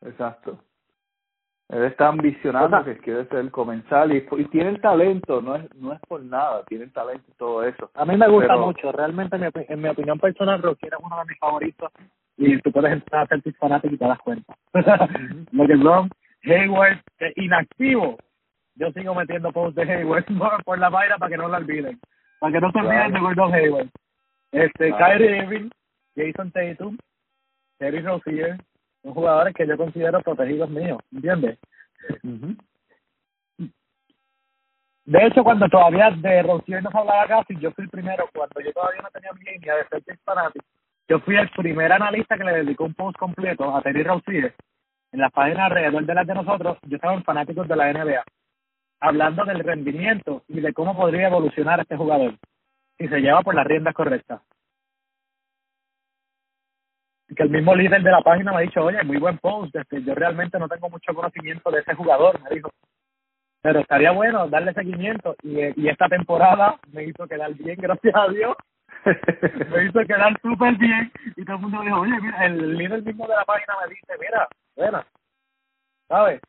Exacto. 0.00 0.58
Él 1.68 1.84
está 1.84 2.08
ambicionado 2.08 2.74
Ajá. 2.74 2.84
que 2.86 2.96
quiere 2.96 3.26
ser 3.26 3.40
el 3.40 3.50
comensal 3.50 4.12
y, 4.16 4.26
y 4.38 4.44
tiene 4.46 4.70
el 4.70 4.80
talento, 4.80 5.42
no 5.42 5.56
es 5.56 5.74
no 5.74 5.92
es 5.92 6.00
por 6.08 6.22
nada, 6.22 6.64
tiene 6.64 6.84
el 6.84 6.92
talento 6.94 7.24
y 7.30 7.34
todo 7.36 7.62
eso. 7.64 7.90
A 7.92 8.06
mí 8.06 8.16
me 8.16 8.28
gusta 8.28 8.54
Pero- 8.54 8.64
mucho, 8.66 8.90
realmente 8.92 9.36
en 9.36 9.42
mi, 9.42 9.48
opi- 9.48 9.66
en 9.68 9.82
mi 9.82 9.88
opinión 9.90 10.18
personal, 10.18 10.62
Rosier 10.62 10.94
es 10.94 11.00
uno 11.04 11.18
de 11.18 11.24
mis 11.26 11.38
favoritos 11.38 11.92
y 12.38 12.58
tú 12.62 12.72
puedes 12.72 12.92
entrar 12.92 13.24
a 13.24 13.26
ser 13.26 13.42
fanático 13.56 13.94
y 13.94 13.98
te 13.98 14.06
das 14.06 14.18
cuenta. 14.20 14.56
Lo 15.52 15.66
que 15.66 15.74
Hayward, 16.44 17.00
eh, 17.20 17.32
inactivo. 17.36 18.16
Yo 18.78 18.92
sigo 18.92 19.14
metiendo 19.14 19.52
posts 19.52 19.74
de 19.74 19.92
Hayward 19.92 20.24
por, 20.64 20.78
la 20.78 20.88
vaina 20.88 21.18
para 21.18 21.30
que 21.30 21.36
no 21.36 21.48
lo 21.48 21.56
olviden. 21.56 21.98
Para 22.38 22.52
que 22.52 22.60
no 22.60 22.70
se 22.70 22.78
olviden 22.78 23.12
de 23.12 23.20
Gordon 23.20 23.54
Hayward. 23.54 23.88
Este. 24.52 24.92
Kyrie 24.96 25.38
Irving, 25.38 25.70
Jason 26.16 26.50
Tatum, 26.52 26.96
Terry 27.78 28.00
Rozier, 28.00 28.56
Son 29.02 29.14
jugadores 29.14 29.54
que 29.54 29.66
yo 29.66 29.76
considero 29.76 30.22
protegidos 30.22 30.70
míos, 30.70 31.00
¿entiendes? 31.12 31.58
De 35.04 35.26
hecho, 35.26 35.42
cuando 35.42 35.68
todavía 35.68 36.10
de 36.10 36.42
Rozier 36.42 36.82
no 36.82 36.90
se 36.90 36.98
hablaba 36.98 37.26
casi, 37.26 37.56
yo 37.58 37.72
fui 37.72 37.84
el 37.84 37.90
primero, 37.90 38.28
cuando 38.34 38.60
yo 38.60 38.72
todavía 38.72 39.02
no 39.02 39.10
tenía 39.10 39.32
mi 39.32 39.52
línea 39.52 39.76
de 39.76 39.84
Celtics 39.88 40.22
Fanatic, 40.22 40.62
yo 41.08 41.18
fui 41.20 41.36
el 41.36 41.48
primer 41.50 41.92
analista 41.92 42.36
que 42.36 42.44
le 42.44 42.52
dedicó 42.52 42.84
un 42.84 42.94
post 42.94 43.16
completo 43.18 43.74
a 43.74 43.82
Terry 43.82 44.02
Rozier 44.02 44.54
en 45.12 45.20
las 45.20 45.32
páginas 45.32 45.70
alrededor 45.70 46.04
de 46.04 46.14
las 46.14 46.26
de 46.26 46.34
nosotros, 46.34 46.78
yo 46.82 46.96
estaba 46.96 47.14
en 47.14 47.24
fanáticos 47.24 47.66
de 47.66 47.76
la 47.76 47.92
NBA, 47.92 48.22
hablando 49.00 49.44
del 49.44 49.60
rendimiento 49.60 50.42
y 50.48 50.60
de 50.60 50.72
cómo 50.72 50.96
podría 50.96 51.28
evolucionar 51.28 51.80
este 51.80 51.96
jugador 51.96 52.34
si 52.98 53.08
se 53.08 53.20
lleva 53.20 53.42
por 53.42 53.54
las 53.54 53.66
riendas 53.66 53.94
correctas. 53.94 54.42
Que 57.34 57.42
el 57.42 57.50
mismo 57.50 57.74
líder 57.74 58.02
de 58.02 58.10
la 58.10 58.22
página 58.22 58.52
me 58.52 58.58
ha 58.58 58.60
dicho, 58.60 58.82
oye, 58.82 59.02
muy 59.04 59.18
buen 59.18 59.38
post, 59.38 59.74
este, 59.76 60.02
yo 60.02 60.14
realmente 60.14 60.58
no 60.58 60.68
tengo 60.68 60.88
mucho 60.88 61.14
conocimiento 61.14 61.70
de 61.70 61.80
ese 61.80 61.94
jugador, 61.94 62.40
me 62.42 62.56
dijo, 62.56 62.70
pero 63.60 63.80
estaría 63.80 64.10
bueno 64.12 64.48
darle 64.48 64.72
seguimiento 64.72 65.36
y, 65.42 65.58
y 65.80 65.88
esta 65.88 66.08
temporada 66.08 66.78
me 66.92 67.04
hizo 67.04 67.26
quedar 67.28 67.52
bien, 67.54 67.76
gracias 67.80 68.14
a 68.14 68.28
Dios. 68.28 68.56
me 69.70 69.84
hizo 69.84 70.00
quedar 70.00 70.40
súper 70.40 70.76
bien 70.76 71.12
y 71.36 71.44
todo 71.44 71.56
el 71.56 71.62
mundo 71.62 71.82
dijo, 71.82 72.00
oye, 72.00 72.20
mira, 72.20 72.46
el 72.46 72.76
líder 72.76 73.02
mismo 73.02 73.26
de 73.28 73.34
la 73.34 73.44
página 73.44 73.74
me 73.82 73.90
dice, 73.90 74.12
mira, 74.18 74.48
bueno, 74.74 75.04
¿sabes? 76.08 76.40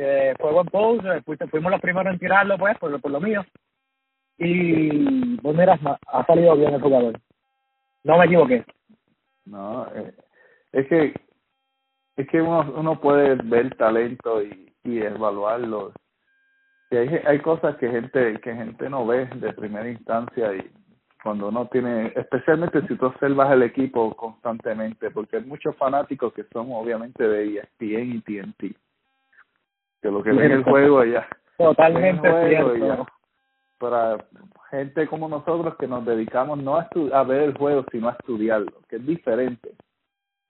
Eh, 0.00 0.34
fue 0.38 0.52
buen 0.52 0.66
post, 0.66 1.02
fuimos 1.50 1.72
los 1.72 1.80
primeros 1.80 2.12
en 2.12 2.18
tirarlo, 2.20 2.56
pues, 2.56 2.78
por, 2.78 3.00
por 3.00 3.10
lo 3.10 3.20
mío. 3.20 3.44
Y, 4.38 5.36
pues 5.38 5.56
mira, 5.56 5.78
ha 6.06 6.24
salido 6.24 6.56
bien 6.56 6.74
el 6.74 6.80
jugador. 6.80 7.20
No 8.04 8.16
me 8.16 8.26
equivoqué. 8.26 8.64
No, 9.44 9.86
eh, 9.94 10.14
es 10.72 10.86
que 10.86 11.14
es 12.16 12.28
que 12.28 12.40
uno, 12.40 12.72
uno 12.76 13.00
puede 13.00 13.36
ver 13.36 13.74
talento 13.76 14.42
y, 14.42 14.72
y 14.84 14.98
evaluarlo 14.98 15.92
y 16.90 16.96
hay, 16.96 17.08
hay 17.26 17.38
cosas 17.40 17.76
que 17.76 17.90
gente 17.90 18.40
que 18.40 18.54
gente 18.54 18.88
no 18.88 19.06
ve 19.06 19.26
de 19.26 19.52
primera 19.52 19.88
instancia 19.88 20.54
y 20.54 20.70
cuando 21.22 21.48
uno 21.48 21.68
tiene, 21.68 22.12
especialmente 22.16 22.80
si 22.86 22.96
tú 22.96 23.06
observas 23.06 23.52
el 23.52 23.62
equipo 23.62 24.14
constantemente, 24.14 25.10
porque 25.10 25.36
hay 25.36 25.44
muchos 25.44 25.76
fanáticos 25.76 26.32
que 26.32 26.44
son 26.44 26.68
obviamente 26.70 27.26
de 27.26 27.58
ESPN 27.58 28.14
y 28.14 28.20
TNT, 28.20 28.76
que 30.00 30.10
lo 30.10 30.22
que 30.22 30.32
ven 30.32 30.52
el 30.52 30.64
juego 30.64 31.00
allá. 31.00 31.26
Totalmente 31.56 32.48
cierto. 32.48 33.06
Para 33.78 34.18
gente 34.70 35.06
como 35.06 35.28
nosotros 35.28 35.76
que 35.76 35.86
nos 35.86 36.04
dedicamos 36.04 36.58
no 36.58 36.76
a, 36.76 36.88
a 37.12 37.22
ver 37.22 37.42
el 37.42 37.56
juego, 37.56 37.84
sino 37.90 38.08
a 38.08 38.12
estudiarlo, 38.12 38.72
que 38.88 38.96
es 38.96 39.06
diferente. 39.06 39.74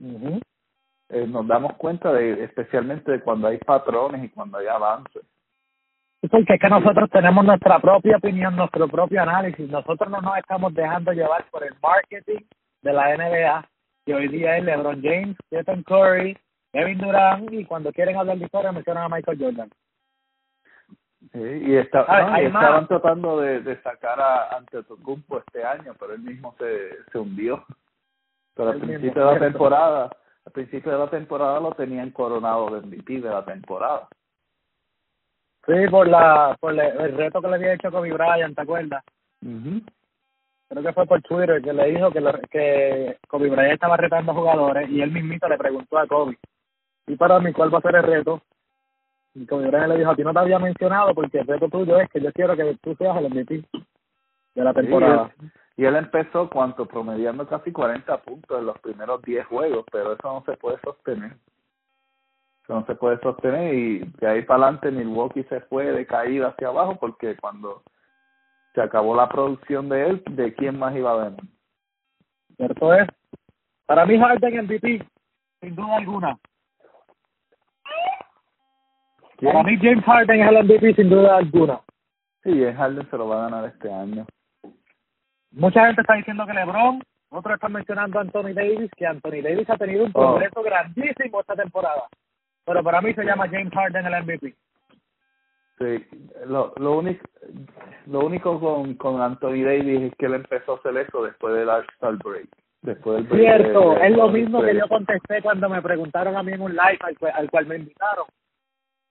eh, 0.01 1.27
nos 1.27 1.47
damos 1.47 1.75
cuenta 1.75 2.13
de, 2.13 2.45
especialmente 2.45 3.13
de 3.13 3.21
cuando 3.21 3.49
hay 3.49 3.59
patrones 3.59 4.25
y 4.25 4.29
cuando 4.31 4.59
hay 4.59 4.67
avances 4.67 5.23
porque 6.31 6.55
es 6.55 6.61
que 6.61 6.69
nosotros 6.69 7.09
tenemos 7.11 7.45
nuestra 7.45 7.79
propia 7.79 8.17
opinión, 8.17 8.57
nuestro 8.57 8.89
propio 8.89 9.23
análisis. 9.23 9.69
Nosotros 9.69 10.11
no 10.11 10.21
nos 10.21 10.37
estamos 10.39 10.75
dejando 10.75 11.13
llevar 11.13 11.45
por 11.51 11.63
el 11.63 11.75
marketing 11.81 12.45
de 12.83 12.93
la 12.93 13.17
NBA, 13.17 13.69
que 14.05 14.15
hoy 14.15 14.29
día 14.29 14.57
es 14.57 14.65
LeBron 14.65 15.01
James, 15.03 15.37
Stephen 15.47 15.83
Curry, 15.85 16.37
Kevin 16.73 16.99
Durant, 16.99 17.53
y 17.53 17.65
cuando 17.65 17.93
quieren 17.93 18.17
hablar 18.17 18.39
de 18.39 18.45
historia 18.45 18.73
mencionan 18.73 19.05
a 19.05 19.09
Michael 19.09 19.39
Jordan. 19.39 19.71
Sí, 21.33 21.39
y, 21.39 21.77
está, 21.77 22.05
no, 22.05 22.43
y 22.43 22.47
estaban 22.47 22.87
tratando 22.87 23.41
de, 23.41 23.61
de 23.61 23.81
sacar 23.83 24.21
a 24.21 24.57
Antetokounmpo 24.57 25.39
este 25.39 25.65
año, 25.65 25.95
pero 25.99 26.15
él 26.15 26.21
mismo 26.21 26.55
se, 26.59 26.91
se 27.11 27.19
hundió. 27.19 27.65
Pero 28.55 28.71
al 28.71 28.81
principio 28.81 29.27
de 29.27 29.35
la 29.35 29.39
temporada, 29.39 30.11
al 30.45 30.53
principio 30.53 30.93
de 30.93 30.99
la 30.99 31.11
temporada 31.11 31.61
lo 31.61 31.73
tenían 31.73 32.11
coronado 32.11 32.71
de 32.71 32.87
MVP 32.87 33.21
de 33.21 33.31
la 33.31 33.45
temporada. 33.45 34.09
Sí, 35.67 35.75
por 35.91 36.09
la 36.09 36.57
por 36.59 36.73
el 36.73 37.17
reto 37.17 37.43
que 37.43 37.49
le 37.49 37.55
había 37.55 37.75
hecho 37.75 37.91
Kobe 37.91 38.13
Bryant, 38.13 38.57
¿te 38.57 38.63
acuerdas? 38.63 39.05
Creo 39.41 40.83
que 40.83 40.93
fue 40.93 41.07
por 41.07 41.23
Twitter 41.23 41.63
que 41.63 41.73
le 41.73 41.91
dijo 41.93 42.11
que, 42.11 42.21
lo, 42.21 42.33
que 42.51 43.19
Kobe 43.29 43.51
Bryant 43.51 43.75
estaba 43.75 43.97
retando 43.97 44.35
jugadores 44.35 44.89
y 44.89 45.03
él 45.03 45.13
mismito 45.13 45.49
le 45.49 45.59
preguntó 45.59 45.99
a 45.99 46.07
Kobe, 46.07 46.39
¿y 47.09 47.17
para 47.17 47.41
mí 47.41 47.53
cuál 47.53 47.75
va 47.75 47.79
a 47.79 47.83
ser 47.83 47.97
el 47.97 48.03
reto? 48.05 48.43
Y 49.35 49.47
Kobe 49.47 49.69
Bryant 49.69 49.89
le 49.89 49.99
dijo, 49.99 50.11
a 50.11 50.17
ti 50.17 50.23
no 50.23 50.33
te 50.33 50.39
había 50.39 50.59
mencionado 50.59 51.15
porque 51.15 51.41
el 51.41 51.47
reto 51.47 51.69
tuyo 51.69 51.99
es 51.99 52.09
que 52.11 52.21
yo 52.21 52.33
quiero 52.33 52.57
que 52.57 52.77
tú 52.83 52.95
seas 52.97 53.17
el 53.17 53.31
MVP 53.31 53.65
de 54.55 54.65
la 54.65 54.73
temporada. 54.73 55.31
y 55.77 55.85
él 55.85 55.97
empezó, 55.97 56.49
cuanto 56.49 56.87
Promediando 56.87 57.47
casi 57.47 57.73
40 57.73 58.17
puntos 58.23 58.59
en 58.59 58.67
los 58.67 58.79
primeros 58.81 59.23
10 59.23 59.47
juegos, 59.47 59.85
pero 59.91 60.15
eso 60.15 60.33
no 60.33 60.45
se 60.45 60.57
puede 60.57 60.79
sostener 60.81 61.37
no 62.69 62.85
se 62.85 62.95
puede 62.95 63.19
sostener 63.21 63.75
y 63.75 63.99
de 64.21 64.27
ahí 64.27 64.43
para 64.43 64.65
adelante 64.65 64.91
Milwaukee 64.91 65.45
se 65.45 65.61
fue 65.63 65.91
de 65.91 66.07
caída 66.07 66.49
hacia 66.49 66.69
abajo 66.69 66.97
porque 66.97 67.37
cuando 67.37 67.83
se 68.75 68.83
acabó 68.83 69.17
la 69.17 69.29
producción 69.29 69.89
de 69.89 70.11
él, 70.11 70.23
¿de 70.31 70.55
quién 70.55 70.79
más 70.79 70.95
iba 70.95 71.13
a 71.13 71.25
venir? 71.25 71.41
Cierto 72.57 72.95
es. 72.95 73.09
Para 73.87 74.05
mí 74.05 74.19
Harden 74.19 74.65
MVP, 74.65 75.03
sin 75.63 75.75
duda 75.75 75.97
alguna. 75.97 76.39
Para 79.43 79.63
mí 79.63 79.79
James 79.81 80.05
Harden 80.05 80.41
es 80.41 80.49
el 80.49 80.65
MVP 80.65 80.95
sin 80.95 81.11
duda 81.11 81.37
alguna. 81.37 81.81
Sí, 82.43 82.65
Harden 82.65 83.09
se 83.11 83.17
lo 83.17 83.29
va 83.29 83.41
a 83.41 83.51
ganar 83.51 83.65
este 83.67 83.93
año. 83.93 84.27
Mucha 85.53 85.87
gente 85.87 86.03
está 86.03 86.15
diciendo 86.15 86.47
que 86.47 86.53
LeBron, 86.53 87.03
otros 87.31 87.55
están 87.55 87.73
mencionando 87.73 88.19
a 88.19 88.23
Anthony 88.23 88.53
Davis, 88.55 88.91
que 88.97 89.07
Anthony 89.07 89.43
Davis 89.43 89.71
ha 89.71 89.77
tenido 89.77 90.05
un 90.05 90.11
oh. 90.15 90.21
progreso 90.21 90.63
grandísimo 90.63 91.41
esta 91.41 91.55
temporada 91.55 92.05
pero 92.69 92.85
para 92.85 93.01
mí 93.01 93.15
se 93.15 93.25
llama 93.25 93.49
James 93.49 93.73
Harden 93.73 94.07
el 94.07 94.25
MVP. 94.25 94.55
Sí, 95.79 96.07
lo, 96.47 96.75
lo 96.77 96.99
único 96.99 97.27
lo 98.07 98.21
único 98.27 98.61
con, 98.61 98.95
con 98.95 99.23
Anthony 99.23 99.63
Davis 99.65 100.03
es 100.03 100.15
que 100.17 100.27
él 100.27 100.35
empezó 100.35 100.73
a 100.73 100.77
hacer 100.77 100.97
eso 100.99 101.23
después 101.23 101.55
del 101.55 101.69
All-Star 101.69 102.17
Break. 102.17 102.49
Después 102.83 103.27
del 103.29 103.39
Cierto, 103.39 103.97
es 103.97 104.15
lo 104.15 104.29
mismo 104.29 104.61
que 104.61 104.75
yo 104.75 104.87
contesté 104.87 105.41
cuando 105.41 105.69
me 105.69 105.81
preguntaron 105.81 106.37
a 106.37 106.43
mí 106.43 106.53
en 106.53 106.61
un 106.61 106.73
live 106.73 106.99
al, 107.01 107.17
al 107.33 107.51
cual 107.51 107.67
me 107.67 107.77
invitaron. 107.77 108.27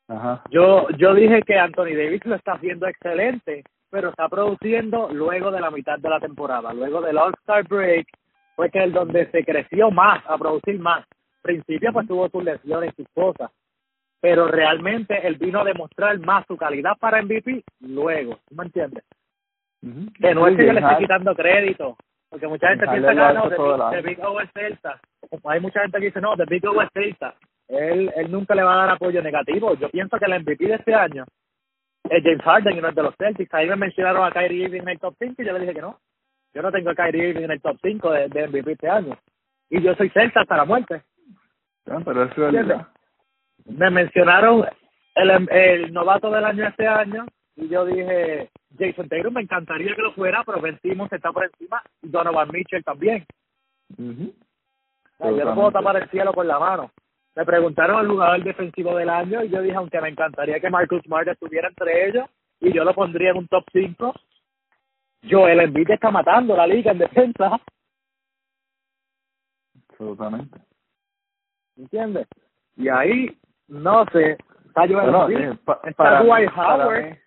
Ajá. 0.07 0.43
Yo 0.49 0.87
yo 0.97 1.13
dije 1.13 1.41
que 1.43 1.57
Anthony 1.57 1.95
Davis 1.95 2.25
lo 2.25 2.35
está 2.35 2.53
haciendo 2.53 2.87
excelente, 2.87 3.63
pero 3.89 4.09
está 4.09 4.29
produciendo 4.29 5.09
luego 5.11 5.51
de 5.51 5.61
la 5.61 5.71
mitad 5.71 5.99
de 5.99 6.09
la 6.09 6.19
temporada, 6.19 6.73
luego 6.73 7.01
del 7.01 7.17
All-Star 7.17 7.67
Break, 7.67 8.07
fue 8.55 8.69
que 8.69 8.83
es 8.83 8.93
donde 8.93 9.29
se 9.31 9.43
creció 9.43 9.91
más, 9.91 10.23
a 10.27 10.37
producir 10.37 10.79
más. 10.79 11.05
Principio 11.41 11.93
pues 11.93 12.07
tuvo 12.07 12.27
sus 12.29 12.43
lesiones 12.43 12.93
y 12.93 13.03
sus 13.03 13.09
cosas, 13.13 13.51
pero 14.19 14.47
realmente 14.47 15.25
él 15.25 15.35
vino 15.37 15.61
a 15.61 15.63
demostrar 15.63 16.19
más 16.19 16.45
su 16.47 16.57
calidad 16.57 16.97
para 16.99 17.21
MVP 17.21 17.63
luego, 17.81 18.39
¿me 18.51 18.65
entiendes? 18.65 19.03
Que 20.19 20.33
no 20.33 20.47
es 20.47 20.57
que 20.57 20.65
yo 20.65 20.73
le 20.73 20.79
esté 20.81 20.97
quitando 20.97 21.35
crédito, 21.35 21.95
porque 22.29 22.47
mucha 22.47 22.69
gente 22.69 22.87
piensa 22.87 23.09
que 23.09 23.15
no, 23.15 23.89
de 23.91 24.01
Big 24.01 24.19
O 24.25 24.41
es 24.41 24.49
Celta, 24.51 24.99
hay 25.45 25.59
mucha 25.59 25.81
gente 25.81 25.99
que 25.99 26.05
dice 26.07 26.19
no, 26.19 26.35
de 26.35 26.45
Big 26.45 26.67
O 26.67 26.81
es 26.81 26.89
Celta, 26.93 27.35
él, 27.67 28.11
él 28.15 28.31
nunca 28.31 28.55
le 28.55 28.63
va 28.63 28.73
a 28.73 28.85
dar 28.85 28.89
apoyo 28.95 29.21
negativo, 29.21 29.75
yo 29.75 29.89
pienso 29.89 30.17
que 30.17 30.25
el 30.25 30.41
MVP 30.41 30.65
de 30.65 30.75
este 30.75 30.93
año 30.93 31.25
es 32.09 32.23
James 32.23 32.41
Harden 32.41 32.77
y 32.77 32.81
no 32.81 32.89
es 32.89 32.95
de 32.95 33.03
los 33.03 33.15
Celtics, 33.15 33.53
ahí 33.53 33.67
me 33.67 33.75
mencionaron 33.75 34.25
a 34.25 34.31
Kyrie 34.31 34.65
Irving 34.65 34.81
en 34.81 34.89
el 34.89 34.99
top 34.99 35.15
5 35.19 35.41
y 35.41 35.45
yo 35.45 35.53
le 35.53 35.59
dije 35.59 35.73
que 35.73 35.81
no, 35.81 35.99
yo 36.53 36.61
no 36.61 36.71
tengo 36.71 36.89
a 36.91 36.95
Kyrie 36.95 37.29
Irving 37.29 37.43
en 37.43 37.51
el 37.51 37.61
top 37.61 37.77
5 37.81 38.11
de, 38.11 38.27
de 38.29 38.47
MVP 38.47 38.71
este 38.73 38.89
año, 38.89 39.17
y 39.69 39.81
yo 39.81 39.93
soy 39.95 40.09
Celta 40.09 40.41
hasta 40.41 40.57
la 40.57 40.65
muerte. 40.65 41.01
Ah, 41.89 42.01
pero 42.03 42.23
eso 42.23 42.51
Me 43.65 43.89
mencionaron 43.89 44.65
el, 45.15 45.49
el 45.49 45.93
novato 45.93 46.29
del 46.29 46.45
año 46.45 46.67
este 46.67 46.87
año 46.87 47.25
y 47.57 47.69
yo 47.69 47.85
dije, 47.85 48.49
Jason 48.77 49.09
Taylor 49.09 49.31
me 49.31 49.41
encantaría 49.41 49.95
que 49.95 50.01
lo 50.01 50.13
fuera, 50.13 50.43
pero 50.45 50.61
vencimos, 50.61 51.11
está 51.11 51.31
por 51.31 51.45
encima, 51.45 51.81
y 52.03 52.09
Donovan 52.09 52.49
Mitchell 52.51 52.83
también. 52.83 53.25
yo 55.19 55.45
no 55.45 55.55
puedo 55.55 55.71
tapar 55.71 55.97
el 55.97 56.09
cielo 56.09 56.33
con 56.33 56.47
la 56.47 56.59
mano. 56.59 56.91
Me 57.37 57.45
preguntaron 57.45 58.01
el 58.01 58.07
jugador 58.07 58.43
defensivo 58.43 58.97
del 58.97 59.09
año 59.09 59.43
y 59.43 59.49
yo 59.49 59.61
dije, 59.61 59.75
aunque 59.75 60.01
me 60.01 60.09
encantaría 60.09 60.59
que 60.59 60.71
Marcus 60.71 61.03
Smart 61.03 61.27
estuviera 61.27 61.67
entre 61.67 62.09
ellos 62.09 62.27
y 62.59 62.73
yo 62.73 62.83
lo 62.83 62.95
pondría 62.95 63.29
en 63.29 63.37
un 63.37 63.47
top 63.47 63.63
5, 63.71 64.11
yo 65.21 65.47
el 65.47 65.59
Embiid 65.59 65.91
está 65.91 66.09
matando 66.09 66.57
la 66.57 66.65
liga 66.65 66.93
en 66.93 66.97
defensa. 66.97 67.61
Absolutamente. 69.91 70.59
¿entiendes? 71.75 72.27
Y 72.75 72.89
ahí, 72.89 73.39
no 73.67 74.03
sé, 74.11 74.39
está 74.65 74.87
bueno, 74.87 75.29
eh, 75.29 75.59
para, 75.95 76.23
Dwight 76.23 76.49
Howard. 76.57 77.19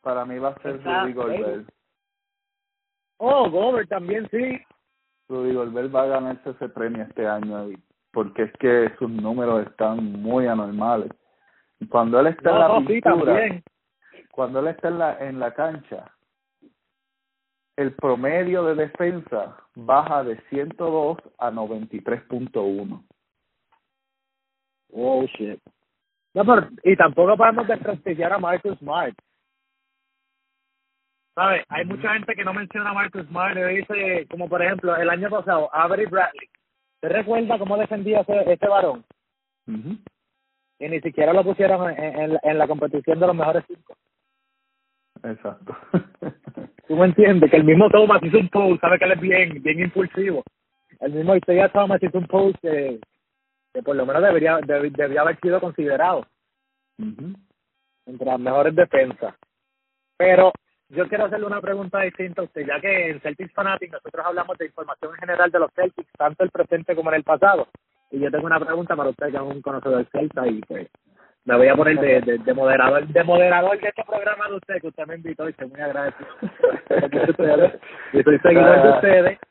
Para 0.00 0.24
mí, 0.24 0.36
va 0.36 0.48
a 0.48 0.62
ser 0.62 0.82
Rudy 0.82 1.12
Gobert. 1.12 1.68
Oh, 3.18 3.48
Gobert 3.48 3.88
también, 3.88 4.28
sí. 4.32 4.60
Rudy 5.28 5.54
Gobert 5.54 5.94
va 5.94 6.02
a 6.02 6.06
ganarse 6.06 6.50
ese 6.50 6.68
premio 6.70 7.04
este 7.04 7.24
año 7.24 7.68
porque 8.14 8.44
es 8.44 8.52
que 8.54 8.90
sus 8.98 9.10
números 9.10 9.66
están 9.66 10.04
muy 10.22 10.46
anormales. 10.46 11.10
Cuando 11.90 12.20
él 12.20 12.28
está 12.28 12.50
en 12.50 12.58
la 12.58 12.86
pintura, 12.86 13.62
cuando 14.30 14.60
él 14.60 14.68
está 14.68 14.88
en 14.88 14.98
la, 14.98 15.18
en 15.18 15.40
la 15.40 15.52
cancha, 15.52 16.10
el 17.76 17.92
promedio 17.94 18.64
de 18.64 18.74
defensa 18.76 19.56
baja 19.74 20.22
de 20.22 20.40
102 20.48 21.18
a 21.38 21.50
93.1 21.50 23.04
Oh, 24.96 25.26
shit. 25.26 25.60
No, 26.34 26.44
pero, 26.44 26.68
y 26.84 26.96
tampoco 26.96 27.36
podemos 27.36 27.66
desprestigiar 27.66 28.32
a 28.32 28.38
Marcus 28.38 28.78
Smart. 28.78 29.14
¿Sabes? 31.34 31.64
Hay 31.68 31.84
mucha 31.84 32.12
gente 32.12 32.34
que 32.36 32.44
no 32.44 32.54
menciona 32.54 32.90
a 32.90 32.94
Marcus 32.94 33.26
Smart 33.26 33.56
y 33.56 33.76
dice, 33.76 34.26
como 34.30 34.48
por 34.48 34.62
ejemplo, 34.62 34.94
el 34.94 35.10
año 35.10 35.28
pasado, 35.30 35.68
Avery 35.74 36.06
Bradley. 36.06 36.48
¿Te 37.04 37.10
recuerda 37.10 37.58
cómo 37.58 37.76
defendía 37.76 38.20
ese, 38.20 38.50
ese 38.50 38.66
varón? 38.66 39.04
Y 39.66 40.88
ni 40.88 41.00
siquiera 41.02 41.34
lo 41.34 41.44
pusieron 41.44 41.90
en, 41.90 42.18
en, 42.18 42.38
en 42.42 42.58
la 42.58 42.66
competición 42.66 43.20
de 43.20 43.26
los 43.26 43.36
mejores 43.36 43.62
cinco. 43.68 43.94
Exacto. 45.22 45.76
¿Tú 46.88 46.96
me 46.96 47.04
entiendes? 47.04 47.50
Que 47.50 47.58
el 47.58 47.64
mismo 47.64 47.90
Thomas 47.90 48.22
hizo 48.22 48.38
un 48.38 48.48
post, 48.48 48.80
sabe 48.80 48.98
que 48.98 49.04
él 49.04 49.12
es 49.12 49.20
bien, 49.20 49.62
bien 49.62 49.80
impulsivo. 49.80 50.42
El 51.00 51.12
mismo 51.12 51.36
Isaiah 51.36 51.68
Thomas 51.68 52.02
hizo 52.02 52.16
un 52.16 52.26
post 52.26 52.56
que, 52.62 52.98
que 53.74 53.82
por 53.82 53.96
lo 53.96 54.06
menos 54.06 54.22
debería, 54.22 54.58
deb- 54.60 54.96
debía 54.96 55.20
haber 55.20 55.38
sido 55.40 55.60
considerado 55.60 56.26
entre 56.96 58.26
las 58.26 58.40
mejores 58.40 58.74
defensas. 58.74 59.34
Pero 60.16 60.52
yo 60.88 61.08
quiero 61.08 61.24
hacerle 61.24 61.46
una 61.46 61.60
pregunta 61.60 62.00
distinta 62.00 62.42
a 62.42 62.44
usted, 62.44 62.66
ya 62.66 62.80
que 62.80 63.10
en 63.10 63.20
Celtics 63.20 63.52
Fanatic 63.52 63.92
nosotros 63.92 64.26
hablamos 64.26 64.56
de 64.58 64.66
información 64.66 65.12
en 65.12 65.20
general 65.20 65.50
de 65.50 65.58
los 65.58 65.72
Celtics, 65.74 66.12
tanto 66.16 66.44
el 66.44 66.50
presente 66.50 66.94
como 66.94 67.10
en 67.10 67.16
el 67.16 67.24
pasado. 67.24 67.68
Y 68.10 68.20
yo 68.20 68.30
tengo 68.30 68.46
una 68.46 68.60
pregunta 68.60 68.94
para 68.94 69.10
usted, 69.10 69.30
que 69.30 69.36
es 69.36 69.42
un 69.42 69.62
conocedor 69.62 70.06
Celta, 70.12 70.46
y 70.46 70.60
pues 70.60 70.88
me 71.44 71.56
voy 71.56 71.68
a 71.68 71.74
poner 71.74 71.98
de, 71.98 72.20
de, 72.20 72.38
de 72.38 72.54
moderador 72.54 73.06
de 73.06 73.24
moderador 73.24 73.78
de 73.78 73.88
este 73.88 74.04
programa 74.04 74.48
de 74.48 74.54
usted, 74.56 74.80
que 74.80 74.88
usted 74.88 75.06
me 75.06 75.16
invitó 75.16 75.46
y 75.46 75.50
estoy 75.50 75.68
muy 75.68 75.80
agradecido. 75.80 76.28
y 78.12 78.22
soy 78.22 78.38
seguidor 78.38 78.82
de 78.82 78.90
ustedes. 78.90 79.38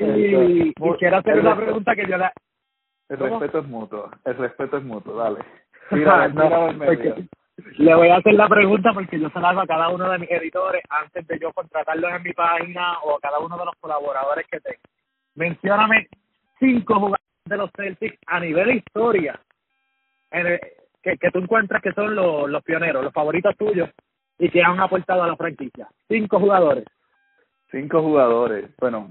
Y, 0.00 0.70
y 0.70 0.74
quiero 0.98 1.18
hacer 1.18 1.38
una 1.38 1.56
pregunta 1.56 1.94
que 1.94 2.04
yo 2.04 2.16
la... 2.16 2.32
El 3.08 3.18
¿Cómo? 3.18 3.38
respeto 3.38 3.60
es 3.60 3.66
mutuo. 3.66 4.10
El 4.24 4.36
respeto 4.36 4.76
es 4.78 4.84
mutuo, 4.84 5.14
dale. 5.14 5.38
Ah, 5.90 5.94
Tírala, 5.94 6.28
no, 6.28 6.78
porque 6.84 7.26
le 7.56 7.94
voy 7.94 8.08
a 8.08 8.16
hacer 8.16 8.34
la 8.34 8.48
pregunta 8.48 8.92
porque 8.92 9.18
yo 9.18 9.30
se 9.30 9.40
la 9.40 9.50
hago 9.50 9.60
a 9.60 9.66
cada 9.66 9.88
uno 9.88 10.10
de 10.10 10.18
mis 10.18 10.30
editores 10.30 10.82
antes 10.88 11.26
de 11.26 11.38
yo 11.38 11.52
contratarlos 11.52 12.12
en 12.12 12.22
mi 12.22 12.32
página 12.32 12.98
o 13.04 13.16
a 13.16 13.20
cada 13.20 13.38
uno 13.38 13.56
de 13.56 13.64
los 13.64 13.74
colaboradores 13.80 14.46
que 14.50 14.60
tengo. 14.60 14.80
Mencióname 15.34 16.08
cinco 16.58 16.94
jugadores 16.94 17.24
de 17.44 17.56
los 17.56 17.70
Celtics 17.76 18.18
a 18.26 18.40
nivel 18.40 18.76
historia 18.76 19.40
que, 21.02 21.16
que 21.18 21.30
tú 21.30 21.38
encuentras 21.38 21.82
que 21.82 21.92
son 21.92 22.14
los, 22.14 22.48
los 22.50 22.62
pioneros, 22.64 23.04
los 23.04 23.12
favoritos 23.12 23.56
tuyos 23.56 23.90
y 24.38 24.50
que 24.50 24.62
han 24.62 24.80
aportado 24.80 25.22
a 25.22 25.28
la 25.28 25.36
franquicia. 25.36 25.88
Cinco 26.08 26.40
jugadores. 26.40 26.84
Cinco 27.70 28.02
jugadores. 28.02 28.70
Bueno, 28.78 29.08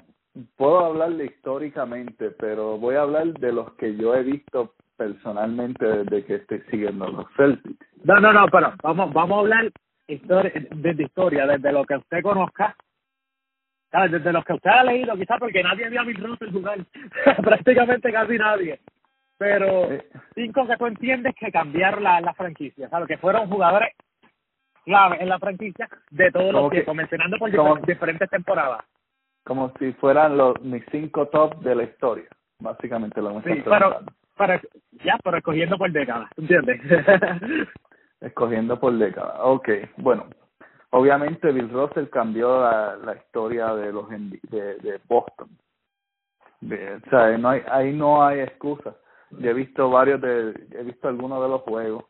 puedo 0.57 0.79
hablarle 0.79 1.25
históricamente, 1.25 2.31
pero 2.31 2.77
voy 2.77 2.95
a 2.95 3.01
hablar 3.01 3.27
de 3.33 3.53
los 3.53 3.73
que 3.73 3.95
yo 3.95 4.15
he 4.15 4.23
visto 4.23 4.73
personalmente 4.97 5.85
desde 5.85 6.25
que 6.25 6.35
estoy 6.35 6.61
siguiendo 6.69 7.07
los 7.07 7.25
Celtics. 7.35 7.85
No, 8.03 8.15
no, 8.19 8.31
no, 8.33 8.45
pero 8.47 8.73
vamos, 8.81 9.13
vamos 9.13 9.37
a 9.37 9.39
hablar 9.41 9.71
historia, 10.07 10.51
desde 10.75 11.03
historia, 11.03 11.45
desde 11.47 11.71
lo 11.71 11.85
que 11.85 11.95
usted 11.95 12.21
conozca, 12.21 12.75
¿sabes? 13.91 14.11
desde 14.11 14.33
lo 14.33 14.43
que 14.43 14.53
usted 14.53 14.69
ha 14.69 14.83
leído, 14.83 15.15
quizás 15.15 15.39
porque 15.39 15.63
nadie 15.63 15.89
vio 15.89 16.01
a 16.01 16.03
Bill 16.03 16.23
Russell 16.23 16.51
jugar, 16.51 16.79
prácticamente 17.43 18.11
casi 18.11 18.37
nadie. 18.37 18.79
Pero 19.37 19.91
Eh. 19.91 20.07
cinco 20.35 20.67
que 20.67 20.77
tú 20.77 20.85
entiendes 20.85 21.33
que 21.39 21.51
cambiaron 21.51 22.03
la, 22.03 22.21
la 22.21 22.33
franquicia, 22.33 22.87
¿sabes? 22.89 23.07
Que 23.07 23.17
fueron 23.17 23.49
jugadores 23.49 23.93
clave 24.85 25.17
en 25.21 25.29
la 25.29 25.39
franquicia 25.39 25.89
de 26.11 26.31
todos 26.31 26.51
los 26.53 26.69
que- 26.69 26.77
tiempos, 26.77 26.95
mencionando 26.95 27.37
por 27.37 27.53
como- 27.55 27.77
difer- 27.77 27.85
diferentes 27.85 28.29
temporadas. 28.29 28.81
Como 29.45 29.73
si 29.79 29.91
fueran 29.93 30.37
los 30.37 30.61
mis 30.61 30.83
cinco 30.91 31.27
top 31.27 31.59
de 31.61 31.75
la 31.75 31.83
historia. 31.83 32.27
Básicamente 32.59 33.21
lo 33.21 33.29
que 33.41 33.49
me 33.49 33.55
Sí, 33.55 33.61
pero, 33.65 33.99
pero, 34.37 34.59
ya, 35.03 35.17
pero 35.23 35.37
escogiendo 35.37 35.77
por 35.77 35.91
décadas, 35.91 36.29
¿entiendes? 36.37 36.81
Escogiendo 38.21 38.79
por 38.79 38.93
década. 38.97 39.43
Ok, 39.43 39.69
bueno. 39.97 40.27
Obviamente 40.91 41.51
Bill 41.51 41.69
Russell 41.71 42.07
cambió 42.09 42.61
la, 42.61 42.95
la 42.97 43.15
historia 43.15 43.73
de 43.73 43.91
los 43.91 44.07
de, 44.09 44.75
de 44.77 45.01
Boston. 45.07 45.49
De- 46.61 46.95
o 46.95 47.09
sea, 47.09 47.37
no 47.37 47.49
hay, 47.49 47.61
ahí 47.69 47.93
no 47.93 48.23
hay 48.23 48.41
excusa. 48.41 48.95
Yo 49.31 49.49
he 49.49 49.53
visto 49.53 49.89
varios 49.89 50.21
de, 50.21 50.53
he 50.71 50.83
visto 50.83 51.07
algunos 51.07 51.41
de 51.41 51.49
los 51.49 51.61
juegos 51.61 52.05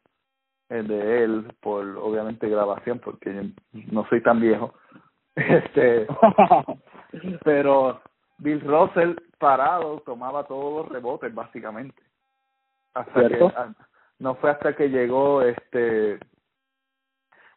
eh, 0.70 0.84
de 0.84 1.24
él 1.24 1.48
por 1.62 1.86
obviamente 1.98 2.50
grabación 2.50 3.00
porque 3.00 3.34
yo 3.34 3.82
no 3.92 4.06
soy 4.10 4.22
tan 4.22 4.40
viejo. 4.42 4.74
Este, 5.36 6.06
pero 7.44 8.00
Bill 8.38 8.62
Russell 8.62 9.16
parado 9.40 10.00
tomaba 10.06 10.44
todos 10.44 10.84
los 10.86 10.92
rebotes 10.94 11.34
básicamente. 11.34 12.00
Hasta 12.94 13.28
¿Cierto? 13.28 13.50
que 13.50 13.56
no 14.20 14.36
fue 14.36 14.52
hasta 14.52 14.76
que 14.76 14.90
llegó 14.90 15.42
este 15.42 16.20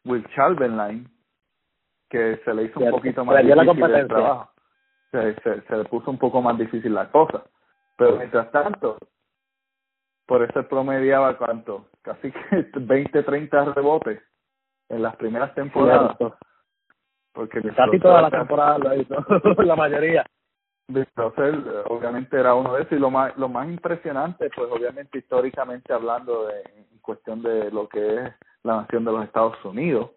Will 0.05 0.25
Chamberlain 0.35 1.07
que 2.09 2.37
se 2.45 2.53
le 2.53 2.63
hizo 2.63 2.79
un 2.79 2.91
poquito 2.91 3.25
más 3.25 3.35
difícil 3.43 3.83
el 3.95 4.07
trabajo. 4.07 4.51
Se, 5.11 5.35
se, 5.41 5.61
se 5.61 5.77
le 5.77 5.83
puso 5.85 6.09
un 6.11 6.17
poco 6.17 6.41
más 6.41 6.57
difícil 6.57 6.93
la 6.93 7.09
cosa. 7.11 7.43
Pero 7.97 8.15
mientras 8.17 8.49
tanto, 8.51 8.97
por 10.25 10.43
eso 10.43 10.67
promediaba 10.67 11.37
cuánto, 11.37 11.87
casi 12.01 12.31
que 12.31 12.39
20, 12.75 13.23
30 13.23 13.73
rebotes 13.73 14.21
en 14.89 15.01
las 15.01 15.15
primeras 15.17 15.53
temporadas. 15.55 16.15
Cierto. 16.17 16.37
Porque 17.33 17.61
Casi 17.61 17.81
Russell 17.81 18.01
toda 18.01 18.21
la 18.21 18.27
hacía- 18.27 18.39
temporada 18.39 18.77
lo 18.79 18.95
hizo, 18.95 19.15
la 19.63 19.75
mayoría. 19.75 20.25
Bill 20.89 21.07
Russell, 21.15 21.55
eh, 21.55 21.83
obviamente 21.89 22.37
era 22.39 22.53
uno 22.53 22.73
de 22.73 22.83
esos. 22.83 22.93
Y 22.93 22.99
lo 22.99 23.11
más 23.11 23.35
lo 23.37 23.49
más 23.49 23.67
impresionante 23.67 24.49
pues 24.55 24.69
obviamente 24.71 25.17
históricamente 25.19 25.93
hablando 25.93 26.47
de 26.47 26.61
en 26.61 26.99
cuestión 27.01 27.41
de 27.41 27.71
lo 27.71 27.87
que 27.89 28.15
es 28.15 28.33
la 28.63 28.77
nación 28.77 29.03
de 29.05 29.11
los 29.11 29.23
Estados 29.25 29.63
Unidos 29.65 30.11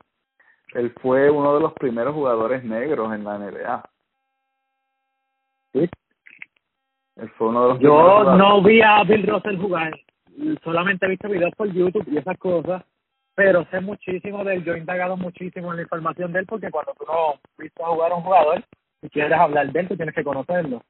él 0.74 0.92
fue 1.02 1.30
uno 1.30 1.54
de 1.54 1.60
los 1.60 1.72
primeros 1.74 2.14
jugadores 2.14 2.64
negros 2.64 3.12
en 3.12 3.24
la 3.24 3.38
NBA 3.38 3.90
Sí. 5.72 5.88
él 7.16 7.30
fue 7.38 7.48
uno 7.48 7.62
de 7.62 7.68
los 7.68 7.78
primeros 7.78 8.26
Yo 8.26 8.36
no 8.36 8.62
vi 8.62 8.80
a 8.82 9.02
Bill 9.04 9.26
Russell 9.26 9.60
jugar, 9.60 9.92
solamente 10.64 11.06
he 11.06 11.10
visto 11.10 11.28
videos 11.28 11.54
por 11.56 11.72
YouTube 11.72 12.06
y 12.08 12.18
esas 12.18 12.38
cosas, 12.38 12.84
pero 13.34 13.64
sé 13.70 13.80
muchísimo 13.80 14.42
de 14.44 14.54
él, 14.54 14.64
yo 14.64 14.74
he 14.74 14.78
indagado 14.78 15.16
muchísimo 15.16 15.70
en 15.70 15.76
la 15.76 15.82
información 15.82 16.32
de 16.32 16.40
él 16.40 16.46
porque 16.46 16.70
cuando 16.70 16.92
tú 16.94 17.04
no 17.06 17.34
viste 17.58 17.82
a 17.82 17.86
jugar 17.86 18.12
a 18.12 18.16
un 18.16 18.22
jugador 18.22 18.64
y 19.02 19.08
quieres 19.08 19.38
hablar 19.38 19.70
de 19.70 19.80
él, 19.80 19.88
tú 19.88 19.96
tienes 19.96 20.14
que 20.14 20.24
conocerlo. 20.24 20.82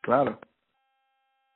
claro 0.00 0.38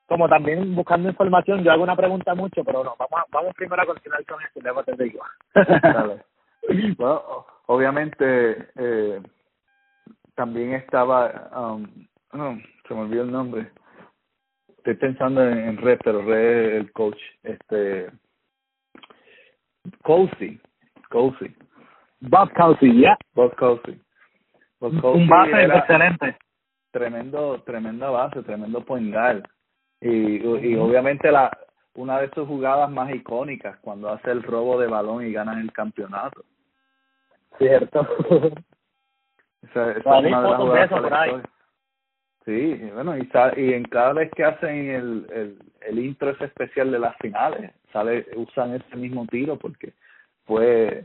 Como 0.07 0.29
también 0.29 0.75
buscando 0.75 1.09
información, 1.09 1.63
yo 1.63 1.73
hago 1.73 1.83
una 1.83 1.97
pregunta 1.97 2.35
mucho, 2.35 2.65
pero 2.65 2.83
no, 2.85 2.97
vamos 2.99 3.21
a, 3.21 3.25
vamos 3.31 3.55
primero 3.55 3.83
a 3.83 3.87
continuar 3.87 4.25
con 4.27 4.43
esto 4.43 4.59
y 4.59 4.63
luego 4.63 4.85
te 4.85 5.05
digo. 5.05 5.21
Dale. 5.55 6.25
Bueno, 6.99 7.47
obviamente 7.67 8.69
eh, 8.77 9.23
también 10.35 10.75
estaba, 10.75 11.51
um, 11.57 12.07
oh, 12.35 12.55
se 12.87 12.95
me 12.95 13.01
olvidó 13.01 13.23
el 13.23 13.33
nombre. 13.33 13.73
Estoy 14.77 14.95
pensando 14.97 15.43
en, 15.43 15.59
en 15.59 15.77
Red, 15.79 16.01
pero 16.05 16.23
Red 16.23 16.77
el 16.77 16.93
coach, 16.93 17.19
este, 17.43 18.11
Cousy, 20.03 20.61
Cousy, 21.09 21.57
Bob 22.21 22.53
Cousy, 22.53 23.01
ya. 23.01 23.17
Bob 23.35 23.57
Cousy. 23.57 23.93
Bob 23.93 23.95
Cousy 23.97 24.10
Un 24.81 25.29
base 25.29 25.51
era 25.63 25.79
excelente. 25.79 26.37
tremendo, 26.91 27.63
tremenda 27.63 28.11
base, 28.11 28.43
tremendo 28.43 28.85
point 28.85 29.13
guard. 29.13 29.45
Y, 30.01 30.37
y 30.37 30.77
obviamente 30.77 31.31
la 31.31 31.51
una 31.95 32.21
de 32.21 32.31
sus 32.31 32.47
jugadas 32.47 32.91
más 32.91 33.13
icónicas 33.15 33.77
cuando 33.81 34.09
hace 34.11 34.31
el 34.31 34.43
robo 34.43 34.81
de 34.81 34.87
balón 34.87 35.27
y 35.27 35.33
ganan 35.33 35.59
el 35.61 35.73
campeonato. 35.73 36.45
Cierto. 37.59 38.07
Esa, 39.63 39.91
esa 39.91 39.99
es 39.99 40.07
una 40.07 40.41
de 40.43 40.49
las 40.49 40.57
jugadas 40.57 40.91
eso 40.91 41.01
la. 41.01 41.43
Sí, 42.47 42.75
bueno, 42.95 43.19
y, 43.19 43.27
sa- 43.27 43.53
y 43.55 43.75
en 43.75 43.85
cada 43.85 44.15
vez 44.15 44.31
que 44.35 44.43
hacen 44.45 44.89
el, 44.91 45.27
el, 45.31 45.59
el 45.83 45.99
intro 45.99 46.31
ese 46.31 46.47
especial 46.47 46.91
de 46.91 46.99
las 46.99 47.15
finales, 47.19 47.71
sale 47.93 48.27
usan 48.35 48.75
ese 48.75 48.97
mismo 48.97 49.27
tiro 49.27 49.59
porque 49.59 49.93
fue 50.47 51.05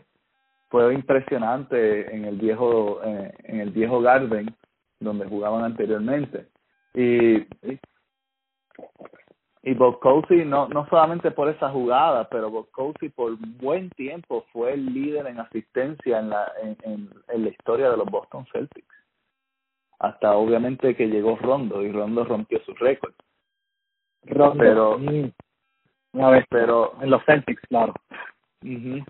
fue 0.70 0.94
impresionante 0.94 2.14
en 2.16 2.26
el 2.26 2.38
viejo 2.38 3.02
en, 3.04 3.32
en 3.44 3.60
el 3.62 3.72
viejo 3.72 4.02
Garden 4.02 4.54
donde 5.00 5.26
jugaban 5.28 5.64
anteriormente 5.64 6.48
y 6.94 7.46
y 9.64 9.74
Bob 9.74 10.00
Cousy 10.00 10.46
no 10.46 10.68
no 10.68 10.88
solamente 10.90 11.32
por 11.32 11.50
esa 11.50 11.70
jugada 11.70 12.28
pero 12.30 12.50
Bob 12.50 12.70
Cousy 12.72 13.10
por 13.10 13.36
buen 13.38 13.90
tiempo 13.92 14.46
fue 14.52 14.74
el 14.74 14.86
líder 14.94 15.28
en 15.28 15.40
asistencia 15.40 16.20
en 16.20 16.30
la 16.30 16.52
en, 16.62 16.78
en, 16.84 17.10
en 17.30 17.44
la 17.44 17.50
historia 17.50 17.90
de 17.90 17.98
los 17.98 18.08
Boston 18.08 18.46
Celtics 18.52 18.96
hasta 20.00 20.36
obviamente 20.36 20.96
que 20.96 21.08
llegó 21.08 21.36
Rondo 21.38 21.82
y 21.82 21.92
Rondo 21.92 22.26
rompió 22.26 22.60
su 22.66 22.74
récord 22.76 23.14
Rondo. 24.24 24.58
Pero- 24.64 24.98
Mm. 25.00 25.32
Una 26.14 26.30
vez, 26.30 26.46
pero 26.50 26.94
en 27.02 27.10
los 27.10 27.22
Celtics, 27.26 27.62
claro. 27.68 27.94
Ujú. 28.64 29.04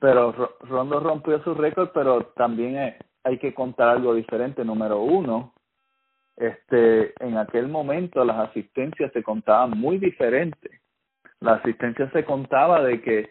Pero 0.00 0.32
Ro- 0.32 0.56
Rondo 0.62 1.00
rompió 1.00 1.42
su 1.44 1.54
récord, 1.54 1.90
pero 1.94 2.26
también 2.36 2.96
hay 3.24 3.38
que 3.38 3.54
contar 3.54 3.90
algo 3.90 4.14
diferente. 4.14 4.64
Número 4.64 5.00
uno, 5.02 5.54
este, 6.36 7.14
en 7.24 7.38
aquel 7.38 7.68
momento 7.68 8.24
las 8.24 8.50
asistencias 8.50 9.12
se 9.12 9.22
contaban 9.22 9.72
muy 9.72 9.98
diferente 9.98 10.70
La 11.40 11.54
asistencia 11.54 12.10
se 12.12 12.24
contaba 12.24 12.82
de 12.82 13.02
que 13.02 13.30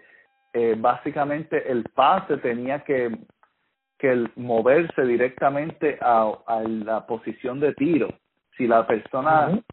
eh, 0.53 0.75
básicamente 0.79 1.71
el 1.71 1.83
pase 1.95 2.37
tenía 2.37 2.83
que, 2.83 3.17
que 3.99 4.11
el 4.11 4.31
moverse 4.35 5.03
directamente 5.05 5.97
a, 6.01 6.31
a 6.47 6.61
la 6.63 7.07
posición 7.07 7.59
de 7.59 7.73
tiro. 7.75 8.09
Si 8.57 8.67
la 8.67 8.85
persona 8.87 9.49
uh 9.51 9.63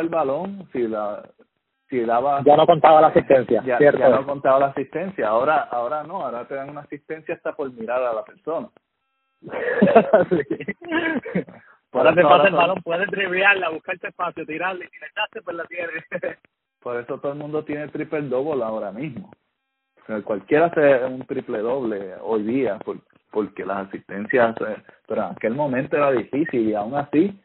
el 0.00 0.08
balón, 0.10 0.68
si 0.72 0.88
la 0.88 1.22
si 1.90 2.00
daba 2.04 2.42
ya 2.44 2.56
no 2.56 2.66
contaba 2.66 3.00
la 3.00 3.08
asistencia 3.08 3.62
ya, 3.64 3.78
ya, 3.78 4.08
no 4.08 4.24
contaba 4.24 4.60
la 4.60 4.66
asistencia. 4.66 5.28
Ahora 5.28 5.62
ahora 5.62 6.04
no 6.04 6.24
ahora 6.24 6.46
te 6.46 6.54
dan 6.54 6.70
una 6.70 6.82
asistencia 6.82 7.34
hasta 7.34 7.52
por 7.52 7.72
mirar 7.72 8.00
a 8.02 8.14
la 8.14 8.24
persona. 8.24 8.68
Ahora 11.92 12.14
te 12.14 12.22
pasa 12.22 12.46
el 12.46 12.54
balón 12.54 12.80
puedes 12.82 13.10
driblarla 13.10 13.70
buscarte 13.70 14.06
espacio 14.08 14.46
tirarle 14.46 14.84
y 14.84 15.00
le 15.00 15.08
pues 15.42 15.56
la 15.56 15.64
tienes 15.64 16.04
por 16.80 16.96
eso 16.96 17.18
todo 17.18 17.32
el 17.32 17.38
mundo 17.38 17.64
tiene 17.64 17.88
triple 17.88 18.22
doble 18.22 18.62
ahora 18.62 18.92
mismo. 18.92 19.32
Cualquiera 20.24 20.66
hace 20.66 21.04
un 21.04 21.26
triple 21.26 21.58
doble 21.58 22.14
hoy 22.22 22.44
día 22.44 22.78
por, 22.78 22.98
porque 23.32 23.64
las 23.64 23.88
asistencias 23.88 24.54
eh, 24.60 24.76
pero 25.08 25.22
en 25.22 25.32
aquel 25.32 25.54
momento 25.54 25.96
era 25.96 26.12
difícil 26.12 26.68
y 26.68 26.74
aún 26.74 26.94
así 26.94 27.40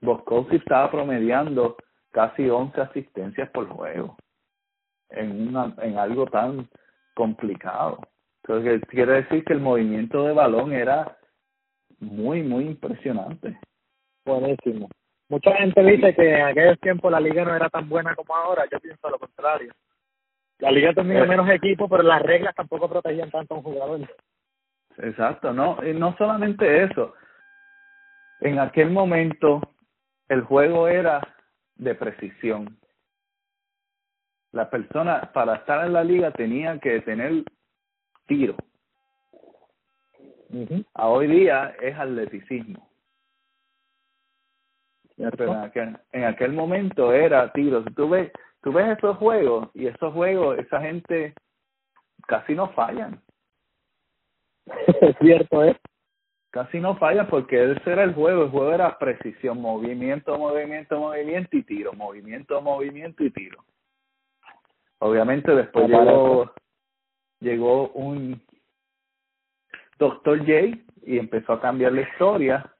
Boscovski 0.00 0.56
estaba 0.56 0.90
promediando 0.90 1.76
casi 2.14 2.48
11 2.48 2.80
asistencias 2.80 3.50
por 3.50 3.68
juego 3.68 4.16
en, 5.10 5.48
una, 5.48 5.74
en 5.82 5.98
algo 5.98 6.26
tan 6.26 6.68
complicado. 7.14 7.98
Entonces, 8.42 8.80
quiere 8.88 9.22
decir 9.22 9.44
que 9.44 9.52
el 9.52 9.60
movimiento 9.60 10.24
de 10.24 10.32
balón 10.32 10.72
era 10.72 11.18
muy, 11.98 12.42
muy 12.42 12.66
impresionante. 12.66 13.58
Buenísimo. 14.24 14.88
Mucha 15.28 15.56
gente 15.56 15.82
dice 15.82 16.14
que 16.14 16.34
en 16.34 16.42
aquel 16.42 16.78
tiempo 16.78 17.10
la 17.10 17.18
liga 17.18 17.44
no 17.44 17.56
era 17.56 17.68
tan 17.68 17.88
buena 17.88 18.14
como 18.14 18.36
ahora. 18.36 18.64
Yo 18.70 18.78
pienso 18.78 19.10
lo 19.10 19.18
contrario. 19.18 19.72
La 20.58 20.70
liga 20.70 20.92
tenía 20.92 21.24
eh. 21.24 21.26
menos 21.26 21.48
equipo, 21.50 21.88
pero 21.88 22.04
las 22.04 22.22
reglas 22.22 22.54
tampoco 22.54 22.88
protegían 22.88 23.30
tanto 23.30 23.54
a 23.54 23.58
un 23.58 23.64
jugador. 23.64 24.00
Exacto, 24.98 25.52
no, 25.52 25.78
y 25.84 25.92
no 25.94 26.16
solamente 26.16 26.84
eso. 26.84 27.14
En 28.40 28.60
aquel 28.60 28.90
momento 28.90 29.60
el 30.28 30.42
juego 30.42 30.86
era 30.86 31.33
de 31.76 31.94
precisión. 31.94 32.78
La 34.52 34.70
persona 34.70 35.30
para 35.32 35.56
estar 35.56 35.84
en 35.84 35.92
la 35.92 36.04
liga 36.04 36.30
tenía 36.30 36.78
que 36.78 37.00
tener 37.00 37.44
tiro. 38.26 38.56
A 40.94 41.08
hoy 41.08 41.26
día 41.26 41.74
es 41.80 41.98
atleticismo. 41.98 42.88
Pero 45.16 45.52
en 45.52 45.60
aquel, 45.60 45.98
en 46.12 46.24
aquel 46.24 46.52
momento 46.52 47.12
era 47.12 47.52
tiro. 47.52 47.84
Tú 47.96 48.08
ves, 48.08 48.30
tú 48.62 48.72
ves 48.72 48.96
esos 48.96 49.16
juegos 49.16 49.68
y 49.74 49.86
esos 49.86 50.12
juegos, 50.12 50.58
esa 50.58 50.80
gente 50.80 51.34
casi 52.26 52.54
no 52.54 52.72
fallan. 52.72 53.20
Es 55.00 55.16
cierto, 55.18 55.64
¿eh? 55.64 55.76
Casi 56.54 56.78
no 56.78 56.94
falla 56.94 57.26
porque 57.26 57.72
ese 57.72 57.90
era 57.90 58.04
el 58.04 58.14
juego, 58.14 58.44
el 58.44 58.50
juego 58.50 58.72
era 58.72 58.96
precisión, 58.96 59.60
movimiento, 59.60 60.38
movimiento, 60.38 61.00
movimiento 61.00 61.56
y 61.56 61.64
tiro, 61.64 61.92
movimiento, 61.94 62.62
movimiento 62.62 63.24
y 63.24 63.30
tiro. 63.30 63.64
Obviamente 65.00 65.52
después 65.52 65.88
llegó, 65.88 66.52
llegó 67.40 67.88
un 67.88 68.40
Doctor 69.98 70.38
J 70.38 70.78
y 71.02 71.18
empezó 71.18 71.54
a 71.54 71.60
cambiar 71.60 71.90
la 71.90 72.02
historia. 72.02 72.72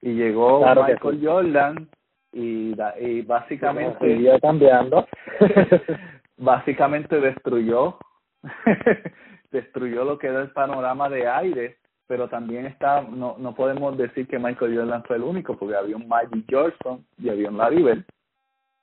Y 0.00 0.12
llegó 0.12 0.60
Michael 0.60 1.20
Jordan 1.20 1.88
y, 2.32 2.76
y 3.00 3.22
básicamente 3.22 4.38
cambiando. 4.40 5.08
básicamente 6.36 7.18
destruyó 7.20 7.98
destruyó 9.50 10.04
lo 10.04 10.16
que 10.18 10.28
era 10.28 10.42
el 10.42 10.50
panorama 10.52 11.08
de 11.08 11.26
aire 11.28 11.82
pero 12.06 12.28
también 12.28 12.66
está, 12.66 13.02
no, 13.02 13.36
no 13.38 13.54
podemos 13.54 13.96
decir 13.96 14.26
que 14.26 14.38
Michael 14.38 14.76
Jordan 14.76 15.04
fue 15.04 15.16
el 15.16 15.22
único, 15.22 15.56
porque 15.56 15.76
había 15.76 15.96
un 15.96 16.08
Magic 16.08 16.44
Johnson 16.50 17.06
y 17.18 17.30
había 17.30 17.48
un 17.48 17.58
Larry 17.58 17.82
Bird, 17.82 18.04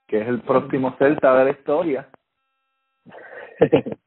que 0.08 0.22
es 0.22 0.28
el 0.28 0.42
próximo 0.42 0.96
Celta 0.98 1.36
de 1.36 1.46
la 1.46 1.52
historia. 1.52 2.10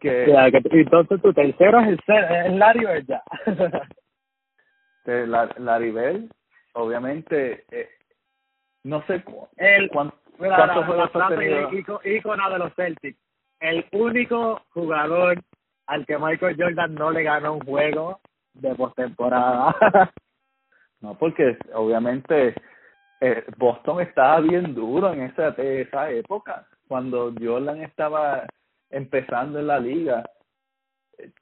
que, 0.00 0.24
entonces 0.70 1.20
tu 1.20 1.32
tercero 1.32 1.80
es 1.80 1.98
el, 2.06 2.24
el 2.46 2.58
Larry 2.58 2.86
Bird 2.86 3.06
ya. 3.06 3.22
Larry 5.58 5.90
Bird, 5.90 6.30
obviamente, 6.74 7.64
eh, 7.70 7.88
no 8.84 9.04
sé 9.06 9.24
el, 9.56 9.90
cuánto, 9.90 10.16
cuántos 10.38 10.86
juegos 10.86 11.10
ha 11.14 11.28
tenido. 11.28 11.70
Ícono 12.04 12.50
de 12.50 12.58
los 12.58 12.74
Celtics. 12.74 13.18
El 13.60 13.86
único 13.92 14.62
jugador 14.70 15.38
al 15.90 16.06
que 16.06 16.16
Michael 16.18 16.56
Jordan 16.56 16.94
no 16.94 17.10
le 17.10 17.24
ganó 17.24 17.54
un 17.54 17.60
juego 17.60 18.20
de 18.54 18.72
postemporada. 18.76 19.74
no, 21.00 21.18
porque 21.18 21.58
obviamente 21.74 22.54
eh, 23.20 23.44
Boston 23.56 24.00
estaba 24.00 24.38
bien 24.40 24.72
duro 24.72 25.12
en 25.12 25.22
esa, 25.22 25.48
esa 25.48 26.10
época, 26.10 26.64
cuando 26.86 27.32
Jordan 27.40 27.82
estaba 27.82 28.46
empezando 28.88 29.58
en 29.58 29.66
la 29.66 29.80
liga. 29.80 30.30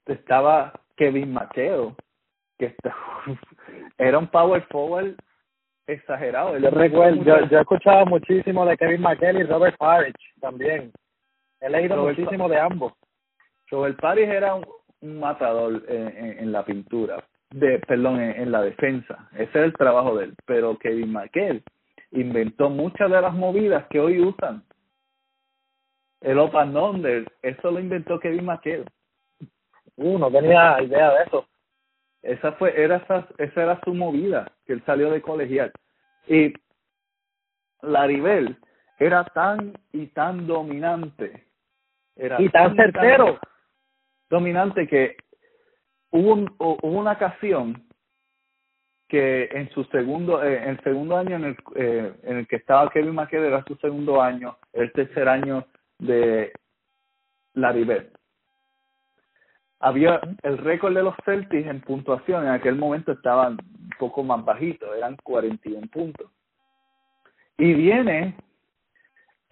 Estaba 0.07 0.73
Kevin 0.97 1.35
McHale, 1.35 1.95
que 2.59 2.75
era 3.99 4.19
un 4.19 4.29
power 4.29 4.63
forward 4.71 5.15
exagerado. 5.87 6.57
Yo 6.57 6.71
recuerdo, 6.71 7.23
yo, 7.23 7.47
yo 7.49 7.59
he 7.59 7.61
escuchado 7.61 8.07
muchísimo 8.07 8.65
de 8.65 8.79
Kevin 8.79 9.03
McHale 9.03 9.41
y 9.41 9.43
Robert 9.43 9.77
Parrish 9.77 10.35
también. 10.41 10.91
He 11.61 11.69
leído 11.69 12.03
muchísimo 12.03 12.49
de 12.49 12.59
ambos. 12.59 12.95
Joel 13.71 13.97
Paris 13.97 14.29
era 14.29 14.55
un, 14.55 14.65
matador 15.21 15.85
en, 15.89 16.39
en, 16.41 16.53
la 16.53 16.65
pintura, 16.65 17.25
de 17.51 17.79
perdón, 17.81 18.21
en, 18.21 18.51
la 18.51 18.63
defensa. 18.63 19.29
Ese 19.33 19.43
es 19.43 19.55
el 19.57 19.73
trabajo 19.75 20.17
de 20.17 20.25
él. 20.25 20.35
Pero 20.45 20.77
Kevin 20.79 21.13
McHale 21.13 21.63
inventó 22.13 22.69
muchas 22.69 23.11
de 23.11 23.21
las 23.21 23.35
movidas 23.35 23.87
que 23.91 24.01
hoy 24.01 24.21
usan. 24.21 24.65
El 26.21 26.39
open 26.39 26.77
under, 26.77 27.33
eso 27.43 27.71
lo 27.71 27.79
inventó 27.79 28.19
Kevin 28.19 28.47
McHale. 28.47 28.87
Uh, 29.97 30.19
no 30.19 30.31
tenía 30.31 30.83
idea 30.83 31.13
de 31.13 31.25
eso. 31.25 31.47
Esa 32.23 32.53
fue, 32.53 32.81
era 32.81 32.97
esa, 32.97 33.29
esa 33.39 33.63
era 33.63 33.81
su 33.85 33.95
movida, 33.95 34.51
que 34.67 34.73
él 34.73 34.83
salió 34.85 35.11
de 35.11 35.23
colegial. 35.23 35.73
Y 36.27 36.53
Laribel 37.83 38.57
era 38.99 39.25
tan 39.25 39.79
y 39.93 40.07
tan 40.09 40.49
dominante. 40.49 41.45
Era 42.17 42.43
y 42.43 42.49
tan 42.49 42.75
certero 42.75 43.39
dominante 44.31 44.87
que 44.87 45.17
hubo, 46.11 46.47
hubo 46.59 46.99
una 46.99 47.13
ocasión 47.13 47.89
que 49.09 49.49
en 49.53 49.71
su 49.71 49.85
segundo 49.85 50.43
eh, 50.43 50.69
el 50.69 50.81
segundo 50.83 51.17
año 51.17 51.37
en 51.37 51.45
el 51.45 51.57
eh, 51.77 52.13
en 52.25 52.37
el 52.39 52.47
que 52.47 52.57
estaba 52.57 52.91
Kevin 52.91 53.15
McHale 53.15 53.49
era 53.49 53.65
su 53.65 53.75
segundo 53.77 54.21
año 54.21 54.59
el 54.73 54.93
tercer 54.93 55.29
año 55.29 55.67
de 55.99 56.53
Bird. 57.55 58.13
Había 59.81 60.21
el 60.43 60.59
récord 60.59 60.95
de 60.95 61.03
los 61.03 61.15
Celtics 61.25 61.67
en 61.67 61.81
puntuación 61.81 62.45
en 62.45 62.51
aquel 62.51 62.77
momento 62.77 63.13
estaban 63.13 63.53
un 63.53 63.91
poco 63.99 64.23
más 64.23 64.45
bajitos 64.45 64.95
eran 64.97 65.17
41 65.23 65.87
puntos. 65.89 66.31
Y 67.57 67.73
viene 67.73 68.37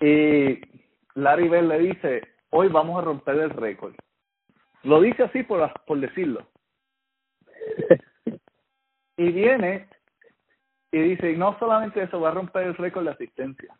y 0.01 0.61
Larry 1.15 1.49
Bird 1.49 1.69
le 1.69 1.79
dice 1.79 2.23
hoy 2.51 2.69
vamos 2.69 3.01
a 3.01 3.07
romper 3.07 3.37
el 3.37 3.51
récord 3.51 3.95
lo 4.87 5.01
dice 5.01 5.25
así 5.25 5.43
por, 5.43 5.73
por 5.85 6.01
decirlo. 6.01 6.47
y 9.17 9.33
viene 9.33 9.89
y 10.93 10.99
dice, 10.99 11.33
y 11.33 11.37
no 11.37 11.59
solamente 11.59 12.03
eso, 12.03 12.21
va 12.21 12.31
a 12.31 12.35
romper 12.35 12.69
el 12.69 12.75
récord 12.77 13.05
de 13.05 13.11
asistencia. 13.11 13.77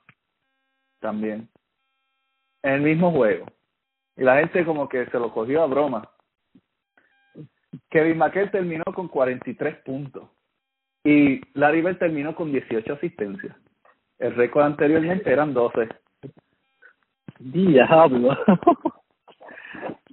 También. 1.01 1.49
En 2.63 2.73
el 2.75 2.81
mismo 2.83 3.13
juego. 3.13 3.47
Y 4.17 4.23
la 4.23 4.39
gente 4.39 4.65
como 4.65 4.89
que 4.89 5.07
se 5.07 5.19
lo 5.19 5.33
cogió 5.33 5.63
a 5.63 5.67
broma. 5.67 6.11
Kevin 7.91 8.19
McHale 8.19 8.49
terminó 8.49 8.85
con 8.95 9.09
43 9.09 9.77
puntos. 9.77 10.29
Y 11.05 11.41
Larry 11.59 11.83
Bird 11.83 11.99
terminó 11.99 12.35
con 12.35 12.51
18 12.51 12.95
asistencias. 12.95 13.57
El 14.19 14.35
récord 14.35 14.65
anteriormente 14.65 15.31
eran 15.31 15.55
12. 15.55 15.89
Diablo. 17.39 18.37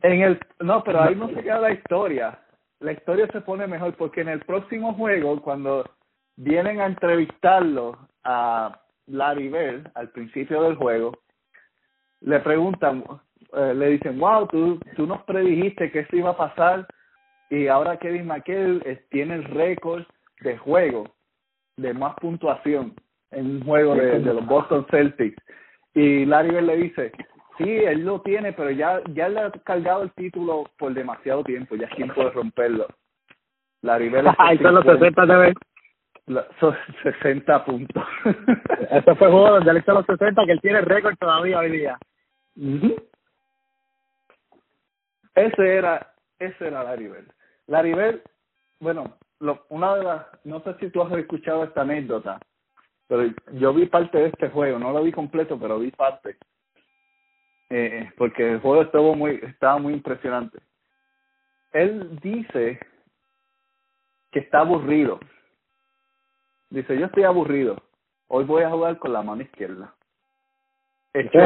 En 0.04 0.22
el, 0.22 0.40
no, 0.60 0.84
pero 0.84 1.02
ahí 1.02 1.16
no 1.16 1.30
se 1.30 1.42
queda 1.42 1.60
la 1.60 1.72
historia. 1.72 2.38
La 2.82 2.92
historia 2.92 3.26
se 3.28 3.40
pone 3.42 3.66
mejor 3.68 3.96
porque 3.96 4.22
en 4.22 4.28
el 4.28 4.42
próximo 4.42 4.94
juego, 4.94 5.42
cuando 5.42 5.90
vienen 6.36 6.82
a 6.82 6.88
entrevistarlo 6.88 7.98
a 8.26 8.82
Larry 9.08 9.48
Bird 9.48 9.90
al 9.96 10.10
principio 10.10 10.62
del 10.64 10.76
juego, 10.76 11.18
le 12.20 12.40
preguntan, 12.42 13.06
eh, 13.54 13.74
le 13.74 13.92
dicen, 13.92 14.20
wow, 14.20 14.46
tú, 14.48 14.78
tú 14.98 15.08
nos 15.08 15.24
predijiste 15.24 15.90
que 15.90 16.00
esto 16.00 16.18
iba 16.18 16.32
a 16.32 16.38
pasar 16.38 16.86
y 17.50 17.68
ahora 17.68 17.98
Kevin 17.98 18.28
McHale 18.28 19.06
tiene 19.10 19.36
el 19.36 19.46
récord 19.46 20.04
de 20.42 20.58
juego 20.58 21.16
de 21.78 21.94
más 21.94 22.16
puntuación 22.16 22.94
en 23.32 23.56
un 23.56 23.64
juego 23.64 23.96
de, 23.96 24.20
de 24.20 24.34
los 24.34 24.46
Boston 24.46 24.86
Celtics. 24.92 25.42
Y 25.94 26.26
Larry 26.26 26.50
Bird 26.50 26.64
le 26.66 26.78
dice, 26.78 27.12
sí, 27.58 27.70
él 27.70 28.06
lo 28.06 28.22
tiene, 28.22 28.54
pero 28.54 28.72
ya, 28.72 29.02
ya 29.14 29.30
le 29.30 29.42
ha 29.42 29.52
cargado 29.52 30.04
el 30.04 30.12
título 30.14 30.70
por 30.78 30.94
demasiado 30.94 31.44
tiempo, 31.44 31.76
ya 31.76 31.88
es 31.88 31.96
tiempo 31.96 32.24
de 32.24 32.32
romperlo. 32.32 32.88
Larry 33.82 34.10
Bird... 34.10 34.28
Ay, 34.38 34.58
son 34.60 34.76
los 34.76 34.86
60 34.86 35.26
de 35.26 35.54
Son 36.60 36.76
60 37.04 37.66
puntos. 37.66 38.04
Este 38.92 39.16
fue 39.16 39.28
el 39.28 39.34
juego 39.34 39.50
donde 39.52 39.72
él 39.72 39.78
hizo 39.78 39.94
los 39.94 40.06
60, 40.06 40.46
que 40.46 40.52
él 40.52 40.62
tiene 40.62 40.82
récord 40.82 41.16
todavía 41.18 41.60
hoy 41.60 41.72
día. 41.72 41.98
Ese 45.36 45.76
era, 45.76 46.14
ese 46.40 46.68
era. 46.68 46.84
Larry 47.68 47.94
Bird, 47.94 48.22
bueno, 48.80 49.18
lo, 49.40 49.66
una 49.70 49.96
de 49.96 50.04
las, 50.04 50.26
no 50.44 50.62
sé 50.62 50.76
si 50.80 50.90
tú 50.90 51.02
has 51.02 51.12
escuchado 51.14 51.64
esta 51.64 51.82
anécdota, 51.82 52.40
pero 53.08 53.24
yo 53.54 53.74
vi 53.74 53.86
parte 53.88 54.18
de 54.18 54.28
este 54.28 54.50
juego, 54.50 54.80
no 54.80 54.92
lo 54.92 55.04
vi 55.04 55.12
completo, 55.12 55.60
pero 55.60 55.80
vi 55.80 55.92
parte. 55.92 56.38
Eh, 57.70 58.12
porque 58.18 58.54
el 58.54 58.60
juego 58.60 58.84
estuvo 58.84 59.16
muy, 59.16 59.40
estaba 59.44 59.78
muy 59.80 59.94
impresionante. 59.94 60.60
Él 61.72 62.20
dice 62.22 62.80
que 64.32 64.40
está 64.40 64.60
aburrido. 64.60 65.20
Dice, 66.70 66.98
yo 66.98 67.08
estoy 67.08 67.24
aburrido. 67.24 67.82
Hoy 68.28 68.46
voy 68.46 68.64
a 68.64 68.70
jugar 68.70 68.98
con 68.98 69.14
la 69.14 69.22
mano 69.22 69.42
izquierda. 69.42 69.94
Echó 71.14 71.40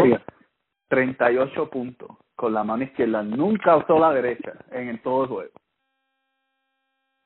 38 0.88 1.70
puntos 1.70 2.10
con 2.36 2.54
la 2.54 2.64
mano 2.64 2.84
izquierda. 2.84 3.24
Nunca 3.24 3.76
usó 3.76 4.00
la 4.00 4.14
derecha 4.14 4.54
en 4.72 5.02
todo 5.02 5.24
el 5.24 5.30
juego. 5.30 5.52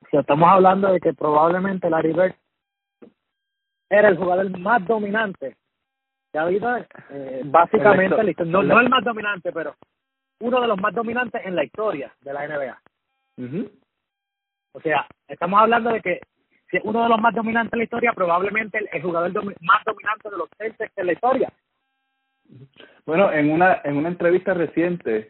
O 0.03 0.09
sea, 0.09 0.21
estamos 0.21 0.49
hablando 0.49 0.91
de 0.91 0.99
que 0.99 1.13
probablemente 1.13 1.89
Larry 1.89 2.13
Bird 2.13 2.35
era 3.89 4.09
el 4.09 4.17
jugador 4.17 4.57
más 4.59 4.85
dominante 4.85 5.57
eh, 6.33 7.41
básicamente, 7.45 8.45
no, 8.45 8.63
no 8.63 8.79
el 8.79 8.89
más 8.89 9.03
dominante, 9.03 9.51
pero 9.51 9.75
uno 10.39 10.61
de 10.61 10.67
los 10.67 10.79
más 10.79 10.93
dominantes 10.93 11.41
en 11.45 11.55
la 11.55 11.63
historia 11.63 12.13
de 12.21 12.33
la 12.33 12.47
NBA. 12.47 12.81
O 14.73 14.81
sea, 14.81 15.05
estamos 15.27 15.59
hablando 15.59 15.91
de 15.91 16.01
que 16.01 16.21
si 16.69 16.79
uno 16.83 17.03
de 17.03 17.09
los 17.09 17.19
más 17.19 17.35
dominantes 17.35 17.73
en 17.73 17.79
la 17.79 17.83
historia, 17.83 18.13
probablemente 18.13 18.79
el, 18.91 19.01
jugador 19.01 19.33
más 19.61 19.83
dominante 19.85 20.29
de 20.29 20.37
los 20.37 20.49
Celtics 20.57 20.97
en 20.97 21.05
la 21.05 21.13
historia. 21.13 21.53
Bueno, 23.05 23.31
en 23.31 23.51
una 23.51 23.81
en 23.83 23.97
una 23.97 24.09
entrevista 24.09 24.53
reciente 24.53 25.29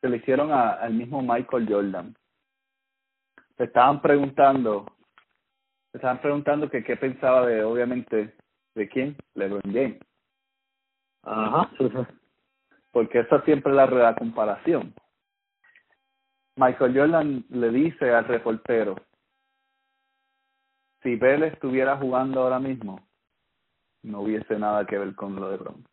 se 0.00 0.08
le 0.08 0.16
hicieron 0.16 0.50
a, 0.50 0.70
al 0.72 0.94
mismo 0.94 1.22
Michael 1.22 1.66
Jordan. 1.68 2.14
Se 3.56 3.64
estaban 3.64 4.02
preguntando, 4.02 4.86
se 5.92 5.98
estaban 5.98 6.20
preguntando 6.20 6.68
que 6.68 6.82
qué 6.82 6.96
pensaba 6.96 7.46
de, 7.46 7.62
obviamente, 7.62 8.34
de 8.74 8.88
quién, 8.88 9.16
LeBron 9.34 9.62
James. 9.66 10.00
Ajá. 11.22 11.70
Porque 12.90 13.20
esa 13.20 13.42
siempre 13.42 13.70
es 13.72 13.76
la, 13.76 13.86
la 13.86 14.14
comparación. 14.14 14.94
Michael 16.56 16.96
Jordan 16.96 17.44
le 17.48 17.70
dice 17.70 18.12
al 18.12 18.26
reportero, 18.26 18.96
si 21.02 21.16
Vélez 21.16 21.54
estuviera 21.54 21.96
jugando 21.96 22.42
ahora 22.42 22.58
mismo, 22.58 23.00
no 24.02 24.20
hubiese 24.20 24.58
nada 24.58 24.84
que 24.84 24.98
ver 24.98 25.14
con 25.14 25.36
lo 25.36 25.50
de 25.50 25.56
Bron. 25.56 25.84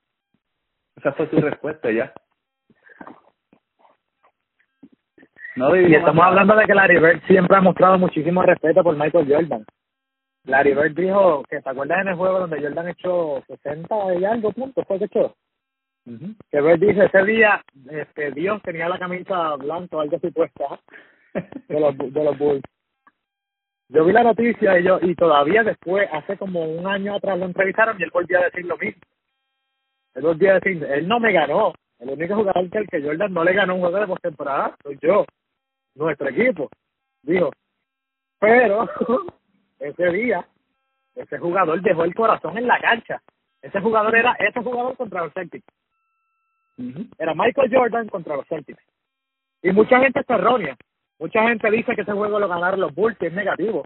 Esa 0.95 1.13
fue 1.13 1.29
su 1.29 1.37
respuesta 1.37 1.91
ya. 1.91 2.13
No 5.55 5.75
y 5.75 5.93
estamos 5.93 6.23
hablando 6.23 6.55
de 6.55 6.65
que 6.65 6.73
Larry 6.73 6.99
Bird 6.99 7.21
siempre 7.27 7.57
ha 7.57 7.61
mostrado 7.61 7.97
muchísimo 7.97 8.41
respeto 8.43 8.83
por 8.83 8.95
Michael 8.95 9.27
Jordan. 9.27 9.65
Larry 10.45 10.73
Bird 10.73 10.95
dijo 10.95 11.43
que 11.49 11.61
te 11.61 11.69
acuerdas 11.69 12.01
en 12.01 12.07
el 12.09 12.15
juego 12.15 12.39
donde 12.39 12.61
Jordan 12.61 12.89
echó 12.89 13.43
60 13.47 14.15
y 14.15 14.25
algo 14.25 14.51
puntos, 14.51 14.85
fue 14.87 14.99
que 14.99 15.05
echó. 15.05 15.35
Que 16.49 16.61
Bird 16.61 16.79
dice 16.79 17.05
ese 17.05 17.23
día 17.23 17.63
este 17.91 18.31
Dios 18.31 18.61
tenía 18.63 18.89
la 18.89 18.97
camisa 18.97 19.55
blanca 19.57 20.01
algo 20.01 20.17
así 20.17 20.31
puesta 20.31 20.79
de 21.67 21.79
los 21.79 21.97
de 21.97 22.23
los 22.23 22.37
Bulls 22.37 22.63
yo 23.91 24.05
vi 24.05 24.13
la 24.13 24.21
noticia 24.21 24.79
y 24.79 24.83
yo 24.83 24.99
y 25.01 25.15
todavía 25.15 25.63
después, 25.63 26.07
hace 26.11 26.37
como 26.37 26.63
un 26.63 26.85
año 26.85 27.15
atrás 27.15 27.39
lo 27.39 27.45
entrevistaron 27.45 27.99
y 27.99 28.03
él 28.03 28.11
volvía 28.13 28.37
a 28.37 28.43
decir 28.45 28.63
lo 28.65 28.77
mismo. 28.77 29.01
Él 30.13 30.21
volvía 30.23 30.51
a 30.51 30.59
decir, 30.59 30.83
él 30.83 31.07
no 31.07 31.19
me 31.19 31.33
ganó. 31.33 31.73
El 31.97 32.11
único 32.11 32.35
jugador 32.35 32.69
que 32.69 32.77
el 32.77 32.87
que 32.87 33.01
Jordan 33.01 33.33
no 33.33 33.43
le 33.43 33.53
ganó 33.53 33.73
un 33.73 33.81
juego 33.81 33.99
de 33.99 34.07
postemporada 34.07 34.77
soy 34.83 34.99
yo, 35.01 35.25
nuestro 35.95 36.29
equipo. 36.29 36.69
Dijo, 37.23 37.51
pero 38.39 38.87
ese 39.79 40.11
día, 40.11 40.45
ese 41.15 41.37
jugador 41.37 41.81
dejó 41.81 42.03
el 42.03 42.13
corazón 42.13 42.57
en 42.57 42.67
la 42.67 42.79
cancha. 42.79 43.21
Ese 43.61 43.81
jugador 43.81 44.15
era 44.15 44.33
ese 44.39 44.61
jugador 44.61 44.95
contra 44.95 45.23
los 45.23 45.33
Celtics. 45.33 45.65
Era 47.17 47.33
Michael 47.33 47.71
Jordan 47.73 48.07
contra 48.07 48.37
los 48.37 48.47
Celtics. 48.47 48.81
Y 49.61 49.71
mucha 49.71 49.99
gente 49.99 50.21
está 50.21 50.35
errónea 50.35 50.77
Mucha 51.19 51.43
gente 51.43 51.69
dice 51.69 51.95
que 51.95 52.01
ese 52.01 52.13
juego 52.13 52.39
lo 52.39 52.47
ganaron 52.47 52.79
los 52.79 52.95
Bulls, 52.95 53.17
que 53.17 53.27
es 53.27 53.33
negativo. 53.33 53.83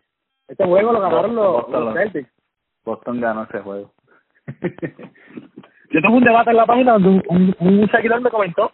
Este 0.47 0.63
juego 0.65 0.93
lo 0.93 1.01
ganaron 1.01 1.35
los, 1.35 1.65
Celtics. 1.95 2.29
Boston 2.85 3.19
ganó 3.19 3.43
ese 3.43 3.59
juego. 3.59 3.91
yo 4.45 6.01
tengo 6.01 6.17
un 6.17 6.23
debate 6.23 6.51
en 6.51 6.57
la 6.57 6.65
página 6.65 6.93
donde 6.93 7.23
un, 7.27 7.55
un, 7.59 7.89
seguidor 7.89 8.21
me 8.21 8.29
comentó 8.29 8.71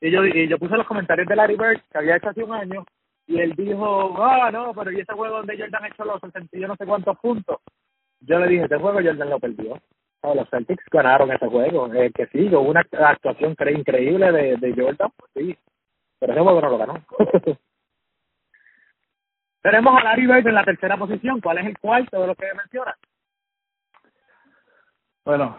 y 0.00 0.10
yo 0.10 0.24
y 0.26 0.46
yo 0.46 0.58
puse 0.58 0.76
los 0.76 0.86
comentarios 0.86 1.26
de 1.26 1.34
Larry 1.34 1.56
Bird 1.56 1.80
que 1.90 1.98
había 1.98 2.16
hecho 2.16 2.28
hace 2.28 2.44
un 2.44 2.52
año 2.52 2.84
y 3.26 3.40
él 3.40 3.52
dijo, 3.56 4.22
ah, 4.22 4.50
no, 4.52 4.72
pero 4.72 4.92
¿y 4.92 5.00
ese 5.00 5.12
juego 5.12 5.38
donde 5.38 5.58
Jordan 5.58 5.84
ha 5.84 5.88
hecho 5.88 6.04
los 6.04 6.20
60 6.20 6.56
yo 6.56 6.68
no 6.68 6.76
sé 6.76 6.86
cuántos 6.86 7.18
puntos? 7.18 7.58
Yo 8.20 8.38
le 8.38 8.48
dije, 8.48 8.64
ese 8.64 8.78
juego 8.78 9.00
Jordan 9.02 9.30
lo 9.30 9.40
perdió. 9.40 9.80
los 10.22 10.48
Celtics 10.48 10.84
ganaron 10.90 11.32
ese 11.32 11.46
juego. 11.48 11.92
Eh, 11.92 12.12
que 12.14 12.26
sí, 12.28 12.48
hubo 12.48 12.60
una 12.60 12.80
actuación 12.80 13.56
increíble 13.74 14.32
de, 14.32 14.56
de 14.56 14.74
Jordan, 14.74 15.10
pues 15.16 15.30
sí, 15.34 15.58
pero 16.18 16.32
ese 16.32 16.42
juego 16.42 16.60
no 16.60 16.70
lo 16.70 16.78
ganó. 16.78 17.04
Tenemos 19.62 20.00
a 20.00 20.04
Larry 20.04 20.26
Bird 20.28 20.46
en 20.46 20.54
la 20.54 20.64
tercera 20.64 20.96
posición. 20.96 21.40
¿Cuál 21.40 21.58
es 21.58 21.66
el 21.66 21.78
cuarto 21.78 22.20
de 22.20 22.26
lo 22.28 22.36
que 22.36 22.46
menciona? 22.54 22.96
Bueno, 25.24 25.56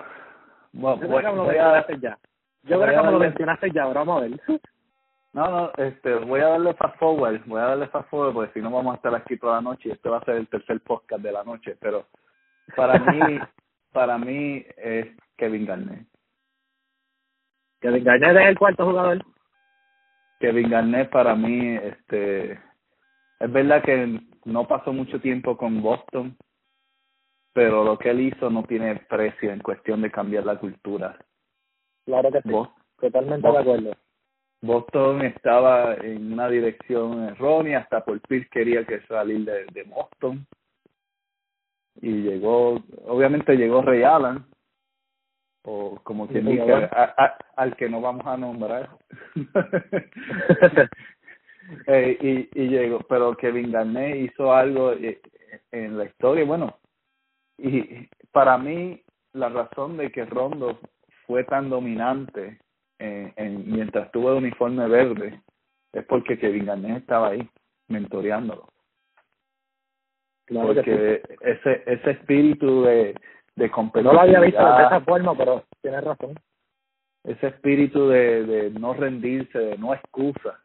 bueno 0.72 1.02
yo 1.02 1.08
creo 1.10 1.20
que 1.20 1.36
lo 1.36 1.44
mencionaste 1.44 2.00
ya. 2.00 2.18
Yo 2.64 2.82
creo 2.82 3.02
que 3.02 3.06
me 3.06 3.12
lo 3.12 3.20
mencionaste 3.20 3.72
ya, 3.72 3.86
vamos 3.86 4.18
a 4.18 4.22
ver. 4.22 4.62
No, 5.38 5.52
no, 5.52 5.72
este, 5.78 6.16
voy 6.16 6.40
a 6.40 6.48
darle 6.48 6.74
fast 6.74 6.98
forward, 6.98 7.46
voy 7.46 7.62
a 7.62 7.66
darle 7.66 7.88
fast 7.90 8.10
forward 8.10 8.34
porque 8.34 8.54
si 8.54 8.60
no 8.60 8.72
vamos 8.72 8.94
a 8.94 8.96
estar 8.96 9.14
aquí 9.14 9.38
toda 9.38 9.58
la 9.58 9.62
noche 9.62 9.90
y 9.90 9.92
este 9.92 10.10
va 10.10 10.18
a 10.18 10.26
ser 10.26 10.38
el 10.38 10.48
tercer 10.48 10.82
podcast 10.82 11.22
de 11.22 11.32
la 11.32 11.44
noche, 11.44 11.78
pero 11.80 12.08
para 12.76 12.98
mí, 12.98 13.20
para 13.94 14.18
mí 14.18 14.66
es 14.78 15.06
Kevin 15.38 15.68
Garnett. 15.68 16.08
Kevin 17.82 18.04
Garnett 18.04 18.36
es 18.36 18.48
el 18.48 18.58
cuarto 18.58 18.86
jugador. 18.88 19.24
Kevin 20.40 20.72
Garnett 20.72 21.12
para 21.12 21.36
mí, 21.36 21.76
este, 21.84 22.54
es 23.40 23.52
verdad 23.52 23.84
que 23.84 24.20
no 24.46 24.68
pasó 24.68 24.92
mucho 24.92 25.22
tiempo 25.22 25.56
con 25.56 25.84
Boston, 25.84 26.36
pero 27.54 27.84
lo 27.84 28.00
que 28.00 28.10
él 28.10 28.22
hizo 28.22 28.50
no 28.50 28.64
tiene 28.64 28.96
precio 29.08 29.52
en 29.52 29.60
cuestión 29.60 30.02
de 30.02 30.10
cambiar 30.10 30.48
la 30.48 30.58
cultura. 30.58 31.16
Claro 32.08 32.32
que 32.32 32.42
sí, 32.42 32.52
totalmente 33.00 33.52
de 33.52 33.58
acuerdo. 33.60 34.07
Boston 34.62 35.22
estaba 35.24 35.96
en 35.96 36.34
una 36.34 36.50
dirección 36.50 37.24
errónea, 37.26 37.80
hasta 37.80 38.04
por 38.04 38.20
Pierce 38.22 38.50
quería 38.50 38.86
que 38.86 39.02
salir 39.02 39.46
de, 39.46 39.66
de 39.66 39.84
Boston. 39.84 40.46
Y 42.02 42.12
llegó, 42.22 42.82
obviamente 43.06 43.56
llegó 43.56 43.82
Ray 43.82 44.04
Allen, 44.04 44.46
o 45.64 46.00
como 46.04 46.28
quien 46.28 46.46
dice, 46.46 46.90
al 47.56 47.76
que 47.76 47.90
no 47.90 48.02
vamos 48.02 48.26
a 48.26 48.38
nombrar. 48.38 48.90
Eh, 51.86 52.48
y, 52.54 52.62
y 52.62 52.70
llegó, 52.70 53.00
pero 53.00 53.36
Kevin 53.36 53.74
Garnett 53.74 54.16
hizo 54.16 54.54
algo 54.54 54.94
eh, 54.94 55.20
en 55.72 55.98
la 55.98 56.06
historia, 56.06 56.46
bueno, 56.46 56.80
y 57.58 58.08
para 58.32 58.58
mí 58.58 59.04
la 59.34 59.50
razón 59.50 59.98
de 59.98 60.10
que 60.10 60.24
Rondo 60.24 60.80
fue 61.26 61.44
tan 61.44 61.70
dominante 61.70 62.60
en, 63.00 63.34
en, 63.36 63.72
mientras 63.72 64.12
tuvo 64.12 64.32
el 64.32 64.38
uniforme 64.38 64.88
verde 64.88 65.42
es 65.94 66.06
porque 66.06 66.38
Kevin 66.38 66.66
Garnett 66.66 66.98
estaba 66.98 67.30
ahí 67.30 67.50
mentoreándolo. 67.88 68.68
porque 70.48 71.22
ese 71.42 71.84
ese 71.86 72.12
espíritu 72.12 72.84
de, 72.84 73.16
de 73.56 73.72
competitividad... 73.72 74.12
No 74.12 74.14
lo 74.14 74.22
había 74.22 74.40
visto 74.40 74.78
de 74.78 74.84
esa 74.84 75.02
forma, 75.02 75.38
pero 75.38 75.64
tienes 75.82 76.04
razón. 76.04 76.36
Ese 77.24 77.48
espíritu 77.48 78.08
de, 78.08 78.46
de 78.46 78.70
no 78.72 78.94
rendirse, 78.94 79.58
de 79.58 79.78
no 79.78 79.94
excusa 79.94 80.62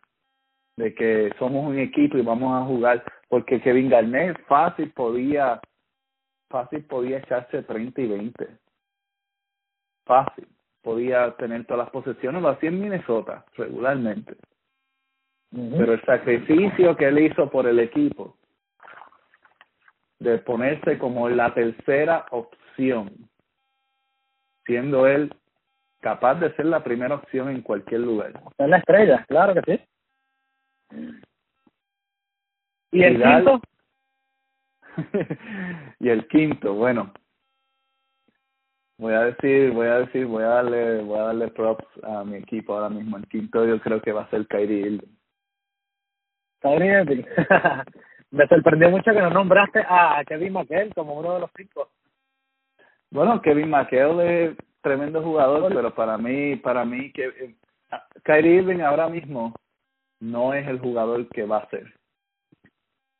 de 0.76 0.94
que 0.94 1.32
somos 1.38 1.66
un 1.66 1.78
equipo 1.78 2.16
y 2.16 2.22
vamos 2.22 2.60
a 2.60 2.66
jugar, 2.66 3.04
porque 3.28 3.60
Kevin 3.60 3.90
Garnett 3.90 4.38
fácil 4.46 4.90
podía, 4.92 5.60
fácil 6.48 6.84
podía 6.84 7.18
echarse 7.18 7.62
30 7.62 8.00
y 8.00 8.06
20. 8.08 8.48
Fácil. 10.04 10.48
Podía 10.82 11.34
tener 11.36 11.64
todas 11.64 11.86
las 11.86 11.90
posesiones, 11.90 12.42
lo 12.42 12.48
hacía 12.48 12.70
en 12.70 12.80
Minnesota 12.80 13.44
regularmente. 13.56 14.36
Pero 15.50 15.92
el 15.92 16.02
sacrificio 16.02 16.96
que 16.96 17.08
él 17.08 17.18
hizo 17.18 17.50
por 17.50 17.66
el 17.66 17.78
equipo, 17.78 18.36
de 20.18 20.38
ponerse 20.38 20.98
como 20.98 21.28
la 21.28 21.52
tercera 21.52 22.26
opción, 22.30 23.10
siendo 24.64 25.06
él 25.06 25.34
capaz 26.00 26.36
de 26.36 26.54
ser 26.54 26.66
la 26.66 26.82
primera 26.82 27.16
opción 27.16 27.48
en 27.48 27.62
cualquier 27.62 28.00
lugar. 28.00 28.32
Es 28.58 28.68
la 28.68 28.78
estrella, 28.78 29.24
claro 29.28 29.54
que 29.54 29.76
sí. 29.76 29.84
¿Y 32.92 33.02
el 33.02 33.22
quinto? 33.22 33.60
y 36.00 36.08
el 36.08 36.26
quinto, 36.28 36.74
bueno, 36.74 37.12
voy 39.02 39.14
a 39.14 39.24
decir, 39.24 39.72
voy 39.72 39.88
a 39.88 39.98
decir, 39.98 40.26
voy 40.26 40.44
a 40.44 40.48
darle, 40.48 41.02
voy 41.02 41.18
a 41.18 41.22
darle 41.24 41.48
props 41.48 41.84
a 42.04 42.22
mi 42.22 42.36
equipo 42.36 42.74
ahora 42.74 42.88
mismo. 42.88 43.16
El 43.16 43.26
quinto 43.26 43.66
yo 43.66 43.80
creo 43.80 44.00
que 44.00 44.12
va 44.12 44.22
a 44.22 44.30
ser 44.30 44.46
Kyrie 44.46 44.86
Irving. 44.86 45.16
Kyrie 46.60 47.00
Irving. 47.00 47.24
Me 48.30 48.46
sorprendió 48.46 48.90
mucho 48.90 49.12
que 49.12 49.20
no 49.20 49.28
nombraste 49.28 49.80
a 49.80 50.22
Kevin 50.24 50.52
McHale 50.52 50.92
como 50.94 51.14
uno 51.18 51.34
de 51.34 51.40
los 51.40 51.50
cinco. 51.56 51.90
Bueno, 53.10 53.42
Kevin 53.42 53.70
McHale 53.70 54.44
es 54.44 54.56
tremendo 54.80 55.20
jugador, 55.20 55.74
pero 55.74 55.92
para 55.94 56.16
mí, 56.16 56.56
para 56.56 56.84
mí 56.84 57.12
que 57.12 57.26
eh, 57.26 57.56
Kyrie 58.22 58.62
Irving 58.62 58.80
ahora 58.80 59.08
mismo 59.08 59.52
no 60.20 60.54
es 60.54 60.66
el 60.68 60.78
jugador 60.78 61.28
que 61.28 61.44
va 61.44 61.58
a 61.58 61.68
ser. 61.70 61.92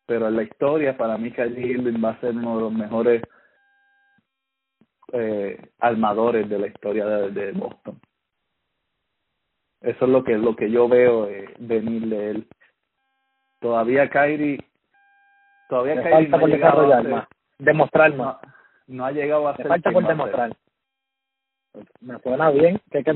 Pero 0.07 0.29
en 0.29 0.37
la 0.37 0.45
historia, 0.45 0.97
para 0.97 1.19
mí 1.19 1.33
Kyrie 1.33 1.73
Irving 1.73 2.03
va 2.03 2.11
a 2.11 2.21
ser 2.21 2.37
uno 2.37 2.57
de 2.57 2.63
los 2.63 2.73
mejores 2.73 3.23
eh, 5.13 5.61
armadores 5.79 6.49
de 6.49 6.59
la 6.59 6.67
historia 6.67 7.07
de, 7.07 7.31
de 7.31 7.53
Boston. 7.53 8.01
Eso 9.83 10.05
es 10.05 10.11
lo 10.11 10.23
que 10.23 10.39
lo 10.39 10.55
que 10.55 10.71
yo 10.71 10.89
veo 10.89 11.29
eh, 11.29 11.53
venir 11.59 12.07
de 12.09 12.31
él. 12.31 12.49
Todavía 13.61 14.09
Kyrie, 14.09 14.65
todavía 15.69 15.97
Le 15.97 16.03
Kyrie 16.03 16.29
falta 16.29 16.37
no 16.37 16.41
por 16.41 16.51
ha 16.51 16.55
llegado 16.55 16.95
a 16.95 17.03
ser-. 17.03 17.29
Demostrar 17.59 18.15
más. 18.17 18.37
no, 18.43 18.97
no 18.97 19.05
ha 19.05 19.13
llegado 19.13 19.49
a 19.49 19.57
ser 19.57 19.69
falta 19.69 19.91
por 19.91 20.07
demostrar. 20.07 20.53
Me 22.01 22.19
suena 22.21 22.51
bien. 22.51 22.81
Que, 22.91 23.03
que, 23.03 23.11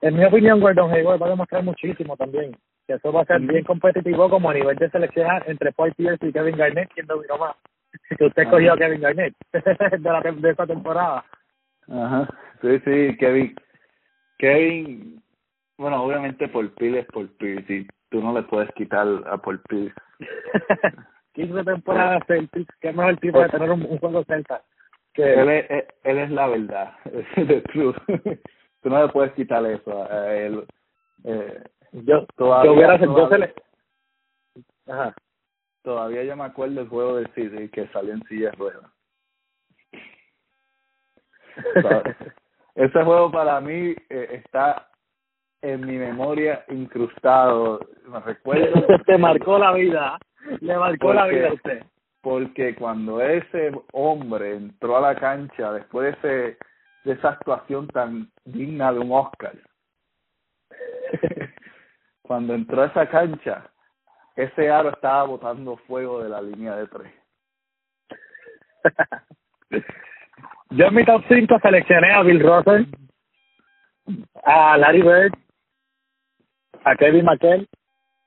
en 0.00 0.16
mi 0.16 0.24
opinión, 0.24 0.60
Gordon 0.60 0.92
Hayward 0.92 1.20
va 1.20 1.26
a 1.26 1.30
demostrar 1.30 1.62
muchísimo 1.62 2.16
también. 2.16 2.56
Que 2.86 2.94
eso 2.94 3.12
va 3.12 3.22
a 3.22 3.26
ser 3.26 3.40
Ujú. 3.40 3.52
bien 3.52 3.64
competitivo 3.64 4.28
como 4.30 4.50
a 4.50 4.54
nivel 4.54 4.76
de 4.76 4.90
selección 4.90 5.28
entre 5.46 5.72
Paul 5.72 5.92
Pierce 5.94 6.26
y 6.26 6.32
Kevin 6.32 6.56
Garnett, 6.56 6.92
quien 6.92 7.06
dominó 7.06 7.38
más. 7.38 7.56
Que 8.18 8.24
usted 8.24 8.48
cogió 8.50 8.72
a 8.74 8.76
Kevin 8.78 9.00
Garnett 9.00 9.34
de, 9.52 9.98
la, 10.00 10.20
de 10.20 10.50
esta 10.50 10.66
temporada. 10.66 11.24
Ajá, 11.88 12.28
sí, 12.60 12.78
sí, 12.84 13.16
Kevin. 13.18 13.54
Kevin, 14.38 15.22
bueno, 15.78 16.02
obviamente 16.04 16.48
por 16.48 16.68
Pil 16.74 16.96
es 16.96 17.06
por 17.06 17.28
Pil, 17.36 17.64
si 17.66 17.86
tú 18.10 18.20
no 18.22 18.32
le 18.32 18.42
puedes 18.44 18.70
quitar 18.74 19.06
a 19.26 19.36
por 19.38 19.60
Pil. 19.64 19.92
15 21.34 21.64
temporadas 21.64 22.22
Celtics, 22.26 22.74
qué 22.80 22.92
mejor 22.92 23.16
tipo 23.18 23.40
de 23.40 23.48
tener 23.48 23.70
un, 23.70 23.82
un 23.84 23.98
juego 23.98 24.24
Celta. 24.24 24.62
Que, 25.14 25.34
Él 25.34 25.48
es, 25.50 25.70
él, 25.70 25.84
él 26.04 26.18
es 26.18 26.30
la 26.30 26.46
verdad, 26.48 26.94
es 27.04 27.46
the 27.46 27.60
truth. 27.72 27.96
tú 28.82 28.88
no 28.90 29.02
le 29.06 29.12
puedes 29.12 29.32
quitar 29.34 29.64
eso 29.66 30.10
a 30.10 30.34
él. 30.34 30.64
Eh, 31.24 31.62
yo, 31.92 32.26
todavía- 32.36 32.70
yo 32.70 32.74
hubiera 32.76 32.96
yo 32.98 33.06
todavía- 33.14 33.28
se 33.28 33.38
le- 33.38 34.92
Ajá. 34.92 35.14
Todavía 35.82 36.24
yo 36.24 36.36
me 36.36 36.44
acuerdo 36.44 36.76
del 36.76 36.88
juego 36.88 37.16
de 37.16 37.26
City 37.34 37.68
que 37.68 37.88
salió 37.88 38.14
en 38.14 38.22
silla 38.24 38.50
de 38.50 38.56
ruedas. 38.56 38.90
Ese 42.74 43.04
juego 43.04 43.30
para 43.30 43.60
mí 43.60 43.94
eh, 44.08 44.42
está 44.44 44.88
en 45.60 45.86
mi 45.86 45.96
memoria 45.96 46.64
incrustado. 46.68 47.80
Me 48.06 48.20
recuerdo 48.20 48.86
Te 49.06 49.18
marcó 49.18 49.58
la 49.58 49.72
vida. 49.72 50.18
Le 50.60 50.76
marcó 50.76 51.12
la 51.12 51.26
vida 51.26 51.48
a 51.48 51.54
usted. 51.54 51.84
porque 52.20 52.74
cuando 52.74 53.20
ese 53.20 53.72
hombre 53.92 54.56
entró 54.56 54.96
a 54.96 55.12
la 55.12 55.14
cancha 55.14 55.72
después 55.72 56.20
de, 56.22 56.48
ese, 56.48 56.58
de 57.04 57.12
esa 57.12 57.30
actuación 57.30 57.86
tan 57.88 58.30
digna 58.44 58.92
de 58.92 58.98
un 59.00 59.12
Oscar, 59.12 59.54
cuando 62.22 62.54
entró 62.54 62.82
a 62.82 62.86
esa 62.86 63.08
cancha, 63.08 63.71
ese 64.36 64.70
aro 64.70 64.90
estaba 64.90 65.24
botando 65.24 65.76
fuego 65.76 66.22
de 66.22 66.28
la 66.28 66.40
línea 66.40 66.76
de 66.76 66.86
tres. 66.86 67.12
Yo 70.70 70.86
en 70.86 70.94
mi 70.94 71.04
top 71.04 71.22
5 71.28 71.58
seleccioné 71.62 72.12
a 72.12 72.22
Bill 72.22 72.40
Russell, 72.40 72.86
a 74.44 74.78
Larry 74.78 75.02
Bird, 75.02 75.32
a 76.84 76.96
Kevin 76.96 77.24
McHale, 77.24 77.68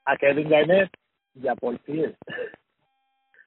a 0.04 0.16
Kevin 0.16 0.48
Garnett 0.48 0.90
y 1.34 1.48
a 1.48 1.54
Paul 1.54 1.78
Pierce. 1.80 2.16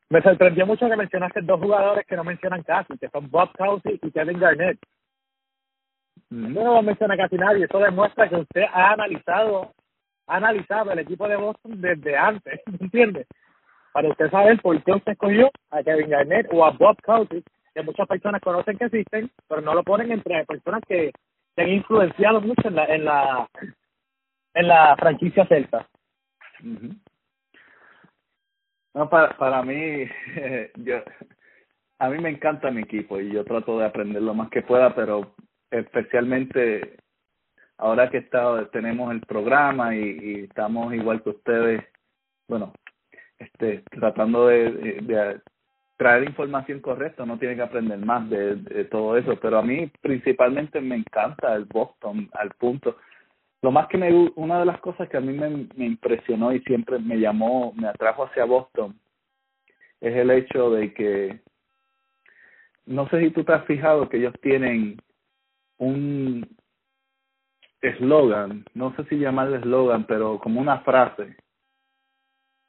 Me 0.10 0.22
sorprendió 0.23 0.65
mucho 0.65 0.90
que 0.90 0.95
mencionaste 0.95 1.41
dos 1.41 1.60
jugadores 1.60 2.06
que 2.07 2.15
no 2.15 2.23
mencionan 2.23 2.64
casi, 2.64 2.98
que 2.98 3.10
son 3.10 3.30
Bob 3.30 3.52
Cousy 3.56 3.99
y 4.02 4.11
Kevin 4.11 4.40
Garnett. 4.40 4.80
No 6.31 6.76
lo 6.76 6.81
menciona 6.81 7.15
casi 7.15 7.36
nadie. 7.36 7.65
Eso 7.65 7.77
demuestra 7.77 8.27
que 8.27 8.38
usted 8.38 8.64
ha 8.73 8.94
analizado, 8.94 9.72
ha 10.30 10.38
analizado 10.38 10.91
el 10.91 10.99
equipo 10.99 11.27
de 11.27 11.35
Boston 11.35 11.81
desde 11.81 12.15
antes, 12.15 12.61
¿entiende? 12.80 13.26
Para 13.91 14.10
usted 14.10 14.30
saber 14.30 14.61
por 14.61 14.81
qué 14.84 14.91
usted 14.93 15.14
escogió 15.14 15.49
a 15.72 15.84
Kevin 15.84 16.10
Garnett 16.10 16.47
o 16.51 16.64
a 16.64 16.72
Bob 16.72 16.95
Cousy, 17.03 17.43
que 17.73 17.81
muchas 17.81 18.07
personas 18.07 18.41
conocen 18.41 18.77
que 18.77 18.85
existen, 18.85 19.31
pero 19.47 19.61
no 19.61 19.73
lo 19.73 19.84
ponen 19.84 20.11
entre 20.11 20.45
personas 20.45 20.81
que, 20.88 21.11
que 21.56 21.61
han 21.61 21.69
influenciado 21.69 22.41
mucho 22.41 22.68
en 22.68 22.76
la 22.76 22.85
en 22.85 23.06
la 23.06 23.49
en 24.53 24.68
la 24.68 24.95
franquicia 24.97 25.45
celta. 25.47 25.88
No, 28.93 29.10
para, 29.10 29.35
para 29.38 29.64
mí, 29.64 30.06
yo, 30.77 30.97
a 31.99 32.10
mí 32.10 32.18
me 32.19 32.30
encanta 32.30 32.72
mi 32.72 32.81
equipo 32.81 33.19
y 33.19 33.31
yo 33.31 33.43
trato 33.43 33.80
de 33.80 33.85
aprender 33.85 34.22
lo 34.22 34.34
más 34.34 34.49
que 34.49 34.61
pueda, 34.61 34.93
pero 34.93 35.35
especialmente 35.72 36.97
ahora 37.80 38.10
que 38.10 38.18
está, 38.19 38.69
tenemos 38.72 39.11
el 39.11 39.22
programa 39.22 39.95
y, 39.95 40.43
estamos 40.43 40.93
igual 40.93 41.23
que 41.23 41.30
ustedes, 41.31 41.84
bueno, 42.47 42.73
este, 43.39 43.84
tratando 43.89 44.47
de, 44.47 45.41
traer 45.97 46.23
información 46.23 46.80
correcta, 46.80 47.26
no 47.26 47.38
tienen 47.38 47.57
que 47.57 47.64
aprender 47.64 47.99
más 47.99 48.30
de, 48.30 48.56
de 48.56 48.85
todo 48.85 49.18
eso, 49.18 49.38
pero 49.41 49.57
a 49.57 49.64
mí 49.64 49.91
principalmente 50.01 50.80
me 50.80 50.95
encanta 50.95 51.53
el 51.56 51.65
Boston 51.65 52.30
al 52.34 52.51
punto. 52.51 52.97
Lo 53.61 53.72
más 53.72 53.88
que 53.88 53.97
me 53.97 54.14
una 54.35 54.60
de 54.60 54.65
las 54.65 54.80
cosas 54.80 55.10
que 55.10 55.18
a 55.18 55.22
mí 55.22 55.34
me, 55.34 55.68
me 55.76 55.85
impresionó 55.85 56.53
y 56.53 56.61
siempre 56.61 56.99
me 56.99 57.19
llamó 57.19 57.73
me 57.73 57.89
atrajo 57.89 58.23
hacia 58.23 58.45
Boston 58.45 58.97
es 59.99 60.15
el 60.15 60.31
hecho 60.31 60.72
de 60.72 60.93
que 60.93 61.41
no 62.85 63.10
sé 63.10 63.19
si 63.19 63.31
tú 63.31 63.43
te 63.43 63.53
has 63.53 63.65
fijado 63.65 64.07
que 64.07 64.18
ellos 64.18 64.34
tienen 64.41 64.97
un 65.77 66.47
eslogan 67.81 68.65
no 68.73 68.95
sé 68.95 69.03
si 69.06 69.18
llamarle 69.18 69.57
eslogan 69.57 70.06
pero 70.06 70.39
como 70.39 70.60
una 70.60 70.80
frase 70.81 71.35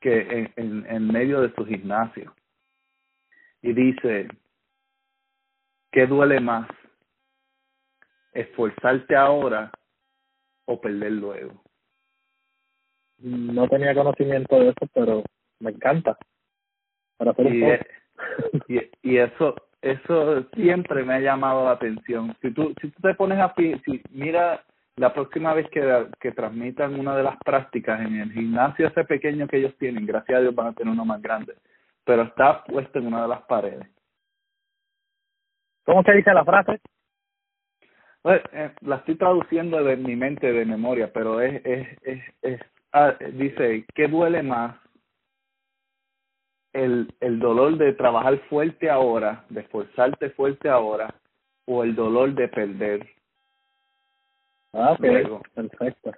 que 0.01 0.21
en, 0.21 0.53
en, 0.57 0.87
en 0.87 1.07
medio 1.09 1.41
de 1.41 1.55
su 1.55 1.67
gimnasio 1.67 2.35
y 3.63 3.73
dice 3.73 4.29
¿qué 5.91 6.07
duele 6.07 6.41
más? 6.41 6.69
esforzarte 8.33 9.17
ahora 9.17 9.71
o 10.67 10.81
perder 10.81 11.13
luego. 11.13 11.63
No 13.19 13.69
tenía 13.69 13.95
conocimiento 13.95 14.59
de 14.59 14.69
eso, 14.71 14.87
pero 14.95 15.23
me 15.59 15.71
encanta. 15.71 16.17
Para 17.17 17.33
hacer 17.33 17.47
un 17.47 17.55
Y, 18.69 18.77
y, 18.77 18.91
y 19.03 19.17
eso 19.19 19.55
eso 19.83 20.45
siempre 20.55 21.05
me 21.05 21.15
ha 21.15 21.21
llamado 21.21 21.65
la 21.65 21.73
atención. 21.73 22.37
Si 22.43 22.53
tú 22.53 22.75
si 22.81 22.89
tú 22.91 23.01
te 23.03 23.15
pones 23.15 23.39
a 23.39 23.55
si 23.57 24.03
mira 24.11 24.65
la 24.97 25.13
próxima 25.13 25.55
vez 25.55 25.69
que, 25.71 26.07
que 26.21 26.33
transmitan 26.33 26.99
una 26.99 27.17
de 27.17 27.23
las 27.23 27.37
prácticas 27.39 28.01
en 28.01 28.21
el 28.21 28.33
gimnasio 28.33 28.89
ese 28.89 29.05
pequeño 29.05 29.47
que 29.47 29.59
ellos 29.59 29.77
tienen, 29.79 30.07
gracias 30.07 30.39
a 30.39 30.41
Dios 30.43 30.55
van 30.55 30.69
a 30.69 30.73
tener 30.73 30.93
uno 30.93 31.05
más 31.05 31.23
grande, 31.23 31.55
pero 32.05 32.23
está 32.23 32.65
puesto 32.65 32.99
en 32.99 33.07
una 33.07 33.23
de 33.23 33.29
las 33.29 33.43
paredes. 33.43 33.87
¿Cómo 35.85 36.03
se 36.03 36.13
dice 36.13 36.33
la 36.33 36.45
frase? 36.45 36.81
Pues, 38.23 38.43
eh, 38.53 38.73
la 38.83 38.97
estoy 38.97 39.17
traduciendo 39.17 39.83
de 39.83 39.97
mi 39.97 40.15
mente 40.15 40.53
de 40.53 40.65
memoria, 40.67 41.11
pero 41.13 41.41
es, 41.41 41.65
es, 41.65 41.89
es, 42.03 42.23
es 42.43 42.61
ah, 42.93 43.15
dice, 43.33 43.87
¿qué 43.95 44.09
duele 44.09 44.43
más? 44.43 44.77
El, 46.73 47.13
el 47.21 47.39
dolor 47.39 47.79
de 47.79 47.95
trabajar 47.95 48.39
fuerte 48.49 48.91
ahora, 48.91 49.45
de 49.49 49.63
esforzarte 49.63 50.31
fuerte 50.31 50.69
ahora, 50.69 51.15
o 51.67 51.83
el 51.83 51.95
dolor 51.95 52.35
de 52.35 52.49
perder. 52.49 53.09
Ah, 54.73 54.93
ok. 54.93 55.01
Luego. 55.01 55.43
Perfecto. 55.55 56.13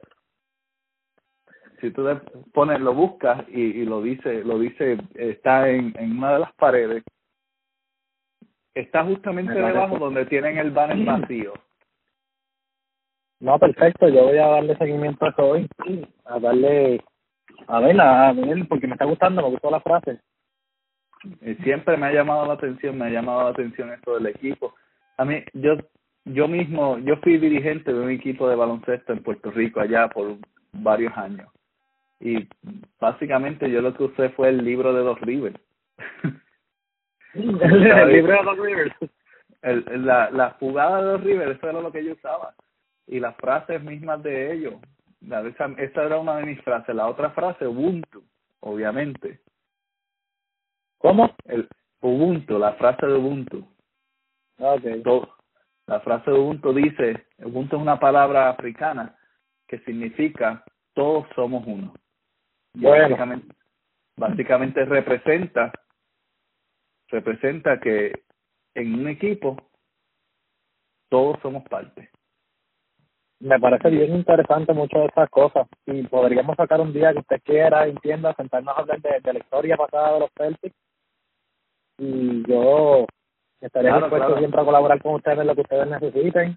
Si 1.80 1.90
tú 1.90 2.04
le 2.04 2.16
pones, 2.52 2.80
lo 2.80 2.94
buscas 2.94 3.44
y, 3.48 3.60
y 3.60 3.84
lo 3.84 4.02
dice, 4.02 4.44
lo 4.44 4.58
dice, 4.58 4.98
está 5.14 5.68
en, 5.68 5.92
en 5.98 6.18
una 6.18 6.34
de 6.34 6.38
las 6.40 6.52
paredes, 6.54 7.02
está 8.74 9.04
justamente 9.04 9.52
debajo 9.52 9.98
donde 9.98 10.24
tienen 10.26 10.58
el 10.58 10.70
banner 10.70 11.04
vacío. 11.04 11.54
No, 13.40 13.58
perfecto. 13.58 14.08
Yo 14.08 14.26
voy 14.26 14.38
a 14.38 14.46
darle 14.46 14.76
seguimiento 14.76 15.24
a 15.24 15.30
eso 15.30 15.42
hoy. 15.42 15.68
A 16.24 16.38
darle. 16.38 17.02
A 17.66 17.80
ver, 17.80 18.00
a 18.00 18.32
ver, 18.32 18.68
porque 18.68 18.86
me 18.86 18.92
está 18.92 19.04
gustando, 19.04 19.42
me 19.42 19.48
gustó 19.48 19.70
la 19.70 19.80
frase. 19.80 20.20
Y 21.40 21.54
siempre 21.56 21.96
me 21.96 22.06
ha 22.06 22.12
llamado 22.12 22.46
la 22.46 22.54
atención, 22.54 22.96
me 22.96 23.06
ha 23.06 23.10
llamado 23.10 23.44
la 23.44 23.50
atención 23.50 23.92
esto 23.92 24.14
del 24.14 24.26
equipo. 24.26 24.74
A 25.16 25.24
mí, 25.24 25.42
yo 25.54 25.76
yo 26.24 26.48
mismo, 26.48 26.98
yo 26.98 27.16
fui 27.16 27.38
dirigente 27.38 27.92
de 27.92 28.00
un 28.00 28.10
equipo 28.10 28.48
de 28.48 28.56
baloncesto 28.56 29.12
en 29.12 29.22
Puerto 29.22 29.50
Rico 29.50 29.80
allá 29.80 30.08
por 30.08 30.36
varios 30.72 31.16
años. 31.16 31.48
Y 32.20 32.48
básicamente 33.00 33.70
yo 33.70 33.82
lo 33.82 33.94
que 33.94 34.04
usé 34.04 34.28
fue 34.30 34.50
el 34.50 34.64
libro 34.64 34.94
de 34.94 35.02
los 35.02 35.20
Rivers. 35.20 35.60
el 37.34 38.12
libro 38.12 38.36
de 38.36 38.42
los 38.44 38.58
Rivers. 38.58 38.94
El, 39.62 40.06
la, 40.06 40.30
la 40.30 40.50
jugada 40.60 40.98
de 40.98 41.12
los 41.12 41.24
Rivers, 41.24 41.56
eso 41.56 41.68
era 41.68 41.80
lo 41.80 41.90
que 41.90 42.04
yo 42.04 42.12
usaba. 42.12 42.54
Y 43.06 43.18
las 43.18 43.36
frases 43.36 43.82
mismas 43.82 44.22
de 44.22 44.52
ellos. 44.52 44.74
Esa, 45.20 45.66
esa 45.78 46.04
era 46.04 46.18
una 46.18 46.36
de 46.36 46.46
mis 46.46 46.60
frases. 46.62 46.94
La 46.94 47.08
otra 47.08 47.30
frase, 47.30 47.66
Ubuntu, 47.66 48.22
obviamente. 48.60 49.40
¿Cómo? 50.98 51.34
El 51.44 51.68
Ubuntu, 52.00 52.58
la 52.58 52.74
frase 52.74 53.06
de 53.06 53.14
Ubuntu. 53.14 53.66
Okay. 54.58 55.02
La 55.92 56.00
frase 56.00 56.30
de 56.30 56.38
Ubuntu 56.38 56.72
dice, 56.72 57.26
Ubuntu 57.44 57.76
es 57.76 57.82
una 57.82 58.00
palabra 58.00 58.48
africana 58.48 59.14
que 59.68 59.78
significa 59.80 60.64
todos 60.94 61.26
somos 61.34 61.66
uno. 61.66 61.92
Bueno. 62.72 63.02
Básicamente, 63.02 63.54
básicamente 64.16 64.84
representa 64.86 65.70
representa 67.08 67.78
que 67.78 68.24
en 68.74 69.00
un 69.00 69.08
equipo 69.08 69.70
todos 71.10 71.38
somos 71.42 71.62
parte. 71.64 72.08
Me 73.40 73.60
parece 73.60 73.90
bien 73.90 74.16
interesante 74.16 74.72
muchas 74.72 75.00
de 75.00 75.06
estas 75.08 75.28
cosas 75.28 75.68
y 75.84 76.04
podríamos 76.04 76.56
sacar 76.56 76.80
un 76.80 76.94
día 76.94 77.12
que 77.12 77.18
usted 77.18 77.42
quiera, 77.42 77.86
entienda, 77.86 78.32
sentarnos 78.32 78.74
a 78.78 78.80
hablar 78.80 79.02
de, 79.02 79.20
de 79.20 79.32
la 79.34 79.38
historia 79.40 79.76
pasada 79.76 80.14
de 80.14 80.20
los 80.20 80.30
Celtics 80.38 80.76
y 81.98 82.48
yo 82.48 83.06
estaría 83.66 83.90
Claro, 83.90 84.06
dispuesto 84.06 84.26
claro. 84.26 84.38
siempre 84.40 84.60
a 84.60 84.64
colaborar 84.64 85.02
con 85.02 85.14
ustedes 85.14 85.38
en 85.38 85.46
lo 85.46 85.54
que 85.54 85.60
ustedes 85.62 85.86
necesiten. 85.88 86.56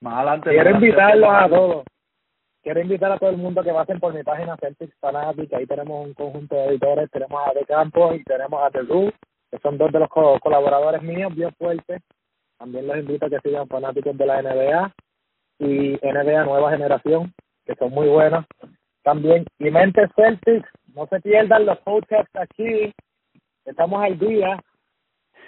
Más 0.00 0.14
adelante 0.16 0.50
Quiero 0.50 0.70
invitarlos 0.70 1.30
a 1.32 1.48
todos. 1.48 1.84
Quiero 2.62 2.80
invitar 2.80 3.10
a 3.12 3.18
todo 3.18 3.30
el 3.30 3.36
mundo 3.38 3.62
que 3.62 3.72
pasen 3.72 3.98
por 4.00 4.14
mi 4.14 4.22
página 4.22 4.56
Celtics 4.56 4.96
Fanatic. 5.00 5.52
Ahí 5.52 5.66
tenemos 5.66 6.06
un 6.06 6.14
conjunto 6.14 6.54
de 6.54 6.64
editores. 6.66 7.10
Tenemos 7.10 7.40
a 7.46 7.52
De 7.54 7.64
Campos 7.64 8.14
y 8.16 8.22
tenemos 8.24 8.62
a 8.62 8.70
The 8.70 8.82
Roo, 8.82 9.10
que 9.50 9.58
son 9.58 9.78
dos 9.78 9.90
de 9.92 9.98
los 10.00 10.08
co- 10.08 10.38
colaboradores 10.40 11.02
míos, 11.02 11.34
bien 11.34 11.52
fuertes. 11.58 12.00
También 12.58 12.86
los 12.86 12.96
invito 12.98 13.26
a 13.26 13.30
que 13.30 13.40
sigan 13.40 13.66
fanáticos 13.66 14.16
de 14.16 14.26
la 14.26 14.42
NBA 14.42 14.92
y 15.58 15.98
NBA 16.02 16.44
Nueva 16.44 16.70
Generación, 16.70 17.32
que 17.64 17.74
son 17.74 17.90
muy 17.90 18.08
buenos. 18.08 18.44
También, 19.02 19.44
y 19.58 19.70
Mente 19.70 20.08
Celtics, 20.14 20.68
no 20.94 21.06
se 21.08 21.20
pierdan 21.20 21.66
los 21.66 21.78
podcasts 21.80 22.34
aquí. 22.36 22.92
Estamos 23.64 24.02
al 24.02 24.18
día. 24.18 24.62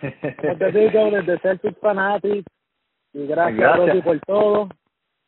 Desde 0.02 1.38
Celtics 1.40 1.78
Fanatic. 1.80 2.46
Y 3.12 3.26
gracias, 3.26 3.58
Gracias. 3.58 3.88
Rosy, 3.88 4.02
por 4.02 4.20
todo. 4.20 4.68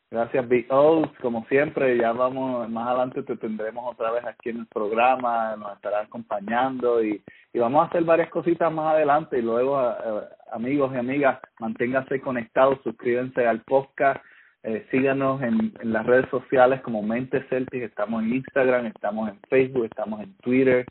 Gracias, 0.09 0.47
Big 0.47 0.67
O's. 0.69 1.09
Como 1.21 1.45
siempre, 1.47 1.97
ya 1.97 2.13
vamos, 2.13 2.69
más 2.69 2.87
adelante 2.87 3.23
te 3.23 3.35
tendremos 3.35 3.91
otra 3.91 4.11
vez 4.11 4.23
aquí 4.25 4.49
en 4.49 4.59
el 4.59 4.67
programa, 4.67 5.55
nos 5.57 5.75
estarás 5.75 6.05
acompañando 6.05 7.03
y, 7.03 7.21
y 7.51 7.59
vamos 7.59 7.83
a 7.83 7.89
hacer 7.89 8.03
varias 8.05 8.29
cositas 8.29 8.71
más 8.71 8.93
adelante. 8.93 9.39
Y 9.39 9.41
luego, 9.41 9.81
eh, 9.81 10.21
amigos 10.51 10.93
y 10.93 10.97
amigas, 10.97 11.39
manténganse 11.59 12.21
conectados, 12.21 12.79
suscríbanse 12.83 13.45
al 13.45 13.61
podcast, 13.63 14.23
eh, 14.63 14.87
síganos 14.91 15.41
en, 15.41 15.73
en 15.81 15.91
las 15.91 16.05
redes 16.05 16.29
sociales 16.29 16.81
como 16.81 17.01
Mente 17.01 17.43
Celtic, 17.49 17.83
estamos 17.83 18.23
en 18.23 18.35
Instagram, 18.35 18.85
estamos 18.85 19.29
en 19.29 19.39
Facebook, 19.49 19.85
estamos 19.85 20.21
en 20.21 20.33
Twitter. 20.37 20.85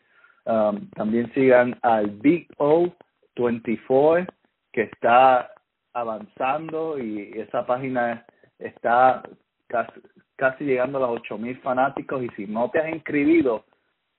Um, 0.46 0.88
también 0.90 1.32
sigan 1.34 1.76
al 1.82 2.08
Big 2.08 2.46
O 2.58 2.88
24, 3.36 4.26
que 4.72 4.82
está 4.82 5.50
avanzando 5.92 6.98
y 6.98 7.32
esa 7.34 7.66
página 7.66 8.24
está 8.58 9.22
casi, 9.66 10.00
casi 10.36 10.64
llegando 10.64 10.98
a 10.98 11.00
los 11.08 11.20
8000 11.22 11.58
fanáticos 11.62 12.22
y 12.22 12.28
si 12.36 12.46
no 12.46 12.70
te 12.70 12.78
has 12.80 12.90
inscribido 12.94 13.64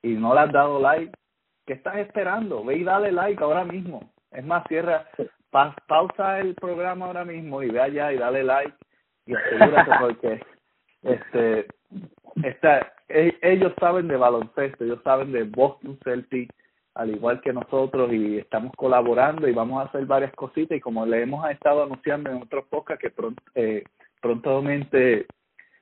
y 0.04 0.10
no 0.16 0.34
le 0.34 0.42
has 0.42 0.52
dado 0.52 0.80
like, 0.82 1.12
¿qué 1.66 1.74
estás 1.74 1.96
esperando? 1.98 2.64
Ve 2.64 2.78
y 2.78 2.84
dale 2.84 3.12
like 3.12 3.42
ahora 3.42 3.64
mismo. 3.64 4.12
Es 4.32 4.44
más, 4.44 4.64
cierra, 4.68 5.08
pa- 5.50 5.76
pausa 5.88 6.40
el 6.40 6.56
programa 6.56 7.06
ahora 7.06 7.24
mismo 7.24 7.64
y 7.64 7.70
ve 7.70 7.80
allá 7.82 8.12
y 8.12 8.18
dale 8.18 8.44
like 8.44 8.74
y 9.26 9.34
asegúrate 9.34 9.92
porque 10.02 10.42
este 11.04 11.68
esta, 12.44 12.94
e- 13.10 13.38
ellos 13.42 13.74
saben 13.80 14.08
de 14.08 14.18
baloncesto, 14.18 14.84
ellos 14.84 15.00
saben 15.04 15.32
de 15.32 15.44
Boston 15.44 15.98
Celtics 16.04 16.54
al 16.98 17.12
igual 17.12 17.40
que 17.42 17.54
nosotros 17.54 18.12
y 18.12 18.40
estamos 18.40 18.74
colaborando 18.76 19.48
y 19.48 19.54
vamos 19.54 19.80
a 19.80 19.88
hacer 19.88 20.06
varias 20.06 20.34
cositas 20.34 20.78
y 20.78 20.82
como 20.82 21.06
le 21.06 21.22
hemos 21.22 21.48
estado 21.50 21.84
anunciando 21.84 22.32
en 22.32 22.42
otros 22.42 22.66
podcasts 22.66 23.02
que 23.02 23.12
pronto, 23.12 23.42
eh, 23.54 23.84
prontamente 24.20 25.28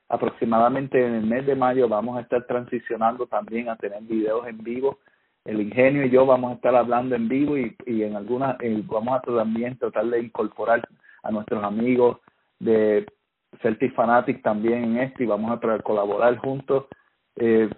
aproximadamente 0.10 1.04
en 1.04 1.16
el 1.16 1.26
mes 1.26 1.46
de 1.46 1.56
mayo 1.56 1.88
vamos 1.88 2.18
a 2.18 2.22
estar 2.22 2.46
transicionando 2.46 3.28
también 3.28 3.70
a 3.70 3.78
tener 3.78 4.02
videos 4.04 4.46
en 4.48 4.58
vivo. 4.58 5.00
El 5.46 5.62
ingenio 5.62 6.06
y 6.06 6.10
yo 6.10 6.26
vamos 6.26 6.52
a 6.52 6.56
estar 6.56 6.76
hablando 6.76 7.16
en 7.16 7.30
vivo 7.30 7.58
y, 7.58 7.76
y 7.86 8.04
en 8.04 8.18
algunas 8.18 8.58
vamos 8.86 9.18
a 9.18 9.22
también 9.22 9.78
tratar 9.78 10.06
de 10.08 10.20
incorporar 10.20 10.86
a 11.24 11.32
nuestros 11.32 11.64
amigos 11.64 12.18
de 12.60 13.06
Celtic 13.62 13.94
Fanatic 13.94 14.42
también 14.42 14.84
en 14.84 14.98
esto 14.98 15.24
y 15.24 15.26
vamos 15.26 15.52
a 15.52 15.60
tra- 15.60 15.82
colaborar 15.84 16.38
juntos 16.38 16.86
eh, 17.36 17.70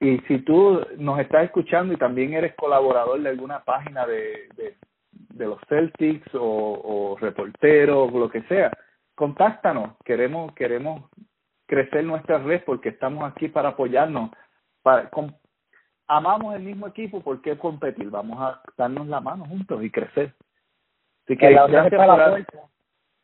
y 0.00 0.18
si 0.28 0.38
tú 0.40 0.80
nos 0.98 1.18
estás 1.20 1.44
escuchando 1.44 1.92
y 1.94 1.96
también 1.96 2.32
eres 2.34 2.54
colaborador 2.56 3.20
de 3.20 3.28
alguna 3.30 3.60
página 3.64 4.04
de, 4.06 4.48
de, 4.56 4.76
de 5.12 5.46
los 5.46 5.60
Celtics 5.68 6.34
o, 6.34 6.40
o 6.42 7.16
reportero 7.18 8.04
o 8.04 8.18
lo 8.18 8.28
que 8.28 8.42
sea, 8.42 8.72
contáctanos. 9.14 9.96
Queremos 10.04 10.52
queremos 10.54 11.08
crecer 11.66 12.04
nuestra 12.04 12.38
red 12.38 12.62
porque 12.64 12.88
estamos 12.88 13.22
aquí 13.30 13.48
para 13.48 13.70
apoyarnos. 13.70 14.30
Para, 14.82 15.08
amamos 16.08 16.54
el 16.56 16.62
mismo 16.62 16.88
equipo, 16.88 17.20
¿por 17.22 17.40
qué 17.40 17.56
competir? 17.56 18.10
Vamos 18.10 18.38
a 18.40 18.60
darnos 18.76 19.06
la 19.06 19.20
mano 19.20 19.44
juntos 19.46 19.82
y 19.84 19.90
crecer. 19.90 20.34
Así 21.24 21.36
que 21.36 21.46
Que 21.46 21.50
la 21.50 21.66
gracias 21.68 21.92
está 21.92 22.02
a 22.02 22.06
la 22.08 22.24
por- 22.24 22.30
puerta. 22.32 22.58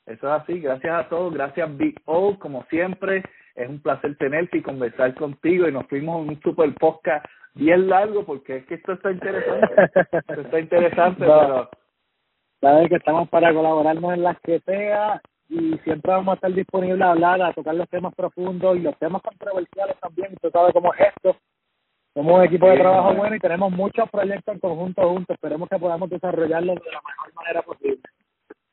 Eso 0.08 0.26
es 0.34 0.42
así, 0.42 0.60
gracias 0.60 0.92
a 0.94 1.08
todos, 1.08 1.32
gracias 1.34 1.76
Big 1.76 2.00
O, 2.06 2.38
como 2.38 2.64
siempre, 2.64 3.22
es 3.54 3.68
un 3.68 3.80
placer 3.80 4.16
tenerte 4.16 4.58
y 4.58 4.62
conversar 4.62 5.14
contigo 5.14 5.68
y 5.68 5.72
nos 5.72 5.86
fuimos 5.86 6.22
en 6.22 6.30
un 6.30 6.40
super 6.40 6.72
podcast 6.74 7.24
bien 7.54 7.88
largo 7.88 8.24
porque 8.24 8.56
es 8.58 8.66
que 8.66 8.74
esto 8.74 8.92
está 8.92 9.10
interesante, 9.10 9.90
esto 10.12 10.40
está 10.40 10.60
interesante, 10.60 11.20
No. 11.26 11.40
pero 11.40 11.70
Sabes 12.60 12.88
que 12.88 12.96
estamos 12.96 13.28
para 13.28 13.54
colaborarnos 13.54 14.14
en 14.14 14.22
las 14.24 14.38
que 14.40 14.58
sea 14.60 15.20
y 15.48 15.78
siempre 15.84 16.12
vamos 16.12 16.32
a 16.32 16.34
estar 16.34 16.52
disponibles 16.52 17.00
a 17.02 17.10
hablar, 17.12 17.40
a 17.40 17.52
tocar 17.52 17.74
los 17.74 17.88
temas 17.88 18.14
profundos 18.14 18.76
y 18.76 18.80
los 18.80 18.98
temas 18.98 19.22
controversiales 19.22 19.96
también. 20.00 20.32
Usted 20.32 20.50
sabe 20.50 20.72
cómo 20.72 20.92
es 20.94 21.00
esto. 21.06 21.36
Somos 22.14 22.38
un 22.38 22.44
equipo 22.44 22.68
de 22.68 22.78
trabajo 22.78 23.14
bueno 23.14 23.36
y 23.36 23.38
tenemos 23.38 23.70
muchos 23.70 24.10
proyectos 24.10 24.54
en 24.54 24.60
conjunto 24.60 25.08
juntos. 25.08 25.34
Esperemos 25.34 25.68
que 25.68 25.78
podamos 25.78 26.10
desarrollarlos 26.10 26.74
de 26.76 26.90
la 26.90 27.00
mejor 27.06 27.34
manera 27.34 27.62
posible. 27.62 28.02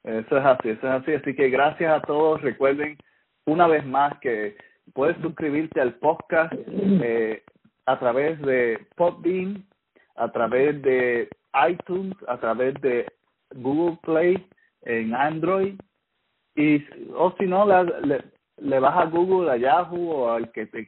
Eso 0.06 0.38
es 0.38 0.46
así, 0.46 0.70
eso 0.70 0.88
es 0.88 0.94
así. 1.02 1.14
Así 1.14 1.36
que 1.36 1.50
gracias 1.50 1.92
a 1.92 2.02
todos. 2.02 2.42
Recuerden 2.42 2.98
una 3.46 3.68
vez 3.68 3.86
más 3.86 4.18
que 4.20 4.56
puedes 4.94 5.18
suscribirte 5.18 5.82
al 5.82 5.96
podcast 5.96 6.54
eh, 6.56 7.44
a 7.88 8.00
través 8.00 8.40
de 8.42 8.86
Podbean, 8.96 9.66
a 10.16 10.32
través 10.32 10.80
de 10.84 11.28
iTunes, 11.70 12.16
a 12.28 12.38
través 12.38 12.76
de 12.82 13.12
Google 13.56 13.98
Play 14.04 14.48
en 14.84 15.16
Android 15.16 15.76
y 16.56 16.86
o 17.16 17.34
si 17.38 17.48
no 17.48 17.66
le, 17.66 18.80
vas 18.80 18.98
a 18.98 19.06
Google, 19.06 19.52
a 19.52 19.58
Yahoo 19.58 20.12
o 20.12 20.32
al 20.32 20.52
que 20.52 20.68
te 20.68 20.88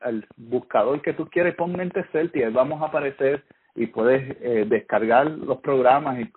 al 0.00 0.26
buscador 0.36 1.02
que 1.02 1.12
tú 1.12 1.28
quieres, 1.28 1.54
pon 1.56 1.72
Mente 1.72 2.04
Celtic, 2.12 2.44
ahí 2.44 2.52
vamos 2.52 2.80
a 2.80 2.86
aparecer 2.86 3.44
y 3.74 3.86
puedes 3.88 4.36
eh, 4.40 4.64
descargar 4.68 5.28
los 5.28 5.58
programas 5.58 6.20
y 6.20 6.32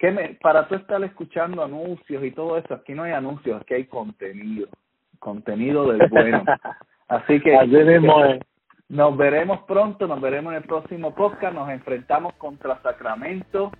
que 0.00 0.10
me, 0.10 0.28
para 0.40 0.66
tú 0.66 0.76
estar 0.76 1.02
escuchando 1.04 1.62
anuncios 1.62 2.24
y 2.24 2.30
todo 2.30 2.56
eso, 2.56 2.72
aquí 2.72 2.94
no 2.94 3.02
hay 3.02 3.12
anuncios, 3.12 3.60
aquí 3.60 3.74
hay 3.74 3.84
contenido, 3.84 4.66
contenido 5.18 5.92
del 5.92 6.08
bueno. 6.08 6.42
Así 7.08 7.38
que 7.40 7.54
Así 7.54 7.68
mismo 7.68 8.24
es. 8.24 8.40
nos 8.88 9.14
veremos 9.16 9.60
pronto, 9.64 10.08
nos 10.08 10.20
veremos 10.22 10.52
en 10.52 10.58
el 10.58 10.64
próximo 10.64 11.14
podcast, 11.14 11.54
nos 11.54 11.68
enfrentamos 11.68 12.32
contra 12.34 12.80
Sacramento 12.80 13.72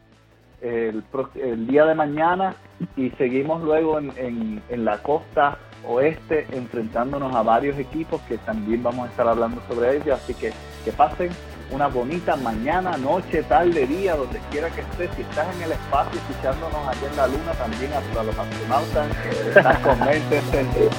el 0.61 1.67
día 1.67 1.87
de 1.87 1.95
mañana 1.95 2.55
y 2.95 3.09
seguimos 3.13 3.63
luego 3.63 3.99
en, 3.99 4.13
en, 4.19 4.63
en 4.69 4.85
la 4.85 5.03
costa 5.03 5.57
oeste 5.87 6.47
enfrentándonos 6.53 7.35
a 7.35 7.43
varios 7.43 7.79
equipos 7.79 8.21
que 8.23 8.37
también 8.39 8.83
vamos 8.83 9.09
a 9.09 9.11
estar 9.11 9.27
hablando 9.27 9.63
sobre 9.63 9.97
ellos, 9.97 10.11
así 10.11 10.35
que 10.35 10.53
que 10.85 10.93
pasen 10.93 11.31
una 11.73 11.87
bonita 11.87 12.37
mañana, 12.37 12.97
noche, 12.97 13.43
tarde, 13.43 13.87
día, 13.87 14.17
donde 14.17 14.41
quiera 14.51 14.71
que 14.71 14.81
estés, 14.81 15.11
si 15.17 15.23
estás 15.23 15.55
en 15.57 15.63
el 15.63 15.73
espacio 15.73 16.21
escuchándonos 16.21 16.89
allá 16.89 17.09
en 17.09 17.17
la 17.17 17.27
luna, 17.29 17.53
también 17.53 17.93
hasta 17.93 18.23
los 18.23 18.37
astronautas 18.37 19.09
están 19.57 19.83
con 19.83 20.01
mente 20.01 20.39
encendida. 20.39 20.91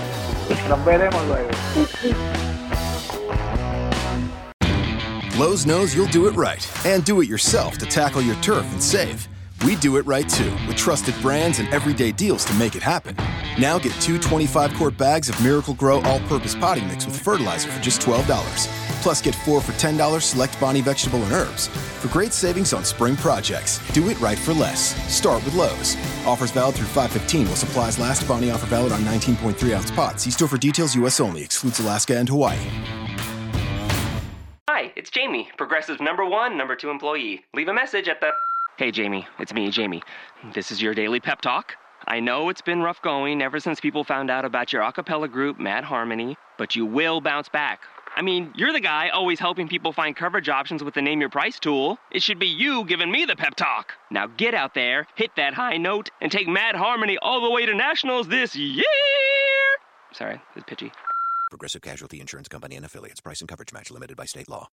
Eh, 0.49 0.69
nos 0.69 0.85
veremos 0.85 1.21
luego. 1.27 1.49
Lowe's 5.37 5.65
knows 5.65 5.95
you'll 5.95 6.11
do 6.11 6.27
it 6.27 6.35
right 6.35 6.67
and 6.85 7.03
do 7.03 7.21
it 7.21 7.27
yourself 7.27 7.77
to 7.77 7.85
tackle 7.85 8.21
your 8.21 8.35
turf 8.41 8.65
and 8.71 8.81
save. 8.81 9.27
We 9.65 9.75
do 9.75 9.97
it 9.97 10.05
right 10.05 10.27
too, 10.27 10.51
with 10.67 10.75
trusted 10.75 11.15
brands 11.21 11.59
and 11.59 11.67
everyday 11.73 12.11
deals 12.11 12.45
to 12.45 12.53
make 12.55 12.75
it 12.75 12.81
happen. 12.81 13.15
Now 13.59 13.77
get 13.77 13.93
two 14.01 14.17
25 14.19 14.73
quart 14.75 14.97
bags 14.97 15.29
of 15.29 15.41
Miracle 15.43 15.73
Grow 15.75 16.01
all 16.01 16.19
purpose 16.21 16.55
potting 16.55 16.87
mix 16.87 17.05
with 17.05 17.19
fertilizer 17.19 17.69
for 17.69 17.81
just 17.81 18.01
$12. 18.01 18.90
Plus, 19.01 19.19
get 19.21 19.33
four 19.33 19.59
for 19.61 19.71
$10 19.73 20.21
select 20.21 20.59
Bonnie 20.59 20.81
vegetable 20.81 21.23
and 21.23 21.31
herbs. 21.31 21.67
For 21.67 22.07
great 22.09 22.33
savings 22.33 22.71
on 22.71 22.85
spring 22.85 23.15
projects, 23.15 23.79
do 23.93 24.09
it 24.09 24.19
right 24.21 24.37
for 24.37 24.53
less. 24.53 24.95
Start 25.11 25.43
with 25.43 25.55
Lowe's. 25.55 25.97
Offers 26.25 26.51
valid 26.51 26.75
through 26.75 26.85
515 26.85 27.47
while 27.47 27.55
supplies 27.55 27.97
last. 27.97 28.27
Bonnie 28.27 28.51
offer 28.51 28.67
valid 28.67 28.91
on 28.91 29.01
19.3 29.01 29.75
ounce 29.75 29.89
pots. 29.91 30.23
See 30.23 30.31
store 30.31 30.47
for 30.47 30.57
details, 30.57 30.95
U.S. 30.95 31.19
only. 31.19 31.43
Excludes 31.43 31.79
Alaska 31.79 32.15
and 32.15 32.29
Hawaii. 32.29 32.59
Hi, 34.69 34.93
it's 34.95 35.09
Jamie, 35.09 35.49
Progressive 35.57 35.99
number 35.99 36.23
one, 36.23 36.55
number 36.57 36.75
two 36.75 36.91
employee. 36.91 37.43
Leave 37.55 37.67
a 37.67 37.73
message 37.73 38.07
at 38.07 38.21
the. 38.21 38.29
Hey, 38.77 38.91
Jamie, 38.91 39.27
it's 39.39 39.53
me, 39.53 39.69
Jamie. 39.69 40.01
This 40.53 40.71
is 40.71 40.81
your 40.81 40.93
daily 40.93 41.19
pep 41.19 41.41
talk. 41.41 41.73
I 42.07 42.19
know 42.19 42.49
it's 42.49 42.61
been 42.61 42.81
rough 42.81 43.01
going 43.01 43.41
ever 43.41 43.59
since 43.59 43.79
people 43.79 44.03
found 44.03 44.31
out 44.31 44.45
about 44.45 44.71
your 44.71 44.81
a 44.81 44.91
cappella 44.91 45.27
group, 45.27 45.59
Mad 45.59 45.83
Harmony, 45.83 46.37
but 46.57 46.75
you 46.75 46.85
will 46.85 47.19
bounce 47.19 47.49
back. 47.49 47.81
I 48.21 48.23
mean, 48.23 48.53
you're 48.55 48.71
the 48.71 48.79
guy 48.79 49.09
always 49.09 49.39
helping 49.39 49.67
people 49.67 49.93
find 49.93 50.15
coverage 50.15 50.47
options 50.47 50.83
with 50.83 50.93
the 50.93 51.01
Name 51.01 51.21
Your 51.21 51.31
Price 51.31 51.57
tool. 51.57 51.97
It 52.11 52.21
should 52.21 52.37
be 52.37 52.45
you 52.45 52.85
giving 52.85 53.11
me 53.11 53.25
the 53.25 53.35
pep 53.35 53.55
talk. 53.55 53.93
Now 54.11 54.27
get 54.27 54.53
out 54.53 54.75
there, 54.75 55.07
hit 55.15 55.31
that 55.37 55.55
high 55.55 55.77
note, 55.77 56.11
and 56.21 56.31
take 56.31 56.47
Mad 56.47 56.75
Harmony 56.75 57.17
all 57.19 57.41
the 57.41 57.49
way 57.49 57.65
to 57.65 57.73
nationals 57.73 58.27
this 58.27 58.55
year! 58.55 58.83
Sorry, 60.13 60.39
it's 60.55 60.65
pitchy. 60.67 60.91
Progressive 61.49 61.81
Casualty 61.81 62.21
Insurance 62.21 62.47
Company 62.47 62.75
and 62.75 62.85
affiliates. 62.85 63.21
Price 63.21 63.41
and 63.41 63.49
coverage 63.49 63.73
match 63.73 63.89
limited 63.89 64.15
by 64.15 64.25
state 64.25 64.47
law. 64.47 64.67